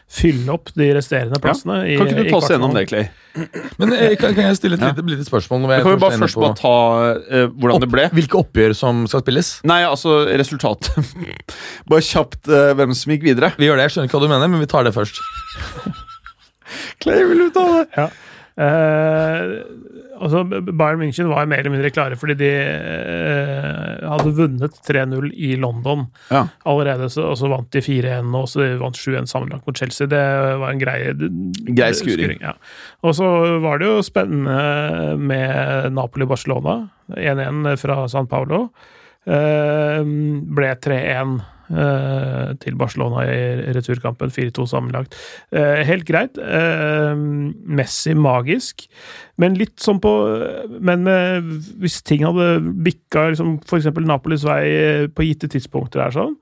fylle 0.06 0.52
opp 0.52 0.68
de 0.76 0.90
resterende 0.94 1.40
plassene. 1.42 1.78
Ja. 1.88 2.02
Kan 2.02 2.12
ikke 2.12 2.26
i 2.26 2.26
du 2.28 2.34
ta 2.34 2.38
oss 2.38 2.50
gjennom 2.52 2.74
det. 2.76 2.84
Clay? 2.90 3.08
Men 3.80 3.94
eh, 3.96 4.12
kan, 4.20 4.36
kan 4.36 4.50
jeg 4.50 4.58
stille 4.60 4.78
et 4.78 4.84
Ja. 4.84 4.92
lite, 4.92 5.06
lite 5.08 5.26
spørsmål? 5.26 5.64
Når 5.64 5.82
kan 5.82 5.96
vi 5.96 6.02
bare 6.04 6.20
først 6.20 6.38
på 6.38 6.44
bare 6.44 6.58
ta 6.60 6.74
uh, 7.16 7.48
hvordan 7.56 7.82
det 7.82 7.90
ble. 7.92 8.06
Hvilke 8.20 8.38
oppgjør 8.44 8.76
som 8.76 9.02
skal 9.10 9.24
spilles? 9.24 9.54
Nei, 9.66 9.80
altså 9.88 10.20
resultatet. 10.28 11.16
bare 11.90 12.04
kjapt 12.04 12.52
uh, 12.52 12.70
hvem 12.78 12.94
som 12.96 13.16
gikk 13.16 13.26
videre. 13.30 13.54
Vi 13.58 13.70
gjør 13.70 13.80
det, 13.80 13.88
jeg 13.88 13.96
skjønner 13.96 14.10
ikke 14.12 14.20
hva 14.20 14.28
du 14.28 14.34
mener, 14.36 14.52
men 14.52 14.62
vi 14.62 14.70
tar 14.70 14.86
det 14.86 14.94
først. 14.96 15.20
Clay, 17.02 17.24
vil 17.24 17.46
du 17.46 17.50
ta 17.54 17.66
det? 17.72 17.84
Eh, 18.04 18.22
altså, 18.56 20.40
Bayern 20.48 21.00
München 21.02 21.28
var 21.28 21.46
mer 21.48 21.60
eller 21.62 21.74
mindre 21.74 21.90
klare 21.92 22.16
fordi 22.18 22.36
de 22.40 22.50
eh, 22.56 24.06
hadde 24.08 24.32
vunnet 24.38 24.78
3-0 24.86 25.28
i 25.34 25.50
London 25.60 26.06
Ja. 26.32 26.44
allerede, 26.64 27.08
så, 27.12 27.26
og 27.32 27.36
så 27.40 27.50
vant 27.52 27.70
de 27.74 27.82
4-1, 27.84 28.30
og 28.38 28.48
så 28.48 28.66
vant 28.80 28.96
7-1 28.96 29.28
sammenlagt 29.30 29.66
mot 29.68 29.76
Chelsea. 29.78 30.08
Det 30.10 30.22
var 30.62 30.70
en 30.72 30.80
grei, 30.82 30.98
Grei 31.76 31.92
skuring. 31.96 32.40
ja. 32.40 32.54
Og 33.04 33.14
så 33.18 33.28
var 33.64 33.78
det 33.82 33.90
jo 33.90 34.02
spennende 34.06 35.16
med 35.20 35.92
Napoli-Barcelona. 35.96 36.78
1-1 37.16 37.76
fra 37.78 38.00
San 38.10 38.26
Paulo. 38.30 38.68
Eh, 39.26 40.00
ble 40.56 40.72
3-1 40.80 40.96
eh, 40.96 41.52
til 42.62 42.76
Barcelona 42.78 43.24
i 43.26 43.72
returkampen. 43.76 44.30
4-2 44.30 44.66
sammenlagt. 44.70 45.16
Eh, 45.52 45.82
helt 45.88 46.06
greit. 46.08 46.38
Eh, 46.38 47.14
Messi 47.16 48.14
magisk. 48.14 48.86
Men 49.36 49.56
litt 49.58 49.74
sånn 49.82 49.98
på 50.00 50.12
Men 50.80 51.02
med, 51.04 51.50
hvis 51.82 51.98
ting 52.06 52.24
hadde 52.24 52.60
bikka 52.86 53.26
liksom, 53.32 53.56
f.eks. 53.66 53.90
Napolis 54.06 54.46
vei 54.46 54.62
eh, 54.70 55.08
på 55.12 55.26
gitte 55.26 55.50
tidspunkter, 55.52 56.06
her, 56.06 56.14
sånn, 56.14 56.36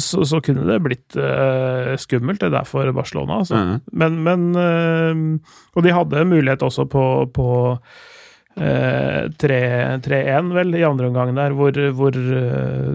så, 0.00 0.24
så 0.28 0.40
kunne 0.44 0.64
det 0.68 0.78
blitt 0.84 1.18
eh, 1.18 1.92
skummelt. 2.00 2.40
Det 2.40 2.50
er 2.50 2.56
derfor 2.60 2.92
Barcelona. 2.96 3.42
Altså. 3.42 3.58
Mhm. 3.58 3.82
Men, 3.92 4.22
men 4.26 4.48
eh, 4.62 5.52
Og 5.76 5.84
de 5.84 5.94
hadde 5.94 6.26
mulighet 6.28 6.64
også 6.64 6.86
på, 6.92 7.04
på 7.32 7.48
eh, 7.72 8.11
3-1, 8.56 10.50
vel, 10.54 10.74
i 10.76 10.84
andre 10.84 11.08
omgang 11.08 11.32
der, 11.36 11.54
hvor, 11.56 11.76
hvor 11.96 12.16
eh, 12.16 12.90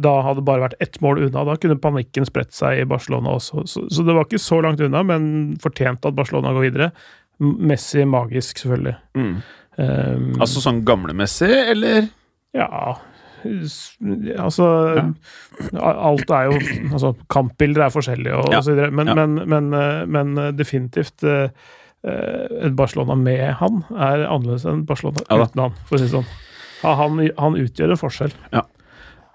da 0.00 0.12
hadde 0.26 0.44
bare 0.46 0.64
vært 0.68 0.76
ett 0.84 1.00
mål 1.02 1.24
unna. 1.26 1.44
Da 1.48 1.56
kunne 1.60 1.78
panikken 1.82 2.28
spredt 2.28 2.54
seg 2.56 2.82
i 2.82 2.88
Barcelona 2.88 3.34
også. 3.38 3.64
Så, 3.70 3.86
så 3.90 4.06
det 4.06 4.14
var 4.16 4.28
ikke 4.28 4.42
så 4.42 4.60
langt 4.64 4.82
unna, 4.84 5.02
men 5.06 5.56
fortjent 5.62 6.06
at 6.06 6.16
Barcelona 6.18 6.54
går 6.56 6.68
videre. 6.68 6.90
Messi 7.40 8.04
magisk, 8.04 8.60
selvfølgelig. 8.62 8.96
Mm. 9.16 9.34
Um, 9.80 10.24
Altså 10.42 10.60
sånn 10.60 10.82
gamlemessig, 10.84 11.50
eller? 11.72 12.08
ja 12.52 12.66
Altså 13.46 13.94
Altså 14.42 14.66
Alt 15.78 16.32
er 16.34 16.48
jo 16.50 16.56
Altså, 16.90 17.12
kampbilder 17.32 17.86
er 17.86 17.94
forskjellige 17.94 18.34
og, 18.36 18.50
Ja. 18.52 18.58
og 18.58 18.64
så 18.66 18.74
videre, 18.74 18.90
men, 18.90 19.06
Ja. 19.08 19.14
men, 19.14 19.48
men, 19.48 19.70
eh, 19.72 20.06
men 20.06 20.34
eh, 20.38 20.50
definitivt 20.58 21.24
eh, 21.24 21.44
eh, 21.46 21.50
et 22.00 22.72
Barcelona 22.72 23.12
med 23.18 23.42
han 23.58 23.82
er 23.92 24.22
annerledes 24.24 24.62
enn 24.64 24.86
Barcelona 24.88 25.20
Ja 25.28 25.42
uten 25.44 25.60
han, 25.66 25.74
for 25.84 25.96
å 25.96 26.00
si 26.00 26.06
det 26.06 26.14
sånn. 26.14 26.30
Han, 26.80 27.18
han 27.36 27.58
utgjør 27.60 27.92
en 27.92 28.00
forskjell. 28.00 28.32
Ja. 28.54 28.62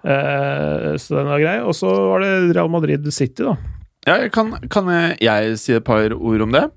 Eh, 0.06 0.96
så 1.02 1.18
den 1.18 1.30
var 1.30 1.42
grei. 1.42 1.60
Og 1.66 1.76
så 1.78 1.90
var 1.90 2.24
det 2.24 2.32
Real 2.56 2.70
Madrid 2.72 3.06
City, 3.14 3.46
da. 3.46 3.56
Ja, 4.06 4.18
kan, 4.30 4.54
kan 4.70 4.90
jeg, 4.94 5.16
jeg 5.26 5.56
si 5.62 5.74
et 5.74 5.86
par 5.86 6.14
ord 6.14 6.46
om 6.46 6.54
det? 6.54 6.68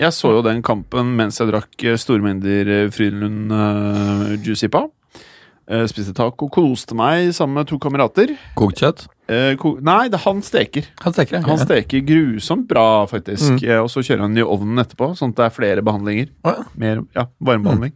Jeg 0.00 0.14
så 0.16 0.30
jo 0.32 0.44
den 0.46 0.62
kampen 0.64 1.10
mens 1.18 1.40
jeg 1.40 1.50
drakk 1.50 1.74
stormengder 2.00 2.00
store 2.00 2.22
mengder 2.24 3.50
eh, 3.52 4.32
uh, 4.32 4.36
Juicipa. 4.40 4.86
Uh, 4.86 4.99
spiste 5.90 6.14
taco, 6.16 6.48
koste 6.50 6.96
meg 6.98 7.30
sammen 7.36 7.60
med 7.60 7.70
to 7.70 7.78
kamerater. 7.82 8.32
Kokt 8.58 8.82
kjøtt? 8.82 9.06
Eh, 9.30 9.52
ko 9.60 9.76
nei, 9.86 10.08
det, 10.10 10.18
han 10.24 10.40
steker. 10.42 10.88
Han 11.04 11.14
steker, 11.14 11.44
Han 11.46 11.60
steker 11.60 12.02
grusomt 12.06 12.66
bra, 12.70 13.06
faktisk. 13.10 13.60
Mm. 13.60 13.60
Eh, 13.68 13.78
og 13.78 13.90
så 13.92 14.02
kjører 14.02 14.26
han 14.26 14.38
i 14.38 14.42
ovnen 14.42 14.82
etterpå, 14.82 15.12
sånn 15.18 15.30
at 15.34 15.38
det 15.38 15.46
er 15.46 15.54
flere 15.54 15.84
behandlinger. 15.86 16.32
Oh, 16.42 16.56
ja. 16.56 16.64
Mer, 16.82 17.04
ja, 17.14 17.28
varmebehandling. 17.38 17.94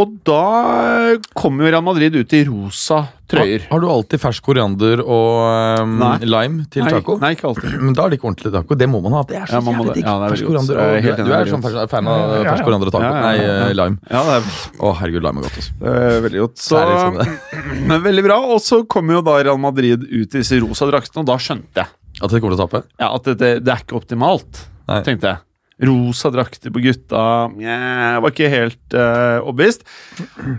Og 0.00 0.12
da 0.24 0.42
kommer 1.36 1.66
jo 1.66 1.70
Real 1.74 1.82
Madrid 1.84 2.14
ut 2.16 2.32
i 2.36 2.40
rosa 2.48 3.02
trøyer. 3.30 3.66
Har, 3.66 3.74
har 3.74 3.82
du 3.82 3.86
alltid 3.92 4.20
fersk 4.22 4.42
koriander 4.46 5.02
og 5.04 5.82
um, 5.84 6.00
lime 6.24 6.64
til 6.72 6.82
Nei, 6.86 6.92
taco? 6.96 7.16
Nei, 7.22 7.30
ikke 7.36 7.46
alltid. 7.50 7.74
Men 7.82 7.94
da 7.98 8.06
er 8.06 8.12
det 8.14 8.18
ikke 8.18 8.28
ordentlig 8.30 8.52
taco. 8.54 8.78
Det 8.80 8.88
må 8.90 9.00
man 9.04 9.14
ha. 9.18 9.22
Det 9.28 9.36
er 9.38 9.50
så 9.50 9.60
Ja, 9.60 9.62
jævlig 9.74 9.86
det. 9.90 9.96
digg. 10.00 10.08
Ja, 10.08 10.14
er 10.24 10.32
fersk 10.34 10.48
koriander 10.48 10.80
Jeg 10.80 11.12
er 11.12 11.20
Du 11.20 11.34
er 11.36 11.52
sånn 11.52 11.64
fan 11.92 12.10
av 12.10 12.32
Ja, 12.32 12.40
fersk 12.48 12.66
koriander 12.70 12.90
og 12.90 12.96
taco? 12.96 13.12
Nei, 13.26 13.34
eh, 13.44 13.74
lime. 13.76 14.00
Ja, 14.10 14.22
det 14.30 14.38
er 14.38 14.48
Å, 14.80 14.94
herregud, 15.02 15.26
lime 15.28 15.44
er 15.44 15.46
godt. 15.50 15.60
Altså. 15.60 15.76
Det 15.84 15.94
er 16.08 16.24
veldig 16.26 16.42
godt. 16.46 16.64
Så, 16.64 16.80
Det 16.80 16.96
liksom 16.96 17.86
men 17.92 18.02
veldig 18.08 18.26
bra. 18.30 18.40
Og 18.56 18.64
så 18.64 18.80
kommer 18.96 19.18
jo 19.20 19.22
da 19.30 19.36
Real 19.44 19.60
Madrid 19.62 20.08
ut 20.08 20.26
i 20.34 20.40
disse 20.40 20.58
rosa 20.64 20.88
draktene, 20.90 21.22
og 21.22 21.30
da 21.30 21.38
skjønte 21.42 21.84
jeg 21.84 21.92
At 22.24 22.30
de 22.34 22.40
kommer 22.42 22.56
til 22.56 22.64
å 22.64 22.66
tape? 22.66 22.82
ja, 22.98 23.12
at 23.14 23.28
det, 23.30 23.36
det, 23.44 23.52
det 23.68 23.76
er 23.76 23.84
ikke 23.84 24.00
optimalt. 24.00 24.64
Nei. 24.90 25.02
Tenkte 25.06 25.34
jeg. 25.34 25.44
Rosa 25.80 26.30
drakter 26.32 26.72
på 26.74 26.82
gutta 26.84 27.22
Jeg 27.60 28.22
var 28.22 28.34
ikke 28.34 28.50
helt 28.52 28.96
uh, 28.96 29.40
overbevist. 29.40 29.86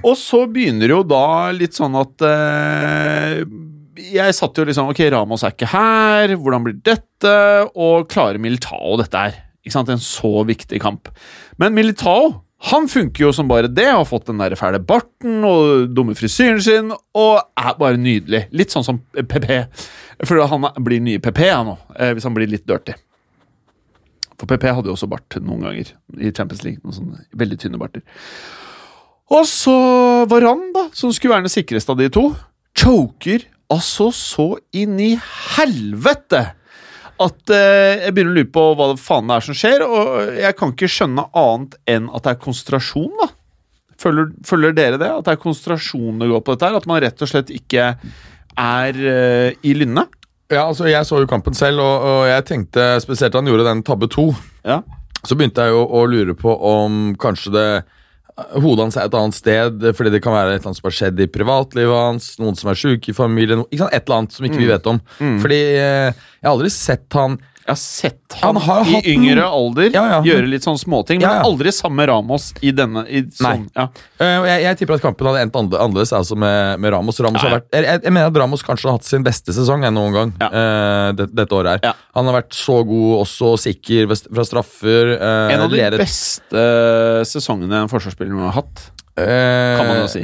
Og 0.02 0.16
så 0.18 0.44
begynner 0.50 0.96
jo 0.96 1.02
da 1.06 1.52
litt 1.56 1.78
sånn 1.78 1.98
at 2.00 2.26
uh, 2.26 3.42
Jeg 4.02 4.38
satt 4.38 4.58
jo 4.58 4.66
liksom 4.68 4.90
Ok, 4.92 5.04
Ramos 5.14 5.46
er 5.46 5.56
ikke 5.56 5.72
her. 5.74 6.36
Hvordan 6.38 6.66
blir 6.68 6.80
dette? 6.82 7.36
Og 7.76 8.10
klarer 8.12 8.42
Militao 8.42 8.98
dette 9.02 9.26
her? 9.26 9.42
Ikke 9.62 9.78
sant? 9.78 9.92
En 9.94 10.02
så 10.02 10.42
viktig 10.48 10.82
kamp. 10.82 11.12
Men 11.62 11.78
Militao 11.78 12.42
han 12.62 12.86
funker 12.90 13.24
jo 13.24 13.32
som 13.34 13.48
bare 13.50 13.70
det. 13.74 13.88
Har 13.90 14.06
fått 14.06 14.28
den 14.30 14.42
der 14.42 14.54
fæle 14.60 14.82
barten 14.86 15.42
og 15.48 15.90
dumme 15.96 16.14
frisyren 16.18 16.62
sin 16.62 16.92
og 16.94 17.40
er 17.58 17.78
bare 17.80 17.98
nydelig. 17.98 18.46
Litt 18.54 18.74
sånn 18.74 18.86
som 18.86 19.00
PP. 19.18 19.48
For 20.30 20.44
han 20.52 20.68
blir 20.86 21.02
nye 21.02 21.22
PP 21.22 21.42
ja, 21.48 21.64
nå, 21.66 21.74
eh, 21.98 22.14
hvis 22.14 22.28
han 22.28 22.38
blir 22.38 22.52
litt 22.52 22.68
dirty. 22.70 22.94
For 24.42 24.50
PP 24.50 24.72
hadde 24.74 24.90
jo 24.90 24.96
også 24.98 25.10
bart 25.12 25.38
noen 25.38 25.68
ganger 25.68 25.92
i 26.18 26.32
Champions 26.34 26.64
League. 26.66 26.82
Noen 26.82 26.98
sånne 26.98 27.26
veldig 27.38 27.60
tynne 27.62 27.82
barter. 27.82 28.02
Og 29.32 29.46
så 29.48 29.76
Varan, 30.32 30.72
da, 30.76 30.88
som 30.98 31.14
skulle 31.14 31.36
være 31.36 31.46
den 31.46 31.54
sikreste 31.54 31.94
av 31.94 32.02
de 32.02 32.10
to, 32.12 32.32
choker 32.78 33.46
altså 33.72 34.10
så 34.16 34.48
inn 34.76 34.98
i 35.00 35.14
helvete 35.54 36.42
at 37.22 37.54
eh, 37.54 38.08
jeg 38.08 38.16
begynner 38.16 38.34
å 38.34 38.40
lure 38.40 38.50
på 38.50 38.64
hva 38.78 38.88
det 38.92 39.04
faen 39.04 39.30
det 39.30 39.36
er 39.38 39.46
som 39.46 39.58
skjer, 39.58 39.84
og 39.86 40.32
jeg 40.42 40.58
kan 40.58 40.74
ikke 40.74 40.90
skjønne 40.90 41.28
annet 41.38 41.78
enn 41.94 42.10
at 42.10 42.26
det 42.26 42.34
er 42.34 42.42
konsentrasjon, 42.42 43.14
da. 43.20 43.30
Følger, 44.02 44.32
følger 44.48 44.74
dere 44.74 44.98
det? 44.98 45.12
At 45.14 45.28
det 45.28 45.36
er 45.36 45.44
konsentrasjon 45.44 46.24
det 46.24 46.32
går 46.32 46.42
på 46.42 46.56
dette 46.56 46.72
her? 46.72 46.80
At 46.80 46.88
man 46.90 47.04
rett 47.04 47.22
og 47.22 47.30
slett 47.30 47.52
ikke 47.54 47.92
er 48.58 49.02
eh, 49.14 49.60
i 49.62 49.76
lynne? 49.78 50.08
Ja, 50.52 50.66
altså 50.68 50.90
Jeg 50.90 51.08
så 51.08 51.22
jo 51.22 51.30
kampen 51.32 51.56
selv, 51.56 51.80
og, 51.80 52.04
og 52.04 52.22
jeg 52.28 52.46
tenkte 52.50 52.90
spesielt 53.04 53.34
da 53.34 53.40
han 53.40 53.48
gjorde 53.48 53.70
den 53.70 53.86
tabbe 53.88 54.10
to. 54.12 54.32
Ja. 54.68 54.82
Så 55.24 55.38
begynte 55.38 55.64
jeg 55.64 55.76
jo 55.76 55.86
å 55.86 56.06
lure 56.10 56.36
på 56.36 56.54
om 56.68 57.14
kanskje 57.22 57.54
det 57.56 57.68
hodet 58.62 58.86
hans 58.86 58.98
er 58.98 59.08
et 59.08 59.16
annet 59.18 59.38
sted, 59.38 59.84
fordi 59.98 60.14
det 60.14 60.22
kan 60.24 60.34
være 60.34 60.56
et 60.56 60.62
eller 60.62 60.72
annet 60.72 60.80
som 60.80 60.88
har 60.88 60.96
skjedd 60.98 61.20
i 61.22 61.30
privatlivet 61.32 61.94
hans, 61.94 62.30
noen 62.42 62.58
som 62.58 62.72
er 62.72 62.80
sjuke 62.80 63.12
i 63.12 63.16
familien, 63.16 63.64
ikke 63.68 63.84
sant? 63.84 63.96
et 63.96 64.06
eller 64.06 64.22
annet 64.22 64.36
som 64.38 64.48
ikke 64.48 64.62
vi 64.62 64.70
vet 64.72 64.90
om. 64.90 65.02
Fordi 65.44 65.60
eh, 65.76 66.22
jeg 66.40 66.48
har 66.48 66.54
aldri 66.56 66.72
sett 66.74 67.18
han 67.18 67.38
Jeg 67.72 67.78
har 67.78 67.80
sett 67.80 68.36
han, 68.42 68.56
Han 68.56 68.62
har 68.68 68.82
i 68.84 68.94
hatt 68.98 69.06
yngre 69.08 69.36
noen- 69.40 69.56
alder 69.62 69.94
Ja, 69.96 70.04
ja. 70.12 70.20
gjøre 70.28 70.48
litt 70.52 70.66
sånne 70.68 70.82
småting, 70.82 71.22
men 71.22 71.30
Ja, 71.30 71.34
ja. 71.40 71.44
aldri 71.48 71.72
samme 71.72 72.04
Ramos 72.10 72.50
i 72.62 72.72
denne 72.76 73.06
i 73.08 73.22
sånn, 73.32 73.70
ja. 73.76 73.88
Eh, 74.20 74.38
jeg, 74.50 74.64
jeg 74.66 74.78
tipper 74.82 74.96
at 75.00 75.02
kampen 75.06 75.28
hadde 75.30 75.42
endt 75.46 75.56
annerledes 75.56 76.12
altså 76.14 76.36
med, 76.36 76.80
med 76.84 76.92
Ramos. 76.92 77.20
Ramos 77.24 77.42
vært, 77.42 77.68
jeg, 77.72 77.86
jeg- 77.88 78.12
mener 78.12 78.28
at 78.28 78.36
Ramos 78.44 78.62
kanskje 78.68 78.90
har 78.92 78.98
hatt 79.00 79.08
sin 79.08 79.24
beste 79.24 79.56
sesong 79.56 79.86
enn 79.88 79.96
noen 79.96 80.14
gang 80.14 80.34
Ja. 80.42 80.50
eh, 80.52 81.12
det, 81.14 81.30
dette 81.34 81.56
året. 81.56 81.80
her 81.80 81.92
Ja. 81.92 81.94
Han 82.16 82.26
har 82.28 82.42
vært 82.42 82.52
så 82.54 82.82
god, 82.86 83.22
også 83.26 83.54
sikker 83.58 84.08
fra 84.12 84.44
straffer. 84.44 85.16
Uh, 85.16 85.54
En 85.56 85.62
av 85.62 85.70
de 85.72 85.78
leder- 85.78 85.98
beste 86.04 86.66
sesongene 87.26 87.84
en 87.84 87.88
forsvarsspiller 87.92 88.36
har 88.50 88.52
hatt. 88.62 88.90
Eh, 89.28 89.78
kan 89.78 89.88
man 89.88 90.02
jo 90.02 90.08
si. 90.12 90.24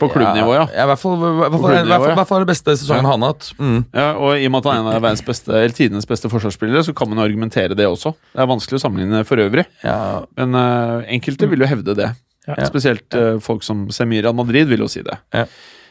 På 0.00 0.08
klubbnivå, 0.08 0.54
ja. 0.56 0.64
ja. 0.72 0.84
I 0.84 0.88
hvert 0.88 1.00
fall, 1.02 1.18
ja. 1.20 2.38
den 2.40 2.48
beste 2.48 2.76
sesongen 2.76 3.04
Ja. 3.04 3.10
han 3.10 3.24
har 3.26 3.34
hatt. 3.34 3.50
Mm. 3.58 3.82
Ja, 3.92 4.06
og 4.16 4.38
I 4.38 4.46
og 4.48 4.54
med 4.54 4.62
at 4.62 4.70
han 4.70 4.78
er 4.78 4.80
en 4.80 4.96
av 4.96 5.02
verdens 5.04 5.24
beste, 5.26 5.52
eller 5.52 5.76
tidenes 5.76 6.08
beste 6.08 6.30
forsvarsspillere, 6.32 6.84
så 6.86 6.94
kan 6.96 7.10
man 7.10 7.20
jo 7.20 7.26
argumentere 7.28 7.76
det 7.76 7.88
også. 7.88 8.14
Det 8.32 8.40
er 8.40 8.48
vanskelig 8.48 8.80
å 8.80 8.84
sammenligne 8.86 9.24
for 9.28 9.42
øvrig, 9.44 9.66
Ja. 9.84 10.22
men 10.40 10.56
uh, 10.56 11.04
enkelte 11.04 11.50
vil 11.50 11.60
jo 11.66 11.68
hevde 11.68 11.96
det. 11.98 12.14
Ja. 12.48 12.56
Spesielt 12.64 13.12
uh, 13.14 13.36
folk 13.44 13.62
som 13.66 13.88
ser 13.92 14.08
Madrid, 14.08 14.68
vil 14.68 14.80
jo 14.80 14.88
si 14.88 15.02
det. 15.04 15.18
Ja. 15.34 15.44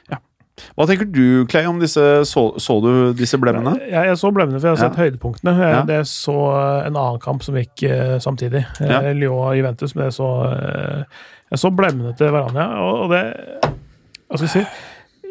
Ja. 0.10 0.18
Hva 0.76 0.88
tenker 0.90 1.08
du, 1.08 1.46
Clay, 1.48 1.66
om 1.70 1.80
disse 1.80 2.02
Så, 2.28 2.42
så 2.60 2.80
du 2.84 3.14
disse 3.14 3.38
blemmene? 3.40 3.78
Jeg, 3.86 4.10
jeg 4.10 4.18
så 4.20 4.32
blemmene, 4.36 4.60
for 4.60 4.68
jeg 4.68 4.76
har 4.78 4.90
sett 4.90 4.98
Ja. 4.98 5.06
høydepunktene. 5.06 5.54
Jeg, 5.56 5.76
Ja. 5.76 5.84
Det 5.88 6.00
så 6.10 6.38
en 6.86 6.96
annen 6.98 7.20
kamp 7.24 7.44
som 7.46 7.56
gikk 7.56 7.86
uh, 7.88 8.18
samtidig. 8.20 8.66
Ja. 8.82 9.02
Lyon 9.14 9.38
og 9.38 9.56
Juventus. 9.56 9.96
Men 9.96 10.10
det 10.10 10.16
så, 10.18 10.30
eh, 10.50 11.04
jeg 11.50 11.62
så 11.62 11.72
blemmene 11.74 12.14
til 12.18 12.32
Varanja, 12.34 12.70
og, 12.86 13.10
det 13.14 13.24
Hva 14.30 14.38
skal 14.38 14.48
jeg 14.48 14.54
si? 14.54 14.64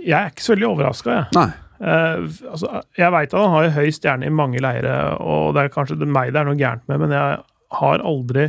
Jeg 0.04 0.16
er 0.18 0.30
ikke 0.32 0.44
så 0.44 0.54
veldig 0.54 0.68
overraska, 0.68 1.14
jeg. 1.14 1.26
Nei. 1.38 1.48
Uh, 1.78 2.24
altså, 2.50 2.80
jeg 2.98 3.14
veit 3.14 3.34
at 3.34 3.38
han 3.38 3.52
har 3.54 3.68
høy 3.76 3.92
stjerne 3.94 4.26
i 4.26 4.34
mange 4.34 4.62
leire, 4.62 4.94
og 5.22 5.52
det 5.54 5.64
er 5.64 5.74
kanskje 5.74 5.98
det 6.00 6.08
meg 6.10 6.32
det 6.34 6.40
er 6.40 6.48
noe 6.48 6.58
gærent 6.58 6.82
med, 6.90 7.04
men 7.04 7.14
jeg 7.14 7.36
har 7.78 8.02
aldri 8.08 8.48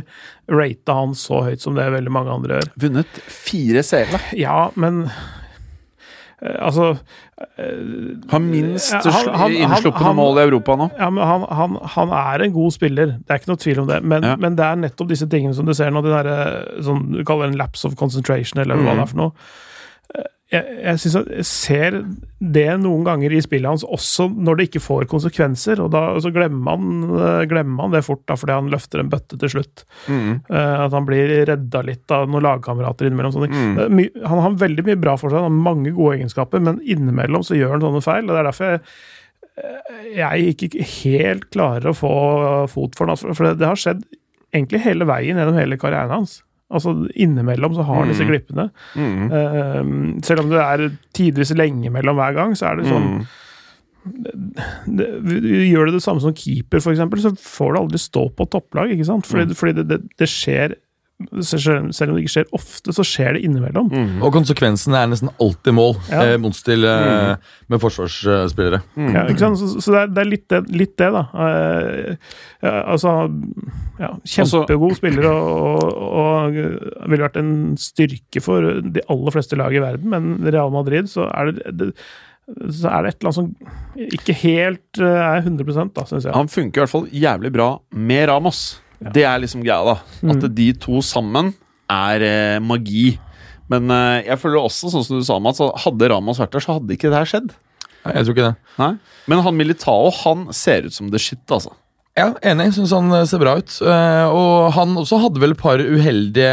rata 0.50 0.96
han 0.96 1.12
så 1.18 1.44
høyt 1.46 1.62
som 1.62 1.76
det 1.76 1.90
veldig 1.94 2.14
mange 2.14 2.32
andre 2.34 2.58
gjør. 2.58 2.72
Vunnet 2.86 3.20
fire 3.30 3.84
seere? 3.86 4.22
Ja, 4.38 4.70
men 4.80 5.04
uh, 5.06 5.20
Altså 6.40 6.94
Har 8.30 8.42
minst 8.44 8.92
innsluppende 8.94 10.12
mål 10.16 10.38
i 10.40 10.42
Europa 10.44 10.76
nå. 10.76 10.90
Ja, 10.98 11.08
men 11.12 11.24
han, 11.26 11.44
han, 11.56 11.78
han 11.94 12.12
er 12.12 12.44
en 12.44 12.52
god 12.52 12.74
spiller, 12.76 13.14
det 13.16 13.32
er 13.32 13.40
ikke 13.40 13.52
noe 13.52 13.62
tvil 13.64 13.80
om 13.84 13.88
det. 13.90 14.02
Men, 14.04 14.22
Ja. 14.28 14.36
men 14.36 14.56
det 14.58 14.66
er 14.66 14.76
nettopp 14.76 15.08
disse 15.08 15.28
tingene 15.30 15.54
som 15.56 15.66
du 15.68 15.72
ser 15.76 15.90
nå, 15.94 16.02
det 16.04 16.12
der, 16.12 16.30
sånn, 16.84 17.06
du 17.16 17.24
kaller 17.24 17.48
det 17.48 17.54
en 17.54 17.58
lapse 17.62 17.84
of 17.88 17.96
concentration, 18.00 18.60
eller 18.60 18.76
hva 18.76 18.92
Mhm. 18.92 18.96
det 19.00 19.02
er 19.06 19.12
for 19.14 19.16
noe. 19.24 19.32
Jeg, 20.50 20.66
jeg, 20.82 20.98
synes 20.98 21.28
jeg 21.30 21.44
ser 21.46 21.96
det 22.42 22.66
noen 22.82 23.04
ganger 23.06 23.30
i 23.30 23.42
spillet 23.44 23.70
hans, 23.70 23.84
også 23.86 24.26
når 24.34 24.58
det 24.58 24.64
ikke 24.66 24.82
får 24.82 25.06
konsekvenser. 25.12 25.78
Og 25.84 25.92
da 25.94 26.02
så 26.22 26.32
glemmer 26.34 26.74
han, 26.74 27.04
eh, 27.14 27.44
glemmer 27.50 27.86
han 27.86 27.94
det 27.94 28.02
fort, 28.02 28.24
da, 28.26 28.34
fordi 28.40 28.56
han 28.56 28.70
løfter 28.72 29.04
en 29.04 29.12
bøtte 29.12 29.38
til 29.38 29.52
slutt. 29.54 29.84
Mm. 30.10 30.40
Eh, 30.50 30.74
at 30.86 30.96
han 30.96 31.06
blir 31.06 31.30
redda 31.52 31.84
litt 31.86 32.16
av 32.16 32.26
noen 32.26 32.48
lagkamerater 32.48 33.06
innimellom. 33.06 33.36
Sånne. 33.36 33.52
Mm. 33.54 34.02
Eh, 34.02 34.26
Han 34.26 34.42
har 34.42 34.58
veldig 34.64 34.86
mye 34.90 35.00
bra 35.06 35.14
for 35.20 35.30
seg, 35.30 35.38
han 35.38 35.52
har 35.52 35.64
mange 35.70 35.94
gode 35.94 36.18
egenskaper, 36.18 36.66
men 36.66 36.82
innimellom 36.82 37.46
så 37.46 37.54
gjør 37.54 37.76
han 37.76 37.86
sånne 37.86 38.04
feil. 38.08 38.26
og 38.26 38.34
Det 38.34 38.42
er 38.42 38.50
derfor 38.50 38.74
jeg, 38.74 40.18
jeg 40.18 40.54
ikke 40.56 40.88
helt 41.04 41.50
klarer 41.54 41.90
å 41.90 41.96
få 41.96 42.14
fot 42.72 42.98
for 42.98 43.06
den. 43.06 43.14
altså, 43.14 43.34
For 43.36 43.46
det, 43.46 43.58
det 43.62 43.70
har 43.70 43.78
skjedd 43.78 44.02
egentlig 44.50 44.82
hele 44.82 45.06
veien 45.06 45.38
gjennom 45.38 45.58
hele 45.58 45.78
karrieren 45.78 46.10
hans. 46.10 46.40
Altså 46.70 46.92
Innimellom 47.18 47.74
så 47.74 47.82
har 47.84 48.02
han 48.04 48.08
disse 48.12 48.22
Mm. 48.24 48.30
glippene. 48.30 48.70
Mm. 48.94 49.24
Uh, 49.32 50.20
selv 50.22 50.44
om 50.44 50.50
det 50.52 50.60
er 50.62 50.84
tidvis 51.16 51.50
lenge 51.58 51.90
mellom 51.90 52.16
hver 52.16 52.34
gang, 52.36 52.52
så 52.54 52.70
er 52.70 52.76
det 52.80 52.86
sånn 52.86 53.08
Mm. 53.10 53.24
det, 54.86 55.06
Gjør 55.70 55.86
du 55.90 55.92
det 55.96 56.02
samme 56.04 56.22
som 56.22 56.32
keeper, 56.34 56.80
eksempel, 56.94 57.20
så 57.20 57.32
får 57.36 57.74
du 57.74 57.80
aldri 57.82 57.98
stå 58.00 58.22
på 58.36 58.46
topplag. 58.48 58.92
ikke 58.94 59.04
sant? 59.08 59.26
Fordi, 59.28 59.54
fordi 59.54 59.74
det, 59.80 59.88
det, 59.90 59.98
det 60.18 60.28
skjer 60.30 60.74
Selv 61.44 61.90
selv 61.94 62.10
om 62.12 62.16
det 62.16 62.22
ikke 62.24 62.32
skjer 62.32 62.46
ofte, 62.56 62.94
så 62.96 63.04
skjer 63.06 63.36
det 63.36 63.42
innimellom. 63.46 63.90
Mm. 63.92 64.22
Og 64.24 64.32
konsekvensen 64.34 64.94
er 64.96 65.10
nesten 65.10 65.30
alltid 65.40 65.76
mål, 65.76 65.94
Ja. 66.10 66.22
eh, 66.24 66.36
motstill 66.40 66.86
eh, 66.88 67.34
med 67.68 67.82
forsvarsspillere. 67.82 68.80
Mm. 68.96 69.10
Ja, 69.14 69.26
ikke 69.28 69.42
sant? 69.44 69.60
Så, 69.60 69.68
så 69.84 69.94
det, 69.94 70.00
er, 70.00 70.14
det 70.16 70.22
er 70.24 70.30
litt 70.30 70.46
det, 70.52 70.62
litt 70.82 70.96
det 71.00 71.10
da. 71.16 71.24
Eh, 71.46 72.16
ja, 72.64 72.74
altså 72.94 73.14
ja, 74.00 74.14
Kjempegod 74.24 74.96
spiller 74.98 75.28
og, 75.28 75.84
og, 75.84 76.56
og 76.56 76.58
ville 77.12 77.26
vært 77.26 77.38
en 77.40 77.54
styrke 77.80 78.42
for 78.44 78.80
de 78.80 79.04
aller 79.12 79.36
fleste 79.36 79.58
lag 79.60 79.76
i 79.76 79.82
verden, 79.84 80.10
men 80.12 80.50
Real 80.50 80.72
Madrid 80.74 81.10
så 81.12 81.28
er 81.30 81.52
det, 81.52 81.76
det 81.78 81.92
så 82.50 82.90
er 82.90 83.04
det 83.04 83.12
et 83.12 83.20
eller 83.20 83.30
annet 83.30 83.38
som 83.38 84.06
ikke 84.16 84.34
helt 84.42 84.98
eh, 84.98 85.18
er 85.22 85.42
100 85.44 85.90
da, 85.94 86.04
syns 86.08 86.26
jeg. 86.26 86.34
Han 86.34 86.50
funker 86.50 86.80
i 86.80 86.82
hvert 86.84 86.92
fall 86.92 87.10
jævlig 87.14 87.52
bra 87.54 87.68
med 87.94 88.28
Ramos. 88.30 88.62
Det 89.00 89.22
er 89.24 89.38
liksom 89.40 89.62
greia, 89.64 89.80
da. 89.84 89.94
At 90.28 90.42
Mm. 90.44 90.54
de 90.54 90.72
to 90.74 91.00
sammen 91.00 91.54
er 91.88 92.22
eh, 92.22 92.58
magi. 92.60 93.18
Men 93.70 93.88
eh, 93.90 94.22
jeg 94.26 94.38
føler 94.42 94.60
også, 94.60 94.90
sånn 94.92 95.04
som 95.06 95.18
du 95.18 95.24
sa, 95.24 95.38
Mats, 95.40 95.58
hadde 95.84 96.08
Ramas 96.10 96.38
vært 96.42 96.52
der, 96.52 96.60
så 96.60 96.74
hadde 96.78 96.96
ikke 96.96 97.08
det 97.10 97.16
her 97.20 97.24
skjedd. 97.30 97.52
Nei, 98.04 98.12
Jeg 98.16 98.24
tror 98.26 98.34
ikke 98.34 98.48
det. 98.50 98.56
Nei. 98.78 98.90
Men 99.28 99.42
han 99.44 99.56
Militao, 99.56 100.10
han 100.24 100.52
ser 100.52 100.82
ut 100.88 100.92
som 100.92 101.10
det 101.10 101.20
shit, 101.20 101.40
altså. 101.48 101.72
Ja, 102.18 102.32
Enig. 102.42 102.72
Syns 102.74 102.90
han 102.92 103.06
eh, 103.14 103.22
ser 103.30 103.38
bra 103.38 103.52
ut. 103.60 103.70
Eh, 103.86 104.32
og 104.34 104.72
han 104.74 104.96
også 104.98 105.20
hadde 105.22 105.40
vel 105.40 105.52
et 105.54 105.60
par 105.60 105.78
uheldige 105.78 106.48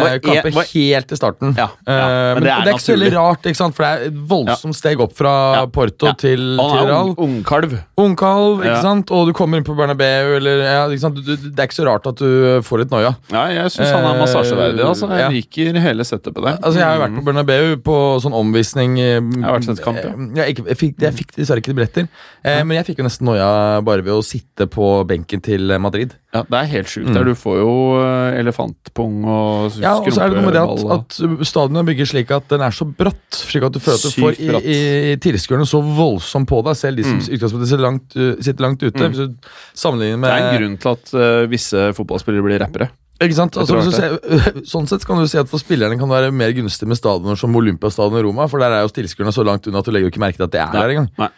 Var- 0.00 0.18
kamper 0.24 0.54
var- 0.56 0.70
helt 0.72 1.12
i 1.12 1.18
starten. 1.18 1.52
Ja, 1.58 1.66
Eh, 1.86 1.92
ja, 1.92 2.34
men, 2.34 2.42
det 2.44 2.50
er, 2.50 2.70
ikke 2.72 2.80
så 2.80 2.94
veldig 2.96 3.12
rart, 3.12 3.44
for 3.76 3.84
det 3.84 3.90
er 3.90 4.06
et 4.08 4.16
voldsomt 4.30 4.74
steg 4.74 5.00
opp 5.04 5.12
fra 5.14 5.66
Porto 5.70 6.08
til, 6.16 6.56
til 6.56 6.60
er 6.60 6.86
Real. 6.88 7.10
ung- 7.12 7.16
ungkalv. 7.44 7.74
Ungkalv, 8.00 8.62
ikke 8.64 8.80
sant? 8.80 9.10
og 9.12 9.26
du 9.28 9.32
kommer 9.36 9.58
inn 9.58 9.64
på 9.64 9.76
Bernabeu, 9.76 10.36
eller? 10.38 10.88
Du, 10.88 11.20
du, 11.20 11.36
Det 11.36 11.58
er 11.60 11.68
ikke 11.68 11.76
så 11.82 11.86
rart 11.86 12.06
at 12.08 12.16
du 12.16 12.62
får 12.64 12.78
litt 12.84 12.90
noia. 12.90 13.14
Ja, 13.30 13.44
jeg 13.52 13.70
syns 13.76 13.92
han 13.92 14.04
er 14.08 14.18
massasjeverdig. 14.22 14.80
Altså. 14.88 15.10
Jeg 15.12 15.30
liker 15.36 15.80
hele 15.84 16.02
setupet 16.08 16.42
der. 16.42 16.58
Altså, 16.62 16.78
Jeg 16.80 16.86
har 16.88 16.98
vært 17.04 17.18
på 17.20 17.24
Bernabeu 17.28 17.76
på 17.84 17.98
sånn 18.24 18.32
omvisning. 18.34 18.96
Jeg 18.98 19.20
har 19.44 19.58
vært 19.60 19.68
sett 19.68 19.84
kamp, 19.84 20.00
ja. 20.00 20.16
Jeg, 20.44 20.56
ikke, 20.56 20.66
jeg, 20.72 20.76
fikk, 20.80 20.96
jeg 20.98 21.12
fikk 21.20 21.36
dessverre 21.36 21.60
ikke 21.62 21.76
billetter, 21.76 22.08
men 22.42 22.70
jeg 22.80 22.86
fikk 22.88 22.98
jo 23.04 23.04
nesten 23.04 23.28
noia 23.28 23.80
bare 23.84 24.00
ved 24.02 24.14
å 24.16 24.24
sitte 24.24 24.66
på 24.66 24.93
benken 25.08 25.42
til 25.44 25.72
Madrid. 25.82 26.14
Ja, 26.34 26.42
Det 26.46 26.58
er 26.60 26.70
helt 26.70 26.88
sjukt. 26.90 27.08
Mm. 27.10 27.14
der 27.16 27.28
Du 27.28 27.34
får 27.38 27.58
jo 27.58 27.74
eh, 28.00 28.38
elefantpung 28.40 29.24
og 29.24 29.76
Ja, 29.82 29.96
og 29.98 30.08
så 30.12 30.22
er 30.24 30.32
det 30.32 30.38
noe 30.38 30.46
med 30.46 30.54
det 30.56 30.62
at, 30.62 30.80
skrumpeball 30.80 31.40
at 31.40 31.46
stadionet 31.50 31.82
er 31.82 31.88
bygget 31.90 32.10
slik 32.12 32.30
at 32.34 32.48
den 32.54 32.64
er 32.66 32.74
så 32.74 32.86
bratt. 32.86 33.22
Slik 33.34 33.66
at 33.66 33.74
du 33.74 33.80
føler 33.82 33.98
at 33.98 34.06
du 34.06 34.10
Sykt 34.14 34.24
får 34.24 34.40
i, 34.40 34.78
i, 35.12 35.16
tilskuerne 35.22 35.66
så 35.68 35.82
voldsomt 35.82 36.48
på 36.50 36.62
deg, 36.66 36.76
selv 36.78 37.00
de 37.02 37.06
som 37.06 37.18
Mm. 37.18 37.30
utgangspunktet 37.36 37.68
sitter 37.70 37.84
langt, 37.84 38.16
uh, 38.16 38.34
sitter 38.42 38.62
langt 38.68 38.82
ute. 38.82 38.98
Mm. 38.98 39.14
Hvis 39.14 39.22
du 39.22 39.48
sammenligner 39.74 40.28
Det 40.28 40.34
er 40.34 40.44
en 40.50 40.60
grunn 40.60 40.76
til 40.78 40.94
at 40.94 41.14
uh, 41.14 41.50
visse 41.50 41.88
fotballspillere 41.98 42.46
blir 42.46 42.62
rappere. 42.62 42.90
Ikke 43.22 43.36
sant? 43.38 43.56
Altså, 43.56 43.76
hvis 43.78 43.86
du 43.86 43.94
ser, 43.94 44.16
sånn 44.72 44.88
sett 44.90 45.04
kan 45.06 45.20
du 45.22 45.28
si 45.30 45.38
at 45.38 45.48
for 45.48 45.62
spillerne 45.62 45.94
kan 46.00 46.10
det 46.10 46.16
være 46.18 46.34
mer 46.34 46.50
gunstig 46.56 46.88
med 46.90 46.98
stadioner 46.98 47.38
som 47.38 47.54
Olympiastadion 47.54 48.18
i 48.18 48.24
Roma, 48.26 48.48
for 48.50 48.58
der 48.58 48.74
er 48.74 48.82
jo 48.82 48.90
tilskuerne 48.90 49.32
så 49.32 49.44
langt 49.46 49.68
unna 49.70 49.78
at 49.78 49.86
du 49.86 49.92
legger 49.94 50.08
jo 50.08 50.12
ikke 50.14 50.22
merke 50.24 50.40
til 50.40 50.48
at 50.48 50.54
det 50.54 50.60
er 50.64 50.72
Nei. 50.72 50.80
der 50.82 50.94
engang. 50.96 51.30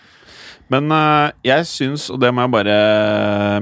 Men 0.72 0.90
eh, 0.90 1.34
jeg 1.46 1.66
syns, 1.70 2.08
og 2.10 2.20
det 2.22 2.32
må 2.34 2.44
jeg 2.44 2.54
bare 2.56 2.78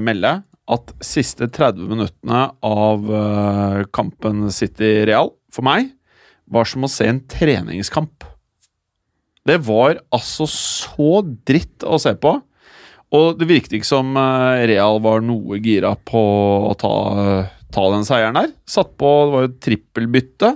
melde, 0.03 0.33
at 0.65 0.93
siste 1.05 1.47
30 1.53 1.91
minuttene 1.91 2.47
av 2.65 3.11
eh, 3.19 3.83
kampen 3.93 4.47
City-Real, 4.53 5.29
for 5.53 5.67
meg, 5.67 5.91
var 6.49 6.67
som 6.69 6.85
å 6.85 6.91
se 6.91 7.07
en 7.09 7.21
treningskamp. 7.29 8.25
Det 9.45 9.59
var 9.67 9.99
altså 10.13 10.47
så 10.49 11.21
dritt 11.45 11.85
å 11.85 11.99
se 12.01 12.15
på. 12.17 12.33
Og 13.15 13.37
det 13.37 13.47
virket 13.47 13.77
ikke 13.77 13.91
som 13.91 14.17
eh, 14.17 14.65
Real 14.73 14.97
var 15.05 15.21
noe 15.25 15.61
gira 15.61 15.93
på 16.09 16.25
å 16.71 16.73
ta, 16.81 16.93
ta 17.69 17.87
den 17.93 18.07
seieren 18.07 18.41
der. 18.41 18.53
Satt 18.65 18.95
på, 18.97 19.11
det 19.27 19.35
var 19.35 19.45
jo 19.45 19.55
trippelbytte. 19.69 20.55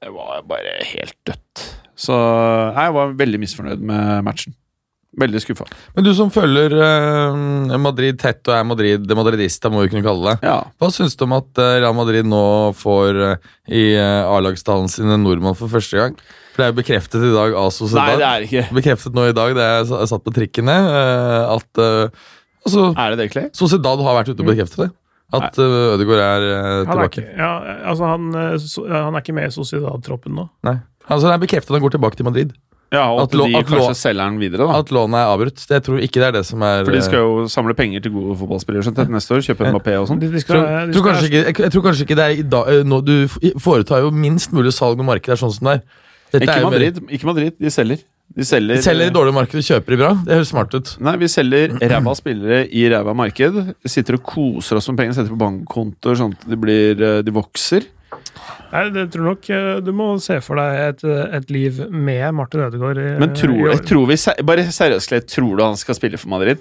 Det 0.00 0.12
var 0.12 0.44
bare 0.48 0.76
helt 0.92 1.16
dødt. 1.28 1.64
Så 2.00 2.16
jeg 2.16 2.96
var 2.96 3.16
veldig 3.16 3.40
misfornøyd 3.40 3.82
med 3.84 4.24
matchen. 4.28 4.59
Veldig 5.18 5.40
skuffa. 5.42 5.64
Men 5.96 6.04
du 6.06 6.12
som 6.14 6.28
følger 6.30 6.70
eh, 6.70 7.78
Madrid 7.82 8.18
tett 8.20 8.46
og 8.46 8.54
er 8.54 8.66
Madrid, 8.66 9.14
madridista, 9.18 9.70
må 9.72 9.82
vi 9.82 9.90
kunne 9.90 10.04
kalle 10.06 10.36
det. 10.36 10.46
Ja. 10.46 10.60
Hva 10.78 10.90
syns 10.94 11.18
du 11.18 11.24
om 11.26 11.34
at 11.34 11.58
eh, 11.58 11.80
Real 11.82 11.96
Madrid 11.98 12.28
nå 12.30 12.42
får 12.78 13.18
eh, 13.26 13.48
i 13.74 13.82
eh, 13.98 14.30
A-lagstallen 14.30 14.86
sin 14.92 15.10
en 15.10 15.26
nordmann 15.26 15.58
for 15.58 15.72
første 15.72 15.98
gang? 15.98 16.14
For 16.52 16.62
det 16.62 16.68
er 16.68 16.70
jo 16.70 16.78
bekreftet 16.78 17.26
i 17.26 17.32
dag 17.34 17.58
av 17.58 17.74
Nei, 17.96 18.06
det 18.22 18.28
er 18.28 18.46
ikke. 18.46 18.64
Bekreftet 18.78 19.18
nå 19.18 19.26
i 19.26 19.34
dag, 19.34 19.56
det 19.58 19.66
er 19.66 19.82
jeg 19.82 20.12
satt 20.12 20.26
på 20.28 20.36
trikken 20.36 20.70
ned, 20.70 20.94
eh, 21.02 21.56
at 21.56 21.82
altså, 21.82 22.86
Er 22.94 23.10
det 23.10 23.24
det, 23.24 23.28
Clay? 23.34 23.50
Sociedad 23.56 24.06
har 24.06 24.18
vært 24.20 24.30
ute 24.30 24.46
og 24.46 24.52
bekreftet 24.52 24.86
det. 24.86 24.90
At 25.30 25.58
uh, 25.62 25.92
Ødegaard 25.94 26.22
er 26.22 26.44
uh, 26.48 26.86
tilbake. 26.88 27.22
er, 27.22 27.28
ikke, 27.30 27.34
ja, 27.38 27.50
altså 27.86 28.08
han, 28.10 28.32
so, 28.58 28.82
han 28.90 29.14
er 29.14 29.22
ikke 29.22 29.34
med 29.36 29.46
i 29.46 29.52
Sociedad-troppen 29.54 30.34
nå. 30.34 30.48
Nei. 30.66 30.80
Altså, 31.06 31.28
det 31.28 31.36
er 31.36 31.42
bekreftet 31.44 31.70
at 31.70 31.78
han 31.78 31.84
går 31.84 31.94
tilbake 31.94 32.18
til 32.18 32.26
Madrid. 32.26 32.56
Ja, 32.90 33.04
og 33.14 33.20
At 33.22 33.34
at, 33.34 33.38
de 33.46 33.54
at 33.56 33.66
kanskje 33.70 33.94
selger 33.94 34.24
den 34.32 34.38
videre, 34.40 34.66
da. 34.66 34.78
At 34.82 34.88
lånet 34.90 35.14
er 35.20 35.28
avbrutt. 35.30 35.54
Det- 35.62 35.76
Jeg 35.78 35.82
tror 35.86 35.98
ikke 36.02 36.18
det 36.18 36.26
er 36.26 36.32
det 36.40 36.44
som 36.46 36.62
er 36.66 36.84
For 36.84 36.90
de 36.96 37.02
skal 37.06 37.18
jo 37.22 37.44
samle 37.46 37.74
penger 37.78 38.02
til 38.02 38.10
gode 38.12 38.34
fotballspillere 38.40 38.82
skjønte 38.82 39.04
til 39.06 39.14
neste 39.14 39.30
år. 39.36 39.44
Kjøpe 39.46 39.66
en 39.68 39.74
Mbappé 39.76 39.94
og 40.00 40.08
sånn. 40.10 40.20
Jeg 40.20 40.44
tror, 40.48 41.04
kanskje 41.06 41.26
ikke, 41.30 41.44
jeg, 41.46 41.56
jeg 41.58 41.70
tror 41.76 41.82
kanskje 41.86 42.02
ikke 42.08 42.16
det 42.18 42.24
er 42.26 42.34
i 42.42 42.42
dag 42.42 42.68
eh, 42.74 42.82
nå, 42.82 42.98
Du 43.06 43.28
foretar 43.62 44.02
jo 44.02 44.10
minst 44.10 44.50
mulig 44.52 44.72
salg 44.74 44.98
når 44.98 45.06
markedet 45.06 45.36
er 45.38 45.42
sånn 45.46 45.54
som 45.54 45.68
det 45.70 45.76
er. 45.78 45.82
Dette 46.32 46.42
Ikke 46.46 46.56
er 46.56 46.60
jo 46.60 46.70
mer- 46.70 46.78
Madrid, 46.78 46.98
ikke 47.10 47.26
Madrid. 47.30 47.52
De 47.60 47.70
selger. 47.70 48.02
De 48.30 48.44
selger, 48.46 48.76
De 48.78 48.82
selger 48.82 49.06
i 49.06 49.14
dårlig 49.14 49.34
marked 49.34 49.58
og 49.58 49.64
kjøper 49.66 49.90
de 49.90 49.96
bra. 49.98 50.10
Det 50.26 50.34
høres 50.38 50.50
smart 50.52 50.74
ut. 50.74 50.96
Nei, 51.02 51.16
vi 51.18 51.26
selger 51.26 51.72
ræva 51.82 52.12
spillere 52.14 52.60
i 52.70 52.84
ræva 52.90 53.14
marked. 53.14 53.74
Sitter 53.86 54.14
og 54.18 54.22
koser 54.22 54.78
oss 54.78 54.86
med 54.90 54.98
pengene, 54.98 55.14
setter 55.14 55.30
på 55.34 55.38
bankkontoer 55.40 56.14
sånn 56.20 56.34
at 56.38 56.46
de, 56.48 56.56
blir, 56.56 56.94
eh, 57.02 57.22
de 57.26 57.30
vokser. 57.34 57.86
Nei, 58.72 58.82
det 58.94 59.04
tror 59.14 59.24
nok 59.30 59.48
eh, 59.50 59.80
Du 59.84 59.90
må 59.96 60.06
se 60.22 60.36
for 60.44 60.60
deg 60.60 60.80
et, 60.88 61.04
et 61.40 61.50
liv 61.50 61.80
med 61.90 62.34
Martin 62.34 62.60
Ødegaard. 62.66 62.98
i- 63.02 63.18
Men 63.22 63.34
tror, 63.34 63.56
i 63.56 63.70
år. 63.74 63.84
tror 63.88 64.06
vi, 64.10 64.16
bare 64.46 64.64
seriøst, 64.70 65.16
tror 65.32 65.56
du 65.56 65.64
han 65.64 65.76
skal 65.80 65.98
spille 65.98 66.18
for 66.20 66.28
Madrid? 66.36 66.58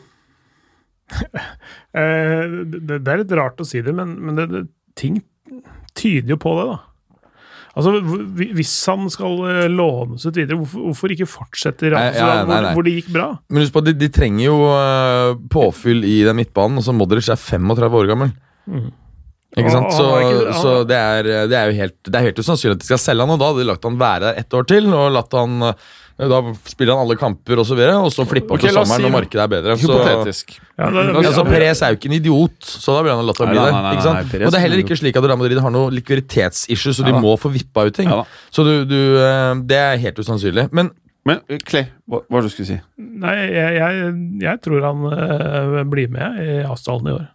Eh, 1.89 2.43
det, 2.69 2.99
det 3.01 3.09
er 3.09 3.23
litt 3.23 3.31
rart 3.33 3.57
å 3.63 3.65
si 3.65 3.79
det, 3.81 3.89
men, 3.97 4.11
men 4.21 4.35
det, 4.37 4.43
det, 4.51 4.59
ting 4.99 5.15
tyder 5.97 6.35
jo 6.35 6.37
på 6.37 6.51
det, 6.59 6.65
da. 6.69 6.75
Altså, 7.79 7.93
Hvis 8.53 8.73
han 8.89 9.07
skal 9.09 9.39
eh, 9.49 9.63
lånes 9.73 10.25
ut 10.27 10.37
videre, 10.37 10.59
hvorfor, 10.59 10.83
hvorfor 10.91 11.13
ikke 11.15 11.25
fortsette 11.29 11.87
i 11.87 11.91
nei. 12.45 12.59
hvor, 12.59 12.67
hvor 12.77 12.85
det 12.85 12.93
gikk 12.99 13.09
bra? 13.15 13.27
Men 13.49 13.63
husk 13.65 13.73
på, 13.73 13.83
de, 13.87 13.95
de 13.97 14.09
trenger 14.13 14.45
jo 14.51 14.57
påfyll 15.53 16.05
i 16.05 16.19
den 16.27 16.37
midtbanen. 16.43 16.77
Altså 16.81 16.93
Modric 16.93 17.29
er 17.33 17.41
35 17.41 17.97
år 18.03 18.11
gammel. 18.13 18.33
Mhm. 18.69 18.89
Ikke 19.57 19.71
sant? 19.73 19.89
Så, 19.97 20.03
så 20.61 20.71
det, 20.85 20.97
er, 20.97 21.27
det 21.49 21.55
er 21.57 21.71
jo 21.71 21.77
helt 21.79 21.95
Det 22.05 22.19
er 22.19 22.27
helt 22.27 22.37
usannsynlig 22.37 22.75
at 22.77 22.83
de 22.83 22.89
skal 22.91 22.99
selge 23.01 23.25
han, 23.25 23.31
og 23.33 23.39
da 23.41 23.47
hadde 23.49 23.63
de 23.63 23.71
lagt 23.71 23.87
han 23.87 23.95
være 23.97 24.19
der 24.27 24.37
ett 24.43 24.53
år 24.53 24.67
til. 24.69 24.91
Og 24.93 25.07
latt 25.15 25.33
han 25.33 25.55
eh, 25.71 25.87
Da 26.29 26.41
spiller 26.69 26.93
han 26.93 27.01
alle 27.07 27.17
kamper 27.17 27.61
og 27.63 27.65
så 27.65 27.77
videre, 27.79 27.95
og 27.97 28.11
så 28.13 28.27
flipper 28.29 28.53
han 28.53 28.59
okay, 28.61 28.69
til 28.69 28.77
sommeren 28.77 29.01
si- 29.01 29.07
når 29.07 29.15
markedet 29.15 29.41
er 29.47 29.51
bedre. 29.55 29.77
Så, 29.81 29.89
Hypotetisk. 29.89 30.53
Ja, 30.77 30.91
det, 30.93 31.05
altså, 31.23 31.47
Perez 31.49 31.81
er 31.81 31.95
jo 31.95 31.97
ikke 31.97 32.11
en 32.11 32.17
idiot, 32.19 32.57
så 32.69 32.93
da 32.93 33.01
blir 33.07 33.17
han 33.17 33.25
latt 33.25 33.41
han 33.41 33.49
Nei, 33.49 33.57
bli 33.57 34.37
det. 34.37 34.45
og 34.45 34.53
det 34.53 34.59
er 34.59 34.65
heller 34.67 34.83
er 34.83 34.85
ikke 34.85 34.99
slik 35.01 35.17
at 35.19 35.25
Real 35.31 35.39
Madrid 35.41 35.59
har 35.65 35.73
noe 35.73 35.89
likviditetsissue, 35.97 36.93
så 36.93 37.07
Ja 37.07 37.09
de 37.09 37.25
må 37.25 37.33
få 37.41 37.49
vippa 37.55 37.87
ut 37.89 37.97
ting. 37.97 38.11
Ja. 38.13 38.21
Så 38.53 38.63
du, 38.67 38.73
du, 38.87 38.99
eh, 39.17 39.53
det 39.65 39.79
er 39.81 39.97
helt 40.05 40.19
usannsynlig. 40.21 40.69
Men 40.75 40.93
Men 41.27 41.41
eh, 41.51 41.59
Clay, 41.67 41.85
hva 42.07 42.21
hva 42.31 42.39
du 42.41 42.47
skulle 42.49 42.65
du 42.65 42.71
si? 42.71 42.77
Nei, 43.19 43.33
jeg, 43.51 43.73
jeg, 43.75 44.13
jeg 44.45 44.61
tror 44.63 44.85
han 44.87 45.01
eh, 45.11 45.83
blir 45.91 46.07
med 46.13 46.39
i 46.45 46.53
avstanden 46.63 47.11
i 47.11 47.15
år. 47.17 47.25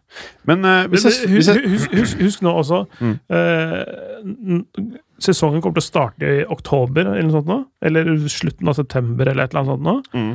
Men 0.49 0.65
eh, 0.65 0.87
hvis 0.93 1.05
jeg, 1.05 1.29
hvis 1.35 1.51
jeg 1.53 1.69
husk, 1.75 1.93
husk, 2.01 2.23
husk 2.25 2.43
nå 2.47 2.55
også 2.63 2.85
Mm. 3.01 3.15
eh, 3.29 4.89
Sesongen 5.25 5.63
kommer 5.63 5.79
til 5.79 5.85
å 5.85 5.87
starte 5.87 6.27
i 6.27 6.43
oktober 6.51 7.07
eller 7.07 7.23
noe 7.29 7.37
sånt 7.37 7.47
nå. 7.49 7.59
Eller 7.87 8.09
slutten 8.29 8.69
av 8.69 8.75
september 8.81 9.29
eller 9.31 9.45
et 9.47 9.55
eller 9.55 9.63
annet 9.63 9.73
sånt 9.77 9.87
nå. 9.87 9.95
Mm. 10.19 10.35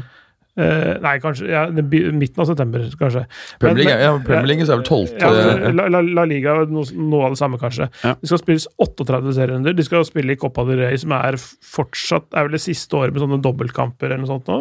Eh, 0.60 0.98
nei, 1.00 1.14
kanskje 1.24 1.48
ja, 1.48 1.62
midten 1.72 2.42
av 2.44 2.48
september, 2.50 2.84
kanskje. 3.00 3.22
Premier 3.62 3.86
League, 3.86 3.98
ja, 4.04 4.12
Premier 4.26 4.50
League 4.50 4.66
så 4.68 4.76
er 4.76 4.82
vel 4.82 4.88
12. 4.90 5.14
Ja, 5.22 5.30
La, 5.72 5.86
La, 5.94 6.02
La 6.04 6.26
Liga 6.28 6.58
er 6.58 6.74
noe, 6.74 6.84
noe 7.00 7.30
av 7.30 7.36
det 7.36 7.40
samme, 7.40 7.60
kanskje. 7.62 7.88
Ja. 8.04 8.16
Det 8.20 8.32
skal 8.32 8.42
spilles 8.42 8.68
38 8.82 9.36
serierunder. 9.38 9.78
De 9.78 9.86
skal 9.88 10.04
spille 10.08 10.36
i 10.36 10.42
Copa 10.42 10.66
del 10.68 10.82
Rey, 10.84 11.00
som 11.00 11.16
er 11.16 11.40
fortsatt 11.40 12.36
er 12.36 12.50
vel 12.50 12.58
det 12.58 12.64
siste 12.66 13.00
året 13.00 13.16
med 13.16 13.24
sånne 13.24 13.40
dobbeltkamper 13.46 14.10
eller 14.10 14.26
noe 14.26 14.34
sånt 14.34 14.52
nå. 14.52 14.60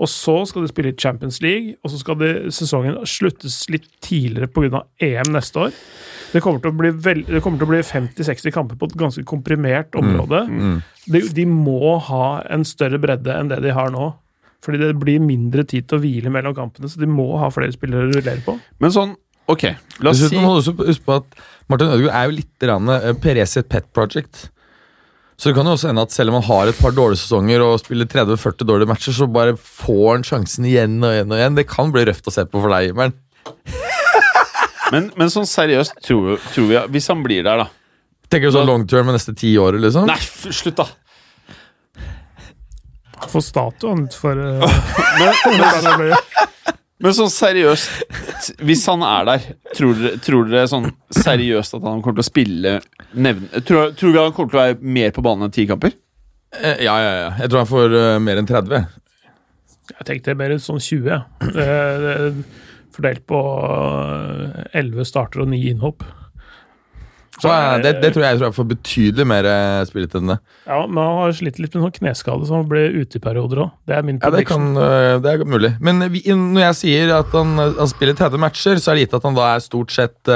Og 0.00 0.12
så 0.12 0.38
skal 0.48 0.64
de 0.64 0.72
spille 0.72 0.94
i 0.94 0.98
Champions 1.00 1.42
League, 1.44 1.76
og 1.82 1.92
så 1.92 2.00
skal 2.00 2.20
de, 2.22 2.32
sesongen 2.54 2.98
sluttes 3.08 3.64
litt 3.72 3.88
tidligere 4.04 4.48
pga. 4.52 4.86
EM 5.02 5.34
neste 5.34 5.66
år. 5.66 5.80
Det 6.32 6.42
kommer 6.44 6.62
til 6.62 6.72
å 6.72 6.76
bli, 6.76 6.90
vel, 7.04 7.24
det 7.28 7.40
kommer 7.44 7.60
til 7.60 7.68
å 7.68 7.74
bli 7.74 7.82
50-60 7.86 8.54
kamper 8.54 8.78
på 8.80 8.88
et 8.88 8.96
ganske 8.98 9.24
komprimert 9.28 9.96
område. 9.98 10.46
Mm. 10.48 10.78
De, 11.12 11.22
de 11.36 11.44
må 11.48 11.96
ha 12.08 12.26
en 12.52 12.64
større 12.66 13.00
bredde 13.02 13.36
enn 13.36 13.52
det 13.52 13.60
de 13.64 13.74
har 13.76 13.92
nå. 13.94 14.14
Fordi 14.64 14.80
det 14.80 14.94
blir 14.98 15.20
mindre 15.22 15.62
tid 15.68 15.86
til 15.88 15.98
å 15.98 16.02
hvile 16.02 16.30
mellom 16.32 16.54
kampene, 16.56 16.88
så 16.90 16.98
de 17.02 17.06
må 17.10 17.28
ha 17.38 17.50
flere 17.54 17.74
spillere 17.74 18.08
å 18.08 18.12
rullere 18.16 18.42
på. 18.46 18.56
Men 18.82 18.94
sånn, 18.94 19.12
ok, 19.52 19.64
la 20.02 20.10
oss 20.10 20.22
si 20.24 20.40
må 20.40 20.56
du 20.56 20.60
også 20.62 20.74
huske 20.88 21.04
på 21.06 21.18
at 21.20 21.36
Martin 21.70 21.92
Ødegaard 21.92 22.16
er 22.18 22.30
jo 22.30 22.36
litt 22.40 22.52
grann, 22.64 22.88
eh, 22.96 23.12
Perez 23.22 23.52
sitt 23.54 23.68
pet 23.70 23.86
project. 23.94 24.48
Så 25.36 25.50
det 25.50 25.58
kan 25.58 25.68
jo 25.68 25.74
også 25.76 25.90
hende 25.90 26.02
at 26.06 26.14
selv 26.16 26.32
om 26.32 26.38
han 26.40 26.46
har 26.48 26.70
et 26.72 26.78
par 26.80 26.94
dårlige 26.96 27.20
sesonger 27.20 27.60
og 27.60 27.76
spiller 27.82 28.08
30-40 28.08 28.64
dårlige 28.70 28.88
matcher, 28.88 29.12
så 29.12 29.26
bare 29.28 29.52
får 29.60 30.06
han 30.14 30.24
sjansen 30.24 30.64
igjen 30.64 30.96
og 31.04 31.12
igjen 31.12 31.34
og 31.34 31.36
igjen. 31.42 31.58
Det 31.60 31.66
kan 31.68 31.92
bli 31.92 32.06
røft 32.08 32.26
å 32.30 32.32
se 32.32 32.46
på 32.48 32.62
for 32.64 32.72
deg, 32.72 32.88
Jimmer'n. 32.90 33.12
Men, 34.94 35.08
men 35.18 35.30
sånn 35.32 35.48
seriøst, 35.50 35.96
tror, 36.06 36.36
tror 36.54 36.66
vi 36.70 36.76
Hvis 36.94 37.08
han 37.10 37.22
blir 37.26 37.42
der, 37.42 37.64
da 37.64 37.66
Tenker 38.30 38.50
du 38.50 38.54
sånn 38.54 38.68
long 38.68 38.84
term 38.90 39.06
med 39.08 39.16
neste 39.16 39.32
ti 39.38 39.52
året, 39.58 39.80
liksom? 39.82 40.06
Nei, 40.06 40.16
f- 40.18 40.46
slutt, 40.54 40.78
da! 40.78 40.86
Få 43.30 43.42
statuen 43.44 44.06
for 44.14 44.38
uh, 44.38 44.62
Men, 45.20 46.14
men 47.04 47.12
sånn 47.16 47.28
seriøst, 47.32 48.56
hvis 48.64 48.82
han 48.88 49.02
er 49.04 49.26
der, 49.28 49.46
tror 49.76 49.96
dere, 50.00 50.18
tror 50.24 50.46
dere 50.48 50.68
sånn 50.70 50.86
seriøst 51.12 51.76
at 51.76 51.84
han 51.84 52.00
kommer 52.04 52.20
til 52.20 52.24
å 52.24 52.28
spille 52.30 52.72
nevne, 53.12 53.60
tror, 53.68 53.90
tror 53.98 54.14
vi 54.14 54.20
han 54.22 54.32
kommer 54.36 54.52
til 54.54 54.60
å 54.60 54.64
være 54.64 54.92
mer 54.96 55.12
på 55.16 55.24
banen 55.26 55.48
enn 55.48 55.54
ti 55.56 55.66
kamper? 55.68 55.92
Eh, 56.56 56.84
Ja, 56.86 56.94
ja, 57.02 57.12
ja. 57.24 57.28
Jeg 57.42 57.50
tror 57.52 57.62
han 57.64 57.68
får 57.74 57.96
uh, 57.96 58.04
mer 58.22 58.40
enn 58.40 58.48
30. 58.48 58.86
Jeg 59.92 60.08
tenkte 60.08 60.34
mer 60.40 60.56
sånn 60.62 60.80
20. 60.82 61.10
ja. 61.12 61.20
Eh, 61.52 62.30
Fordelt 62.96 63.26
på 63.28 63.38
eh, 63.60 64.78
11 64.80 65.04
starter 65.04 65.42
og 65.44 65.50
9 65.52 65.58
innhopp. 65.74 66.00
Så 67.36 67.50
er, 67.52 67.82
det, 67.84 67.90
det 68.00 68.14
tror 68.14 68.24
jeg, 68.24 68.38
jeg 68.40 68.54
får 68.56 68.66
betydelig 68.70 69.26
mer 69.28 69.46
spillet 69.84 70.14
enn 70.16 70.30
det. 70.32 70.36
Ja, 70.64 70.78
men 70.88 71.00
han 71.02 71.18
har 71.20 71.34
slitt 71.36 71.58
litt 71.60 71.74
med 71.76 71.84
sånn 71.84 71.92
kneskade, 71.98 72.46
så 72.48 72.56
han 72.56 72.70
ble 72.70 72.86
ute 72.94 73.18
i 73.18 73.20
perioder 73.20 73.60
òg. 73.66 73.74
Det 73.84 73.98
er 73.98 74.06
min 74.06 74.20
Ja, 74.22 74.30
det, 74.32 74.46
kan, 74.48 74.70
øh, 74.72 75.18
det 75.20 75.34
er 75.34 75.44
mulig. 75.44 75.74
Men 75.84 76.00
vi, 76.14 76.22
når 76.32 76.62
jeg 76.70 76.78
sier 76.80 77.12
at 77.18 77.36
han, 77.36 77.52
han 77.60 77.92
spiller 77.92 78.16
30 78.16 78.40
matcher, 78.40 78.80
så 78.80 78.94
er 78.94 78.96
det 78.96 79.04
gitt 79.04 79.18
at 79.20 79.28
han 79.28 79.36
da 79.36 79.50
er 79.52 79.64
stort 79.64 79.92
sett, 79.92 80.32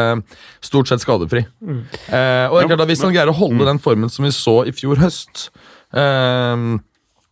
stort 0.65 0.93
sett 0.93 1.01
skadefri. 1.01 1.47
Mm. 1.65 1.81
Eh, 1.89 2.47
og 2.51 2.59
det 2.59 2.63
er 2.65 2.71
klart 2.75 2.85
at 2.85 2.91
Hvis 2.91 3.03
han 3.05 3.15
greier 3.15 3.33
å 3.33 3.37
holde 3.37 3.67
den 3.69 3.81
formen 3.83 4.13
som 4.13 4.27
vi 4.27 4.33
så 4.35 4.61
i 4.69 4.75
fjor 4.75 5.01
høst 5.01 5.49
eh, 5.97 6.65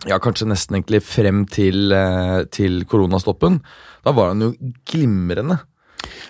Ja, 0.09 0.19
kanskje 0.23 0.49
nesten 0.51 0.79
egentlig 0.79 1.03
frem 1.07 1.45
til, 1.51 1.93
eh, 1.93 2.45
til 2.55 2.85
koronastoppen. 2.89 3.61
Da 4.07 4.15
var 4.17 4.33
han 4.33 4.45
jo 4.45 4.53
glimrende. 4.89 5.59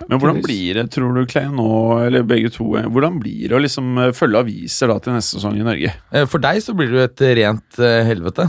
Men 0.09 0.21
hvordan 0.21 0.41
blir 0.45 0.79
det, 0.79 0.85
tror 0.95 1.16
du, 1.16 1.23
Klein, 1.29 1.55
nå, 1.59 1.71
eller 2.07 2.27
begge 2.27 2.53
to, 2.55 2.71
eh, 2.79 2.87
hvordan 2.89 3.19
blir 3.23 3.51
det 3.51 3.57
å 3.57 3.62
liksom 3.62 3.99
eh, 4.01 4.12
følge 4.16 4.43
aviser 4.45 4.93
da 4.93 4.99
til 5.03 5.16
neste 5.16 5.39
sesong 5.39 5.59
i 5.59 5.66
Norge? 5.66 5.93
Eh, 6.12 6.29
for 6.31 6.43
deg 6.43 6.61
så 6.64 6.75
blir 6.77 6.93
det 6.93 7.01
jo 7.01 7.07
et 7.09 7.25
rent 7.41 7.81
helvete. 8.09 8.49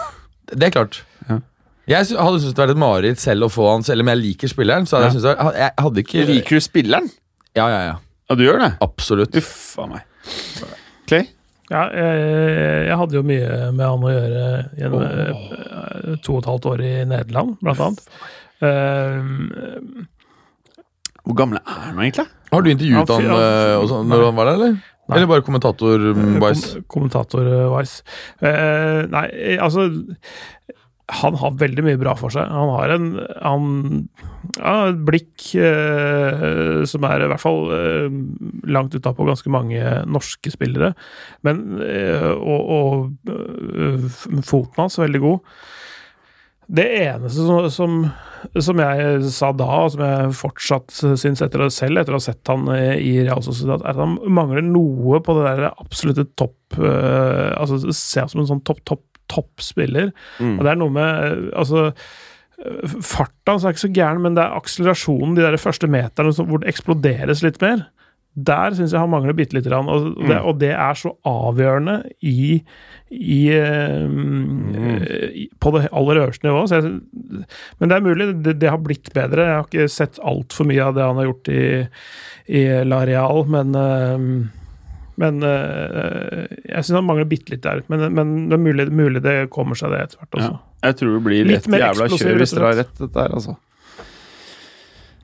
det 0.52 0.68
er 0.68 0.74
klart. 0.74 1.00
Ja. 1.26 1.40
Jeg 1.90 2.12
hadde 2.20 2.42
syntes 2.42 2.54
det 2.54 2.62
vært 2.62 2.76
et 2.76 2.82
mareritt 2.84 3.22
selv 3.22 3.48
å 3.48 3.50
få 3.52 3.72
han, 3.72 3.86
selv 3.86 4.04
om 4.04 4.12
jeg 4.12 4.22
liker 4.22 4.52
spilleren. 4.52 4.86
Så 4.86 4.98
hadde 4.98 5.08
jeg, 5.08 5.16
syntes 5.18 5.26
det 5.26 5.34
var, 5.40 5.58
jeg 5.64 5.76
hadde 5.86 6.04
ikke 6.04 6.28
Liker 6.30 6.60
du 6.60 6.68
spilleren? 6.68 7.10
Ja, 7.58 7.66
ja, 7.66 7.82
ja. 7.88 7.98
Ja, 8.30 8.38
du 8.38 8.46
gjør 8.46 8.62
det? 8.62 8.72
Absolutt. 8.84 9.34
Uff 9.40 9.54
a 9.82 9.88
meg. 9.90 10.06
Clay? 11.10 11.26
Ja, 11.70 11.84
jeg, 11.94 12.22
jeg 12.88 12.98
hadde 12.98 13.14
jo 13.14 13.24
mye 13.26 13.50
med 13.74 13.82
han 13.86 14.04
å 14.06 14.12
gjøre 14.12 14.44
gjennom 14.78 15.02
oh. 15.06 16.14
to 16.22 16.36
og 16.36 16.40
et 16.40 16.48
halvt 16.50 16.68
år 16.70 16.82
i 16.82 16.94
Nederland, 17.10 17.56
blant 17.62 17.82
annet. 17.86 18.08
Eh, 18.60 20.08
Hvor 21.26 21.36
gamle 21.38 21.60
er 21.64 21.80
han 21.90 21.98
egentlig? 22.04 22.26
Har 22.50 22.62
du 22.64 22.70
intervjuet 22.72 23.10
han, 23.12 23.16
han 23.16 23.22
fy- 23.22 23.28
ja. 23.30 23.40
øh, 23.74 23.74
og 23.82 23.88
sånn 23.92 24.08
når 24.10 24.24
han 24.30 24.38
var 24.40 24.50
der, 24.50 24.60
eller? 24.60 24.78
Nei. 25.10 25.16
Eller 25.18 25.26
bare 25.26 25.42
kommentator-wise? 25.42 26.68
kom, 26.84 26.84
Kommentator-wise. 27.10 28.02
Uh, 28.38 29.00
nei, 29.10 29.24
altså 29.58 29.88
Han 31.10 31.34
har 31.40 31.56
veldig 31.58 31.82
mye 31.82 31.98
bra 31.98 32.12
for 32.14 32.30
seg. 32.30 32.46
Han 32.46 32.70
har 32.76 32.92
en 32.94 33.08
han, 33.42 33.64
ja, 34.60 34.74
et 34.92 35.00
blikk 35.08 35.48
eh, 35.58 36.84
som 36.86 37.02
er 37.08 37.24
i 37.24 37.30
hvert 37.32 37.42
fall 37.42 37.64
eh, 37.74 38.06
langt 38.70 38.94
utapå 38.94 39.26
ganske 39.26 39.50
mange 39.50 39.82
norske 40.06 40.52
spillere. 40.54 40.92
Men 41.42 41.80
eh, 41.82 42.30
Og, 42.30 42.70
og 42.70 43.34
eh, 43.34 44.06
foten 44.46 44.78
hans 44.84 45.00
er 45.00 45.08
veldig 45.08 45.24
god. 45.26 45.50
Det 46.70 46.86
eneste 47.02 47.44
som, 47.46 47.66
som, 47.74 47.94
som 48.62 48.80
jeg 48.82 49.30
sa 49.34 49.50
da, 49.56 49.68
og 49.84 49.92
som 49.94 50.04
jeg 50.06 50.32
fortsatt 50.38 50.94
syns 50.94 51.42
etter, 51.42 51.64
det 51.64 51.74
selv 51.74 52.00
etter 52.00 52.14
å 52.14 52.20
ha 52.20 52.24
sett 52.24 52.50
han 52.52 52.68
eh, 52.74 52.94
i 53.02 53.14
Real 53.24 53.42
Sociedad, 53.42 53.82
er 53.82 53.96
at 53.96 54.02
han 54.02 54.18
mangler 54.30 54.62
noe 54.66 55.18
på 55.24 55.34
det 55.38 55.46
der 55.48 55.70
absolutte 55.72 56.28
topp 56.38 56.78
uh, 56.78 57.50
Altså 57.58 57.80
ser 57.90 58.28
ut 58.28 58.34
som 58.34 58.44
en 58.44 58.50
sånn 58.52 58.64
topp, 58.66 58.84
topp, 58.86 59.02
toppspiller. 59.30 60.12
Mm. 60.38 60.58
Og 60.58 60.66
det 60.66 60.70
er 60.72 60.78
noe 60.78 60.94
med 60.94 61.48
Altså 61.58 61.88
Farta 63.00 63.54
hans 63.54 63.64
er 63.64 63.72
ikke 63.72 63.86
så 63.86 63.94
gæren, 63.96 64.20
men 64.20 64.34
det 64.36 64.42
er 64.44 64.58
akselerasjonen, 64.58 65.32
de 65.36 65.46
der 65.46 65.56
første 65.60 65.88
meterne 65.90 66.34
hvor 66.36 66.60
det 66.60 66.68
eksploderes 66.68 67.40
litt 67.46 67.56
mer. 67.62 67.86
Der 68.36 68.70
syns 68.76 68.92
jeg 68.94 69.00
han 69.02 69.10
mangler 69.10 69.34
bitte 69.36 69.56
lite 69.56 69.68
grann, 69.72 69.88
og 69.90 70.04
det, 70.14 70.28
Mm. 70.36 70.44
og 70.46 70.58
det 70.60 70.70
er 70.70 70.94
så 70.94 71.10
avgjørende 71.26 71.96
i, 72.22 72.62
i, 73.10 73.40
eh, 73.50 74.06
i 75.34 75.48
På 75.60 75.72
det 75.74 75.88
aller 75.92 76.20
øverste 76.22 76.46
nivået. 76.46 76.70
Jeg, 76.70 77.00
men 77.80 77.88
det 77.90 77.96
er 77.96 78.00
mulig, 78.06 78.28
det, 78.44 78.58
det 78.60 78.70
har 78.70 78.78
blitt 78.78 79.12
bedre. 79.12 79.46
Jeg 79.48 79.56
har 79.58 79.66
ikke 79.66 79.88
sett 79.90 80.20
altfor 80.22 80.64
mye 80.70 80.84
av 80.86 80.94
det 80.94 81.02
han 81.08 81.16
har 81.20 81.28
gjort 81.30 81.50
i, 81.52 81.64
i 82.48 82.64
La 82.86 83.02
Real, 83.04 83.44
men 83.50 83.74
eh, 83.74 84.56
men 85.20 85.42
øh, 85.44 86.46
jeg 86.64 86.80
syns 86.86 86.96
han 86.96 87.04
mangler 87.04 87.26
bitte 87.28 87.52
litt 87.52 87.60
der. 87.66 87.82
Men, 87.92 88.06
men 88.16 88.30
det 88.48 88.56
er 88.56 88.62
mulig, 88.62 88.86
mulig 88.88 89.20
det 89.20 89.34
kommer 89.52 89.76
seg, 89.76 89.92
det 89.92 89.98
etter 90.06 90.22
hvert 90.22 90.38
også. 90.38 90.52
Ja. 90.54 90.86
Jeg 90.86 90.96
tror 90.96 91.10
det 91.12 91.20
blir 91.26 91.44
Litt 91.50 91.66
jævla 91.68 92.06
kjør 92.08 92.38
hvis 92.40 92.54
dere 92.56 92.70
har 92.70 92.78
rett, 92.78 92.94
dette 93.02 93.20
her, 93.20 93.34
altså. 93.36 93.56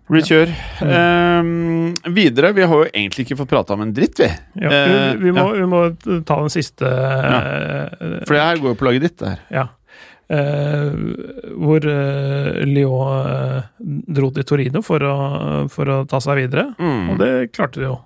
Blir 0.07 0.23
kjør. 0.23 0.51
Ehm, 0.87 1.95
videre, 2.15 2.53
vi 2.55 2.63
har 2.63 2.83
jo 2.85 2.87
egentlig 2.93 3.25
ikke 3.27 3.39
fått 3.41 3.51
prata 3.51 3.75
om 3.75 3.83
en 3.83 3.95
dritt, 3.95 4.21
vi. 4.23 4.29
Ja, 4.63 4.71
Eh, 4.71 4.93
vi, 5.17 5.25
vi, 5.25 5.33
må, 5.35 5.49
ja. 5.51 5.63
vi 5.65 5.67
må 5.67 5.81
ta 6.29 6.37
den 6.39 6.53
siste 6.55 6.87
eh, 6.87 8.21
For 8.23 8.37
det 8.37 8.45
her 8.45 8.61
går 8.63 8.71
jo 8.75 8.79
på 8.79 8.87
laget 8.87 9.07
ditt, 9.09 9.17
det 9.19 9.33
her. 9.33 9.43
Ja. 9.51 9.67
Eh, 10.29 10.95
hvor 11.55 11.87
eh, 11.91 12.63
Lyon 12.67 13.27
eh, 13.33 13.67
dro 14.19 14.31
til 14.35 14.47
Torino 14.47 14.83
for 14.87 15.03
å, 15.07 15.17
for 15.71 15.91
å 15.91 15.99
ta 16.11 16.23
seg 16.23 16.45
videre. 16.45 16.69
Mm. 16.79 17.03
Og 17.11 17.21
det 17.23 17.33
klarte 17.55 17.83
de 17.83 17.89
jo. 17.91 17.99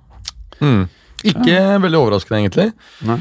Mm. 0.60 0.82
Ikke 1.34 1.60
veldig 1.84 2.00
overraskende, 2.00 2.40
egentlig. 2.40 2.68
Nei. 3.08 3.20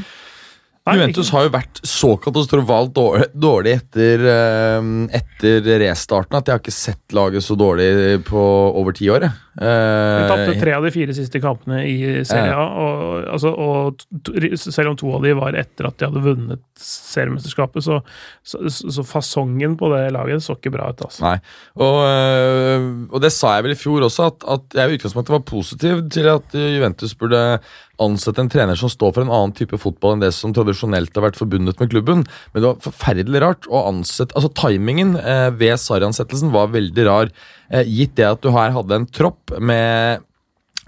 Juventus 0.88 1.28
har 1.34 1.44
jo 1.44 1.52
vært 1.52 1.80
så 1.86 2.14
katastrofalt 2.18 2.96
dårlig 3.36 3.74
etter, 3.76 4.22
eh, 4.32 4.88
etter 5.20 5.68
restarten 5.84 6.38
at 6.38 6.48
jeg 6.48 6.56
har 6.56 6.62
ikke 6.62 6.74
sett 6.74 7.16
laget 7.16 7.44
så 7.44 7.56
dårlig 7.58 8.24
på 8.26 8.40
over 8.80 8.96
ti 8.96 9.10
år. 9.12 9.28
jeg. 9.28 9.36
De 9.58 10.28
tapte 10.30 10.52
Eh, 10.54 10.60
tre 10.60 10.74
av 10.76 10.84
de 10.86 10.92
fire 10.94 11.14
siste 11.16 11.40
kampene 11.42 11.80
i 11.88 11.96
Serie 12.28 12.54
A, 12.54 12.66
og, 12.84 13.24
altså, 13.34 13.50
og 13.50 14.54
selv 14.54 14.92
om 14.92 14.98
to 15.00 15.10
av 15.16 15.26
de 15.26 15.34
var 15.36 15.58
etter 15.58 15.88
at 15.88 15.98
de 15.98 16.06
hadde 16.06 16.22
vunnet 16.24 16.62
seriemesterskapet, 16.80 17.84
så, 17.84 18.00
så, 18.46 18.62
så 18.70 19.04
fasongen 19.06 19.76
på 19.80 19.90
det 19.94 20.04
laget 20.14 20.44
så 20.46 20.54
ikke 20.58 20.74
bra 20.76 20.92
ut. 20.92 21.04
Altså. 21.06 21.24
Nei, 21.26 21.36
og, 21.82 21.98
øh, 22.06 22.88
og 23.10 23.20
det 23.24 23.32
sa 23.34 23.56
jeg 23.56 23.66
vel 23.66 23.76
i 23.76 23.80
fjor 23.80 24.06
også, 24.06 24.30
at, 24.30 24.48
at 24.56 24.80
jeg 24.80 24.90
i 24.90 25.00
utgangspunktet 25.00 25.36
var 25.36 25.46
positiv 25.50 26.04
til 26.14 26.30
at 26.30 26.54
Juventus 26.54 27.16
burde 27.18 27.44
ansette 28.00 28.40
en 28.42 28.50
trener 28.50 28.78
som 28.78 28.90
står 28.90 29.14
for 29.14 29.24
en 29.24 29.32
annen 29.32 29.54
type 29.56 29.76
fotball 29.80 30.16
enn 30.16 30.24
det 30.24 30.32
som 30.36 30.54
tradisjonelt 30.56 31.14
har 31.16 31.26
vært 31.28 31.38
forbundet 31.40 31.80
med 31.80 31.92
klubben. 31.92 32.24
Men 32.52 32.62
det 32.62 32.68
var 32.68 32.84
forferdelig 32.86 33.42
rart 33.44 33.70
å 33.70 33.84
ansette 33.90 34.36
Altså, 34.38 34.52
timingen 34.56 35.16
eh, 35.18 35.48
ved 35.58 35.76
Sarri-ansettelsen 35.80 36.52
var 36.54 36.70
veldig 36.72 37.06
rar, 37.08 37.32
eh, 37.32 37.58
gitt 37.70 38.16
det 38.18 38.26
at 38.26 38.42
du 38.42 38.50
her 38.54 38.74
hadde 38.74 38.96
en 38.98 39.06
tropp 39.06 39.54
med 39.62 40.26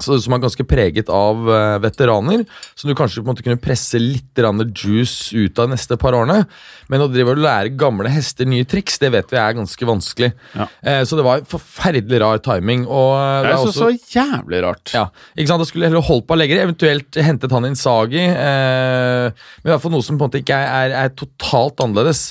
som 0.03 0.35
er 0.35 0.43
ganske 0.43 0.65
preget 0.67 1.11
av 1.13 1.47
eh, 1.51 1.77
veteraner, 1.83 2.45
som 2.79 2.91
du 2.91 2.97
kanskje 2.99 3.21
på 3.21 3.27
en 3.27 3.33
måte 3.35 3.45
kunne 3.47 3.61
presse 3.61 4.01
litt 4.01 4.41
juice 4.73 5.35
ut 5.35 5.59
av 5.59 5.69
de 5.69 5.77
neste 5.77 5.97
par 6.01 6.17
årene. 6.17 6.45
Men 6.91 7.05
å 7.05 7.09
drive 7.11 7.35
og 7.35 7.43
lære 7.43 7.75
gamle 7.79 8.11
hester 8.11 8.49
nye 8.49 8.67
triks, 8.69 8.99
det 8.99 9.13
vet 9.15 9.31
vi 9.33 9.39
er 9.39 9.59
ganske 9.59 9.89
vanskelig. 9.89 10.33
Ja. 10.57 10.67
Eh, 10.83 11.03
så 11.05 11.19
det 11.19 11.27
var 11.27 11.45
forferdelig 11.49 12.23
rar 12.23 12.43
timing. 12.43 12.87
Og 12.89 13.13
eh, 13.19 13.43
det 13.47 13.53
er 13.53 13.61
så, 13.61 13.71
også, 13.71 13.93
så 13.93 14.19
jævlig 14.19 14.65
rart. 14.65 14.95
ja, 14.97 15.07
ikke 15.37 15.53
sant? 15.53 15.63
Da 15.63 15.69
skulle 15.69 15.91
heller 15.91 16.09
holdt 16.09 16.27
på 16.29 16.37
Allegri, 16.39 16.61
eventuelt 16.65 17.23
hentet 17.23 17.55
han 17.55 17.69
Insagi. 17.69 18.25
Eh, 18.27 19.31
men 19.31 19.71
i 19.71 19.75
hvert 19.75 19.85
fall 19.85 19.95
noe 19.95 20.07
som 20.07 20.19
på 20.19 20.27
en 20.27 20.33
måte 20.33 20.43
ikke 20.43 20.59
er, 20.59 20.91
er, 20.91 20.99
er 21.05 21.17
totalt 21.19 21.85
annerledes. 21.85 22.31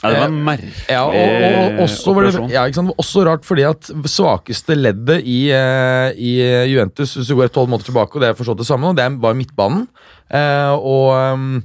Ja, 0.00 0.10
det 0.14 0.20
var 0.22 0.30
en 0.30 0.38
merkelig 0.46 0.70
Ja, 0.88 1.00
og, 1.04 1.14
og, 1.14 1.74
og 1.78 1.82
også, 1.84 2.12
operasjon. 2.14 2.50
ja, 2.52 2.62
ikke 2.68 2.78
sant? 2.80 2.92
Også 3.02 3.24
rart 3.28 3.44
fordi 3.44 3.66
at 3.68 3.90
svakeste 4.08 4.76
leddet 4.78 5.26
i, 5.28 5.40
eh, 5.52 6.14
i 6.16 6.30
Juventus 6.72 7.16
Hvis 7.18 7.28
du 7.28 7.36
går 7.36 7.52
tolv 7.52 7.68
måneder 7.68 7.90
tilbake, 7.90 8.16
og 8.16 8.24
det 8.24 8.30
er 8.32 8.38
forstått 8.38 8.62
det 8.62 8.68
samme, 8.70 8.92
og 8.92 8.96
det 8.96 9.08
var 9.20 9.36
midtbanen. 9.36 9.84
Eh, 10.32 10.72
og, 10.72 11.60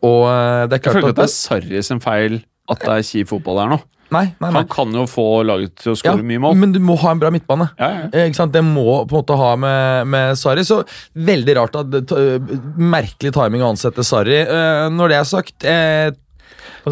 og 0.00 0.22
eh, 0.30 0.62
det 0.70 0.78
er 0.78 0.80
Jeg 0.80 0.96
føler 0.96 1.12
at 1.12 1.20
det 1.20 1.26
er 1.28 1.34
Sarri 1.34 1.82
sin 1.84 2.00
feil 2.00 2.40
at 2.66 2.80
det 2.82 2.94
er 2.96 3.04
kjip 3.06 3.28
fotball 3.30 3.60
her 3.62 3.68
nå. 3.76 3.76
Nei, 4.14 4.24
nei, 4.38 4.48
nei. 4.48 4.60
Han 4.60 4.68
kan 4.70 4.92
jo 4.94 5.02
få 5.10 5.22
laget 5.46 5.72
til 5.82 5.92
å 5.92 5.96
Ja, 6.06 6.12
mye 6.18 6.38
mål. 6.42 6.54
men 6.58 6.72
du 6.74 6.78
må 6.82 6.94
ha 7.02 7.10
en 7.10 7.18
bra 7.22 7.30
midtbane. 7.34 7.68
Ja, 7.78 7.88
ja. 7.90 8.04
Eh, 8.14 8.28
Ikke 8.30 8.38
sant? 8.38 8.52
Det 8.54 8.62
må 8.62 8.84
på 9.06 9.16
en 9.16 9.18
måte 9.20 9.38
ha 9.38 9.48
med, 9.58 10.06
med 10.10 10.38
Sarri. 10.38 10.62
Så 10.66 10.80
veldig 11.18 11.56
rart 11.58 11.78
at 11.78 12.14
Merkelig 12.78 13.32
timing 13.34 13.64
å 13.66 13.72
ansette 13.74 14.04
Sarri. 14.06 14.38
Uh, 14.46 14.86
når 14.94 15.10
det 15.10 15.18
er 15.18 15.26
sagt, 15.30 15.56
jeg 15.66 16.14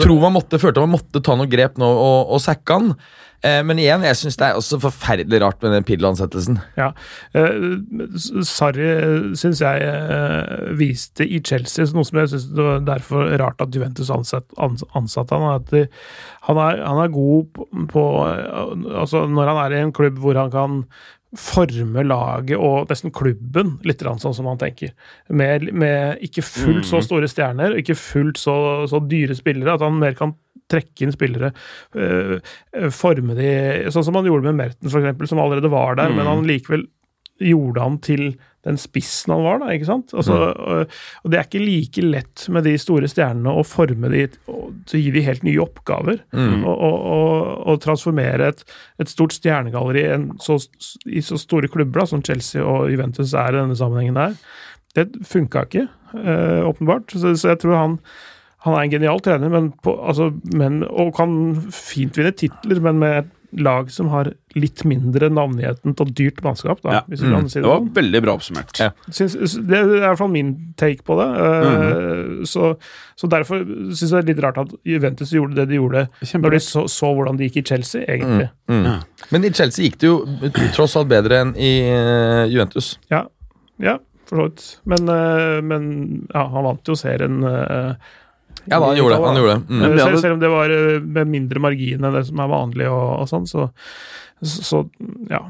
tror 0.01 0.20
man 0.22 0.35
måtte, 0.37 0.59
følte 0.62 0.83
man 0.85 0.95
måtte 0.97 1.22
ta 1.25 1.37
noe 1.39 1.51
grep 1.51 1.79
nå 1.81 1.87
og, 1.89 2.33
og 2.35 2.43
sacke 2.43 2.79
han. 2.79 2.95
Eh, 3.45 3.59
men 3.66 3.77
igjen, 3.77 4.01
jeg 4.09 4.16
syns 4.16 4.39
det 4.41 4.47
er 4.47 4.57
også 4.57 4.79
forferdelig 4.81 5.41
rart 5.43 5.59
med 5.61 5.75
den 5.77 5.85
Piddle-ansettelsen. 5.85 6.57
Ja. 6.81 6.87
Eh, 7.37 7.66
Sarri 8.49 8.87
syns 9.37 9.61
jeg 9.61 9.85
eh, 9.85 10.70
viste 10.81 11.27
i 11.29 11.43
Chelsea 11.45 11.85
noe 11.93 12.07
som 12.09 12.22
jeg 12.22 12.31
syns 12.33 12.47
det 12.57 12.64
var 12.64 12.81
derfor 12.87 13.35
rart 13.43 13.61
at 13.61 13.75
Juventus 13.77 14.09
ansatt, 14.14 14.47
ans- 14.57 14.87
ansatte 14.97 15.37
han. 15.37 15.59
At 15.59 15.68
de, 15.75 15.85
han, 16.49 16.61
er, 16.68 16.81
han 16.89 17.03
er 17.05 17.12
god 17.12 17.51
på, 17.57 17.68
på 17.93 18.07
eh, 18.31 18.72
Altså, 19.03 19.27
når 19.29 19.53
han 19.53 19.61
er 19.66 19.77
i 19.77 19.83
en 19.85 19.93
klubb 19.97 20.22
hvor 20.25 20.41
han 20.41 20.53
kan 20.55 20.81
forme 21.41 22.05
laget 22.07 22.59
og 22.59 22.91
nesten 22.91 23.12
klubben 23.14 23.76
litt 23.87 24.03
sånn 24.05 24.37
som 24.37 24.49
han 24.51 24.61
tenker. 24.61 24.95
Med, 25.28 25.68
med 25.74 26.22
ikke 26.24 26.45
fullt 26.47 26.87
så 26.89 27.03
store 27.05 27.28
stjerner, 27.30 27.76
ikke 27.80 27.97
fullt 27.99 28.41
så, 28.41 28.57
så 28.91 29.03
dyre 29.03 29.37
spillere. 29.39 29.74
At 29.74 29.85
han 29.85 29.99
mer 30.01 30.16
kan 30.18 30.37
trekke 30.70 31.05
inn 31.05 31.12
spillere, 31.12 31.51
øh, 32.01 32.39
forme 32.95 33.37
de 33.37 33.51
Sånn 33.93 34.07
som 34.07 34.16
han 34.16 34.24
gjorde 34.28 34.49
med 34.49 34.57
Merten, 34.62 34.89
eksempel, 34.89 35.28
som 35.28 35.43
allerede 35.43 35.68
var 35.72 35.99
der, 36.01 36.14
men 36.14 36.28
han 36.28 36.47
likevel 36.49 36.87
gjorde 37.43 37.82
han 37.82 37.99
til 38.05 38.24
den 38.65 38.79
spissen 38.81 39.35
han 39.35 39.45
var, 39.45 39.61
da, 39.62 39.71
ikke 39.75 39.89
sant? 39.89 40.15
Altså, 40.17 40.37
og, 40.51 40.93
og 41.23 41.33
det 41.33 41.39
er 41.39 41.49
ikke 41.49 41.62
like 41.62 42.05
lett 42.05 42.47
med 42.53 42.67
de 42.67 42.75
store 42.81 43.09
stjernene 43.11 43.53
å 43.53 43.65
forme 43.67 44.11
de 44.12 44.27
til 44.35 44.99
å 44.99 45.03
gi 45.03 45.15
de 45.15 45.25
helt 45.27 45.47
nye 45.47 45.62
oppgaver. 45.62 46.21
Og, 46.35 46.69
og, 46.73 46.99
og, 47.15 47.33
og 47.73 47.81
transformere 47.85 48.53
et, 48.53 48.65
et 49.03 49.12
stort 49.12 49.37
stjernegalleri 49.37 50.05
i 50.09 50.21
så, 50.43 50.59
i 51.07 51.25
så 51.25 51.41
store 51.41 51.71
klubber 51.73 52.03
da, 52.03 52.09
som 52.11 52.25
Chelsea 52.25 52.65
og 52.65 52.89
Juventus 52.93 53.35
er 53.37 53.53
i 53.53 53.61
denne 53.61 53.79
sammenhengen 53.79 54.21
der. 54.21 54.39
Det 54.95 55.09
funka 55.27 55.67
ikke, 55.67 55.89
øh, 56.17 56.62
åpenbart. 56.71 57.12
Så, 57.12 57.35
så 57.41 57.53
jeg 57.53 57.65
tror 57.65 57.79
han 57.81 57.99
han 58.65 58.79
er 58.79 58.87
en 58.87 58.93
genial 58.95 59.21
trener, 59.21 59.51
men, 59.53 59.67
på, 59.85 59.93
altså, 60.01 60.31
men, 60.57 60.81
og 60.89 61.11
kan 61.19 61.33
fint 61.75 62.17
vinne 62.17 62.33
titler, 62.33 62.79
men 62.85 63.01
med 63.03 63.19
et 63.19 63.33
lag 63.59 63.90
som 63.90 64.09
har 64.12 64.32
litt 64.55 64.84
mindre 64.86 65.28
navngigheten 65.32 65.94
og 66.00 66.12
dyrt 66.14 66.42
mannskap, 66.44 66.80
da, 66.82 66.92
Ja. 66.92 67.00
hvis 67.09 67.20
du 67.20 67.30
kan 67.30 67.48
si 67.48 67.59
Det 67.61 67.64
det 67.64 67.70
var 67.70 67.80
sånn. 67.80 67.94
veldig 67.94 68.22
bra 68.22 68.34
oppsummert. 68.34 68.78
Ja. 68.78 68.90
Synes, 69.11 69.57
det 69.66 69.78
er 69.78 69.84
i 69.96 70.00
hvert 70.00 70.18
fall 70.18 70.28
min 70.30 70.74
take 70.76 71.02
på 71.02 71.16
det. 71.18 71.28
Mm 71.28 71.74
-hmm. 71.74 72.46
så, 72.46 72.76
så 73.16 73.26
derfor 73.26 73.64
syns 73.94 74.11
jeg 74.11 74.24
det 74.24 74.30
er 74.30 74.34
litt 74.34 74.44
rart 74.44 74.59
at 74.59 74.74
Juventus 74.84 75.30
gjorde 75.32 75.55
det 75.55 75.68
de 75.68 75.74
gjorde 75.74 76.09
når 76.34 76.50
de 76.50 76.61
så, 76.61 76.88
så 76.88 77.14
hvordan 77.14 77.36
det 77.36 77.50
gikk 77.50 77.57
i 77.57 77.66
Chelsea, 77.68 78.02
egentlig. 78.02 78.48
Mm. 78.68 78.84
Ja. 78.84 79.00
Men 79.30 79.44
i 79.44 79.50
Chelsea 79.50 79.84
gikk 79.84 79.98
det 79.98 80.07
jo 80.07 80.26
tross 80.74 80.96
alt 80.96 81.09
bedre 81.09 81.40
enn 81.40 81.57
i 81.57 81.80
eh, 81.80 82.46
Juventus. 82.46 82.98
Ja, 83.11 83.26
ja 83.78 83.98
for 84.26 84.36
så 84.36 84.42
vidt. 84.48 84.80
Men, 84.84 85.09
eh, 85.09 85.61
men 85.62 86.26
ja, 86.34 86.48
han 86.48 86.64
vant 86.64 86.88
jo 86.88 86.94
serien. 86.94 87.42
eh, 87.44 87.94
Ja 88.71 88.79
da, 88.81 88.87
han 88.91 88.97
gjorde 88.97 89.17
det. 89.19 89.27
Han 89.29 89.37
gjorde 89.41 89.55
det. 89.55 89.65
Mm. 89.69 89.83
Eh, 89.85 89.99
Selv, 90.05 90.21
selv 90.23 90.35
om 90.37 90.41
det 90.41 90.51
var 90.53 90.71
eh, 90.73 91.01
med 91.19 91.29
mindre 91.29 91.61
margin 91.61 92.05
enn 92.05 92.15
det 92.17 92.25
som 92.29 92.41
er 92.41 92.49
vanlig, 92.53 92.87
og, 92.89 93.11
og 93.21 93.29
sånn, 93.29 93.47
så, 93.51 93.67
så, 94.45 94.81
ja. 95.31 95.43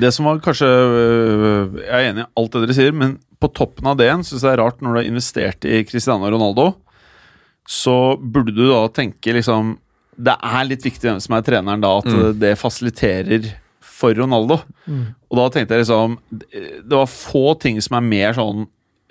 Det 0.00 0.10
som 0.12 0.26
var 0.28 0.40
kanskje 0.44 0.66
øh, 0.68 1.76
Jeg 1.80 1.92
er 1.94 2.08
enig 2.10 2.24
i 2.24 2.28
alt 2.40 2.52
det 2.52 2.62
dere 2.66 2.76
sier, 2.76 2.92
men 2.96 3.16
på 3.40 3.48
toppen 3.54 3.86
av 3.90 3.96
det 4.00 4.06
igjen 4.08 4.24
syns 4.24 4.42
jeg 4.42 4.48
det 4.50 4.54
er 4.56 4.62
rart 4.64 4.80
når 4.82 4.92
du 4.96 4.98
har 5.00 5.08
investert 5.10 5.64
i 5.68 5.82
Cristiano 5.88 6.28
Ronaldo, 6.32 6.70
så 7.68 8.16
burde 8.20 8.54
du 8.56 8.64
da 8.70 8.82
tenke 8.94 9.32
liksom 9.36 9.74
Det 10.16 10.32
er 10.40 10.64
litt 10.68 10.84
viktig 10.86 11.04
hvem 11.10 11.18
som 11.20 11.34
er 11.36 11.42
treneren 11.44 11.82
da, 11.84 11.90
at 12.00 12.06
Mm. 12.08 12.38
det 12.40 12.54
fasiliterer 12.58 13.50
for 13.80 14.14
Ronaldo. 14.16 14.58
Og 15.30 15.36
da 15.38 15.44
tenkte 15.52 15.74
jeg 15.76 15.84
liksom 15.84 16.16
Det 16.30 16.92
var 16.96 17.06
få 17.10 17.54
ting 17.60 17.80
som 17.84 17.96
er 17.98 18.04
mer 18.06 18.32
sånn 18.36 18.66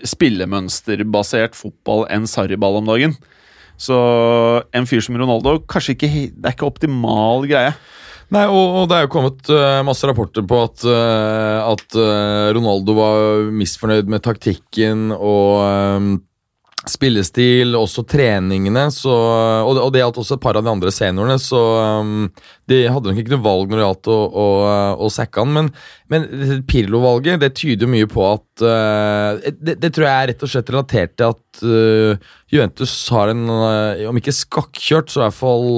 spillemønsterbasert 0.05 1.55
fotball 1.57 2.05
enn 2.11 2.25
sarriball 2.27 2.77
om 2.81 2.89
dagen. 2.89 3.15
Så 3.77 3.95
en 4.75 4.87
fyr 4.87 5.03
som 5.03 5.17
Ronaldo, 5.19 5.57
kanskje 5.67 5.95
ikke 5.95 6.11
Det 6.31 6.47
er 6.47 6.55
ikke 6.55 6.69
optimal 6.69 7.47
greie. 7.49 7.75
Nei, 8.33 8.45
og, 8.49 8.79
og 8.81 8.85
det 8.89 8.97
er 8.97 9.03
jo 9.05 9.11
kommet 9.13 9.51
uh, 9.53 9.83
masse 9.85 10.07
rapporter 10.09 10.45
på 10.49 10.61
at, 10.65 10.85
uh, 10.89 11.59
at 11.69 11.97
uh, 11.99 12.49
Ronaldo 12.57 12.95
var 12.97 13.51
misfornøyd 13.53 14.09
med 14.09 14.23
taktikken 14.25 15.11
og 15.13 16.23
spillestil, 16.91 17.75
også 17.77 18.03
treningene, 18.09 18.87
så, 18.93 19.13
og, 19.65 19.79
og 19.81 19.91
det 19.93 20.01
gjaldt 20.01 20.19
også 20.21 20.37
et 20.37 20.43
par 20.43 20.59
av 20.59 20.65
de 20.65 20.71
andre 20.71 20.93
seniorene, 20.93 21.37
så 21.41 21.61
um, 22.01 22.25
de 22.69 22.81
hadde 22.91 23.11
nok 23.11 23.21
ikke 23.21 23.33
noe 23.35 23.45
valg 23.45 23.71
når 23.71 23.81
det 23.81 23.85
gjaldt 23.85 24.09
å, 24.13 24.17
å, 24.43 24.47
å 25.05 25.11
sacke 25.13 25.43
han, 25.43 25.53
men, 25.55 25.69
men 26.13 26.27
Pirlo-valget, 26.69 27.41
det 27.43 27.53
tyder 27.59 27.91
mye 27.91 28.09
på 28.11 28.25
at 28.29 28.65
uh, 28.65 29.53
det, 29.57 29.77
det 29.81 29.93
tror 29.95 30.07
jeg 30.07 30.15
er 30.15 30.31
rett 30.33 30.45
og 30.45 30.53
slett 30.53 30.73
relatert 30.73 31.15
til 31.17 31.33
at 31.33 31.63
uh, 31.65 32.33
Juventus 32.53 32.97
har 33.15 33.33
en, 33.33 33.47
uh, 33.49 34.05
om 34.11 34.21
ikke 34.21 34.35
skakkjørt, 34.35 35.09
så 35.11 35.23
i 35.23 35.25
hvert 35.25 35.39
fall 35.39 35.69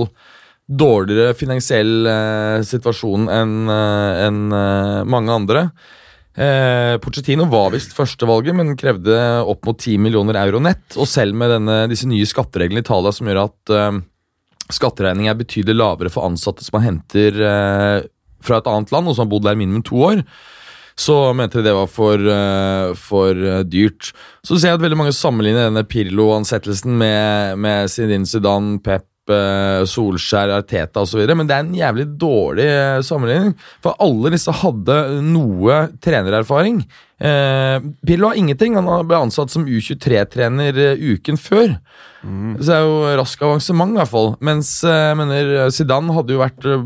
dårligere 0.67 1.35
finansiell 1.37 2.09
uh, 2.09 2.59
situasjon 2.67 3.29
enn 3.31 3.55
uh, 3.71 4.25
enn, 4.27 4.41
uh, 4.51 5.05
mange 5.07 5.31
andre. 5.31 5.69
Eh, 6.37 6.95
Pochettino 7.01 7.47
var 7.49 7.71
visst 7.73 7.95
førstevalget, 7.97 8.53
men 8.53 8.75
krevde 8.77 9.15
opp 9.41 9.65
mot 9.65 9.79
10 9.79 9.97
millioner 10.05 10.37
euro 10.43 10.61
nett. 10.61 10.85
Og 10.99 11.09
selv 11.09 11.37
med 11.37 11.49
denne, 11.55 11.79
disse 11.89 12.09
nye 12.09 12.27
skattereglene 12.29 12.83
i 12.83 12.85
Italia 12.85 13.13
som 13.15 13.29
gjør 13.29 13.41
at 13.47 13.73
eh, 13.73 13.97
skatteregning 14.77 15.31
er 15.31 15.39
betydelig 15.39 15.79
lavere 15.79 16.13
for 16.13 16.27
ansatte 16.29 16.65
som 16.65 16.77
man 16.77 16.85
henter 16.85 17.41
eh, 17.41 18.05
fra 18.45 18.61
et 18.61 18.69
annet 18.69 18.93
land, 18.93 19.09
og 19.09 19.17
som 19.17 19.25
har 19.25 19.33
bodd 19.33 19.47
der 19.47 19.57
minimum 19.57 19.81
to 19.87 19.97
år, 20.11 20.21
så 20.97 21.15
mente 21.37 21.59
de 21.59 21.65
det 21.65 21.75
var 21.77 21.89
for, 21.89 22.21
eh, 22.21 22.93
for 23.01 23.43
dyrt. 23.65 24.13
Så 24.45 24.59
ser 24.59 24.75
jeg 24.75 24.79
at 24.79 24.85
veldig 24.85 25.01
mange 25.01 25.17
sammenligner 25.17 25.71
denne 25.71 25.85
Pirlo-ansettelsen 25.89 26.93
med, 27.01 27.57
med 27.65 27.89
Zinedine 27.89 28.29
Zidane, 28.29 28.77
Pep, 28.85 29.09
Solskjær, 29.89 30.53
Arteta 30.55 31.03
osv., 31.03 31.23
men 31.33 31.49
det 31.49 31.55
er 31.55 31.65
en 31.65 31.75
jævlig 31.75 32.05
dårlig 32.19 32.67
eh, 32.67 33.01
sammenligning. 33.05 33.55
For 33.83 33.97
alle 34.03 34.31
disse 34.33 34.53
hadde 34.63 34.97
noe 35.25 35.81
trenererfaring. 36.03 36.83
Eh, 37.17 37.77
Pirlo 38.05 38.31
har 38.31 38.39
ingenting. 38.39 38.77
Han 38.77 39.07
ble 39.09 39.23
ansatt 39.27 39.53
som 39.53 39.67
U23-trener 39.67 40.77
eh, 40.93 41.07
uken 41.15 41.39
før. 41.41 41.77
Så 42.27 42.65
det 42.67 42.75
er 42.75 42.83
jo 42.85 42.95
rask 43.19 43.41
avansement, 43.47 43.93
i 43.95 43.99
hvert 44.01 44.11
fall. 44.11 44.29
Mens 44.43 44.69
eh, 44.83 44.95
jeg 45.11 45.17
mener, 45.19 45.51
Zidane 45.73 46.13
hadde 46.15 46.33
jo 46.35 46.41
vært 46.41 46.65
eh, 46.67 46.85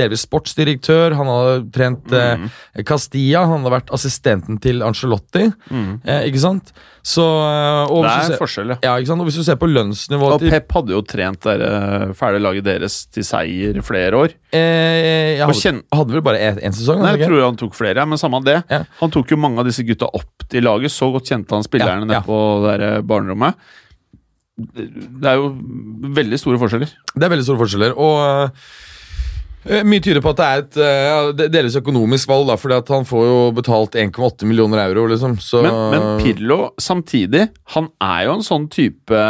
delvis 0.00 0.24
sportsdirektør. 0.26 1.14
Han 1.18 1.30
hadde 1.30 1.56
trent 1.74 2.14
eh, 2.16 2.46
Castilla. 2.88 3.44
Han 3.46 3.60
hadde 3.62 3.74
vært 3.76 3.92
assistenten 3.96 4.58
til 4.64 4.82
Angelotti. 4.86 5.46
Eh, 5.70 6.24
ikke 6.30 6.42
sant? 6.42 6.72
Så 7.06 7.24
eh, 7.24 7.92
og 7.92 8.02
Det 8.04 8.10
er 8.12 8.26
ser- 8.34 8.40
forskjell, 8.42 8.72
ja. 8.74 8.78
ja? 8.84 9.14
Og 9.14 9.24
hvis 9.28 9.38
du 9.40 9.44
ser 9.46 9.56
på 9.60 9.68
lønnsnivået 9.70 10.34
Og 10.36 10.42
Pep 10.52 10.74
hadde 10.76 10.92
jo 10.92 11.00
trent 11.08 11.46
det 11.48 11.54
eh, 11.64 12.10
fæle 12.18 12.40
laget 12.44 12.66
deres 12.66 12.98
til 13.14 13.24
seier 13.24 13.78
flere 13.86 14.18
år. 14.26 14.34
eh, 14.52 15.38
Jeg 15.38 15.46
hadde, 15.48 15.74
hadde 15.96 16.16
vel 16.18 16.24
bare 16.26 16.50
én 16.60 16.74
sesong? 16.76 17.00
Nei, 17.00 17.14
jeg 17.14 17.22
ikke? 17.22 17.30
tror 17.32 17.46
han 17.46 17.60
tok 17.62 17.78
flere, 17.78 18.04
men 18.10 18.20
samme 18.20 18.42
det. 18.44 18.58
Ja. 18.68 18.82
Han 19.00 19.12
tok 19.14 19.32
jo 19.32 19.38
mange 19.40 19.62
av 19.62 19.68
disse 19.70 19.84
gutta 19.88 20.10
opp 20.12 20.44
til 20.50 20.66
laget. 20.66 20.92
Så 20.92 21.08
godt 21.14 21.30
kjente 21.30 21.56
han 21.56 21.64
spillerne 21.64 22.04
Ja, 22.04 22.10
nede 22.18 22.24
på 22.26 22.40
det 22.66 22.74
der 22.74 22.86
eh, 22.98 23.00
barnerommet. 23.06 23.54
Det 24.74 25.30
er 25.30 25.40
jo 25.40 25.50
veldig 26.20 26.38
store 26.40 26.60
forskjeller. 26.60 26.94
Det 27.14 27.26
er 27.26 27.32
veldig 27.34 27.46
store 27.46 27.60
forskjeller. 27.62 27.94
Og 28.00 28.16
uh, 28.50 29.82
mye 29.86 30.02
tyder 30.04 30.24
på 30.24 30.32
at 30.32 30.40
det 30.40 30.48
er 30.48 30.64
et 30.64 30.80
uh, 30.80 31.46
delvis 31.52 31.78
økonomisk 31.80 32.30
valg, 32.30 32.48
da, 32.50 32.58
fordi 32.60 32.78
at 32.78 32.92
han 32.94 33.06
får 33.08 33.24
jo 33.28 33.38
betalt 33.56 33.98
1,8 34.00 34.48
millioner 34.48 34.82
euro, 34.86 35.06
liksom. 35.12 35.38
Så, 35.44 35.62
Men, 35.66 35.80
men 35.94 36.08
Pirlo 36.22 36.60
samtidig, 36.80 37.48
han 37.76 37.90
er 38.02 38.26
jo 38.28 38.36
en 38.38 38.46
sånn 38.46 38.68
type 38.72 39.24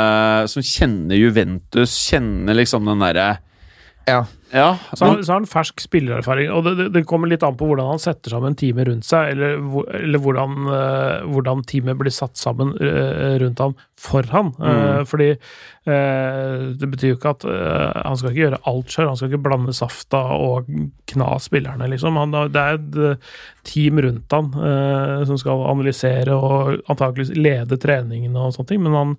som 0.51 0.67
kjenner 0.67 1.19
Juventus, 1.19 1.97
kjenner 2.11 2.61
liksom 2.61 2.91
den 2.91 3.07
derre 3.07 3.31
ja. 4.09 4.25
Ja, 4.53 4.79
Så 4.95 5.05
har, 5.05 5.23
så 5.23 5.33
har 5.33 5.41
han 5.41 5.47
fersk 5.47 5.81
spillererfaring, 5.83 6.51
og 6.51 6.65
det, 6.67 6.89
det, 6.95 7.05
kommer 7.07 7.31
litt 7.31 7.45
an 7.47 7.55
på 7.59 7.69
hvordan 7.71 7.93
han 7.93 8.03
setter 8.03 8.35
sammen 8.35 8.57
teamet 8.59 8.89
rundt 8.89 9.07
seg, 9.07 9.37
eller, 9.37 9.61
eller 10.01 10.23
hvordan, 10.25 10.57
uh, 10.67 11.29
hvordan 11.31 11.63
teamet 11.71 11.99
blir 12.01 12.15
satt 12.15 12.41
sammen 12.41 12.75
uh, 12.81 13.39
rundt 13.43 13.63
ham 13.63 13.77
for 14.01 14.25
han. 14.33 14.53
Eh, 14.65 15.03
fordi 15.05 15.29
eh, 15.31 16.61
det 16.81 16.89
betyr 16.89 17.13
jo 17.13 17.17
ikke 17.19 17.35
at 17.35 17.45
han 17.45 18.17
skal 18.17 18.31
ikke 18.31 18.45
gjøre 18.47 18.61
alt 18.71 18.95
sjøl, 18.95 19.09
han 19.11 19.19
skal 19.19 19.29
ikke 19.31 19.43
blande 19.45 19.75
safta 19.77 20.23
og 20.41 20.71
kna 21.11 21.29
spillerne, 21.43 21.89
liksom. 21.93 22.17
Han, 22.21 22.33
det 22.55 22.63
er 22.63 22.79
et 22.79 23.29
team 23.69 24.01
rundt 24.01 24.33
han 24.33 24.49
som 25.29 25.37
skal 25.41 25.67
analysere 25.69 26.33
og 26.33 26.81
antakeligvis 26.89 27.35
lede 27.37 27.77
treningene 27.81 28.47
og 28.47 28.55
sånne 28.57 28.71
ting, 28.71 28.81
men 28.87 28.97
han 28.97 29.13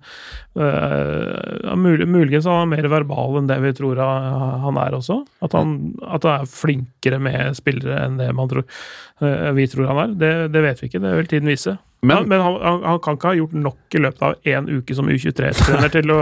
uh, 0.58 1.76
muligens 1.78 2.48
er 2.48 2.64
han 2.64 2.72
mer 2.72 2.90
verbal 2.90 3.38
enn 3.38 3.50
det 3.50 3.60
vi 3.62 3.74
tror 3.78 4.02
han 4.02 4.82
er 4.82 4.98
også. 4.98 5.21
At 5.44 5.54
han, 5.56 5.76
at 6.02 6.26
han 6.26 6.42
er 6.42 6.50
flinkere 6.50 7.20
med 7.22 7.56
spillere 7.58 8.04
enn 8.06 8.20
det 8.20 8.28
man 8.36 8.50
tror, 8.50 8.66
eh, 9.22 9.48
vi 9.56 9.68
tror 9.70 9.88
han 9.92 10.02
er. 10.04 10.12
Det, 10.18 10.34
det 10.54 10.66
vet 10.66 10.82
vi 10.82 10.90
ikke, 10.90 11.02
det 11.02 11.16
vil 11.20 11.32
tiden 11.32 11.50
vise. 11.52 11.78
Men- 12.02 12.16
ja, 12.16 12.22
men 12.26 12.40
han, 12.42 12.82
han, 12.82 12.98
kan 12.98 13.14
ikke 13.14 13.30
ha 13.30 13.38
gjort 13.38 13.52
nok 13.54 13.94
i 13.94 14.00
løpet 14.02 14.22
av 14.26 14.48
én 14.50 14.66
uke 14.66 14.94
som 14.98 15.06
U23-trener 15.06 15.92
til 15.94 16.10
å 16.10 16.18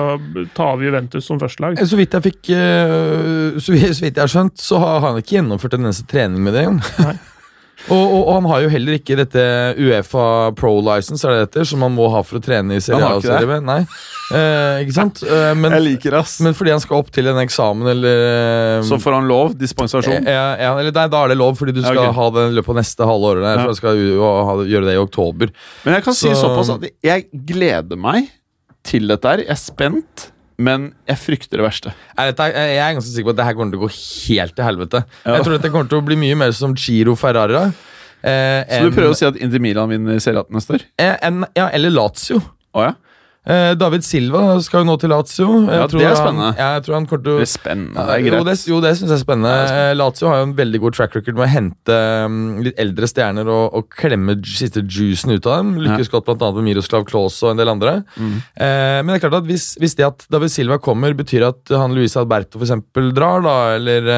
ta 0.52 0.66
av 0.74 0.82
Juventus 0.84 1.24
som 1.24 1.40
førstelag. 1.40 1.80
Så 1.88 1.96
vidt 1.96 2.12
jeg 2.18 2.26
fikk 2.26 2.50
eh, 2.52 3.56
så 3.56 3.72
vidt, 3.72 3.94
så 3.96 4.04
vidt 4.04 4.20
jeg 4.20 4.26
har 4.26 4.32
skjønt, 4.34 4.60
så 4.60 4.80
har 4.82 5.00
han 5.06 5.22
ikke 5.22 5.38
gjennomført 5.38 5.78
en 5.78 5.88
eneste 5.88 6.04
trening 6.10 6.44
med 6.44 6.58
det 6.58 6.66
engang. 6.66 7.16
Og, 7.88 7.96
og, 7.96 8.20
og 8.28 8.34
han 8.36 8.46
har 8.50 8.60
jo 8.66 8.68
heller 8.74 8.98
ikke 8.98 9.16
dette 9.16 9.42
Uefa 9.80 10.24
Pro 10.58 10.74
License, 10.84 11.24
er 11.26 11.32
det 11.32 11.46
dette, 11.48 11.64
som 11.70 11.80
man 11.80 11.94
må 11.96 12.10
ha 12.12 12.20
for 12.22 12.36
å 12.38 12.42
trene 12.44 12.76
i 12.76 12.82
Serie 12.84 13.00
A 13.06 13.14
ikke 13.16 13.30
Serie 13.32 13.48
B. 13.48 13.60
Nei, 13.66 13.82
Eh, 14.30 14.84
ikke 14.84 14.94
sant? 14.94 15.22
Eh, 15.26 15.54
men, 15.58 15.72
liker 15.82 16.14
ass. 16.20 16.36
men 16.44 16.54
fordi 16.54 16.70
han 16.70 16.78
skal 16.78 17.00
opp 17.00 17.08
til 17.10 17.26
en 17.26 17.40
eksamen 17.42 17.88
eller 17.90 18.20
eh, 18.28 18.82
Så 18.86 19.00
får 19.02 19.16
han 19.16 19.26
lov? 19.26 19.56
Dispensasjon? 19.58 20.20
Eh, 20.22 20.30
ja, 20.30 20.76
eller 20.78 20.92
nei, 20.94 21.06
Da 21.10 21.24
er 21.24 21.32
det 21.32 21.38
lov, 21.40 21.56
fordi 21.58 21.74
du 21.74 21.80
skal 21.82 21.98
ok. 21.98 22.14
ha 22.14 22.26
det 22.36 22.44
i 22.52 22.54
løpet 22.60 22.70
av 22.70 22.78
neste 22.78 23.08
halve 23.10 23.32
året. 23.32 23.42
Der, 23.42 23.56
Ja. 23.56 23.64
for 23.64 23.72
jeg 23.72 23.80
skal 23.80 23.98
gjøre 24.70 24.86
det 24.86 24.94
i 24.94 25.00
oktober. 25.02 25.50
Men 25.82 25.96
jeg 25.98 26.04
kan 26.06 26.14
si 26.14 26.30
såpass 26.38 26.70
at 26.76 26.86
jeg 27.02 27.26
gleder 27.32 27.98
meg 27.98 28.30
til 28.86 29.08
dette 29.10 29.24
her. 29.34 29.42
Jeg 29.42 29.50
er 29.50 29.60
spent, 29.66 30.29
men 30.60 30.90
jeg 31.08 31.16
frykter 31.22 31.60
det 31.60 31.64
verste. 31.66 31.92
Er 32.20 32.30
jeg 32.36 32.78
er 32.84 32.96
ganske 32.98 33.10
sikker 33.14 33.30
på 33.30 33.34
at 33.34 33.40
det 33.40 33.46
her 33.48 33.56
kommer 33.58 33.72
til 33.74 33.80
å 33.80 33.86
gå 33.86 33.92
helt 33.96 34.54
til 34.58 34.66
helvete. 34.68 35.00
Ja. 35.24 35.38
Jeg 35.38 35.46
tror 35.46 35.56
dette 35.56 35.70
kommer 35.72 35.88
til 35.90 36.00
å 36.02 36.06
bli 36.06 36.18
mye 36.20 36.36
mer 36.36 36.52
som 36.56 36.74
Giro 36.76 37.16
Ferrara. 37.18 37.70
Eh, 38.20 38.64
Så 38.68 38.90
du 38.90 38.92
prøver 38.92 39.14
å 39.14 39.16
si 39.16 39.24
at 39.24 39.38
Inter 39.40 39.62
Milan 39.64 39.88
vinner 39.88 40.18
Serie 40.20 40.42
A 40.44 40.44
neste 40.52 40.76
år? 40.76 40.82
eh, 41.00 41.16
en, 41.24 41.46
Ja, 41.56 41.70
eller 41.72 41.90
Lazio. 41.94 42.42
Oh, 42.76 42.82
ja? 42.84 42.92
Eh, 43.48 43.72
David 43.80 44.04
Silva 44.04 44.42
skal 44.60 44.82
jo 44.82 44.88
nå 44.90 44.96
til 45.00 45.08
Lazio. 45.08 45.46
Jeg 45.64 45.78
Ja, 45.80 45.86
det 45.88 46.02
er 46.04 46.18
spennende. 46.18 46.50
Han, 46.52 46.58
jeg 46.60 46.82
tror 46.84 46.94
han 46.94 47.06
kort, 47.08 47.22
Det 47.24 47.36
er 47.40 47.48
spennende. 47.48 47.94
Det 47.96 48.16
er 48.16 48.36
Jo, 48.36 48.44
det, 48.44 48.56
jo, 48.68 48.80
det 48.84 48.90
syns 48.98 49.08
jeg 49.08 49.16
er 49.16 49.22
spennende. 49.22 49.48
Er 49.48 49.66
spennende. 49.70 49.90
Eh, 49.90 49.96
Lazio 49.96 50.28
har 50.28 50.36
jo 50.42 50.48
en 50.50 50.56
veldig 50.58 50.80
god 50.80 50.98
track 50.98 51.16
record 51.16 51.38
med 51.38 51.46
å 51.46 51.50
hente 51.54 51.96
um, 52.26 52.60
litt 52.66 52.76
eldre 52.84 53.08
stjerner 53.08 53.48
og, 53.48 53.64
og 53.78 53.88
klemme 53.96 54.36
siste 54.44 54.84
juicen 54.84 55.32
ut 55.32 55.48
av 55.48 55.62
dem. 55.62 55.72
Lykkes 55.86 56.12
godt 56.12 56.28
blant 56.28 56.44
annet 56.44 56.60
med 56.60 56.68
Miroslav 56.68 57.08
Klaus 57.08 57.40
og 57.42 57.54
en 57.54 57.62
del 57.62 57.72
andre. 57.72 58.02
Mm. 58.20 58.36
Eh, 58.60 59.00
men 59.00 59.14
det 59.14 59.18
er 59.18 59.24
klart 59.24 59.40
at 59.40 59.48
hvis, 59.48 59.72
hvis 59.80 59.96
det 59.96 60.08
at 60.10 60.28
David 60.28 60.52
Silva 60.52 60.76
kommer, 60.78 61.16
betyr 61.16 61.48
at 61.48 61.72
han 61.72 61.96
Luis 61.96 62.18
Alberto 62.20 62.60
for 62.60 62.68
eksempel 62.68 63.08
drar, 63.16 63.40
da, 63.46 63.56
eller, 63.80 64.12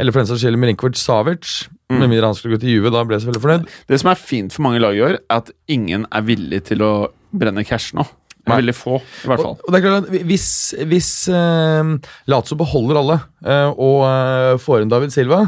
eller 0.00 0.14
for 0.14 0.22
den 0.22 0.32
saks 0.32 0.46
skyld 0.46 0.60
Milinkovic 0.60 0.96
Savic 0.96 1.68
Mm. 1.92 1.98
Med 2.00 2.08
mindre 2.08 2.30
han 2.30 2.36
skulle 2.36 2.56
gå 2.56 2.62
til 2.62 2.76
Juve, 2.76 2.92
da 2.92 3.02
ble 3.04 3.18
jeg 3.18 3.26
selvfølgelig 3.26 3.44
fornøyd. 3.44 3.72
Det 3.90 3.98
som 4.00 4.10
er 4.12 4.20
fint 4.20 4.54
for 4.54 4.64
mange 4.64 4.80
lag 4.80 4.96
i 4.96 5.02
år, 5.04 5.18
er 5.20 5.42
at 5.42 5.50
ingen 5.72 6.06
er 6.08 6.24
villig 6.24 6.62
til 6.70 6.84
å 6.86 6.92
brenne 7.36 7.64
cash 7.68 7.96
nå. 7.96 8.04
Det 8.42 8.50
er 8.50 8.58
veldig 8.58 8.74
få, 8.74 8.96
i 8.98 9.28
hvert 9.30 9.42
fall. 9.42 9.54
Og, 9.54 9.66
og 9.66 9.74
det 9.74 9.78
er 9.78 9.84
klart 9.84 10.06
at 10.08 10.24
Hvis, 10.26 10.46
hvis 10.90 11.10
uh, 11.30 11.92
Lazio 12.30 12.56
beholder 12.58 12.98
alle 12.98 13.18
uh, 13.46 13.68
og 13.70 14.00
uh, 14.02 14.54
får 14.62 14.82
inn 14.82 14.90
David 14.90 15.14
Silva 15.14 15.44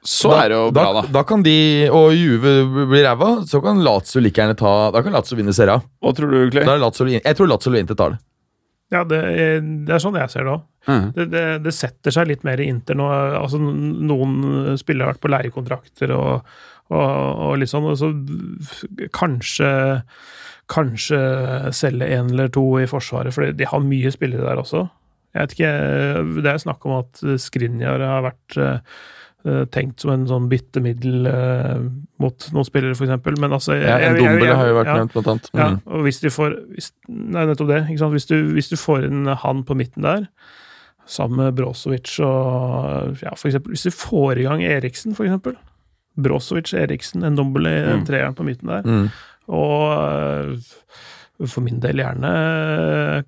Så 0.00 0.32
er 0.32 0.54
det 0.54 0.56
jo 0.56 0.70
bra, 0.72 0.86
da. 0.96 1.02
Da 1.18 1.24
kan 1.28 1.44
de, 1.44 1.58
og 1.92 2.14
Juve 2.16 2.54
blir 2.88 3.04
ræva, 3.04 3.34
så 3.48 3.60
kan 3.64 3.82
Lazio 3.84 4.22
like 4.24 4.40
gjerne 4.40 4.56
ta 4.56 4.72
Da 4.94 5.04
kan 5.04 5.12
Lazio 5.12 5.36
vinne 5.36 5.52
serien. 5.56 5.84
Hva 6.00 6.14
tror 6.16 6.32
du, 6.32 6.40
Clay? 6.54 6.64
Da 6.64 6.78
jeg 6.78 7.36
tror 7.36 7.52
Lazio 7.52 7.74
og 7.74 7.82
Inter 7.82 7.98
tar 7.98 8.16
det. 8.16 8.22
Ja, 8.94 9.02
det, 9.04 9.18
er- 9.20 9.60
det 9.86 9.92
er 9.94 10.00
sånn 10.00 10.16
jeg 10.16 10.30
ser 10.32 10.46
det 10.48 10.54
òg. 10.56 10.62
Mm. 10.88 11.06
Det, 11.12 11.24
det, 11.34 11.42
det 11.66 11.74
setter 11.76 12.14
seg 12.14 12.30
litt 12.30 12.44
mer 12.48 12.60
i 12.64 12.68
Inter 12.72 12.96
nå. 12.96 13.06
Altså, 13.42 13.58
noen 13.60 14.76
spillere 14.80 15.10
har 15.10 15.12
vært 15.16 15.24
på 15.26 15.32
leiekontrakter 15.34 16.14
og, 16.16 16.46
og, 16.88 17.02
og 17.48 17.58
litt 17.60 17.68
sånn. 17.68 17.88
Og 17.92 17.98
så 18.00 18.12
kanskje 19.16 19.72
Kanskje 20.68 21.18
selge 21.72 22.04
en 22.12 22.26
eller 22.34 22.50
to 22.52 22.60
i 22.76 22.84
Forsvaret, 22.90 23.32
for 23.32 23.46
de 23.56 23.64
har 23.70 23.80
mye 23.80 24.10
spillere 24.12 24.44
der 24.44 24.60
også. 24.60 24.82
Jeg 25.32 25.40
vet 25.46 25.54
ikke, 25.54 25.70
Det 26.44 26.50
er 26.50 26.58
snakk 26.60 26.84
om 26.84 26.98
at 26.98 27.22
Skrinjar 27.40 28.04
har 28.04 28.26
vært 28.26 28.58
eh, 28.60 28.98
tenkt 29.70 30.00
som 30.00 30.10
en 30.10 30.26
sånn 30.26 30.48
byttemiddel 30.50 31.26
eh, 31.30 31.78
mot 32.20 32.48
noen 32.52 32.64
spillere, 32.66 32.90
f.eks. 32.96 33.38
Men 33.40 33.50
altså 33.54 33.72
jeg- 33.78 33.86
Ja, 33.86 33.98
en 33.98 34.16
Dombele 34.16 34.54
har 34.56 34.66
jo 34.66 34.74
vært 34.74 34.86
ja. 34.90 34.96
nevnt, 34.98 35.12
blant 35.12 35.26
annet. 35.28 35.50
Ja, 35.54 35.68
Mm. 35.70 35.80
og 35.86 36.02
hvis 36.04 36.20
de 36.20 36.28
får 36.28 36.56
hvis, 36.74 36.92
Nei, 37.08 37.44
nettopp 37.46 37.68
det. 37.68 37.86
Hvis, 38.12 38.26
du, 38.26 38.52
hvis 38.52 38.68
du 38.68 38.76
får 38.76 39.04
inn 39.06 39.26
han 39.26 39.64
på 39.64 39.74
midten 39.76 40.02
der, 40.02 40.28
sammen 41.06 41.36
med 41.38 41.54
Brosevic 41.56 42.18
og 42.20 43.16
ja, 43.22 43.30
for 43.34 43.48
eksempel, 43.48 43.70
Hvis 43.72 43.84
du 43.84 43.90
får 43.90 44.38
i 44.38 44.42
gang 44.42 44.60
Eriksen, 44.62 45.14
for 45.14 45.24
eksempel. 45.24 45.56
Brozovic, 46.18 46.74
Eriksen, 46.74 47.22
en 47.24 47.36
dobbel 47.36 47.66
i 47.66 47.94
Mm. 47.94 48.04
treeren 48.06 48.34
på 48.34 48.44
midten 48.44 48.66
der. 48.66 48.82
Mm. 48.82 49.10
Og 49.48 50.58
for 51.46 51.62
min 51.62 51.78
del 51.78 52.00
gjerne 52.02 52.30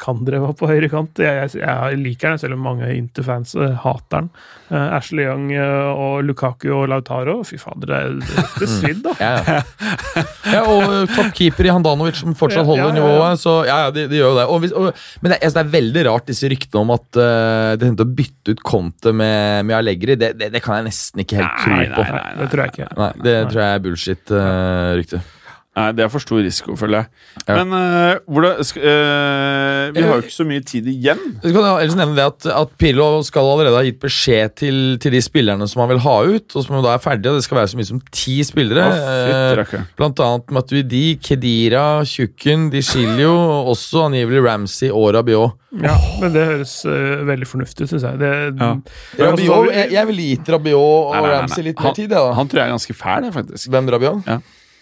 Kandreva 0.02 0.50
på 0.58 0.66
høyre 0.66 0.88
kant. 0.90 1.20
Jeg, 1.22 1.50
jeg, 1.54 1.60
jeg 1.62 1.98
liker 2.00 2.32
den, 2.32 2.40
selv 2.42 2.56
om 2.56 2.64
mange 2.66 2.88
Inter-fans 2.96 3.54
øh, 3.54 3.76
hater 3.84 4.16
den. 4.16 4.30
Uh, 4.70 4.96
Ashley 4.96 5.26
Young 5.26 5.50
og 5.54 6.24
Lukaku 6.26 6.68
og 6.74 6.88
Lautaro, 6.90 7.40
fy 7.46 7.58
fader, 7.58 7.90
det 7.90 7.96
er 8.00 8.12
det 8.20 8.68
svidde, 8.70 8.70
svidd, 8.80 9.00
da. 9.04 9.14
Ja, 9.18 9.30
ja. 9.46 10.24
ja, 10.56 10.60
og 10.62 11.10
toppkeeper 11.14 11.66
i 11.66 11.72
Handanovic 11.74 12.20
som 12.20 12.34
fortsatt 12.38 12.66
holder 12.66 12.94
nivået. 12.98 13.40
Så 13.42 13.60
ja, 13.68 13.80
ja, 13.86 13.94
de, 13.94 14.06
de 14.10 14.20
gjør 14.20 14.32
jo 14.32 14.38
det. 14.40 14.46
Og 14.50 14.62
hvis, 14.64 14.74
og, 14.74 15.02
men 15.22 15.34
det, 15.34 15.40
altså, 15.40 15.60
det 15.60 15.64
er 15.64 15.74
veldig 15.78 16.06
rart, 16.10 16.28
disse 16.30 16.50
ryktene 16.50 16.84
om 16.84 16.94
at 16.96 17.08
uh, 17.18 17.72
det 17.78 17.90
hender 17.90 18.06
å 18.06 18.14
bytte 18.22 18.54
ut 18.54 18.64
Conte 18.66 19.14
med, 19.14 19.66
med 19.70 19.78
Allegri. 19.78 20.18
Det, 20.18 20.34
det, 20.38 20.50
det 20.54 20.62
kan 20.64 20.80
jeg 20.80 20.90
nesten 20.90 21.22
ikke 21.22 21.42
helt 21.42 21.60
tro 21.62 21.76
Nei, 21.76 21.90
på. 21.90 22.06
nei, 22.06 22.14
nei. 22.18 22.38
Det 22.40 22.50
tror 22.54 22.64
jeg 22.66 22.74
ikke. 22.74 22.94
Nei, 22.98 23.12
det 23.26 23.36
tror 23.50 23.62
jeg 23.62 23.70
er 23.70 23.84
bullshit-rykte. 23.86 25.26
Nei, 25.78 25.92
det 25.94 26.02
er 26.02 26.08
for 26.10 26.18
stor 26.18 26.40
risiko, 26.42 26.74
føler 26.76 27.04
jeg. 27.04 27.06
Ja. 27.46 27.54
Men 27.62 27.70
eh, 27.78 28.16
hvordan 28.26 28.56
sk- 28.66 28.80
eh, 28.82 29.92
Vi 29.94 30.02
har 30.02 30.16
jo 30.18 30.24
ikke 30.24 30.34
så 30.34 30.46
mye 30.48 30.64
tid 30.66 30.88
igjen. 30.90 31.20
Jeg 31.44 31.54
kan 31.54 31.62
ellers 31.68 31.94
nevne 31.96 32.16
det 32.18 32.24
at, 32.26 32.46
at 32.50 32.72
Pirlo 32.76 33.06
skal 33.24 33.46
allerede 33.52 33.78
ha 33.78 33.84
gitt 33.86 34.00
beskjed 34.02 34.56
til, 34.58 34.80
til 35.00 35.14
de 35.14 35.20
spillerne 35.22 35.68
som 35.70 35.84
han 35.84 35.92
vil 35.92 36.02
ha 36.02 36.16
ut, 36.26 36.56
og 36.58 36.64
som 36.66 36.80
da 36.82 36.96
er 36.96 37.04
ferdige. 37.04 37.30
og 37.30 37.38
Det 37.38 37.46
skal 37.46 37.60
være 37.60 37.70
så 37.70 37.78
mye 37.78 37.86
som 37.92 38.00
ti 38.10 38.34
spillere. 38.44 38.82
Å, 38.82 38.98
fytti 39.62 39.78
eh, 39.78 39.86
blant 40.00 40.24
annet 40.26 40.50
Matuidi, 40.58 41.04
Kedira, 41.22 41.84
Tjukken, 42.04 42.66
Di 42.74 42.82
Chilio, 42.82 43.30
og 43.30 43.70
også 43.76 44.08
angivelig 44.08 44.42
Ramsey 44.48 44.90
og 44.90 45.12
Rabiot. 45.14 45.54
Ja, 45.86 45.94
men 46.18 46.34
det 46.34 46.48
høres 46.50 46.74
uh, 46.82 47.22
veldig 47.30 47.46
fornuftig 47.46 47.86
ut, 47.86 47.92
syns 47.94 48.08
jeg. 48.08 48.18
Det, 48.18 48.32
Ja. 48.58 48.72
Ja, 48.74 49.30
altså, 49.30 49.46
Rabiot, 49.46 49.70
jeg, 49.78 49.92
jeg 49.94 50.10
ville 50.10 50.26
gitt 50.34 50.50
Rabiot 50.50 50.82
og 50.82 51.14
Nei, 51.14 51.20
nei, 51.20 51.22
nei, 51.22 51.30
nei. 51.30 51.38
Ramsey 51.44 51.68
litt 51.70 51.78
mer 51.86 51.94
tid. 51.94 52.10
ja 52.10 52.24
da. 52.26 52.34
Han 52.40 52.50
tror 52.50 52.64
jeg 52.64 52.66
er 52.66 52.74
ganske 52.74 52.98
fæl, 53.06 53.30
faktisk. 53.38 53.70
Hvem 53.70 53.92
Rabiot? 53.94 54.26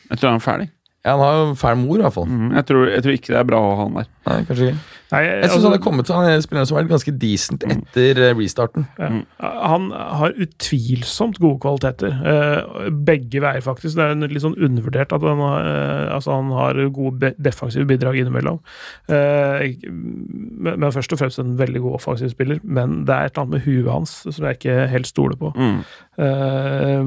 Jeg 0.08 0.16
tror 0.22 0.30
han 0.32 0.38
er 0.40 0.44
ferdig. 0.48 0.68
Ja, 1.06 1.14
han 1.14 1.20
har 1.22 1.36
jo 1.38 1.54
fæl 1.60 1.76
mor, 1.80 1.98
i 1.98 2.02
hvert 2.04 2.12
fall. 2.16 2.26
Mm, 2.28 2.48
Jeg, 2.58 2.66
tror, 2.66 2.88
jeg 2.90 3.02
tror 3.04 3.12
ikke 3.18 3.32
det 3.32 3.38
er 3.40 3.48
bra 3.48 3.60
å 3.62 3.74
ha 3.78 3.82
han 3.86 3.94
der. 4.00 4.08
Nei, 4.28 4.38
kanskje 4.48 4.70
ikke. 4.72 4.86
Nei, 5.08 5.22
Jeg 5.24 5.44
syns 5.46 5.54
altså, 5.54 5.68
han 5.70 5.78
er 5.78 5.84
kommet 5.84 6.06
til 6.08 6.16
han 6.18 6.26
er 6.28 6.34
en 6.36 6.42
spiller 6.44 6.66
som 6.68 6.76
har 6.76 6.84
vært 6.84 6.92
ganske 6.92 7.14
decent 7.16 7.64
etter 7.64 8.18
eh, 8.26 8.34
restarten. 8.36 8.84
ja. 9.00 9.08
Han 9.40 9.88
har 9.92 10.34
utvilsomt 10.36 11.38
gode 11.40 11.58
kvaliteter. 11.62 12.12
Eh, 12.12 12.88
begge 13.06 13.40
veier, 13.42 13.62
faktisk. 13.64 13.96
Det 13.96 14.04
er 14.04 14.14
en 14.14 14.26
litt 14.28 14.44
sånn 14.44 14.58
undervurdert 14.58 15.14
at 15.14 15.24
han 15.24 15.40
har, 15.42 15.68
eh, 15.70 16.14
altså 16.14 16.36
han 16.36 16.50
har 16.56 16.80
gode 16.94 17.32
defensive 17.40 17.86
bidrag 17.88 18.20
innimellom. 18.20 18.60
Eh, 19.08 19.78
men, 19.88 20.90
først 20.92 21.14
og 21.14 21.22
fremst 21.22 21.40
en 21.40 21.56
veldig 21.58 21.82
god 21.86 21.98
offensiv 22.00 22.34
spiller. 22.34 22.60
Men 22.64 23.04
det 23.08 23.14
er 23.14 23.30
et 23.30 23.32
eller 23.32 23.46
annet 23.46 23.56
med 23.56 23.66
huet 23.66 23.92
hans 23.92 24.14
som 24.28 24.44
jeg 24.44 24.60
ikke 24.60 24.76
helt 24.92 25.08
stoler 25.10 25.40
på. 25.40 25.54
Mm. 25.56 25.80
Uh, 26.18 27.02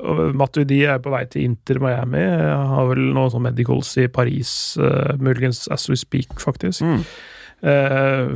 og 0.00 0.20
Matuidi 0.40 0.78
er 0.88 0.96
på 1.04 1.10
vei 1.12 1.26
til 1.28 1.44
Inter 1.44 1.76
Miami. 1.82 2.22
Han 2.24 2.70
har 2.72 2.86
vel 2.88 3.02
noen 3.12 3.28
sånn 3.34 3.44
medicals 3.44 3.90
i 4.00 4.06
Paris, 4.08 4.52
muligens 5.20 5.66
as 5.68 5.84
we 5.92 5.98
speak, 6.00 6.32
faktisk. 6.40 6.80
Mm. 6.80 7.04
Eh, 7.60 8.30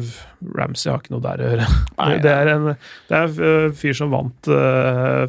Ramsey 0.53 0.91
har 0.93 1.01
ikke 1.01 1.15
noe 1.15 1.23
der 1.25 1.41
å 1.41 1.47
gjøre. 1.49 1.67
Nei, 1.97 2.09
det 2.25 2.33
er 2.33 2.51
en 2.53 2.67
det 2.75 3.17
er 3.17 3.31
en 3.31 3.77
fyr 3.79 3.97
som 3.97 4.11
vant 4.13 4.49
uh, 4.51 5.25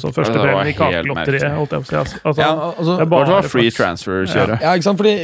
sånn 0.00 0.14
første 0.16 0.32
Ja, 0.32 0.32
det 0.32 0.40
var 0.40 0.48
premie 0.48 0.72
i 0.72 0.76
kakelotteriet, 0.78 1.48
holdt 1.58 1.74
jeg 1.76 1.84
på 1.84 1.88
å 1.88 2.04
si. 2.08 2.20
Altså, 2.22 2.40
Ja, 2.40 2.50
altså, 2.70 2.94
det 2.94 3.04
er 3.04 3.10
Bare 3.12 3.28
det 3.28 3.34
var 3.34 3.50
free 3.52 3.74
transfer-kjøret. 3.74 4.64
Ja, 4.64 4.72
ikke 4.72 4.88
sant? 4.88 5.00
Fordi 5.02 5.14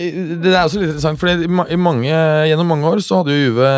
det 0.45 0.53
er 0.53 0.61
også 0.61 0.83
litt 0.83 0.93
interessant, 0.93 1.23
fordi 1.23 1.79
mange, 1.81 2.13
gjennom 2.51 2.73
mange 2.75 2.93
år 2.93 3.05
så 3.05 3.23
hadde 3.23 3.37
jo 3.37 3.45
Juve 3.45 3.71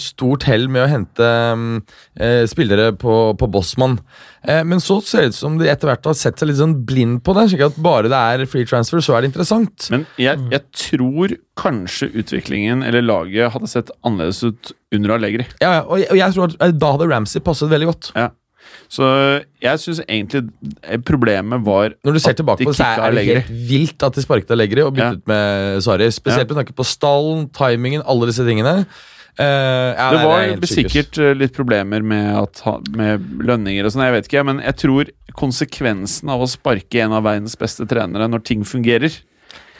stort 0.00 0.46
hell 0.48 0.68
med 0.72 0.84
å 0.84 0.90
hente 0.90 1.30
eh, 2.20 2.44
spillere 2.50 2.92
på, 3.00 3.16
på 3.40 3.48
Bossmann. 3.52 3.98
Eh, 4.48 4.62
men 4.64 4.80
så 4.80 4.96
ser 5.04 5.26
det 5.26 5.32
ut 5.34 5.36
som 5.36 5.58
de 5.60 5.68
etter 5.68 5.90
hvert 5.90 6.06
har 6.08 6.14
sett 6.16 6.40
seg 6.40 6.48
litt 6.48 6.56
sånn 6.60 6.78
blind 6.88 7.18
på 7.26 7.34
det, 7.36 7.46
slik 7.52 7.64
at 7.66 7.76
bare 7.84 8.08
det 8.08 8.16
er 8.40 8.46
free 8.48 8.64
transfer, 8.64 9.02
så 9.04 9.18
er 9.18 9.20
det 9.26 9.32
interessant. 9.34 9.90
Men 9.92 10.06
jeg, 10.16 10.40
jeg 10.54 10.62
tror 10.72 11.34
kanskje 11.60 12.08
utviklingen 12.22 12.82
eller 12.86 13.04
laget 13.04 13.52
hadde 13.52 13.68
sett 13.68 13.90
annerledes 14.00 14.40
ut 14.48 14.72
under 14.96 15.16
Allegri. 15.18 15.44
Ja, 15.60 15.74
ja, 15.80 15.82
og, 15.84 15.98
jeg, 16.00 16.08
og 16.14 16.16
jeg 16.22 16.36
tror 16.38 16.48
at 16.48 16.56
eh, 16.64 16.76
da 16.80 16.92
hadde 16.96 17.10
Ramsey 17.12 17.44
passet 17.44 17.68
veldig 17.72 17.90
godt. 17.92 18.12
Så 18.90 19.06
jeg 19.62 19.80
syns 19.82 20.00
egentlig 20.04 20.44
problemet 21.06 21.62
var 21.66 21.92
Når 22.06 22.16
du 22.16 22.20
ser 22.22 22.34
tilbake 22.38 22.62
de 22.62 22.66
på 22.68 22.72
det, 22.72 22.78
så 22.78 22.86
er 22.86 22.96
det 23.00 23.06
Allegri. 23.08 23.36
helt 23.40 23.68
vilt 23.70 24.04
at 24.06 24.14
de 24.18 24.22
sparket 24.24 24.50
Allegri 24.54 24.82
og 24.84 24.92
byttet 24.94 25.22
med 25.30 25.80
Sari. 25.84 26.08
Spesielt 26.14 26.48
Ja. 26.48 26.54
med 26.54 26.60
tanke 26.64 26.74
på 26.78 26.86
stallen, 26.86 27.48
timingen, 27.54 28.02
alle 28.06 28.26
disse 28.30 28.46
tingene. 28.46 28.86
Eh, 29.38 29.94
ja, 29.94 30.10
Det 30.10 30.24
var 30.26 30.42
sykehus. 30.42 30.74
sikkert 30.74 31.18
eh, 31.22 31.34
litt 31.38 31.54
problemer 31.56 32.02
med, 32.02 32.34
at, 32.42 32.62
med 32.96 33.24
lønninger 33.46 33.86
og 33.86 33.94
sånn, 33.94 34.04
jeg 34.08 34.16
vet 34.18 34.28
ikke, 34.28 34.44
men 34.44 34.60
jeg 34.64 34.76
tror 34.82 35.10
konsekvensen 35.38 36.28
av 36.32 36.42
å 36.42 36.48
sparke 36.50 37.00
en 37.04 37.14
av 37.16 37.24
verdens 37.24 37.56
beste 37.56 37.86
trenere 37.88 38.28
når 38.28 38.44
ting 38.44 38.64
fungerer 38.66 39.20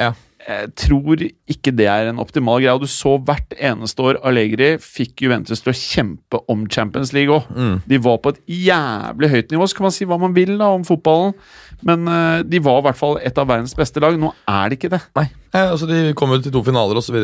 Ja. 0.00 0.14
Jeg 0.48 0.70
tror 0.80 1.20
ikke 1.20 1.70
det 1.76 1.84
er 1.92 2.08
en 2.08 2.18
optimal 2.18 2.62
greie. 2.62 2.72
og 2.72 2.80
Du 2.80 2.88
så 2.88 3.18
hvert 3.22 3.52
eneste 3.60 4.00
år 4.00 4.16
Allegri 4.24 4.70
fikk 4.80 5.20
Juventus 5.26 5.60
til 5.60 5.70
å 5.70 5.76
kjempe 5.76 6.40
om 6.50 6.64
Champions 6.66 7.12
League 7.12 7.28
òg. 7.34 7.44
Mm. 7.52 7.74
De 7.86 7.98
var 7.98 8.16
på 8.24 8.32
et 8.32 8.40
jævlig 8.48 9.28
høyt 9.30 9.52
nivå. 9.52 9.68
Så 9.68 9.76
kan 9.76 9.86
man 9.86 9.94
si 9.94 10.08
hva 10.08 10.18
man 10.18 10.32
vil 10.34 10.56
da 10.58 10.70
om 10.72 10.82
fotballen, 10.88 11.36
men 11.86 12.08
uh, 12.08 12.40
de 12.42 12.58
var 12.64 12.80
i 12.80 12.86
hvert 12.88 12.98
fall 12.98 13.20
et 13.20 13.36
av 13.38 13.46
verdens 13.52 13.76
beste 13.76 14.00
lag. 14.02 14.16
Nå 14.18 14.32
er 14.48 14.72
det 14.72 14.80
ikke 14.80 14.92
det. 14.96 15.02
Nei, 15.20 15.26
eh, 15.54 15.66
altså 15.70 15.86
De 15.90 16.00
kom 16.18 16.30
jo 16.34 16.38
til 16.44 16.52
to 16.54 16.62
finaler 16.66 16.96
osv., 17.00 17.16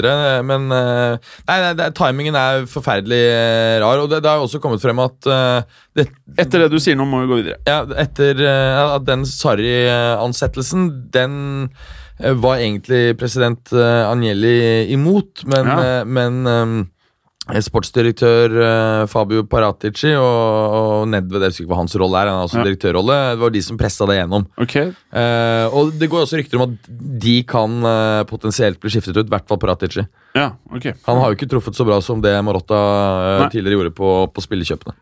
men 0.47 0.67
eh, 0.75 1.19
nei, 1.49 1.59
nei, 1.65 1.73
det, 1.79 1.91
timingen 1.99 2.35
er 2.39 2.67
forferdelig 2.71 3.21
eh, 3.33 3.77
rar. 3.83 4.03
Og 4.05 4.11
det, 4.11 4.23
det 4.25 4.31
har 4.33 4.43
også 4.45 4.61
kommet 4.63 4.83
frem 4.83 4.99
at 5.05 5.29
eh, 5.31 5.63
det, 5.97 6.09
Etter 6.39 6.65
det 6.67 6.71
du 6.75 6.79
sier 6.83 6.97
nå, 6.99 7.07
må 7.09 7.23
vi 7.25 7.31
gå 7.31 7.41
videre. 7.43 7.61
ja, 7.69 7.83
etter 8.03 8.41
eh, 8.43 8.83
at 8.97 9.07
den 9.09 9.25
Sarri-ansettelsen, 9.29 10.91
den 11.15 11.71
eh, 12.21 12.35
var 12.43 12.59
egentlig 12.61 13.17
president 13.21 13.73
eh, 13.73 14.03
Agnelli 14.11 14.91
imot, 14.95 15.45
men, 15.47 15.67
Ja. 15.67 15.79
eh, 16.01 16.05
men 16.05 16.47
eh, 16.47 16.77
sportsdirektør 17.63 18.55
eh, 18.59 19.07
Fabio 19.07 19.45
Paratici 19.47 20.11
og, 20.19 20.75
og 20.77 21.05
Nedved, 21.13 21.45
jeg 21.45 21.53
husker 21.53 21.65
ikke 21.67 21.73
hva 21.75 21.79
hans 21.83 21.95
rolle 22.01 22.19
er, 22.19 22.31
han 22.33 22.41
har 22.41 22.49
også 22.49 22.59
Ja. 22.59 22.65
direktørrolle, 22.67 23.19
det 23.37 23.41
var 23.45 23.55
de 23.55 23.63
som 23.63 23.79
pressa 23.79 24.07
det 24.11 24.17
gjennom. 24.19 24.47
Ok, 24.59 24.77
Eh, 25.17 25.67
og 25.73 25.93
det 25.97 26.09
går 26.13 26.25
også 26.27 26.37
rykter 26.41 26.59
om 26.61 26.67
at 26.67 26.91
de 27.23 27.37
kan 27.49 27.79
eh, 27.87 28.25
potensielt 28.29 28.81
bli 28.83 28.91
skiftet 28.93 29.17
ut, 29.17 29.27
i 29.27 29.33
hvert 29.33 29.47
fall 29.49 29.59
Paratici. 29.63 30.05
ja, 30.37 30.51
ok. 30.75 30.91
Han 31.07 31.19
har 31.23 31.31
jo 31.33 31.37
ikke 31.39 31.49
truffet 31.55 31.75
så 31.79 31.87
bra 31.87 32.01
som 32.05 32.21
det 32.21 32.35
Marotta 32.45 32.77
eh, 33.47 33.49
tidligere 33.55 33.79
gjorde 33.79 33.95
på, 33.97 34.11
på 34.35 34.45
spillekjøpene. 34.45 34.97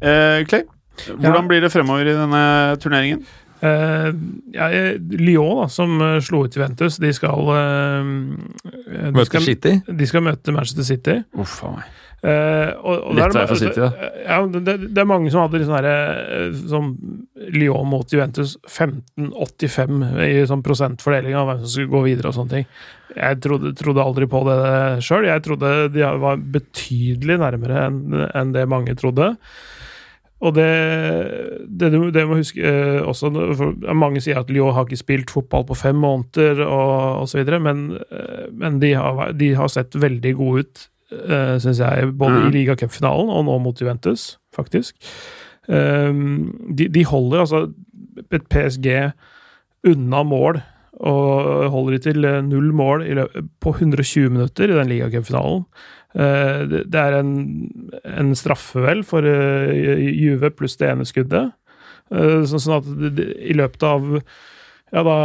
Eh, 0.00 0.44
Clay, 0.48 0.64
hvordan 1.06 1.36
Ja. 1.44 1.46
blir 1.48 1.60
det 1.60 1.70
fremover 1.72 2.08
i 2.08 2.16
denne 2.16 2.42
turneringen? 2.80 3.22
Eh, 3.60 4.10
ja, 4.52 4.70
eh, 4.70 4.94
Lyon, 5.10 5.62
da, 5.62 5.68
som 5.68 6.00
eh, 6.00 6.18
slo 6.24 6.44
ut 6.46 6.56
Juventus, 6.56 6.96
de 6.96 7.12
skal 7.12 7.50
eh, 7.52 8.12
de 8.64 9.10
Møter 9.12 9.28
skal, 9.28 9.48
City. 9.48 9.74
De 9.84 10.08
skal 10.08 10.24
møte 10.24 10.54
Manchester 10.56 10.86
City. 10.88 11.18
Uff 11.36 11.58
a 11.68 11.74
meg. 11.78 11.96
Uh, 12.20 12.74
og, 12.84 12.96
og 13.08 13.14
Litt 13.16 13.32
vei 13.32 13.42
for 13.48 13.56
City, 13.56 13.80
da. 13.80 14.08
Ja, 14.26 14.42
det, 14.44 14.74
det 14.92 15.00
er 15.00 15.06
mange 15.08 15.30
som 15.32 15.40
hadde 15.40 15.62
sånn 15.64 15.78
herre 15.78 16.50
Som 16.68 16.90
Lyon 17.54 17.88
mot 17.88 18.12
Juventus 18.12 18.58
15-85 18.68 20.02
i 20.26 20.42
sånn 20.50 20.60
prosentfordeling 20.60 21.38
av 21.40 21.48
hvem 21.48 21.62
som 21.62 21.72
skulle 21.72 21.94
gå 21.94 22.02
videre 22.10 22.28
og 22.28 22.36
sånne 22.36 22.58
ting. 22.58 22.68
Jeg 23.16 23.40
trodde, 23.40 23.72
trodde 23.78 24.04
aldri 24.04 24.28
på 24.28 24.42
det 24.50 24.60
sjøl. 25.06 25.30
Jeg 25.30 25.46
trodde 25.48 25.72
de 25.96 26.04
var 26.26 26.44
betydelig 26.58 27.40
nærmere 27.40 27.86
enn 27.88 28.26
enn 28.28 28.52
det 28.52 28.68
mange 28.68 28.98
trodde. 29.00 29.32
Og 30.40 30.54
det, 30.56 30.68
det, 31.68 31.90
du, 31.92 32.06
det 32.14 32.22
må 32.28 32.38
huske 32.38 32.64
eh, 32.64 33.00
også 33.04 33.28
for 33.58 33.96
Mange 33.96 34.22
sier 34.24 34.40
at 34.40 34.48
Lyon 34.52 34.72
har 34.72 34.86
ikke 34.88 35.02
spilt 35.02 35.32
fotball 35.34 35.66
på 35.68 35.76
fem 35.76 35.98
måneder, 36.00 36.62
og 36.64 37.26
osv., 37.26 37.44
men, 37.60 37.84
eh, 38.08 38.46
men 38.48 38.80
de, 38.80 38.94
har, 38.96 39.34
de 39.36 39.52
har 39.58 39.68
sett 39.72 39.98
veldig 40.00 40.32
gode 40.38 40.64
ut, 40.64 40.86
eh, 41.12 41.54
syns 41.60 41.82
jeg, 41.84 42.14
både 42.16 42.38
mm. 42.38 42.48
i 42.48 42.54
ligacupfinalen 42.56 43.32
og 43.34 43.46
nå 43.50 43.58
mot 43.66 43.84
Juventus, 43.84 44.38
faktisk. 44.56 44.96
Eh, 45.68 46.10
de, 46.72 46.88
de 46.88 47.06
holder 47.12 47.44
altså 47.44 47.66
et 48.30 48.48
PSG 48.48 48.88
unna 49.92 50.24
mål, 50.24 50.62
og 51.00 51.70
holder 51.72 51.96
de 51.96 52.02
til 52.08 52.24
eh, 52.28 52.42
null 52.44 52.72
mål 52.76 53.04
på 53.60 53.76
120 53.76 54.32
minutter 54.32 54.72
i 54.72 54.76
den 54.76 54.88
ligacupfinalen. 54.88 55.66
Uh, 55.68 55.99
det, 56.10 56.80
det 56.90 57.00
er 57.00 57.12
en, 57.20 57.32
en 58.02 58.34
straffe, 58.38 58.80
vel, 58.82 59.04
for 59.06 59.22
uh, 59.22 59.70
Juve 60.10 60.50
pluss 60.50 60.74
det 60.80 60.90
ene 60.90 61.06
skuddet. 61.06 61.52
Uh, 62.10 62.42
sånn 62.50 62.78
at 62.80 62.86
i 63.38 63.54
løpet 63.54 63.82
av 63.86 64.18
ja 64.90 65.06
da 65.06 65.18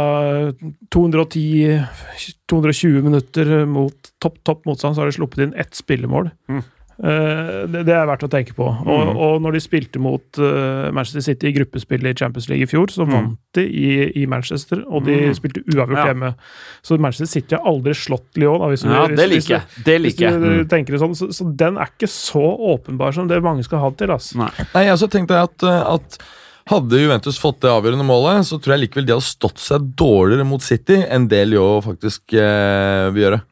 210-220 0.94 3.02
minutter 3.02 3.66
mot 3.66 3.98
topp 4.22 4.38
topp 4.46 4.62
motstand, 4.68 4.94
så 4.94 5.02
har 5.02 5.10
de 5.10 5.16
sluppet 5.16 5.42
inn 5.42 5.58
ett 5.58 5.74
spillemål. 5.74 6.30
Mm. 6.46 6.62
Eh, 6.96 7.66
det, 7.68 7.82
det 7.84 7.92
er 7.92 8.06
verdt 8.08 8.24
å 8.24 8.28
tenke 8.32 8.54
på. 8.56 8.64
Og, 8.64 9.02
Mm. 9.06 9.16
og 9.20 9.42
når 9.44 9.52
de 9.52 9.60
spilte 9.60 10.00
mot 10.00 10.38
eh, 10.38 10.90
Manchester 10.96 11.20
City 11.20 11.48
i 11.50 11.52
gruppespillet 11.52 12.14
i 12.14 12.14
Champions 12.16 12.48
League 12.48 12.62
i 12.64 12.70
fjor, 12.70 12.86
så 12.88 13.04
Mm. 13.04 13.12
vant 13.12 13.38
de 13.52 13.64
i, 13.68 14.22
i 14.22 14.26
Manchester, 14.26 14.82
og 14.88 15.04
de 15.04 15.16
Mm. 15.28 15.34
spilte 15.34 15.62
uavgjort 15.74 15.98
Ja. 15.98 16.06
hjemme. 16.14 16.34
Så 16.82 16.98
Manchester 16.98 17.26
City 17.26 17.54
har 17.56 17.64
aldri 17.66 17.92
slått 17.92 18.36
Lyon. 18.36 18.60
Da, 18.60 18.66
hvis 18.72 18.82
du- 18.82 18.88
Ja, 18.88 19.06
hvis- 19.06 19.16
det 19.18 19.28
liker 19.28 19.54
jeg. 19.54 19.62
Det 19.84 20.00
liker 20.00 20.40
du 20.40 20.56
jeg. 20.58 20.68
tenker 20.68 20.92
det 20.92 21.00
sånn, 21.00 21.14
så, 21.14 21.28
så 21.32 21.56
den 21.56 21.76
er 21.76 21.84
ikke 21.86 22.08
så 22.08 22.58
åpenbar 22.58 23.12
som 23.12 23.28
det 23.28 23.42
mange 23.42 23.62
skal 23.64 23.78
ha 23.78 23.90
det 23.90 23.98
til. 23.98 24.08
Altså. 24.10 24.36
Nei. 24.36 24.50
Nei, 24.74 24.84
jeg 24.84 24.92
også 24.94 25.10
tenkte 25.10 25.42
at, 25.42 25.62
eh, 25.62 25.94
at 25.94 26.18
hadde 26.66 26.98
Juventus 26.98 27.38
fått 27.38 27.60
det 27.62 27.70
avgjørende 27.70 28.06
målet, 28.06 28.46
så 28.48 28.58
tror 28.58 28.74
jeg 28.74 28.86
likevel 28.86 29.06
de 29.06 29.14
hadde 29.14 29.26
stått 29.28 29.60
seg 29.62 29.84
dårligere 29.98 30.46
mot 30.48 30.64
City 30.64 30.98
enn 31.04 31.28
det 31.30 31.44
Lyon 31.46 31.84
faktisk 31.84 32.34
eh, 32.34 33.06
vil 33.14 33.26
gjøre. 33.26 33.42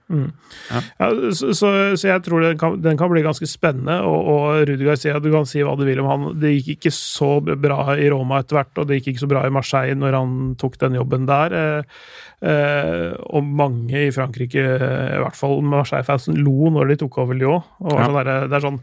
Ja, 0.99 1.09
så, 1.35 1.53
så, 1.57 1.71
så 1.99 2.09
jeg 2.09 2.23
tror 2.25 2.45
den 2.45 2.59
kan, 2.59 2.77
den 2.83 2.99
kan 2.99 3.11
bli 3.13 3.23
ganske 3.25 3.47
spennende. 3.49 4.01
Og, 4.07 4.29
og 4.35 4.69
Rudi 4.69 4.87
Garcia, 4.87 5.21
du 5.23 5.31
kan 5.33 5.47
si 5.49 5.63
hva 5.65 5.77
du 5.79 5.85
vil 5.87 6.03
om 6.03 6.11
han. 6.11 6.27
Det 6.41 6.53
gikk 6.57 6.75
ikke 6.77 6.95
så 6.95 7.31
bra 7.43 7.97
i 7.97 8.11
Roma 8.13 8.43
etter 8.43 8.59
hvert, 8.59 8.75
og 8.83 8.89
det 8.89 9.01
gikk 9.01 9.15
ikke 9.15 9.25
så 9.25 9.31
bra 9.31 9.45
i 9.47 9.55
Marseille 9.55 9.99
når 9.99 10.19
han 10.19 10.37
tok 10.61 10.79
den 10.83 10.99
jobben 10.99 11.29
der. 11.31 11.59
Eh, 11.59 12.05
eh, 12.45 13.11
og 13.31 13.45
mange 13.45 14.07
i 14.07 14.13
Frankrike, 14.15 14.63
i 14.65 15.19
hvert 15.23 15.37
fall 15.39 15.63
Marseille-fansen, 15.65 16.37
lo 16.45 16.71
når 16.75 16.93
de 16.93 16.97
tok 17.05 17.19
over 17.25 17.39
Lyon. 17.39 17.63
Og 17.81 17.95
Ja. 17.99 18.07
sånn 18.07 18.19
der, 18.21 18.49
det 18.49 18.59
er 18.59 18.67
sånn 18.69 18.81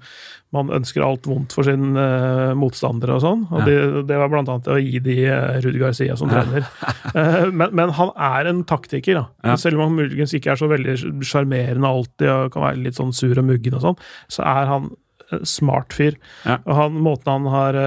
man 0.52 0.68
ønsker 0.76 1.00
alt 1.06 1.24
vondt 1.32 1.54
for 1.56 1.64
sin 1.64 1.94
uh, 1.96 2.52
motstandere 2.60 3.16
og 3.16 3.22
sånn. 3.24 3.46
Og 3.54 3.62
Ja. 3.62 3.66
det, 3.70 4.08
det 4.10 4.18
var 4.20 4.28
blant 4.34 4.50
annet 4.52 4.68
å 4.68 4.76
gi 4.84 5.00
de 5.00 5.16
uh, 5.32 5.62
Rudi 5.64 5.80
Garcia 5.80 6.18
som 6.20 6.28
trener. 6.28 6.66
Uh, 7.16 7.48
men, 7.60 7.70
men 7.72 7.94
han 7.96 8.12
er 8.20 8.50
en 8.52 8.66
taktiker, 8.68 9.22
da. 9.22 9.24
Ja. 9.48 9.56
Selv 9.62 9.80
om 9.80 9.86
han 9.88 9.96
muligens 10.02 10.34
ikke 10.36 10.52
er 10.52 10.60
så 10.60 10.68
veldig 10.68 10.98
sjarmerende 11.24 11.88
alltid 11.88 12.28
og 12.34 12.52
kan 12.52 12.66
være 12.68 12.84
litt 12.84 13.00
sånn 13.00 13.16
sur 13.16 13.32
og 13.40 13.48
muggen 13.48 13.78
og 13.80 13.86
sånn, 13.86 14.04
så 14.28 14.44
er 14.44 14.68
han 14.74 14.92
smart 15.48 15.96
fyr. 15.96 16.18
Ja. 16.44 16.58
Og 16.66 16.76
han, 16.76 17.00
måten 17.00 17.32
han 17.32 17.48
har 17.54 17.78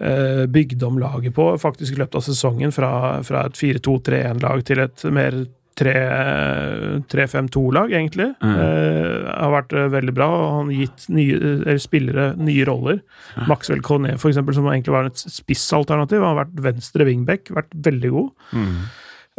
eh, 0.00 0.46
eh, 0.46 0.82
om 0.86 0.98
laget 0.98 1.34
på, 1.36 1.52
faktisk 1.60 1.92
i 1.94 2.00
løpet 2.00 2.16
av 2.16 2.22
sesongen, 2.26 2.72
fra, 2.72 3.20
fra 3.22 3.44
et 3.46 3.52
4-2-3-1-lag 3.60 4.64
til 4.64 4.78
et 4.86 5.04
mer 5.12 5.42
3-5-2-lag, 5.80 7.88
egentlig, 7.92 8.34
Mm. 8.42 8.56
eh, 8.56 9.32
har 9.32 9.50
vært 9.54 9.72
eh, 9.72 9.88
veldig 9.88 10.14
bra. 10.14 10.26
og 10.28 10.50
Han 10.58 10.66
har 10.66 10.74
gitt 10.86 11.08
nye, 11.08 11.34
eller 11.36 11.78
spillere 11.78 12.34
nye 12.36 12.64
roller. 12.68 13.00
Maxwell 13.48 13.80
Cornet, 13.80 14.20
for 14.20 14.28
eksempel, 14.30 14.54
som 14.54 14.64
egentlig 14.66 14.92
var 14.92 15.04
et 15.06 15.16
spissalternativ, 15.16 16.20
han 16.20 16.36
har 16.36 16.44
vært 16.44 16.60
venstre 16.60 17.04
wingback, 17.08 17.48
vært 17.50 17.70
veldig 17.74 18.10
god. 18.10 18.30
Mm. 18.52 18.76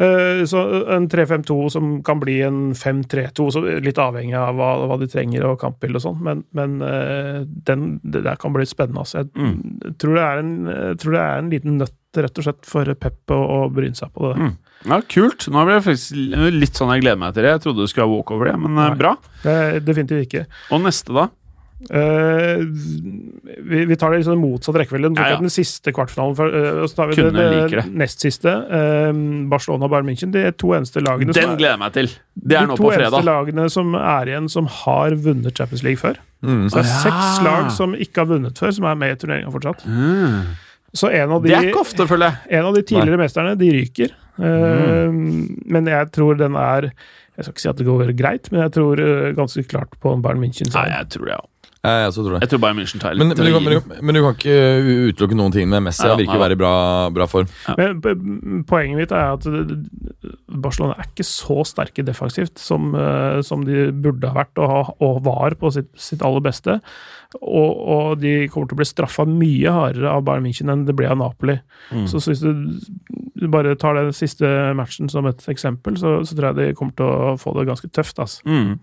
Eh, 0.01 0.41
Så 0.49 0.57
en 0.95 1.05
3-5-2 1.11 1.57
som 1.73 1.89
kan 2.07 2.19
bli 2.21 2.39
en 2.41 2.73
5-3-2, 2.73 3.81
litt 3.85 3.99
avhengig 4.01 4.33
av 4.39 4.55
hva, 4.57 4.71
hva 4.89 4.97
de 5.01 5.07
trenger 5.11 5.45
og 5.45 5.59
kampbilde 5.61 5.99
og 6.01 6.05
sånn, 6.07 6.19
men, 6.25 6.43
men 6.57 6.77
eh, 6.81 7.41
den, 7.69 7.99
det 8.03 8.23
der 8.25 8.39
kan 8.41 8.53
bli 8.55 8.65
spennende. 8.69 9.03
Altså. 9.05 9.21
Jeg 9.21 9.29
Mm. 9.35 9.95
tror, 10.01 10.15
det 10.17 10.23
er 10.25 10.39
en, 10.41 10.53
jeg 10.71 10.97
tror 11.03 11.11
det 11.17 11.21
er 11.25 11.37
en 11.43 11.51
liten 11.53 11.77
nøtt 11.81 11.97
rett 12.17 12.37
og 12.41 12.43
slett 12.43 12.65
for 12.67 12.89
Pep 12.99 13.31
å, 13.31 13.37
å 13.39 13.59
bryne 13.71 13.95
seg 13.95 14.09
på 14.15 14.31
det. 14.33 14.39
Mm. 14.41 14.55
Ja, 14.89 14.97
Kult. 15.07 15.45
Nå 15.53 15.61
ble 15.67 15.77
det 15.77 15.83
faktisk 15.85 16.15
litt 16.57 16.75
sånn 16.79 16.89
jeg 16.95 17.03
gleder 17.05 17.19
meg 17.21 17.35
til 17.37 17.45
det. 17.45 17.51
Jeg 17.53 17.61
trodde 17.67 17.85
du 17.85 17.87
skulle 17.91 18.07
ha 18.09 18.11
walkover, 18.15 18.49
det, 18.49 18.55
men 18.59 18.73
eh, 18.73 18.89
Nei. 18.89 18.97
bra. 18.99 19.13
Det 19.45 19.55
definitivt 19.85 20.25
ikke. 20.25 20.43
Og 20.75 20.81
neste, 20.83 21.13
da? 21.15 21.27
Eh, 21.89 22.61
vi, 23.57 23.85
vi 23.85 23.95
tar 23.97 24.13
det 24.13 24.21
i 24.21 24.25
sånn 24.27 24.39
motsatt 24.39 24.77
rekkefølge. 24.77 25.09
Nå 25.11 25.21
Ja, 25.21 25.33
ja. 25.33 25.39
den 25.41 25.51
siste 25.51 25.93
kvartfinalen, 25.95 26.35
for, 26.37 26.53
uh, 26.53 26.83
så 26.87 26.99
tar 26.99 27.09
vi 27.09 27.17
Kunne 27.17 27.33
det, 27.33 27.47
det 27.71 27.81
det. 27.81 27.85
nest 28.03 28.23
siste. 28.23 28.53
Uh, 28.69 29.11
Barcelona 29.51 29.87
og 29.87 29.93
Bayern 29.93 30.09
München. 30.11 30.33
De 30.33 30.45
to 30.53 30.75
eneste 30.77 31.01
lagene 31.03 31.33
Den 31.33 31.53
er, 31.55 31.59
gleder 31.59 31.75
jeg 31.75 31.81
meg 31.81 31.95
til. 31.97 32.11
Det 32.35 32.57
er 32.57 32.67
de 32.67 32.73
nå 32.73 32.79
to 32.79 32.91
eneste 32.93 33.23
lagene 33.27 33.69
som 33.73 33.95
er 33.97 34.33
igjen 34.33 34.49
som 34.51 34.69
har 34.81 35.15
vunnet 35.25 35.57
Champions 35.57 35.85
League 35.87 36.01
før. 36.01 36.19
Mm. 36.45 36.67
Så 36.69 36.79
det 36.79 36.83
er 36.83 36.91
ja. 36.91 36.99
seks 37.05 37.45
lag 37.45 37.71
som 37.75 37.95
ikke 37.97 38.23
har 38.23 38.31
vunnet 38.33 38.61
før, 38.61 38.75
som 38.77 38.89
er 38.89 38.99
med 39.01 39.15
i 39.15 39.21
turneringa 39.21 39.53
fortsatt. 39.53 39.85
Mm. 39.85 40.51
Så 40.93 41.09
en 41.15 41.31
av 41.31 41.43
de, 41.43 41.49
Det 41.49 41.57
er 41.57 41.69
ikke 41.71 41.85
ofte, 41.85 42.07
føler 42.07 42.31
jeg. 42.31 42.59
en 42.59 42.65
av 42.67 42.75
de 42.75 42.81
tidligere 42.83 43.19
mesterne, 43.21 43.55
de 43.59 43.69
ryker. 43.71 44.15
Mm. 44.41 45.19
Men 45.69 45.87
jeg 45.91 46.07
tror 46.15 46.37
den 46.39 46.55
er 46.55 46.87
Jeg 47.35 47.43
skal 47.43 47.51
ikke 47.51 47.61
si 47.61 47.69
at 47.69 47.77
det 47.77 47.85
går 47.85 48.11
greit, 48.17 48.47
men 48.51 48.61
jeg 48.63 48.73
tror 48.75 48.99
ganske 49.37 49.63
klart 49.71 49.95
på 50.03 50.13
Bayern 50.21 50.41
München. 50.43 50.69
Nei, 50.75 50.87
jeg 50.91 51.09
tror 51.13 51.25
det, 51.25 51.35
ja. 51.39 51.45
Jeg 51.81 52.13
tror 52.13 52.35
det. 52.35 52.39
Jeg 52.43 52.49
tror 52.51 52.59
Bayern 52.61 52.77
München 52.77 53.01
tar 53.01 53.15
litt 53.15 53.23
Men, 53.23 53.31
men, 53.33 53.47
du 53.47 53.53
kan, 53.55 53.63
men, 53.65 53.73
du, 53.73 54.01
men 54.05 54.17
du 54.17 54.19
kan 54.21 54.35
ikke 54.35 54.57
utelukke 55.09 55.37
noen 55.37 55.53
ting 55.55 55.69
med 55.69 55.81
Messi. 55.87 56.03
Ja, 56.05 56.11
Han 56.13 56.19
virker 56.21 56.37
å 56.37 56.41
være 56.43 56.53
i 56.53 56.59
bra, 56.59 56.73
bra 57.15 57.25
form. 57.29 57.47
Men 57.79 58.65
poenget 58.69 58.99
mitt 58.99 59.13
er 59.17 59.31
at 59.33 59.47
Barcelona 60.61 60.99
er 60.99 61.07
ikke 61.09 61.25
så 61.25 61.63
sterke 61.65 62.05
defensivt 62.05 62.61
som, 62.61 62.91
eh, 62.93 63.39
som 63.47 63.63
de 63.65 63.87
burde 63.97 64.29
ha 64.29 64.37
vært 64.43 64.61
og, 64.61 64.91
og 65.01 65.23
var 65.25 65.57
på 65.57 65.71
sitt, 65.73 65.89
sitt 65.97 66.21
aller 66.27 66.43
beste. 66.45 66.75
Og, 67.39 67.71
og 67.95 68.21
de 68.21 68.33
kommer 68.51 68.69
til 68.69 68.77
å 68.77 68.81
bli 68.83 68.87
straffa 68.91 69.25
mye 69.25 69.73
hardere 69.73 70.11
av 70.11 70.21
Bayern 70.27 70.45
München 70.45 70.69
enn 70.69 70.83
det 70.85 70.93
ble 70.99 71.09
av 71.09 71.17
Napoli. 71.17 71.55
Mm. 71.89 72.03
Så, 72.11 72.21
så 72.21 72.35
hvis 72.35 72.43
du 72.45 73.47
bare 73.49 73.73
tar 73.81 73.97
den 73.97 74.13
siste 74.13 74.45
matchen 74.77 75.09
som 75.09 75.25
et 75.31 75.41
eksempel, 75.49 75.97
så, 75.97 76.19
så 76.27 76.37
tror 76.37 76.51
jeg 76.51 76.59
de 76.59 76.77
kommer 76.77 76.93
til 76.99 77.09
å 77.09 77.33
få 77.41 77.55
det 77.57 77.65
ganske 77.71 77.89
tøft. 77.89 78.21
Altså. 78.21 78.45
Mm. 78.45 78.77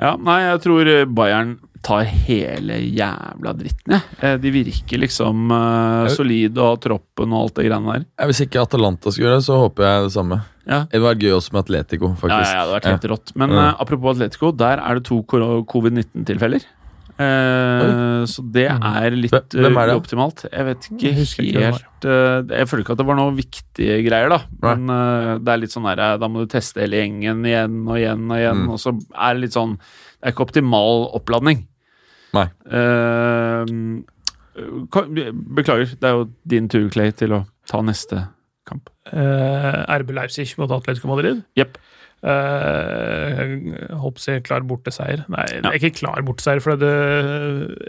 Ja, 0.00 0.14
nei, 0.16 0.38
jeg 0.46 0.64
tror 0.64 0.88
Bayern 1.12 1.58
tar 1.82 2.04
hele 2.06 2.76
jævla 2.94 3.52
dritten, 3.58 3.96
jeg. 3.96 4.02
Eh, 4.22 4.36
De 4.42 4.52
virker 4.54 5.00
liksom 5.02 5.50
uh, 5.50 6.08
solide 6.14 6.58
og 6.62 6.68
har 6.76 6.82
troppen 6.88 7.32
og 7.34 7.44
alt 7.46 7.56
det 7.58 7.66
greiene 7.68 7.96
der. 7.96 8.04
Ja, 8.20 8.28
Hvis 8.30 8.42
ikke 8.46 8.62
Atalanta 8.62 9.12
skal 9.12 9.26
gjøre 9.26 9.40
det, 9.40 9.46
så 9.48 9.58
håper 9.64 9.88
jeg 9.88 10.04
det 10.08 10.12
samme. 10.16 10.40
Ja. 10.68 10.84
Det 10.92 11.00
var 11.02 11.18
gøy 11.18 11.32
også 11.36 11.56
med 11.56 11.64
Atletico, 11.64 12.12
faktisk. 12.20 12.52
ja, 12.52 12.60
ja, 12.60 12.62
det 12.62 12.70
har 12.70 12.76
vært 12.76 12.90
helt 12.92 13.08
rått. 13.10 13.34
Men 13.42 13.50
eh, 13.56 13.72
apropos 13.82 14.14
Atletico, 14.14 14.52
der 14.54 14.78
er 14.82 15.00
det 15.00 15.04
to 15.10 15.18
covid-19-tilfeller. 15.26 16.68
Uh, 17.22 18.24
så 18.26 18.40
det 18.54 18.64
er 18.72 19.14
litt 19.14 19.34
Hvem- 19.52 19.76
er 19.78 19.90
det? 19.90 19.96
uoptimalt. 19.98 20.44
Jeg 20.48 20.64
vet 20.64 20.86
ikke 20.88 21.02
Jeg 21.04 21.14
helt 21.18 21.34
ikke 21.36 22.56
Jeg 22.56 22.68
føler 22.70 22.82
ikke 22.82 22.94
at 22.96 22.98
det 23.02 23.06
var 23.06 23.18
noen 23.18 23.36
viktige 23.36 23.98
greier, 24.06 24.32
da. 24.32 24.38
Men 24.64 24.88
uh, 24.90 25.38
det 25.38 25.52
er 25.52 25.60
litt 25.60 25.74
sånn 25.74 25.86
der, 25.90 26.16
da 26.18 26.28
må 26.28 26.42
du 26.42 26.46
teste 26.50 26.80
hele 26.80 27.02
gjengen 27.02 27.44
igjen 27.44 27.76
og 27.86 27.98
igjen 28.00 28.24
og 28.30 28.38
igjen. 28.40 28.62
Mm. 28.64 28.72
Og 28.72 28.80
så 28.80 28.94
er 29.12 29.34
det 29.36 29.44
litt 29.44 29.58
sånn 29.58 29.76
Det 29.76 30.30
er 30.30 30.34
ikke 30.34 30.46
optimal 30.48 31.04
oppladning. 31.18 31.66
Nei. 32.32 32.46
Eh, 32.72 33.72
beklager, 35.56 35.94
det 36.00 36.08
er 36.08 36.16
jo 36.18 36.28
din 36.48 36.68
tur, 36.72 36.88
Clay, 36.92 37.12
til 37.16 37.36
å 37.36 37.42
ta 37.68 37.82
neste 37.84 38.26
kamp. 38.68 38.90
Eh, 39.12 39.82
RB 40.00 40.14
Leipzig 40.16 40.52
mot 40.60 40.70
Atletico 40.72 41.10
Madrid. 41.12 41.42
Jepp. 41.58 41.78
Uh, 42.22 43.96
Håper 43.98 44.22
jeg 44.28 44.42
klar 44.46 44.62
borteseier. 44.62 45.24
Nei, 45.32 45.42
det 45.56 45.66
er 45.72 45.78
ikke 45.80 45.96
klar 45.96 46.20
borteseier, 46.22 46.60
for 46.62 46.78
det, 46.78 46.90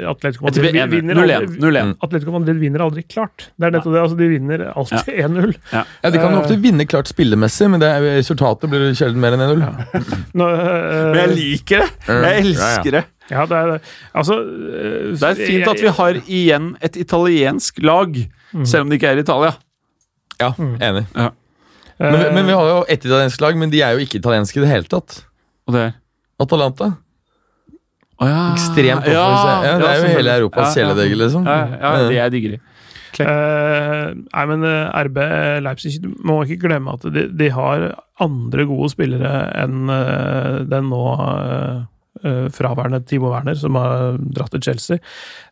Atletico 0.09 0.47
Madrid 0.47 0.71
1-0. 0.73 0.89
vinner 0.89 1.21
aldri, 1.21 1.83
Atletico 2.07 2.33
Madrid 2.33 2.57
vinner 2.57 2.81
aldri 2.81 3.03
klart. 3.05 3.51
Det 3.53 3.67
er 3.69 3.75
nettopp 3.75 3.93
det. 3.93 4.01
altså 4.01 4.17
De 4.17 4.29
vinner 4.31 4.65
alltid 4.71 5.19
1-0. 5.27 5.53
Ja, 5.75 5.83
De 6.15 6.23
kan 6.23 6.37
ofte 6.39 6.57
vinne 6.63 6.87
klart 6.89 7.11
spillemessig, 7.13 7.69
men 7.75 7.83
det 7.83 7.91
resultatet 8.07 8.73
blir 8.73 8.89
sjelden 8.97 9.21
mer 9.21 9.37
enn 9.37 9.45
1-0. 9.45 9.61
Nå, 10.41 10.49
eh, 10.49 10.97
Men 11.13 11.21
jeg 11.21 11.35
liker 11.37 11.85
det! 11.85 11.91
Jeg 12.09 12.47
elsker 12.47 12.97
det! 12.97 13.03
Ja, 13.31 13.45
det 13.47 13.59
er 13.59 13.75
Altså 14.13 14.39
eh, 14.41 15.13
Det 15.15 15.29
er 15.29 15.39
fint 15.39 15.69
at 15.71 15.79
vi 15.81 15.93
har 15.99 16.19
igjen 16.23 16.73
et 16.83 16.97
italiensk 16.99 17.79
lag, 17.83 18.17
selv 18.65 18.83
om 18.83 18.91
det 18.91 18.99
ikke 18.99 19.13
er 19.13 19.23
Italia. 19.23 19.53
Ja, 20.41 20.51
enig. 20.59 21.05
Ja. 21.15 21.29
Men, 22.03 22.33
men 22.35 22.49
vi 22.49 22.57
har 22.57 22.67
jo 22.67 22.81
ett 22.89 23.05
italiensk 23.05 23.41
lag, 23.41 23.57
men 23.57 23.71
de 23.71 23.81
er 23.85 23.95
jo 23.95 24.03
ikke 24.03 24.19
italienske 24.19 24.59
i 24.59 24.65
det 24.65 24.71
hele 24.71 24.89
tatt. 24.91 25.21
Og 25.67 25.75
det 25.75 25.87
er 25.87 25.95
Atalanta. 26.43 26.91
Oh, 28.19 28.27
ja. 28.29 28.43
Ekstremt 28.53 29.07
offensiv. 29.07 29.15
Ja, 29.15 29.77
det 29.79 29.89
er 29.89 30.01
jo 30.01 30.11
hele 30.17 30.37
Europas 30.41 30.75
kjæledegge, 30.77 31.17
liksom. 31.23 31.47
Ja, 31.47 31.57
ja, 31.79 31.95
det 32.09 32.21
er 32.21 32.31
diggeri. 32.33 32.59
Uh, 33.13 34.09
nei, 34.17 34.43
men 34.49 34.63
eh, 34.65 35.03
RB 35.05 35.19
Leipzig 35.61 35.99
du 36.01 36.07
må 36.25 36.39
ikke 36.47 36.63
glemme 36.63 36.95
at 36.95 37.03
de, 37.13 37.27
de 37.29 37.49
har 37.53 37.91
andre 38.23 38.65
gode 38.65 38.89
spillere 38.89 39.43
enn 39.61 39.91
eh, 39.93 40.55
den 40.69 40.89
nå 40.89 41.01
eh, 41.13 41.51
eh, 41.53 41.83
fraværende 42.53 43.01
Timo 43.09 43.31
Werner, 43.33 43.55
som 43.57 43.75
har 43.75 44.19
dratt 44.21 44.51
til 44.53 44.61
Chelsea. 44.61 44.97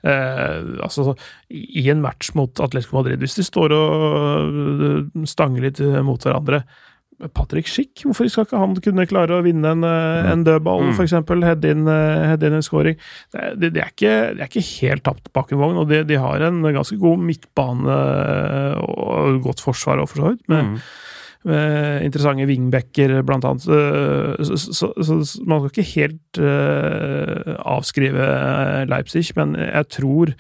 Eh, 0.03 0.61
altså, 0.85 1.15
i 1.49 1.87
en 1.89 2.01
match 2.03 2.35
mot 2.37 2.61
Atletico 2.61 2.99
Madrid, 2.99 3.19
hvis 3.19 3.35
de 3.39 3.43
står 3.47 3.73
og 3.73 4.05
eh, 4.45 5.25
stanger 5.27 5.61
litt 5.67 5.81
mot 6.05 6.21
hverandre 6.21 6.61
Patrick 7.37 7.67
Schick, 7.69 8.01
hvorfor 8.01 8.25
skal 8.33 8.47
ikke 8.47 8.57
han 8.57 8.71
kunne 8.81 9.03
klare 9.05 9.35
å 9.37 9.43
vinne 9.45 9.75
en, 9.75 9.83
eh, 9.85 10.31
en 10.31 10.41
dødball, 10.47 10.87
Mm. 10.87 10.93
for 10.97 11.03
eksempel? 11.05 11.43
Head 11.45 11.65
in, 11.69 11.83
eh, 11.87 12.23
head 12.31 12.41
in 12.47 12.53
en 12.57 12.63
scoring. 12.65 12.95
Det, 13.31 13.73
det, 13.73 13.77
er 13.83 13.91
ikke, 13.93 14.15
det 14.37 14.41
er 14.41 14.49
ikke 14.49 14.81
helt 14.81 15.03
tapt 15.05 15.29
bak 15.33 15.51
en 15.53 15.59
vogn, 15.61 15.77
og 15.77 15.87
de, 15.91 16.03
de 16.03 16.17
har 16.17 16.41
en 16.41 16.61
ganske 16.63 16.97
god 16.97 17.19
midtbane 17.21 17.99
eh, 17.99 18.73
og 18.81 19.41
godt 19.45 19.61
forsvar, 19.61 20.01
og 20.01 20.09
for 20.09 20.23
så 20.23 20.31
vidt. 20.33 20.47
Mm. 20.49 20.79
Med 21.47 22.05
interessante 22.05 22.45
wingbacker, 22.45 23.15
blant 23.25 23.45
annet. 23.47 23.67
Eh, 23.67 24.43
Så, 24.45 24.57
så, 24.57 24.91
så, 24.93 25.21
så 25.25 25.43
man 25.47 25.63
skal 25.63 25.71
ikke 25.71 25.93
helt 25.95 26.41
uh, 26.41 27.55
avskrive 27.65 28.27
Leipzig, 28.89 29.31
men 29.35 29.55
jeg 29.57 29.87
tror 29.89 30.33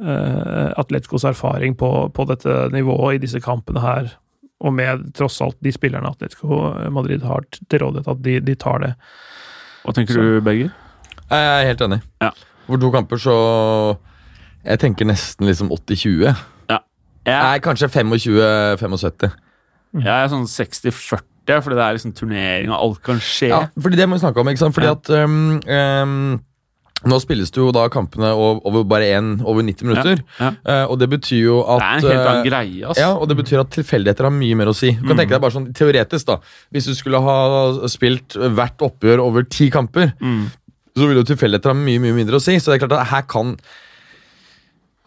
uh, 0.00 0.70
Atleticos 0.80 1.24
erfaring 1.24 1.76
på, 1.76 1.90
på 2.14 2.26
dette 2.28 2.68
nivået 2.72 3.18
i 3.18 3.22
disse 3.24 3.40
kampene 3.40 3.80
her, 3.84 4.14
og 4.64 4.72
med 4.72 5.10
tross 5.16 5.40
alt 5.44 5.58
de 5.64 5.72
spillerne 5.72 6.08
Atletico 6.08 6.72
Madrid 6.92 7.24
har 7.26 7.44
til 7.52 7.82
rådighet, 7.82 8.08
at 8.08 8.24
de, 8.24 8.40
de 8.40 8.54
tar 8.54 8.80
det. 8.84 8.94
Hva 9.84 9.92
tenker 9.96 10.16
du, 10.16 10.40
Berger? 10.44 10.72
Jeg 11.28 11.48
er 11.50 11.68
helt 11.68 11.84
enig. 11.84 12.00
Ja. 12.22 12.30
For 12.66 12.80
to 12.80 12.90
kamper, 12.92 13.20
så 13.20 13.34
Jeg 14.64 14.80
tenker 14.80 15.04
nesten 15.04 15.44
liksom 15.44 15.68
80-20. 15.68 16.32
Jeg, 17.24 17.40
Nei, 17.40 17.58
kanskje 17.64 17.88
25-75. 17.88 19.28
Jeg 20.02 20.24
er 20.24 20.28
sånn 20.32 20.48
60-40, 20.50 21.60
fordi 21.62 21.76
det 21.76 21.84
er 21.84 21.94
liksom 21.98 22.14
turnering, 22.16 22.70
og 22.72 22.80
alt 22.80 23.02
kan 23.04 23.20
skje. 23.22 23.48
Ja, 23.52 23.68
fordi 23.78 23.96
det 24.00 24.08
må 24.08 24.16
vi 24.18 24.24
snakke 24.24 24.40
om, 24.40 24.48
ikke 24.48 24.58
sant? 24.64 24.74
Fordi 24.74 24.86
Ja. 24.90 24.92
at 24.98 25.10
um, 25.10 25.60
um, 25.68 26.40
Nå 27.04 27.18
spilles 27.20 27.50
det 27.52 27.58
jo 27.60 27.66
da 27.70 27.82
kampene 27.92 28.30
over, 28.32 28.82
bare 28.88 29.04
én 29.12 29.42
over 29.44 29.60
90 29.62 29.84
minutter. 29.84 30.22
Ja, 30.40 30.52
eh, 30.64 30.84
og 30.88 30.96
det 30.98 31.10
betyr 31.10 31.42
jo 31.42 31.58
at 31.60 31.82
Det 31.82 31.84
er 31.84 31.98
en 31.98 32.00
helt 32.00 32.14
eh, 32.14 32.30
annen 32.30 32.46
greie, 32.46 32.86
altså. 32.86 33.00
Ja, 33.02 33.10
og 33.12 33.28
det 33.28 33.36
betyr 33.36 33.60
at 33.60 33.68
tilfeldigheter 33.76 34.24
har 34.24 34.32
mye 34.32 34.56
mer 34.56 34.70
å 34.72 34.74
si. 34.74 34.92
Du 34.92 35.02
kan 35.08 35.16
Mm. 35.16 35.18
tenke 35.20 35.34
deg 35.36 35.40
bare 35.42 35.52
sånn 35.52 35.66
teoretisk 35.74 36.24
da 36.30 36.38
Hvis 36.72 36.86
du 36.86 36.94
skulle 36.94 37.20
ha 37.20 37.86
spilt 37.92 38.28
hvert 38.38 38.78
oppgjør 38.80 39.20
over 39.20 39.42
ti 39.42 39.68
kamper, 39.68 40.14
Mm. 40.18 40.46
så 40.96 41.06
ville 41.06 41.20
jo 41.20 41.34
tilfeldigheter 41.34 41.74
ha 41.74 41.74
mye 41.74 41.98
mye 42.00 42.14
mindre 42.14 42.36
å 42.36 42.40
si. 42.40 42.56
Så 42.56 42.72
det 42.72 42.80
er 42.80 42.86
klart 42.88 42.98
at 43.02 43.06
her 43.08 43.22
kan 43.22 43.58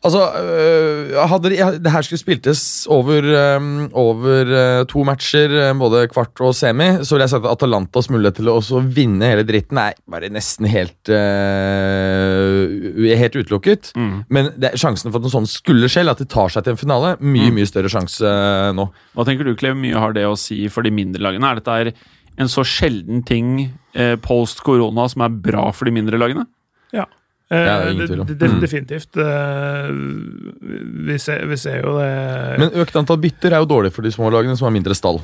Altså, 0.06 0.20
øh, 0.38 1.16
hadde 1.28 1.50
de- 1.50 1.80
det 1.84 1.92
her 1.92 2.02
skulle 2.06 2.20
spiltes 2.22 2.86
over, 2.90 3.18
øh, 3.26 3.90
over 3.98 4.46
øh, 4.46 4.86
to 4.86 5.04
matcher, 5.04 5.74
både 5.74 6.04
kvart 6.08 6.38
og 6.40 6.54
semi, 6.56 6.86
så 7.04 7.16
ville 7.16 7.24
jeg 7.26 7.30
sagt 7.34 7.46
at 7.46 7.52
Atalantas 7.58 8.10
mulighet 8.14 8.36
til 8.38 8.48
å 8.52 8.60
også 8.62 8.84
vinne 8.94 9.26
hele 9.26 9.44
dritten 9.44 9.78
er 9.82 9.98
bare 10.08 10.30
nesten 10.30 10.70
helt 10.70 11.10
helt 13.18 13.36
utelukket. 13.42 13.92
Mm. 13.98 14.24
Men 14.30 14.52
det, 14.60 14.74
sjansen 14.80 15.12
for 15.12 15.20
at 15.20 15.26
noe 15.28 15.34
sånt 15.34 15.50
skulle 15.52 15.90
skje, 15.92 16.06
at 16.12 16.22
de 16.22 16.28
tar 16.30 16.50
seg 16.54 16.64
til 16.68 16.76
en 16.76 16.82
finale, 16.82 17.16
mye 17.20 17.50
Mm. 17.50 17.56
mye 17.58 17.68
større 17.70 17.90
sjanse 17.92 18.32
nå. 18.78 18.88
Hva 19.16 19.26
tenker 19.26 19.44
du, 19.46 19.56
Klev? 19.56 19.76
Mye 19.76 19.98
har 19.98 20.14
det 20.14 20.26
å 20.26 20.38
si 20.38 20.68
for 20.70 20.84
de 20.84 20.92
mindre 20.92 21.20
lagene? 21.22 21.44
Er 21.52 21.56
dette 21.56 21.68
er 21.74 21.94
en 22.38 22.48
så 22.48 22.62
sjelden 22.64 23.26
ting 23.26 23.72
eh, 23.96 24.16
post 24.16 24.62
korona 24.64 25.10
som 25.10 25.22
er 25.26 25.30
bra 25.30 25.72
for 25.72 25.86
de 25.86 25.92
mindre 25.92 26.18
lagene? 26.20 26.46
Eh, 26.94 27.04
Ja, 27.50 27.60
det 27.80 27.86
er 27.88 27.92
ingen 27.94 28.10
tvil 28.10 28.24
om. 28.26 28.28
Mm. 28.28 28.58
Definitivt. 28.60 29.18
Eh, 29.24 29.92
vi, 31.08 31.16
ser, 31.24 31.46
vi 31.48 31.56
ser 31.62 31.80
jo 31.86 31.94
det 31.96 32.10
Men 32.60 32.74
økt 32.84 32.98
antall 33.00 33.22
bytter 33.24 33.56
er 33.56 33.64
jo 33.64 33.70
dårlig 33.72 33.94
for 33.96 34.04
de 34.04 34.12
små 34.12 34.28
lagene 34.34 34.58
som 34.60 34.68
har 34.68 34.76
mindre 34.76 34.98
stall. 34.98 35.22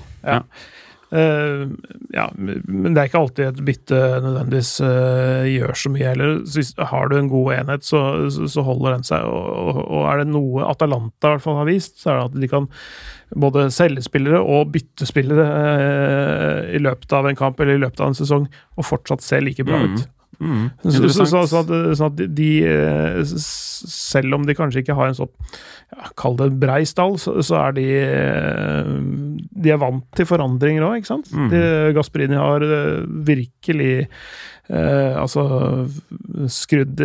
Eh, 1.14 1.68
ja, 2.16 2.24
men 2.34 2.94
det 2.96 3.02
er 3.04 3.10
ikke 3.10 3.20
alltid 3.20 3.46
et 3.52 3.60
bytte 3.68 3.98
nødvendigvis 4.24 4.72
eh, 4.82 5.50
gjør 5.52 5.76
så 5.78 5.92
mye 5.94 6.08
heller. 6.14 6.32
Så 6.50 6.58
hvis, 6.62 6.72
har 6.90 7.12
du 7.12 7.18
en 7.20 7.30
god 7.30 7.52
enhet, 7.60 7.86
så, 7.86 8.02
så, 8.34 8.48
så 8.50 8.64
holder 8.66 8.96
den 8.96 9.06
seg. 9.06 9.28
Og, 9.28 9.52
og, 9.76 9.84
og 10.00 10.08
er 10.10 10.24
det 10.24 10.30
noe 10.32 10.64
Atalanta 10.72 11.28
i 11.28 11.36
hvert 11.36 11.46
fall 11.46 11.60
har 11.60 11.70
vist, 11.70 12.00
så 12.02 12.10
er 12.16 12.18
det 12.18 12.26
at 12.32 12.40
de 12.48 12.50
kan 12.56 12.70
både 13.44 13.68
selge 13.74 14.02
spillere 14.06 14.40
og 14.42 14.72
bytte 14.74 15.06
spillere 15.10 15.46
eh, 15.76 16.74
i 16.78 16.82
løpet 16.82 17.14
av 17.20 17.30
en 17.30 17.38
kamp 17.38 17.62
eller 17.62 17.78
i 17.78 17.84
løpet 17.86 18.02
av 18.02 18.10
en 18.14 18.18
sesong, 18.18 18.48
og 18.80 18.88
fortsatt 18.90 19.22
se 19.26 19.42
like 19.44 19.66
bra 19.68 19.84
Mm. 19.84 19.94
ut. 19.94 20.04
Mm. 20.08 20.20
Så, 20.84 21.10
så, 21.10 21.26
så, 21.26 21.44
så, 21.48 21.62
at, 21.64 21.72
så 21.98 22.08
at 22.12 22.22
de, 22.36 22.50
eh, 22.68 23.22
Selv 23.28 24.36
om 24.38 24.44
de 24.48 24.56
kanskje 24.58 24.82
ikke 24.84 24.96
har 24.98 25.10
en 25.12 25.18
sånn 25.18 25.32
ja, 25.94 26.10
Kall 26.20 26.36
det 26.40 26.50
brei 26.62 26.82
stall, 26.90 27.18
så, 27.22 27.36
er 27.60 27.76
de 27.78 27.86
eh, 28.00 28.92
De 29.64 29.74
er 29.74 29.82
vant 29.82 30.04
til 30.18 30.28
forandringer 30.30 30.86
òg, 30.88 30.98
ikke 31.02 31.12
sant? 31.14 31.32
Mm. 31.34 31.50
De, 31.54 31.64
Gasperini 31.98 32.40
har 32.40 32.66
eh, 32.66 33.04
virkelig 33.28 33.92
eh, 34.70 35.14
altså 35.20 35.46
skrudd 36.50 37.02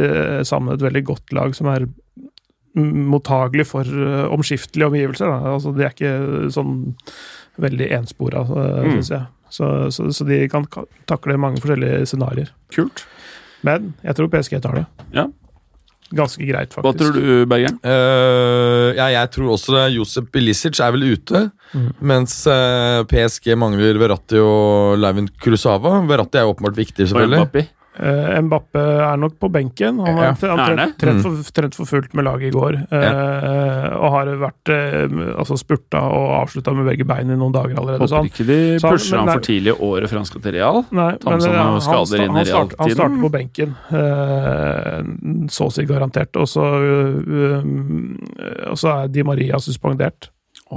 sammen 0.48 0.74
et 0.74 0.84
veldig 0.84 1.04
godt 1.10 1.34
lag 1.36 1.54
som 1.58 1.68
er 1.72 1.88
mottagelig 2.78 3.64
for 3.66 3.88
omskiftelige 4.30 4.86
omgivelser. 4.86 5.26
Da. 5.32 5.54
Altså, 5.56 5.72
de 5.74 5.82
er 5.82 5.94
ikke 5.94 6.50
sånn 6.54 6.76
veldig 7.58 7.88
enspora, 7.96 8.44
Mm. 8.46 8.92
syns 8.94 9.10
jeg. 9.10 9.24
Så, 9.50 9.90
så, 9.94 10.08
så 10.12 10.26
de 10.28 10.42
kan 10.52 10.66
takle 11.08 11.38
mange 11.40 11.60
forskjellige 11.62 12.06
scenarioer. 12.10 12.50
Kult. 12.74 13.04
Men 13.66 13.92
jeg 14.04 14.14
tror 14.18 14.28
PSG 14.32 14.58
tar 14.62 14.80
det. 14.80 14.86
Ja. 15.16 15.26
Ganske 16.08 16.40
greit, 16.48 16.72
faktisk. 16.72 16.86
Hva 16.86 16.92
tror 16.96 17.16
du, 17.18 17.46
Bergen? 17.50 17.74
Uh, 17.84 18.94
ja, 18.96 19.10
jeg 19.12 19.28
tror 19.34 19.50
også 19.58 19.74
det. 19.74 19.82
Josep 19.98 20.30
Bilicic 20.32 20.80
er 20.80 20.94
vel 20.96 21.08
ute, 21.14 21.48
Mm. 21.76 21.90
mens 22.00 22.32
uh, 22.48 23.02
PSG 23.04 23.50
mangler 23.60 23.98
Verratti 24.00 24.38
og 24.40 24.94
Leivin 24.96 25.26
Kurusava. 25.42 25.98
Verratti 26.08 26.40
er 26.40 26.46
jo 26.46 26.54
åpenbart 26.54 26.78
viktig, 26.78 27.10
selvfølgelig. 27.10 27.66
Mbappé? 27.98 28.36
Eh, 28.36 28.40
Mbappe 28.42 28.82
er 29.12 29.16
nok 29.18 29.38
på 29.40 29.48
benken. 29.52 29.98
Han 29.98 30.16
Ja. 30.16 30.32
har 30.32 30.56
han 30.56 30.60
Er 30.60 30.76
trent, 30.76 30.98
trent, 30.98 31.22
for, 31.22 31.52
trent 31.52 31.74
for 31.74 31.84
fullt 31.84 32.14
med 32.14 32.24
laget 32.24 32.48
i 32.48 32.50
går. 32.50 32.74
eh, 32.92 33.96
og 33.98 34.10
har 34.12 34.26
vært 34.38 34.70
uh, 34.70 35.38
altså 35.38 35.56
spurta 35.58 35.98
og 36.00 36.46
avslutta 36.46 36.72
med 36.74 36.86
begge 36.86 37.04
bein 37.06 37.30
i 37.30 37.36
noen 37.36 37.52
dager 37.52 37.76
allerede. 37.78 37.98
Håper 38.06 38.16
han, 38.16 38.24
ikke 38.30 38.46
de 38.46 38.78
så 38.78 38.88
han- 38.88 38.96
pusher 38.98 39.16
men 39.18 39.28
han 39.28 39.34
for 39.38 39.44
tidlig 39.48 39.74
året 39.80 40.08
før 40.10 40.16
han 40.16 40.24
skal 40.24 40.40
til 40.40 40.52
Real. 40.52 40.84
Nei, 40.90 41.12
men 41.24 41.40
han, 41.40 41.80
skader 41.80 42.06
sta- 42.06 42.22
inn 42.24 42.30
i 42.30 42.38
han, 42.38 42.46
start, 42.46 42.74
han 42.78 42.90
starter 42.90 43.20
på 43.22 43.30
benken. 43.30 43.76
eh, 43.92 45.02
så 45.48 45.66
å 45.66 45.72
si 45.72 45.84
garantert. 45.84 46.36
Og 46.36 46.46
så, 46.46 46.62
og 48.70 48.76
så 48.78 48.88
er 49.04 49.08
Di 49.08 49.22
Maria 49.22 49.58
suspendert. 49.58 50.30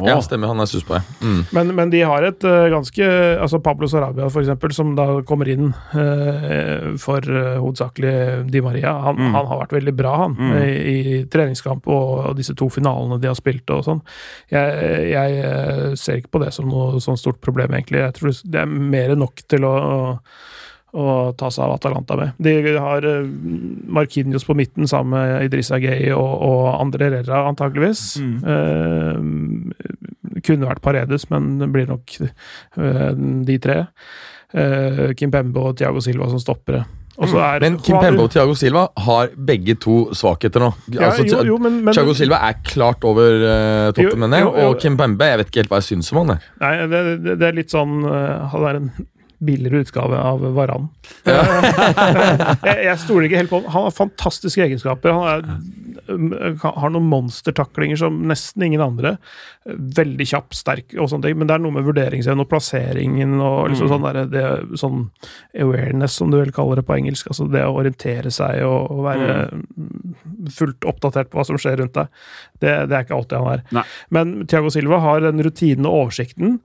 Ja, 0.07 0.21
stemmer. 0.23 0.47
Han 0.47 0.61
er 0.63 0.69
sus 0.71 0.85
på 0.87 0.95
det. 0.95 1.01
Mm. 1.19 1.39
Men, 1.51 1.71
men 1.75 1.89
de 1.91 1.99
har 2.07 2.23
et 2.23 2.45
uh, 2.47 2.69
ganske 2.71 3.07
Altså 3.43 3.59
Pablo 3.59 3.89
Sarabia, 3.91 4.29
for 4.31 4.39
eksempel, 4.39 4.71
som 4.71 4.93
da 4.95 5.07
kommer 5.27 5.49
inn 5.51 5.73
uh, 5.91 6.93
for 7.01 7.19
uh, 7.27 7.57
hovedsakelig 7.59 8.13
Di 8.51 8.61
Maria. 8.63 8.93
Han, 9.09 9.19
Mm. 9.21 9.33
han 9.35 9.49
har 9.49 9.59
vært 9.65 9.75
veldig 9.75 9.93
bra, 9.99 10.13
han, 10.23 10.37
Mm. 10.39 10.53
i, 10.63 10.95
i 11.19 11.23
treningskamp 11.27 11.87
og, 11.91 12.13
og 12.31 12.37
disse 12.39 12.55
to 12.55 12.69
finalene 12.71 13.19
de 13.21 13.27
har 13.27 13.35
spilt 13.35 13.69
og 13.75 13.83
sånn. 13.85 13.99
Jeg, 14.49 15.11
jeg 15.11 15.97
ser 15.99 16.21
ikke 16.21 16.31
på 16.37 16.43
det 16.45 16.53
som 16.55 16.69
noe 16.71 17.01
sånn 17.03 17.19
stort 17.19 17.41
problem, 17.43 17.75
egentlig. 17.75 17.99
Jeg 18.05 18.15
tror 18.17 18.31
det 18.47 18.63
er 18.63 18.71
mer 18.71 19.11
enn 19.13 19.19
nok 19.21 19.43
til 19.51 19.67
å, 19.67 19.75
å 19.75 19.99
å 20.91 21.31
ta 21.39 21.47
seg 21.53 21.65
av 21.65 21.75
Atalanta 21.77 22.17
med. 22.19 22.33
De 22.41 22.55
har 22.75 23.05
uh, 23.07 23.27
Markinios 23.99 24.45
på 24.47 24.55
midten 24.59 24.89
sammen 24.91 25.15
med 25.15 25.47
Idrissa 25.47 25.79
Gueye 25.81 26.15
og, 26.15 26.33
og 26.47 26.65
André 26.75 27.07
Herrera, 27.11 27.45
antageligvis. 27.51 28.03
Eh, 28.21 29.19
kunne 30.45 30.67
vært 30.67 30.83
Paredes, 30.83 31.27
men 31.31 31.55
det 31.61 31.69
blir 31.73 31.89
nok 31.89 32.17
eh, 32.21 33.11
de 33.47 33.59
tre. 33.61 33.77
Eh, 34.51 35.05
Kim 35.17 35.31
Pembe 35.31 35.63
og 35.63 35.77
Thiago 35.79 36.03
Silva 36.03 36.29
som 36.31 36.41
stoppere. 36.41 36.83
Er 37.21 37.61
Men 37.61 37.77
Kim 37.83 37.99
Pembe 38.01 38.23
og 38.23 38.31
Thiago 38.33 38.55
Silva 38.57 38.87
har 39.05 39.29
begge 39.35 39.75
to 39.77 40.13
svakheter 40.17 40.63
nå. 40.63 40.71
ja, 40.95 41.09
Altså, 41.09 41.25
jo, 41.27 41.41
jo, 41.51 41.57
men, 41.61 41.81
men, 41.83 41.93
Thiago 41.93 42.15
Silva 42.17 42.39
er 42.47 42.61
klart 42.65 43.03
over 43.05 43.35
uh, 43.43 43.91
toppen, 43.93 44.23
mener 44.23 44.41
jeg. 44.41 44.47
Og 44.65 44.79
Kim 44.81 44.97
Pembe, 44.97 45.27
jeg 45.27 45.41
vet 45.41 45.51
ikke 45.51 45.61
helt 45.61 45.73
hva 45.73 45.81
jeg 45.83 45.89
syns 45.91 46.11
om 46.13 46.21
han. 46.23 46.37
Er. 46.37 46.47
Nei, 46.63 46.71
det, 46.89 47.01
det, 47.25 47.35
det 47.43 47.49
er 47.49 47.57
litt 47.59 47.73
sånn 47.73 47.99
eh, 48.07 48.53
Han 48.55 48.65
er 48.69 48.79
en 48.79 48.89
billigere 49.41 49.81
utgave 49.85 50.19
av 50.21 50.43
Varan. 50.55 50.87
jeg, 52.67 52.77
jeg 52.85 52.97
stoler 53.01 53.27
ikke 53.27 53.41
helt 53.41 53.51
på 53.51 53.61
ham. 53.61 53.71
Han 53.73 53.87
har 53.87 53.95
fantastiske 53.95 54.63
egenskaper. 54.65 55.15
Han 55.17 55.27
er, 55.31 55.90
har 56.63 56.91
noen 56.93 57.09
monstertaklinger 57.11 57.99
som 58.01 58.21
nesten 58.29 58.63
ingen 58.67 58.81
andre. 58.83 59.15
Veldig 59.65 60.27
kjapp, 60.31 60.55
sterk 60.57 60.95
og 60.97 61.09
sånne 61.11 61.27
ting, 61.29 61.37
men 61.39 61.49
det 61.49 61.55
er 61.57 61.63
noe 61.63 61.75
med 61.75 61.85
vurderingsevnen 61.87 62.43
og 62.45 62.49
plasseringen 62.51 63.37
og 63.39 63.71
liksom 63.71 63.89
Mm. 63.89 63.91
sånn, 63.91 64.05
der, 64.05 64.25
det, 64.31 64.77
sånn 64.79 64.99
awareness, 65.59 66.13
som 66.19 66.31
du 66.31 66.37
vel 66.37 66.51
kaller 66.55 66.79
det 66.79 66.85
på 66.87 66.95
engelsk. 66.95 67.27
Altså 67.33 67.47
det 67.51 67.63
å 67.65 67.75
orientere 67.81 68.31
seg 68.31 68.61
og, 68.63 68.91
og 68.93 69.03
være 69.07 69.35
fullt 70.53 70.85
oppdatert 70.87 71.31
på 71.31 71.39
hva 71.39 71.45
som 71.47 71.59
skjer 71.61 71.79
rundt 71.81 71.97
deg. 71.97 72.07
Det, 72.61 72.73
det 72.89 72.95
er 72.97 73.05
ikke 73.05 73.17
alltid 73.17 73.37
han 73.41 73.53
er. 73.55 73.63
Nei. 73.75 73.83
Men 74.09 74.33
Thiago 74.47 74.69
Silva 74.73 74.99
har 75.03 75.21
den 75.25 75.41
rutinen 75.43 75.87
og 75.89 76.05
oversikten, 76.05 76.59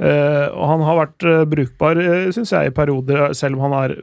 eh, 0.00 0.46
og 0.52 0.64
han 0.72 0.86
har 0.88 1.00
vært 1.02 1.28
eh, 1.28 1.44
brukbar, 1.52 2.00
syns 2.34 2.52
jeg, 2.54 2.72
i 2.72 2.76
perioder, 2.76 3.32
selv 3.38 3.58
om 3.58 3.66
han 3.68 3.76
har 3.76 3.96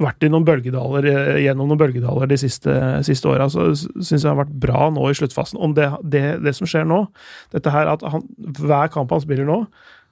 vært 0.00 0.24
i 0.26 0.30
noen 0.32 0.46
bølgedaler 0.48 1.06
eh, 1.10 1.38
gjennom 1.44 1.70
noen 1.70 1.80
bølgedaler 1.82 2.30
de 2.30 2.40
siste, 2.40 2.74
siste 3.06 3.30
åra, 3.30 3.50
så 3.52 3.70
syns 3.76 4.10
jeg 4.16 4.26
han 4.26 4.34
har 4.34 4.44
vært 4.46 4.58
bra 4.62 4.88
nå 4.94 5.06
i 5.10 5.16
sluttfasen. 5.18 5.60
Om 5.60 5.76
det, 5.76 5.90
det, 6.02 6.24
det 6.44 6.56
som 6.56 6.68
skjer 6.70 6.88
nå, 6.88 7.04
dette 7.54 7.72
her 7.74 7.90
at 7.92 8.04
han, 8.08 8.24
hver 8.60 8.92
kamp 8.94 9.12
han 9.14 9.24
spiller 9.24 9.48
nå, 9.48 9.64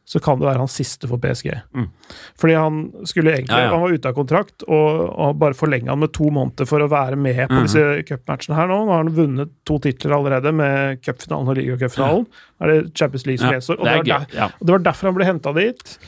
så 0.08 0.20
kan 0.24 0.38
det 0.40 0.46
være 0.48 0.62
hans 0.62 0.72
siste 0.78 1.08
for 1.08 1.20
PSG. 1.20 1.50
Mm. 1.76 1.88
Fordi 2.40 2.54
han 2.56 2.76
skulle 3.08 3.34
egentlig 3.34 3.58
Ja, 3.58 3.66
ja. 3.66 3.72
Han 3.74 3.82
var 3.82 3.92
ute 3.92 4.08
av 4.08 4.14
kontrakt, 4.16 4.64
og, 4.64 5.02
og 5.04 5.34
bare 5.42 5.56
forlenga 5.58 5.92
han 5.92 6.00
med 6.00 6.14
to 6.16 6.30
måneder 6.32 6.68
for 6.70 6.80
å 6.80 6.88
være 6.88 7.18
med 7.20 7.42
på 7.50 7.58
mm. 7.58 7.66
disse 7.66 7.82
cupmatchene 8.08 8.56
her 8.56 8.70
nå. 8.70 8.78
Nå 8.88 8.94
har 8.94 9.02
han 9.04 9.12
vunnet 9.18 9.52
to 9.68 9.76
titler 9.84 10.16
allerede, 10.16 10.54
med 10.56 11.02
cupfinalen 11.04 11.52
og 11.52 11.60
ligacupfinalen. 11.60 12.24
Ja. 12.24 12.56
er 12.64 12.72
det 12.72 12.78
Champions 12.96 13.28
League 13.28 13.42
som 13.42 13.50
Ja, 13.52 13.58
gjenstår. 13.58 13.76
og 13.82 13.84
det 13.84 13.92
det 13.92 14.00
var 14.00 14.24
der- 14.24 14.38
Ja. 14.38 14.48
og 14.48 14.64
det 14.66 14.76
var 14.78 14.86
derfor 14.88 15.10
han 15.12 15.18
ble 15.20 15.28
henta 15.28 15.52
dit. 15.60 15.98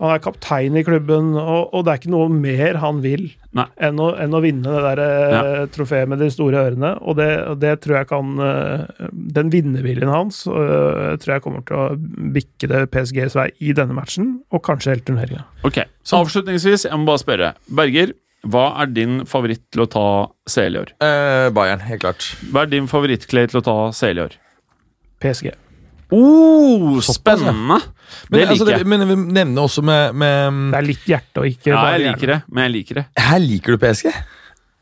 Han 0.00 0.12
er 0.12 0.20
kaptein 0.20 0.76
i 0.76 0.84
klubben, 0.84 1.32
og, 1.40 1.72
og 1.72 1.84
det 1.86 1.92
er 1.92 2.00
ikke 2.02 2.12
noe 2.12 2.28
mer 2.32 2.80
han 2.82 3.00
vil 3.04 3.30
enn 3.56 4.00
å, 4.02 4.10
enn 4.20 4.36
å 4.36 4.42
vinne 4.44 4.68
det 4.68 4.82
der 4.84 5.00
ja. 5.32 5.40
trofeet 5.72 6.10
med 6.10 6.20
de 6.20 6.28
store 6.32 6.66
ørene. 6.68 6.92
Og 7.00 7.16
det, 7.16 7.30
det 7.62 7.72
tror 7.84 8.00
jeg 8.00 8.10
kan 8.10 8.34
eh, 8.44 9.08
Den 9.38 9.48
vinnerviljen 9.54 10.12
hans 10.12 10.42
eh, 10.50 11.16
tror 11.22 11.36
jeg 11.36 11.44
kommer 11.46 11.64
til 11.66 11.80
å 11.80 11.88
bikke 12.36 12.70
det 12.72 12.84
PSGs 12.92 13.38
vei 13.38 13.48
i 13.64 13.72
denne 13.76 13.96
matchen, 13.96 14.36
og 14.52 14.64
kanskje 14.66 14.92
hele 14.94 15.06
turneringa. 15.08 15.46
Ok, 15.66 15.82
så 16.04 16.20
Avslutningsvis, 16.20 16.88
jeg 16.90 17.00
må 17.00 17.08
bare 17.08 17.24
spørre. 17.24 17.52
Berger, 17.80 18.12
hva 18.46 18.68
er 18.82 18.90
din 18.92 19.22
favoritt 19.28 19.64
til 19.72 19.86
å 19.86 19.90
ta 19.90 20.08
CL 20.52 20.76
i 20.76 20.82
år? 20.84 20.96
Eh, 21.02 21.48
Bayern, 21.56 21.82
helt 21.88 22.04
klart. 22.04 22.32
Hva 22.52 22.66
er 22.66 22.74
din 22.76 22.90
favorittklay 22.90 23.48
til 23.50 23.62
å 23.62 23.64
ta 23.66 23.78
CL 23.96 24.20
i 24.20 24.26
år? 24.28 24.36
PSG. 25.24 25.54
Oh, 26.14 27.00
spennende! 27.02 27.80
Men, 28.30 28.40
Det 28.40 28.48
altså, 28.48 28.64
det, 28.68 28.76
jeg. 28.78 28.86
men 28.86 29.02
vi 29.08 29.16
nevner 29.34 29.62
også 29.66 29.82
med, 29.82 30.14
med 30.14 30.60
Det 30.70 30.78
er 30.78 30.86
litt 30.86 31.08
hjerte 31.10 31.42
og 31.42 31.48
ikke 31.50 31.72
Ja, 31.72 31.80
bare 31.80 31.96
jeg 31.96 32.04
liker 32.12 32.32
det, 32.32 32.38
men 32.52 32.66
jeg 32.66 32.74
liker 32.76 33.00
det. 33.00 33.04
Her 33.26 33.40
liker 33.42 33.74
du 33.74 33.82
PSG? 33.82 34.12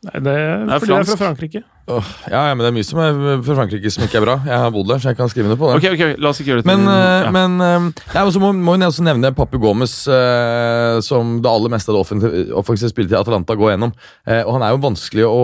Nei, 0.05 0.19
det 0.21 0.33
er, 0.37 0.65
Det 0.67 0.75
er 0.75 0.83
fordi 0.83 0.93
det 0.93 1.01
er 1.01 1.07
fra 1.09 1.17
Frankrike. 1.23 1.61
Oh, 1.85 2.07
ja, 2.31 2.47
ja, 2.49 2.53
men 2.57 2.63
det 2.63 2.69
er 2.71 2.73
mye 2.73 2.85
som 2.85 2.99
er 3.01 3.17
fra 3.45 3.55
Frankrike 3.59 3.89
som 3.93 4.03
ikke 4.05 4.17
er 4.17 4.23
bra. 4.23 4.35
Jeg 4.45 4.57
har 4.57 4.71
bodd 4.73 4.87
der, 4.89 5.01
så 5.01 5.11
jeg 5.11 5.17
kan 5.19 5.29
skrive 5.29 5.49
under 5.49 5.57
på 5.61 5.67
det. 5.69 5.75
Ok, 5.77 5.85
ok, 5.93 6.21
la 6.21 6.29
oss 6.31 6.39
ikke 6.41 6.51
gjøre 6.51 6.63
det 6.63 6.69
Men, 6.69 6.81
til 6.81 6.93
eh, 6.93 7.25
ja. 7.25 7.31
men 7.33 7.55
eh, 7.61 8.05
ja, 8.15 8.23
så 8.33 8.41
må, 8.41 8.49
må 8.57 8.73
jeg 8.73 8.89
også 8.89 9.05
nevne 9.05 9.29
Papu 9.37 9.59
Gomez, 9.61 9.93
eh, 10.09 10.97
som 11.05 11.35
det 11.45 11.51
aller 11.51 11.73
meste 11.73 11.93
av 11.93 11.99
det 11.99 12.45
offensive, 12.57 12.89
spillet 12.89 13.13
til 13.13 13.19
Atalanta 13.19 13.57
går 13.57 13.75
gjennom. 13.75 13.93
Eh, 14.25 14.41
og 14.41 14.55
Han 14.57 14.65
er 14.65 14.73
jo 14.73 14.81
vanskelig 14.85 15.27
å, 15.29 15.43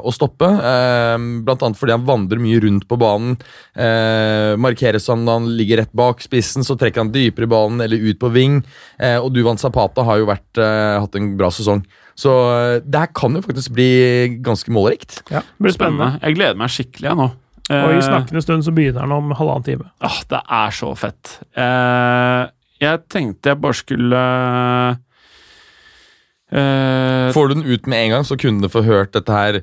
å 0.00 0.14
stoppe, 0.16 0.48
eh, 0.52 1.26
blant 1.44 1.66
annet 1.68 1.80
fordi 1.80 1.96
han 1.96 2.08
vandrer 2.08 2.40
mye 2.44 2.62
rundt 2.64 2.88
på 2.88 3.00
banen. 3.00 3.36
Eh, 3.76 4.54
markeres 4.64 5.10
han 5.12 5.24
når 5.28 5.40
han 5.40 5.50
ligger 5.60 5.82
rett 5.84 5.92
bak 5.96 6.24
spissen, 6.24 6.64
så 6.64 6.78
trekker 6.80 7.04
han 7.04 7.12
dypere 7.12 7.48
i 7.48 7.52
banen 7.56 7.84
eller 7.84 8.08
ut 8.08 8.20
på 8.20 8.32
ving. 8.32 8.62
Eh, 8.96 9.18
og 9.20 9.32
Duvan 9.36 9.60
Zapata 9.60 10.04
har 10.08 10.20
jo 10.20 10.32
vært, 10.32 10.48
eh, 10.56 10.96
hatt 11.04 11.20
en 11.20 11.34
bra 11.36 11.52
sesong. 11.52 11.84
Så 12.18 12.30
eh, 12.54 12.80
det 12.84 13.00
her 13.00 13.10
kan 13.16 13.34
jo 13.34 13.42
faktisk 13.42 13.72
bli 13.74 13.88
ganske 14.44 14.70
målrikt. 14.74 15.22
Ja, 15.32 15.40
det 15.42 15.62
blir 15.66 15.74
spennende. 15.74 16.12
Spennende. 16.14 16.26
Jeg 16.28 16.38
gleder 16.38 16.60
meg 16.60 16.70
skikkelig, 16.74 17.08
jeg 17.10 17.18
nå. 17.22 17.30
Og 17.64 17.94
i 17.94 17.96
Eh, 17.96 18.02
snakkende 18.04 18.42
stund 18.44 18.64
så 18.66 18.72
begynner 18.76 19.00
den 19.06 19.12
om 19.16 19.30
halvannen 19.38 19.64
time. 19.64 19.86
Ah, 20.04 20.18
det 20.28 20.40
er 20.52 20.74
så 20.76 20.90
fett. 21.00 21.38
Eh, 21.56 22.42
jeg 22.84 23.00
tenkte 23.08 23.48
jeg 23.54 23.60
bare 23.62 23.78
skulle 23.78 24.20
eh, 26.52 27.32
Får 27.34 27.48
du 27.48 27.54
den 27.54 27.64
ut 27.66 27.86
med 27.88 28.04
en 28.04 28.10
gang, 28.18 28.24
så 28.28 28.36
kunne 28.40 28.62
du 28.62 28.68
få 28.72 28.82
hørt 28.84 29.14
dette 29.16 29.32
her. 29.32 29.60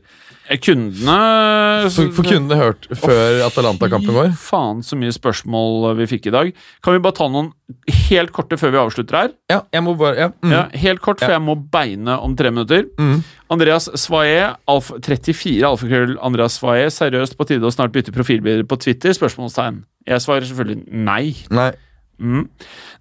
Kundene 0.62 1.18
For, 1.94 2.10
for 2.16 2.28
kundene 2.28 2.58
hørt 2.60 2.88
før 3.00 3.44
Atalanta-kampen 3.46 4.16
vår? 4.16 4.32
Faen 4.40 4.82
så 4.84 4.98
mye 5.00 5.14
spørsmål 5.16 5.92
vi 6.00 6.08
fikk 6.12 6.28
i 6.28 6.34
dag. 6.34 6.50
Kan 6.84 6.96
vi 6.98 7.04
bare 7.04 7.16
ta 7.20 7.28
noen 7.32 7.52
helt 8.10 8.34
korte 8.36 8.58
før 8.60 8.74
vi 8.74 8.82
avslutter 8.82 9.18
her? 9.18 9.30
Ja, 9.52 9.62
jeg 9.72 9.86
må 9.86 9.94
bare 10.00 10.18
ja. 10.18 10.30
Mm. 10.44 10.56
Ja, 10.56 10.64
helt 10.84 11.04
kort, 11.06 11.22
for 11.22 11.32
jeg 11.32 11.44
må 11.46 11.56
beine 11.72 12.18
om 12.20 12.36
tre 12.40 12.52
minutter. 12.52 12.88
Mm. 13.00 13.22
Andreas 13.52 13.88
Svaé, 14.00 14.50
34, 14.68 15.62
alfakrøll 15.68 16.18
Andreas 16.24 16.58
Svaé. 16.60 16.90
Seriøst 16.92 17.38
på 17.40 17.48
tide 17.48 17.68
å 17.68 17.72
snart 17.74 17.94
bytte 17.96 18.14
profilbilder 18.16 18.68
på 18.68 18.80
Twitter? 18.82 19.16
Spørsmålstegn. 19.16 19.84
Jeg 20.10 20.24
svarer 20.24 20.48
selvfølgelig 20.50 20.84
nei. 21.08 21.24
Nei. 21.54 21.72
Mm. 22.22 22.46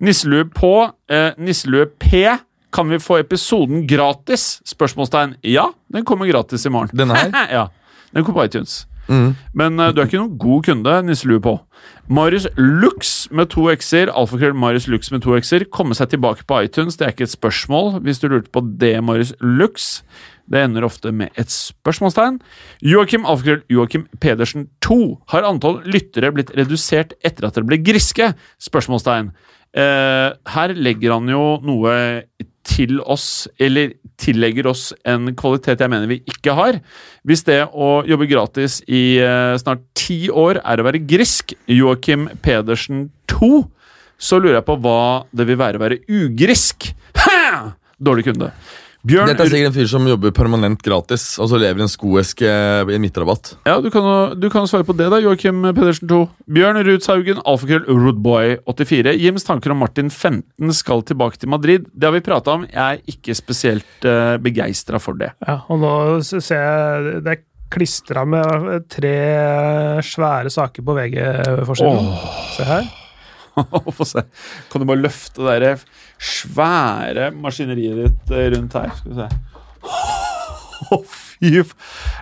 Nisselue 0.07 0.47
på. 0.55 0.75
Eh, 1.11 1.33
Nisselue 1.39 1.91
P. 2.01 2.25
Kan 2.73 2.93
vi 2.93 3.01
få 3.03 3.19
episoden 3.21 3.87
gratis? 3.91 4.61
Spørsmålstegn. 4.69 5.37
Ja, 5.47 5.71
den 5.93 6.07
kommer 6.07 6.31
gratis 6.31 6.67
i 6.67 6.73
morgen. 6.73 6.95
Denne 6.97 7.19
her? 7.19 7.35
ja, 7.59 7.69
Den 8.15 8.25
kommer 8.25 8.43
på 8.43 8.51
iTunes. 8.51 8.85
Mm. 9.11 9.35
Men 9.55 9.81
uh, 9.81 9.91
du 9.91 10.01
er 10.01 10.07
ikke 10.07 10.21
noen 10.21 10.39
god 10.39 10.67
kunde, 10.69 10.97
nisselue 11.07 11.43
på. 11.43 11.57
Marius 12.11 12.47
Lux 12.59 13.29
med 13.35 13.51
to 13.53 13.67
x-er, 13.73 14.11
alfakrøll 14.15 14.55
Marius 14.59 14.87
Lux 14.91 15.11
med 15.15 15.25
to 15.25 15.35
x-er, 15.39 15.67
komme 15.75 15.97
seg 15.99 16.13
tilbake 16.13 16.47
på 16.47 16.61
iTunes. 16.67 16.99
Det 16.99 17.07
er 17.07 17.15
ikke 17.15 17.27
et 17.27 17.35
spørsmål, 17.35 17.97
hvis 18.07 18.23
du 18.23 18.29
lurte 18.31 18.53
på 18.55 18.63
det, 18.83 18.97
Marius 19.07 19.33
Lux. 19.43 20.01
Det 20.51 20.65
ender 20.65 20.87
ofte 20.87 21.13
med 21.15 21.35
et 21.39 21.51
spørsmålstegn. 21.55 22.41
Joakim 22.87 23.27
alfakrøll 23.27 23.63
Joakim 23.71 24.09
Pedersen 24.23 24.67
2. 24.87 25.01
Har 25.35 25.47
antall 25.47 25.79
lyttere 25.87 26.33
blitt 26.35 26.51
redusert 26.59 27.15
etter 27.23 27.47
at 27.47 27.59
dere 27.59 27.71
ble 27.71 27.79
griske? 27.87 28.33
Spørsmålstegn. 28.63 29.31
Uh, 29.71 30.35
her 30.51 30.75
legger 30.75 31.15
han 31.15 31.31
jo 31.31 31.45
noe 31.63 31.95
til 32.67 33.01
oss, 33.01 33.49
eller 33.61 33.95
tillegger 34.21 34.69
oss 34.71 34.91
en 35.09 35.33
kvalitet 35.39 35.81
jeg 35.81 35.91
mener 35.93 36.11
vi 36.11 36.21
ikke 36.29 36.55
har. 36.57 36.79
Hvis 37.27 37.45
det 37.49 37.63
å 37.73 38.01
jobbe 38.09 38.29
gratis 38.31 38.81
i 38.87 39.21
eh, 39.23 39.57
snart 39.61 39.83
ti 39.99 40.23
år 40.29 40.61
er 40.61 40.81
å 40.81 40.87
være 40.87 41.03
grisk, 41.09 41.55
Joakim 41.71 42.29
Pedersen 42.45 43.09
2, 43.33 43.65
så 44.21 44.41
lurer 44.41 44.59
jeg 44.59 44.69
på 44.69 44.77
hva 44.85 45.01
det 45.33 45.49
vil 45.49 45.61
være 45.61 45.81
å 45.81 45.85
være 45.85 46.03
ugrisk. 46.21 46.91
Ha! 47.25 47.73
Dårlig 48.01 48.29
kunde. 48.29 48.53
Bjørn 49.07 49.31
Dette 49.31 49.47
er 49.47 49.49
sikkert 49.49 49.71
en 49.71 49.77
fyr 49.79 49.87
som 49.89 50.05
jobber 50.11 50.33
permanent 50.37 50.83
gratis, 50.85 51.23
og 51.41 51.49
så 51.49 51.57
lever 51.57 51.81
i 51.81 51.85
en 51.87 51.89
skoeske 51.89 52.45
i 52.45 52.95
en 52.97 53.01
midtrabatt. 53.01 53.55
Ja, 53.65 53.79
du 53.81 53.89
kan, 53.91 54.05
jo- 54.05 54.35
du 54.37 54.49
kan 54.53 54.67
svare 54.69 54.85
på 54.85 54.93
det, 54.99 55.07
da, 55.09 55.17
Joakim 55.25 55.63
Pedersen 55.73 56.07
2. 56.11 56.19
Bjørn 56.53 56.77
Rudshaugen, 56.85 57.41
alfakrøll, 57.49 57.87
Roodboy84. 57.89 59.15
Jims 59.17 59.45
tanker 59.49 59.73
om 59.73 59.81
Martin 59.81 60.11
15 60.13 60.73
skal 60.77 61.01
tilbake 61.09 61.39
til 61.41 61.49
Madrid. 61.49 61.87
Det 61.97 62.05
har 62.11 62.13
vi 62.13 62.21
prata 62.21 62.59
om. 62.59 62.67
Jeg 62.69 62.77
er 63.01 63.01
ikke 63.09 63.35
spesielt 63.39 64.05
uh, 64.05 64.37
begeistra 64.37 65.01
for 65.01 65.17
det. 65.17 65.33
Ja, 65.49 65.63
og 65.73 65.81
nå 65.81 65.95
s- 66.21 66.37
ser 66.45 66.61
jeg 66.61 67.23
det 67.25 67.39
er 67.39 67.43
klistra 67.71 68.25
med 68.27 68.85
tre 68.91 69.15
svære 70.05 70.51
saker 70.53 70.83
på 70.85 70.97
VG-forsiden. 70.97 72.09
Se 72.57 72.65
her. 72.69 72.89
Få 73.99 74.05
se. 74.09 74.23
Kan 74.73 74.83
du 74.83 74.87
bare 74.89 75.03
løfte 75.03 75.45
det 75.47 75.59
der 75.65 75.85
svære 76.21 77.31
maskineriet 77.35 78.03
ditt 78.05 78.35
eh, 78.37 78.49
rundt 78.55 78.77
her? 78.79 78.91
Skal 78.99 79.13
vi 79.13 79.21
se. 79.21 79.29
Å, 80.95 81.03
fy. 81.07 81.53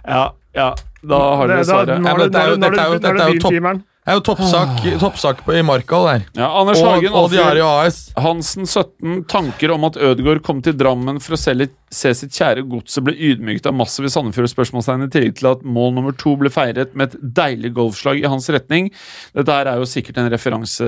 Ja, 0.09 0.24
ja. 0.56 0.70
Da 1.09 1.18
har 1.38 1.46
dere 1.52 1.64
svaret. 1.66 2.00
Nå 2.02 2.16
dette 2.24 2.40
er 2.42 2.50
jo- 2.52 2.56
nå 2.59 2.66
dette 2.68 2.80
er 2.82 2.88
jo- 2.88 2.88
nå 2.88 2.88
har 2.88 2.98
du 2.98 2.98
dette 2.98 3.12
er 3.12 3.14
jo 3.14 3.32
begynt, 3.32 3.42
topp- 3.44 3.55
timeren. 3.55 3.84
Det 4.09 4.14
er 4.14 4.16
jo 4.16 4.22
toppsak, 4.24 4.78
toppsak 5.02 5.40
på, 5.44 5.52
i 5.52 5.60
Markal 5.68 6.06
der. 6.09 6.22
Ja, 6.40 6.46
Anders 6.59 6.78
Og, 6.80 6.86
Hagen, 6.94 7.12
og 7.12 7.18
Alfred 7.26 7.42
Diario 7.42 7.66
AS. 7.84 7.98
Hansen 8.16 8.64
17. 8.64 9.18
Tanker 9.28 9.70
om 9.74 9.84
at 9.84 9.98
Ødegaard 10.00 10.40
kom 10.46 10.62
til 10.64 10.72
Drammen 10.80 11.20
for 11.20 11.36
å 11.36 11.38
se, 11.38 11.52
litt, 11.55 11.74
se 11.90 12.12
sitt 12.15 12.35
kjære 12.36 12.65
godset 12.69 13.05
ble 13.06 13.15
ydmyket 13.16 13.66
av 13.70 13.74
massive 13.78 14.10
Sandefjord 14.12 14.51
spørsmålstegn, 14.52 15.06
i 15.06 15.10
tillegg 15.15 15.36
til 15.40 15.51
at 15.52 15.62
mål 15.65 15.94
nummer 15.97 16.16
to 16.19 16.35
ble 16.40 16.51
feiret 16.52 16.94
med 16.98 17.15
et 17.15 17.20
deilig 17.39 17.73
golfslag 17.77 18.20
i 18.23 18.28
hans 18.28 18.48
retning. 18.52 18.90
Dette 19.36 19.55
her 19.55 19.70
er 19.73 19.81
jo 19.81 19.89
sikkert 19.89 20.19
en 20.20 20.31
referanse 20.32 20.85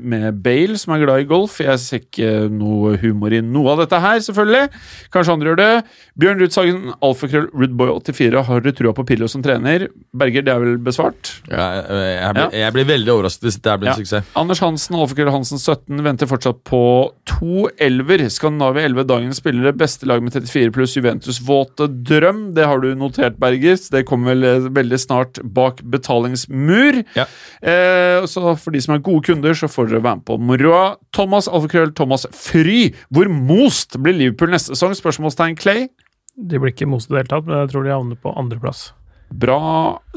med 0.00 0.40
Bale, 0.44 0.78
som 0.80 0.94
er 0.94 1.04
glad 1.04 1.22
i 1.24 1.28
golf. 1.30 1.58
Jeg 1.62 1.78
ser 1.82 2.02
ikke 2.02 2.30
noe 2.52 2.96
humor 3.02 3.32
i 3.36 3.40
noe 3.44 3.74
av 3.74 3.82
dette 3.84 4.00
her, 4.02 4.18
selvfølgelig. 4.24 4.64
Kanskje 5.14 5.34
andre 5.36 5.50
gjør 5.52 5.60
det. 5.60 5.70
Bjørn 6.20 6.42
Rudsagen, 6.44 6.80
alfakrøll, 7.04 7.48
Rudboy84. 7.62 8.42
Har 8.50 8.64
du 8.64 8.70
trua 8.76 8.94
på 8.96 9.04
Pillo 9.08 9.28
som 9.30 9.42
trener? 9.44 9.86
Berger, 10.16 10.44
det 10.46 10.54
er 10.54 10.62
vel 10.64 10.78
besvart? 10.84 11.34
Ja, 11.50 11.68
jeg, 11.80 12.34
blir, 12.36 12.58
jeg 12.62 12.74
blir 12.76 12.88
veldig 12.90 13.14
overrasket 13.14 13.48
hvis 13.48 13.60
det 13.60 13.76
blir 13.80 13.90
en 13.90 13.94
Ja. 13.94 13.98
suksess. 14.00 14.30
Anders 14.38 14.60
Hansen, 14.62 14.96
Alfakrøll 15.00 15.32
Hansen 15.34 15.58
17, 15.60 16.02
venter 16.06 16.28
fortsatt 16.30 16.60
på 16.68 16.82
to 17.28 17.66
elver. 17.80 18.26
Skandinavia 18.30 18.86
11, 18.88 19.06
dagens 19.10 19.40
spillere. 19.42 19.74
Beste 19.76 19.99
lag 20.08 20.22
med 20.24 20.34
34 20.34 20.72
pluss 20.74 20.96
Juventus 20.96 21.40
våte 21.44 21.88
drøm. 21.88 22.42
Det 22.56 22.66
har 22.68 22.82
du 22.82 22.92
notert, 22.98 23.38
Bergers. 23.42 23.88
Det 23.92 24.04
kommer 24.08 24.34
vel 24.34 24.46
eh, 24.48 24.68
veldig 24.76 25.00
snart 25.00 25.40
bak 25.56 25.82
betalingsmur. 25.82 27.02
Ja. 27.18 27.26
Eh, 27.60 28.26
så 28.30 28.54
for 28.60 28.76
de 28.76 28.82
som 28.84 28.96
er 28.96 29.04
gode 29.04 29.26
kunder, 29.28 29.56
så 29.56 29.70
får 29.70 29.90
dere 29.90 30.04
være 30.04 30.20
med 30.20 30.28
på 30.28 30.38
moroa. 30.50 30.84
Thomas 31.16 31.50
Alfakrøll, 31.50 31.94
Thomas 31.96 32.28
Fry. 32.36 32.92
Hvor 33.10 33.30
most 33.32 33.98
blir 34.00 34.16
Liverpool 34.16 34.54
neste 34.54 34.76
sesong? 34.76 34.96
Spørsmålstegn 34.98 35.58
Clay. 35.60 35.88
De 36.36 36.60
blir 36.60 36.72
ikke 36.72 36.88
most 36.88 37.10
i 37.10 37.14
det 37.14 37.24
hele 37.24 37.34
tatt, 37.34 37.46
men 37.48 37.62
jeg 37.64 37.74
tror 37.74 37.84
de 37.84 37.94
havner 37.94 38.20
på 38.20 38.32
andreplass. 38.38 38.90
Bra. 39.30 39.56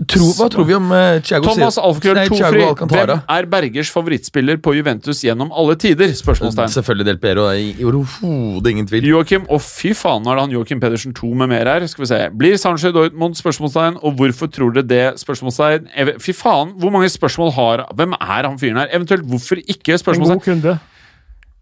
Tro, 0.10 0.26
hva 0.34 0.48
tror 0.50 0.66
vi 0.66 0.74
om 0.74 0.88
uh, 0.90 1.20
Thiago 1.22 1.46
Thomas 1.46 1.76
Thiago 1.78 2.26
Tofri. 2.34 2.64
Hvem 2.90 3.12
er 3.30 3.46
Bergers 3.52 3.92
favorittspiller 3.94 4.58
på 4.66 4.74
Juventus 4.74 5.20
gjennom 5.22 5.52
alle 5.54 5.76
tider? 5.78 6.10
Spørsmålstegn. 6.18 6.72
Selvfølgelig 6.74 7.06
Del 7.12 7.20
Piero. 7.22 7.46
er 7.52 7.84
Overhodet 7.86 8.72
ingen 8.74 8.88
tvil. 8.90 9.06
Joakim, 9.12 9.46
og 9.54 9.62
fy 9.62 9.94
faen, 9.98 10.26
nå 10.26 10.34
er 10.34 10.40
det 10.42 10.46
han 10.48 10.56
Joakim 10.58 10.82
Pedersen 10.82 11.14
2 11.14 11.30
med 11.44 11.52
mer 11.54 11.70
her. 11.70 11.86
Skal 11.92 12.04
vi 12.06 12.10
se. 12.10 12.20
Blir 12.42 12.58
Sanchez 12.58 12.96
Dortmund? 12.96 13.38
Spørsmålstegn. 13.38 14.02
Og 14.02 14.18
hvorfor 14.18 14.50
tror 14.52 14.74
dere 14.80 14.90
det? 14.90 15.04
Spørsmålstegn. 15.22 15.88
Fy 16.24 16.34
faen, 16.34 16.74
hvor 16.82 16.90
mange 16.98 17.10
spørsmål 17.14 17.54
har 17.60 17.86
Hvem 17.94 18.18
er 18.18 18.50
han 18.50 18.58
fyren 18.60 18.82
her? 18.82 18.90
Eventuelt 18.98 19.30
hvorfor 19.30 19.62
ikke? 19.62 19.98
Spørsmålstegn. 20.02 20.42
En 20.42 20.42
god 20.42 20.50
kunde. 20.50 20.78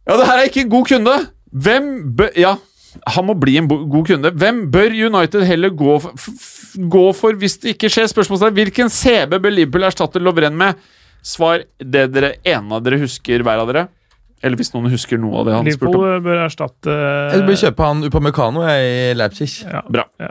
Ja, 0.08 0.18
det 0.18 0.26
her 0.32 0.40
er 0.40 0.48
ikke 0.50 0.64
en 0.64 0.70
god 0.72 0.86
kunde! 0.90 1.20
Hvem 1.52 1.88
bør 2.18 2.32
Ja, 2.40 2.56
han 3.08 3.26
må 3.28 3.34
bli 3.40 3.58
en 3.60 3.68
bo- 3.70 3.84
god 3.92 4.06
kunde. 4.08 4.32
Hvem 4.32 4.64
bør 4.72 4.90
United 5.12 5.44
heller 5.46 5.70
gå 5.76 6.00
for, 6.02 6.16
gå 6.76 7.06
for 7.18 7.38
hvis 7.40 7.60
det 7.62 7.76
ikke 7.76 7.90
skjer? 7.92 8.10
Spørsmålstegn. 8.12 8.56
Hvilken 8.58 8.92
CB 8.92 9.38
bør 9.38 9.54
Liverpool 9.54 9.88
erstatte 9.88 10.22
Lovren 10.22 10.58
med? 10.58 10.80
Svar 11.22 11.66
det 11.78 12.08
dere 12.14 12.36
ene 12.48 12.78
av 12.78 12.86
dere 12.86 13.02
husker, 13.02 13.44
hver 13.46 13.62
av 13.62 13.70
dere. 13.70 13.88
Eller 14.44 14.58
hvis 14.58 14.72
noen 14.74 14.90
husker 14.90 15.20
noe 15.22 15.38
av 15.42 15.46
det 15.46 15.54
han 15.54 15.68
spurte 15.70 15.86
om. 15.92 16.02
Liverpool 16.02 16.22
bør 16.26 16.40
erstatte 16.48 16.94
Jeg 17.36 17.44
bør 17.46 17.58
kjøpe 17.62 17.86
han 17.86 18.04
Upamecano 18.08 18.64
i 18.66 19.14
Leipzig. 19.14 19.50
ja. 19.70 19.82
Bra. 19.92 20.06
Ja. 20.20 20.30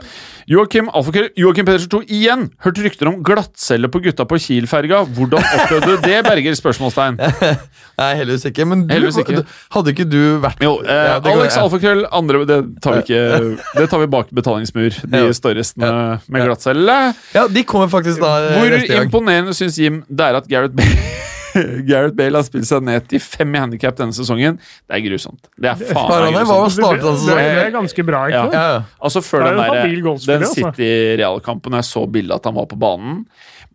Joakim, 0.51 0.89
Alfaker, 0.93 1.29
Joakim 1.39 1.65
Pedersen 1.65 1.89
2 1.93 2.01
igjen. 2.11 2.49
Hørt 2.65 2.81
rykter 2.83 3.07
om 3.07 3.21
glattcelle 3.23 3.87
på 3.93 4.01
gutta 4.03 4.25
på 4.27 4.35
Kiel-ferga. 4.41 5.05
Hvordan 5.15 5.39
opplevde 5.61 5.93
du 5.95 6.01
det, 6.09 6.17
Berger? 6.27 6.57
Spørsmålstegn. 6.59 7.15
Nei, 8.01 8.09
heldigvis 8.19 8.45
ikke. 8.51 8.65
Men 8.67 8.83
du, 8.87 8.93
Heldigvis 8.95 9.21
ikke. 9.23 9.45
hadde 9.77 9.93
ikke 9.95 10.07
du 10.11 10.19
vært 10.43 10.59
Jo, 10.65 10.73
eh, 10.83 10.91
Ja, 10.91 11.15
det 11.19 11.31
går- 11.31 11.41
Alex 11.45 11.55
ja. 11.55 11.63
Alfakrøll, 11.63 12.03
andre 12.11 12.43
Det 12.49 12.59
tar 12.81 12.97
vi 12.97 13.05
ikke 13.05 13.57
Det 13.79 13.89
tar 13.91 13.99
vi 14.03 14.07
bak 14.17 14.29
betalingsmur. 14.35 14.99
De 15.07 15.23
Ja. 15.23 15.31
størrelsene 15.39 15.93
med 16.27 16.45
glattcelle. 16.49 16.99
Ja, 17.35 17.47
de 17.47 17.63
kommer 17.63 17.87
faktisk 17.87 18.19
da 18.19 18.35
eh, 18.49 18.57
Hvor 18.59 18.69
neste 18.75 18.91
gang. 18.91 19.07
imponerende 19.07 19.53
syns 19.55 19.77
Jim 19.79 20.03
det 20.09 20.19
er 20.27 20.35
at 20.41 20.47
Gareth 20.51 20.75
Bale 20.75 20.97
Gareth 21.89 22.15
Bale 22.17 22.39
har 22.39 22.45
spilt 22.47 22.67
seg 22.69 22.85
ned 22.87 23.07
til 23.11 23.23
fem 23.23 23.55
i 23.55 23.61
handikap 23.61 23.97
denne 23.99 24.15
sesongen. 24.15 24.59
Det 24.87 24.97
er 24.97 25.03
grusomt. 25.05 25.49
Det 25.57 25.71
er 25.71 25.79
faen 25.81 26.27
meg 26.27 26.41
det? 26.41 26.45
Grusomt. 26.51 27.01
det, 27.01 27.15
sesongen? 27.21 27.55
det 27.57 27.65
er 27.65 27.73
ganske 27.75 28.05
bra, 28.07 28.21
ikke 28.29 28.43
sant? 28.45 28.59
Ja, 28.59 28.67
ja. 28.75 28.83
Altså 29.01 29.23
Før 29.25 29.47
den, 29.47 29.59
der, 29.61 29.81
den 30.27 30.45
altså. 30.45 30.53
City-realkampen 30.59 31.79
jeg 31.79 31.89
så 31.89 32.05
bildet 32.11 32.39
at 32.39 32.49
han 32.49 32.57
var 32.57 32.69
på 32.71 32.79
banen 32.79 33.25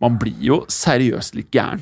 Man 0.01 0.17
blir 0.21 0.41
jo 0.45 0.63
seriøst 0.71 1.37
litt 1.39 1.49
gæren. 1.53 1.81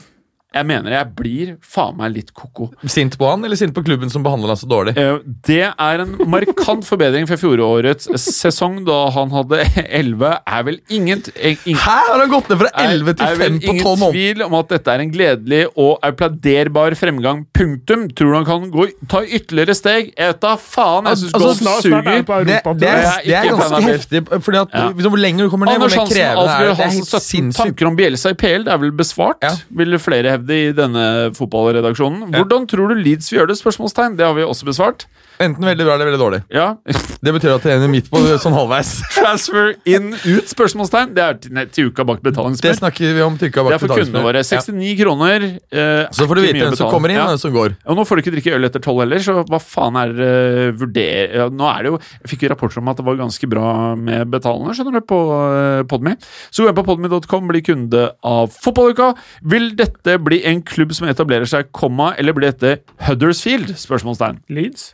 Jeg 0.56 0.66
mener 0.70 0.94
jeg 0.96 1.10
blir 1.18 1.50
faen 1.62 1.98
meg 2.00 2.14
litt 2.16 2.30
ko-ko. 2.34 2.70
Sint 2.88 3.18
på 3.20 3.28
han, 3.28 3.44
eller 3.44 3.60
sint 3.60 3.74
på 3.76 3.84
klubben 3.84 4.10
som 4.12 4.24
behandler 4.24 4.54
han 4.54 4.60
så 4.62 4.70
dårlig? 4.72 4.94
Eh, 4.98 5.18
Det 5.46 5.58
er 5.68 6.04
en 6.06 6.14
markant 6.32 6.86
forbedring 6.92 7.28
fra 7.28 7.36
fjorårets 7.42 8.08
sesong, 8.24 8.78
da 8.88 9.02
han 9.16 9.34
hadde 9.36 9.60
11. 10.02 10.32
Er 10.48 10.64
vel 10.70 10.80
ingen, 10.90 11.22
ingen 11.36 11.80
Hæ, 11.82 11.98
har 12.08 12.22
han 12.24 12.32
gått 12.32 12.50
ned 12.54 12.62
fra 12.64 12.72
11 12.86 13.14
til 13.20 13.26
er 13.28 13.36
vel 13.42 13.58
5 13.58 13.60
på 13.60 13.76
12 13.76 13.76
ingen 13.76 14.14
tvil 14.16 14.46
om 14.48 14.56
at 14.62 14.72
dette 14.72 14.96
er 14.96 15.04
en 15.04 15.12
gledelig 15.12 15.62
og 15.76 16.00
applauderbar 16.08 16.96
fremgang. 17.00 17.44
Punktum. 17.56 18.08
Tror 18.16 18.32
du 18.32 18.38
han 18.40 18.48
kan 18.48 18.70
gå, 18.74 18.88
ta 19.12 19.22
ytterligere 19.26 19.76
steg? 19.78 20.14
Jeg 20.16 20.32
vet 20.34 20.42
da 20.46 20.56
faen. 20.62 21.10
Jeg 21.12 21.22
syns 21.26 21.36
Altså, 21.36 21.44
golf 21.46 21.62
er 21.66 21.84
suger. 21.84 22.08
det 22.08 22.26
på 22.30 22.40
Det, 22.46 22.62
det, 22.80 22.90
er, 22.90 23.04
er 23.04 23.26
det 23.26 23.36
er 23.36 23.52
ganske 23.52 23.84
heftig, 23.90 24.24
fordi 24.46 24.62
at 24.64 24.76
Ja. 24.76 24.86
hvor 25.10 25.20
lenger 25.20 25.46
du 25.46 25.50
kommer 25.52 25.68
ned, 25.70 25.80
hvor 25.82 25.90
mer 25.92 26.00
Hansen, 26.00 26.16
krevende 26.16 26.40
er 26.40 26.46
Alfred 26.46 26.68
det. 26.70 26.76
Det 26.76 26.80
er 26.80 26.84
Hansen, 26.86 27.04
helt 27.04 27.12
17 27.12 27.26
sinnssykt. 27.26 27.60
tanker 27.66 27.90
om 27.92 27.96
Bjelsa 28.00 28.32
i 28.32 28.38
PL. 28.40 28.64
Det 28.68 28.74
er 28.74 28.82
vel 28.86 28.92
besvart, 28.96 29.44
Ja. 29.44 29.54
vil 29.82 29.98
flere 30.00 30.32
hevde 30.36 30.45
i 30.54 30.72
denne 30.76 31.06
fotballredaksjonen. 31.38 32.30
Hvordan 32.36 32.68
tror 32.70 32.92
du 32.92 33.02
Leeds 33.02 33.32
vil 33.32 33.42
gjøre 33.42 33.54
det? 33.54 33.60
Spørsmålstegn. 33.62 34.18
Det 34.20 34.26
har 34.26 34.36
vi 34.38 34.46
også 34.46 34.68
besvart. 34.68 35.08
Enten 35.42 35.66
veldig 35.68 35.84
bra 35.84 35.96
eller 35.98 36.08
veldig 36.08 36.20
dårlig. 36.20 36.38
Ja. 36.54 36.68
Det 36.86 37.32
betyr 37.36 37.56
at 37.58 37.66
det 37.66 37.74
ender 37.76 37.90
midt 37.92 38.08
på 38.12 38.22
sånn 38.40 38.56
halvveis. 38.56 38.92
Transfer 39.18 39.74
in, 39.90 40.14
ut? 40.16 40.48
Spørsmålstegn. 40.48 41.12
Det 41.16 41.24
er 41.26 41.40
til, 41.44 41.60
til 41.76 41.90
uka 41.92 42.06
bak 42.08 42.22
Det 42.24 42.76
snakker 42.78 43.16
vi 43.18 43.24
om 43.26 43.36
til 43.40 43.52
uka 43.52 43.66
bak 43.66 43.74
Det 43.74 43.78
er 43.80 43.84
for 43.84 44.00
kundene 44.00 44.24
våre. 44.24 44.44
69 44.48 44.94
kroner. 45.02 45.48
eh, 45.76 46.06
Så 46.16 46.28
får 46.30 46.38
er 46.38 46.40
du 46.40 46.46
vite 46.48 46.62
hvem 46.64 46.78
som 46.80 46.92
kommer 46.94 47.12
inn, 47.12 47.20
Ja. 47.20 47.26
og 47.26 47.34
hvem 47.34 47.42
som 47.44 47.56
går. 47.56 47.76
Og 47.84 48.00
nå 48.00 48.06
får 48.08 48.16
du 48.16 48.24
ikke 48.24 48.36
drikke 48.38 48.56
øl 48.56 48.70
etter 48.70 48.84
tolv 48.86 49.04
heller, 49.04 49.20
så 49.26 49.36
hva 49.44 49.60
faen 49.60 50.00
er 50.00 50.16
uh, 50.16 50.72
vurder... 50.80 51.36
Ja, 51.36 51.50
nå 51.52 51.68
er 51.68 51.84
det 51.84 51.92
jo 51.92 52.00
Jeg 52.00 52.32
fikk 52.32 52.46
jo 52.46 52.54
rapporter 52.54 52.80
om 52.80 52.94
at 52.94 53.02
det 53.02 53.08
var 53.10 53.20
ganske 53.20 53.50
bra 53.52 53.68
med 54.00 54.32
betalende, 54.32 54.76
skjønner 54.78 55.00
du, 55.02 55.08
på 55.10 55.20
uh, 55.36 55.84
Podme. 55.90 56.16
Så 56.48 56.64
gå 56.64 56.72
inn 56.72 56.80
på 56.80 56.86
podme.com, 56.88 57.52
bli 57.52 57.64
kunde 57.66 58.08
av 58.24 58.56
Fotballuka. 58.56 59.12
Vil 59.44 59.74
dette 59.76 60.16
bli 60.24 60.35
en 60.50 60.62
klubb 60.66 60.94
som 60.98 61.08
etablerer 61.10 61.50
seg, 61.50 61.72
komma, 61.76 62.14
eller 62.20 62.36
blir 62.36 62.52
dette 62.52 62.80
Huddersfield? 63.08 63.76
Spørsmålstegn. 63.80 64.42
Leeds? 64.54 64.94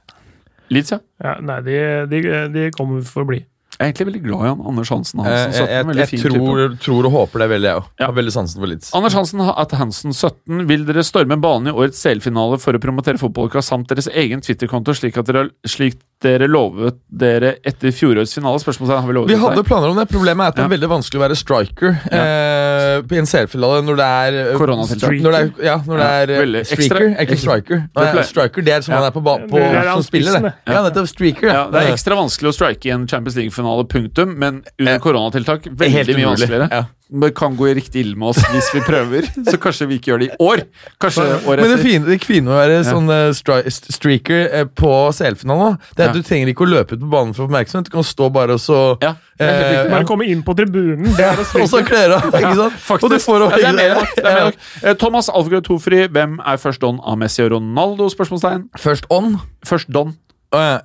Leeds, 0.72 0.94
ja. 0.96 1.02
Ja, 1.24 1.38
nei, 1.44 1.62
de, 1.66 1.80
de, 2.12 2.22
de 2.54 2.68
kommer 2.76 3.02
for 3.08 3.26
å 3.26 3.32
bli. 3.32 3.42
Jeg 3.82 3.88
er 3.88 3.90
egentlig 3.90 4.06
veldig 4.12 4.22
glad 4.28 4.42
i 4.44 4.50
han 4.52 4.60
Anders 4.70 4.90
Hansen. 4.94 5.22
Eh, 5.24 5.26
Hansen 5.26 5.54
17, 5.56 5.62
Jeg, 5.72 5.86
jeg, 5.98 6.20
jeg 6.22 6.32
tror, 6.36 6.76
tror 6.84 7.08
og 7.08 7.16
håper 7.16 7.42
det 7.42 7.48
veldig, 7.56 7.70
jeg 7.72 7.80
òg. 7.80 7.88
Ja. 7.98 8.10
Har 8.12 8.18
veldig 8.20 8.34
sansen 8.36 8.62
for 8.62 8.70
Leeds. 8.70 8.92
Anders 9.00 9.16
Hansen 9.18 9.42
at 9.48 9.74
Hansen 9.80 10.14
17 10.14 10.68
vil 10.70 10.86
dere 10.86 11.04
storme 11.08 11.38
banen 11.42 11.72
i 11.72 11.74
årets 11.74 12.04
CL-finale 12.06 12.60
for 12.62 12.78
å 12.78 12.82
promotere 12.84 13.22
fotballuka 13.22 13.64
samt 13.66 13.90
deres 13.90 14.12
egen 14.14 14.44
Twitter-konto, 14.46 14.94
slik, 14.94 15.18
slik 15.66 15.98
dere 16.22 16.48
lovet 16.48 16.98
dere 17.10 17.56
etter 17.66 17.92
fjorårets 17.96 18.34
finale? 18.38 18.60
Spørsmålet 18.62 19.00
har 19.00 19.08
vi 19.08 19.14
lovet 19.18 19.32
Vi 19.34 19.38
hadde 19.42 19.64
planer 19.68 19.90
om 19.90 19.98
det. 19.98 20.06
Problemet 20.12 20.44
er 20.46 20.52
at 20.52 20.56
det 20.56 20.64
er 20.64 20.68
Ja. 20.70 20.74
veldig 20.76 20.90
vanskelig 20.92 21.20
å 21.20 21.24
være 21.24 21.38
striker 21.40 21.98
eh, 22.12 23.02
i 23.02 23.18
en 23.22 23.26
CL-finale 23.30 23.82
når 23.88 24.00
det 24.02 24.08
er 24.22 24.38
eh, 24.42 24.58
Koronatiltak. 24.60 25.18
Når 25.22 25.32
det 25.36 25.42
er, 25.42 25.52
ja, 25.66 25.76
når 25.88 25.98
det 26.04 26.10
er 26.12 26.34
ja, 26.60 26.64
streaker. 26.70 27.08
Er 27.16 27.26
ikke 27.26 27.40
striker. 27.42 27.84
Nei, 27.96 28.06
Det 28.16 28.26
striker 28.30 28.62
det 28.68 28.74
er 28.78 28.82
som 28.86 28.94
Ja. 28.94 29.00
han 29.02 29.10
er 29.10 29.16
på, 29.18 29.24
på 29.24 29.58
er 29.62 29.92
som 29.94 30.04
spiller, 30.04 30.40
det. 30.42 30.54
Ja, 30.68 30.84
nettopp. 30.88 31.08
Streaker. 31.12 31.48
Ja, 31.52 31.66
det 31.74 31.82
er 31.84 31.92
ekstra 31.96 32.16
vanskelig 32.20 32.54
å 32.54 32.56
strike 32.56 32.86
i 32.86 32.94
en 32.96 33.08
Champions 33.08 33.36
League-finale, 33.38 33.88
punktum, 33.90 34.36
men 34.38 34.64
under 34.80 34.94
Eh, 34.94 35.00
koronatiltak 35.00 35.66
veldig 35.66 36.16
mye 36.18 36.30
vanskeligere. 36.36 36.86
Det 37.12 37.34
kan 37.36 37.58
gå 37.60 37.68
riktig 37.76 38.06
ille 38.06 38.16
med 38.16 38.30
oss 38.32 38.38
hvis 38.54 38.70
vi 38.72 38.80
prøver, 38.88 39.26
så 39.44 39.58
kanskje 39.60 39.88
vi 39.90 39.98
ikke 40.00 40.14
gjør 40.14 40.22
det 40.22 40.28
i 40.30 40.38
år. 40.40 40.62
Kanskje 41.04 41.26
året 41.44 41.60
Men 41.60 41.68
det 41.68 41.80
etter. 41.80 41.84
fine, 41.84 42.06
det 42.08 42.24
fine 42.24 42.46
med 42.48 42.54
å 42.54 42.60
være 42.62 42.78
sånn 42.88 43.12
stri 43.36 43.58
streaker 43.92 44.46
eh, 44.62 44.64
på 44.80 44.92
CL-finalen, 45.18 45.76
det 45.98 46.06
er 46.06 46.10
at 46.10 46.16
Ja. 46.16 46.22
du 46.22 46.24
trenger 46.24 46.48
ikke 46.54 46.64
å 46.64 46.70
løpe 46.72 46.96
ut 46.96 47.04
på 47.04 47.10
banen 47.12 47.34
for 47.36 47.50
oppmerksomhet. 47.50 47.90
Du 47.90 47.92
kan 47.98 48.08
stå 48.08 48.30
bare 48.32 48.56
og 48.56 48.64
så 48.64 48.80
Ja, 49.04 49.16
det 49.38 49.50
Eh. 49.52 49.90
Bare 49.92 50.06
komme 50.06 50.24
inn 50.30 50.44
på 50.46 50.56
tribunen, 50.56 51.12
er 51.20 51.36
Og 51.62 51.68
så 51.68 51.82
kler 51.84 52.16
av, 52.16 52.30
ikke 52.32 52.56
sant? 52.56 52.74
Faktisk. 52.80 53.04
Og 53.04 53.10
du 53.10 53.20
får 53.20 53.40
ja, 53.42 53.50
det 53.58 53.66
er 53.66 53.74
mer. 53.74 54.08
Det 54.16 54.26
er 54.26 54.36
mer 54.36 54.52
Ja. 54.52 54.90
Eh, 54.92 54.94
Thomas 55.02 55.28
Alfred 55.30 55.64
Tofri, 55.68 56.06
hvem 56.08 56.40
er 56.46 56.58
først 56.62 56.80
don 56.80 57.00
av 57.04 57.18
Messi 57.18 57.42
og 57.44 57.52
Ronaldo? 57.58 58.08
Spørsmålstegn. 58.14 58.70
Først 58.80 59.10
on. 59.10 59.40
Først 59.66 59.90
don. 59.92 60.16
Uh, 60.54 60.80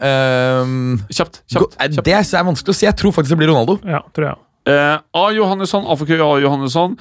um, 0.62 0.98
Kjapt. 1.10 1.40
kjapt, 1.50 1.74
kjapt. 1.74 2.04
det 2.06 2.12
er 2.14 2.44
vanskelig 2.46 2.70
å 2.70 2.76
si. 2.78 2.86
Jeg 2.86 2.94
tror 2.96 3.10
faktisk 3.12 3.34
det 3.34 3.38
blir 3.40 3.50
Ronaldo. 3.50 3.80
Ja, 3.82 3.98
tror 4.14 4.28
jeg. 4.30 4.36
Eh, 4.66 4.98
A. 4.98 5.24
Johannesson, 5.30 5.86
alfakøy 5.86 6.18
A. 6.18 6.30
Johannesson. 6.42 6.96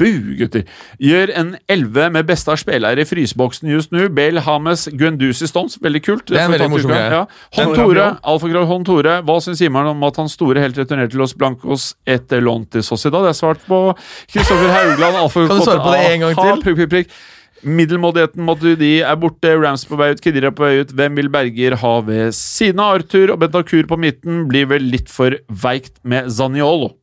Bu, 0.00 0.36
gutter. 0.38 0.62
Gjør 1.02 1.32
en 1.36 1.48
11 1.68 2.12
med 2.14 2.28
beste 2.28 2.52
av 2.52 2.60
spillere 2.60 3.02
i 3.02 3.08
fryseboksen 3.08 3.68
just 3.72 3.90
nå. 3.92 4.06
Bale, 4.14 4.40
Hames, 4.46 4.86
Guendouzi, 4.94 5.48
Stones. 5.50 5.76
Veldig 5.82 6.02
kult. 6.06 6.28
Det 6.30 6.38
er 6.38 6.46
en 6.46 6.54
veldig 6.54 6.68
ta 6.68 6.74
morsom 6.76 6.92
greie. 6.94 7.08
Ja. 7.18 7.24
Hånd 7.58 7.74
Tore, 7.80 8.06
alfakrøll 8.32 8.68
Hånd 8.70 8.86
Tore. 8.88 9.18
Hva 9.26 9.40
syns 9.42 9.60
Jimmer'n 9.64 9.90
om 9.92 10.06
at 10.06 10.22
hans 10.22 10.38
store 10.38 10.62
helt 10.62 10.78
returnerte 10.78 11.16
til 11.16 11.24
Los 11.24 11.34
Blancos 11.34 11.90
etter 12.08 12.44
lån 12.46 12.70
til 12.70 12.86
Sociedad? 12.86 13.26
Det 13.26 13.34
er 13.34 13.40
svart 13.42 13.66
på 13.66 13.82
Kristoffer 14.30 14.72
Haugland. 14.78 15.20
alfakrøll 15.24 15.50
Kan 15.50 15.60
du 15.60 15.66
svare 15.66 15.84
på 15.84 15.98
det 15.98 16.08
en 16.14 16.26
gang 16.28 16.40
til? 16.40 16.64
Prikk, 16.64 16.80
prikk, 16.84 16.94
prikk. 16.94 17.20
Middelmådigheten 17.60 18.40
Matuidi 18.46 19.02
er 19.04 19.18
borte, 19.20 19.50
Rams 19.60 19.82
på 19.84 19.98
vei 20.00 20.14
ut, 20.14 20.22
Kedira 20.24 20.48
på 20.54 20.64
vei 20.64 20.78
ut. 20.80 20.94
Hvem 20.96 21.18
vil 21.18 21.28
Berger 21.32 21.76
ha 21.82 21.92
ved 22.06 22.32
siden 22.36 22.80
av 22.80 23.00
Arthur? 23.00 23.34
Og 23.34 23.42
Bentakur 23.42 23.84
på 23.90 23.98
midten 24.00 24.46
blir 24.48 24.70
vel 24.70 24.86
litt 24.94 25.12
for 25.12 25.36
veikt 25.66 25.98
med 26.08 26.30
Zaniolo. 26.32 26.94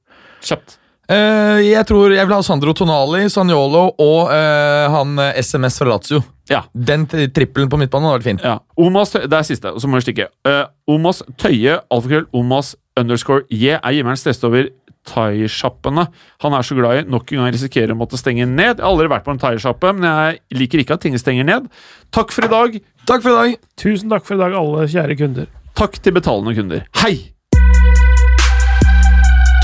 Kjapt. 0.45 0.77
Uh, 1.07 1.61
jeg 1.63 1.87
tror 1.87 2.11
jeg 2.11 2.27
vil 2.27 2.35
ha 2.35 2.43
Sandro 2.43 2.73
Tonali, 2.75 3.29
Sanjolo 3.31 3.85
og 3.95 4.27
uh, 4.27 4.87
han 4.91 5.13
eh, 5.23 5.37
SMS 5.39 5.79
fra 5.79 5.93
Lazio. 5.93 6.19
Ja. 6.51 6.65
Den 6.75 7.05
trippelen 7.07 7.71
på 7.71 7.79
midtbanen 7.79 8.09
hadde 8.09 8.19
vært 8.19 8.27
fin. 8.27 8.41
ja. 8.43 8.57
Omas, 8.79 9.13
det 9.15 9.31
er 9.31 9.47
siste, 9.47 9.71
så 9.79 9.87
må 9.87 10.01
vi 10.01 10.07
stikke. 10.09 10.27
Uh, 10.47 10.65
Omas 10.91 11.23
Tøye, 11.39 11.79
alfakrøll, 11.91 12.27
Omas 12.35 12.75
underscore 12.99 13.47
J 13.53 13.77
er 13.77 13.95
Jimmer'n 13.95 14.19
stresset 14.19 14.47
over 14.49 14.67
thaisjappene 15.07 16.07
han 16.43 16.57
er 16.57 16.67
så 16.67 16.75
glad 16.75 16.99
i. 16.99 17.05
Nok 17.07 17.31
en 17.31 17.43
gang 17.43 17.55
risikerer 17.55 17.95
å 17.95 17.99
måtte 17.99 18.19
stenge 18.19 18.43
ned. 18.49 18.75
Jeg 18.75 18.83
har 18.83 18.89
aldri 18.91 19.07
vært 19.11 19.23
på 19.27 19.31
en 19.35 19.39
thaisjappe, 19.39 19.93
men 19.95 20.09
jeg 20.09 20.59
liker 20.59 20.83
ikke 20.83 20.99
at 20.99 21.05
ting 21.07 21.15
stenger 21.21 21.47
ned. 21.47 21.71
Takk 22.15 22.35
for 22.35 22.47
i 22.47 22.51
dag. 22.51 22.77
Takk 23.07 23.23
for 23.23 23.31
i 23.31 23.39
dag. 23.39 23.71
Tusen 23.79 24.11
takk 24.11 24.27
for 24.27 24.35
i 24.35 24.43
dag, 24.43 24.59
alle 24.59 24.89
kjære 24.91 25.19
kunder. 25.23 25.49
Takk 25.77 25.99
til 26.03 26.19
betalende 26.19 26.57
kunder. 26.57 26.85
Hei! 26.99 27.36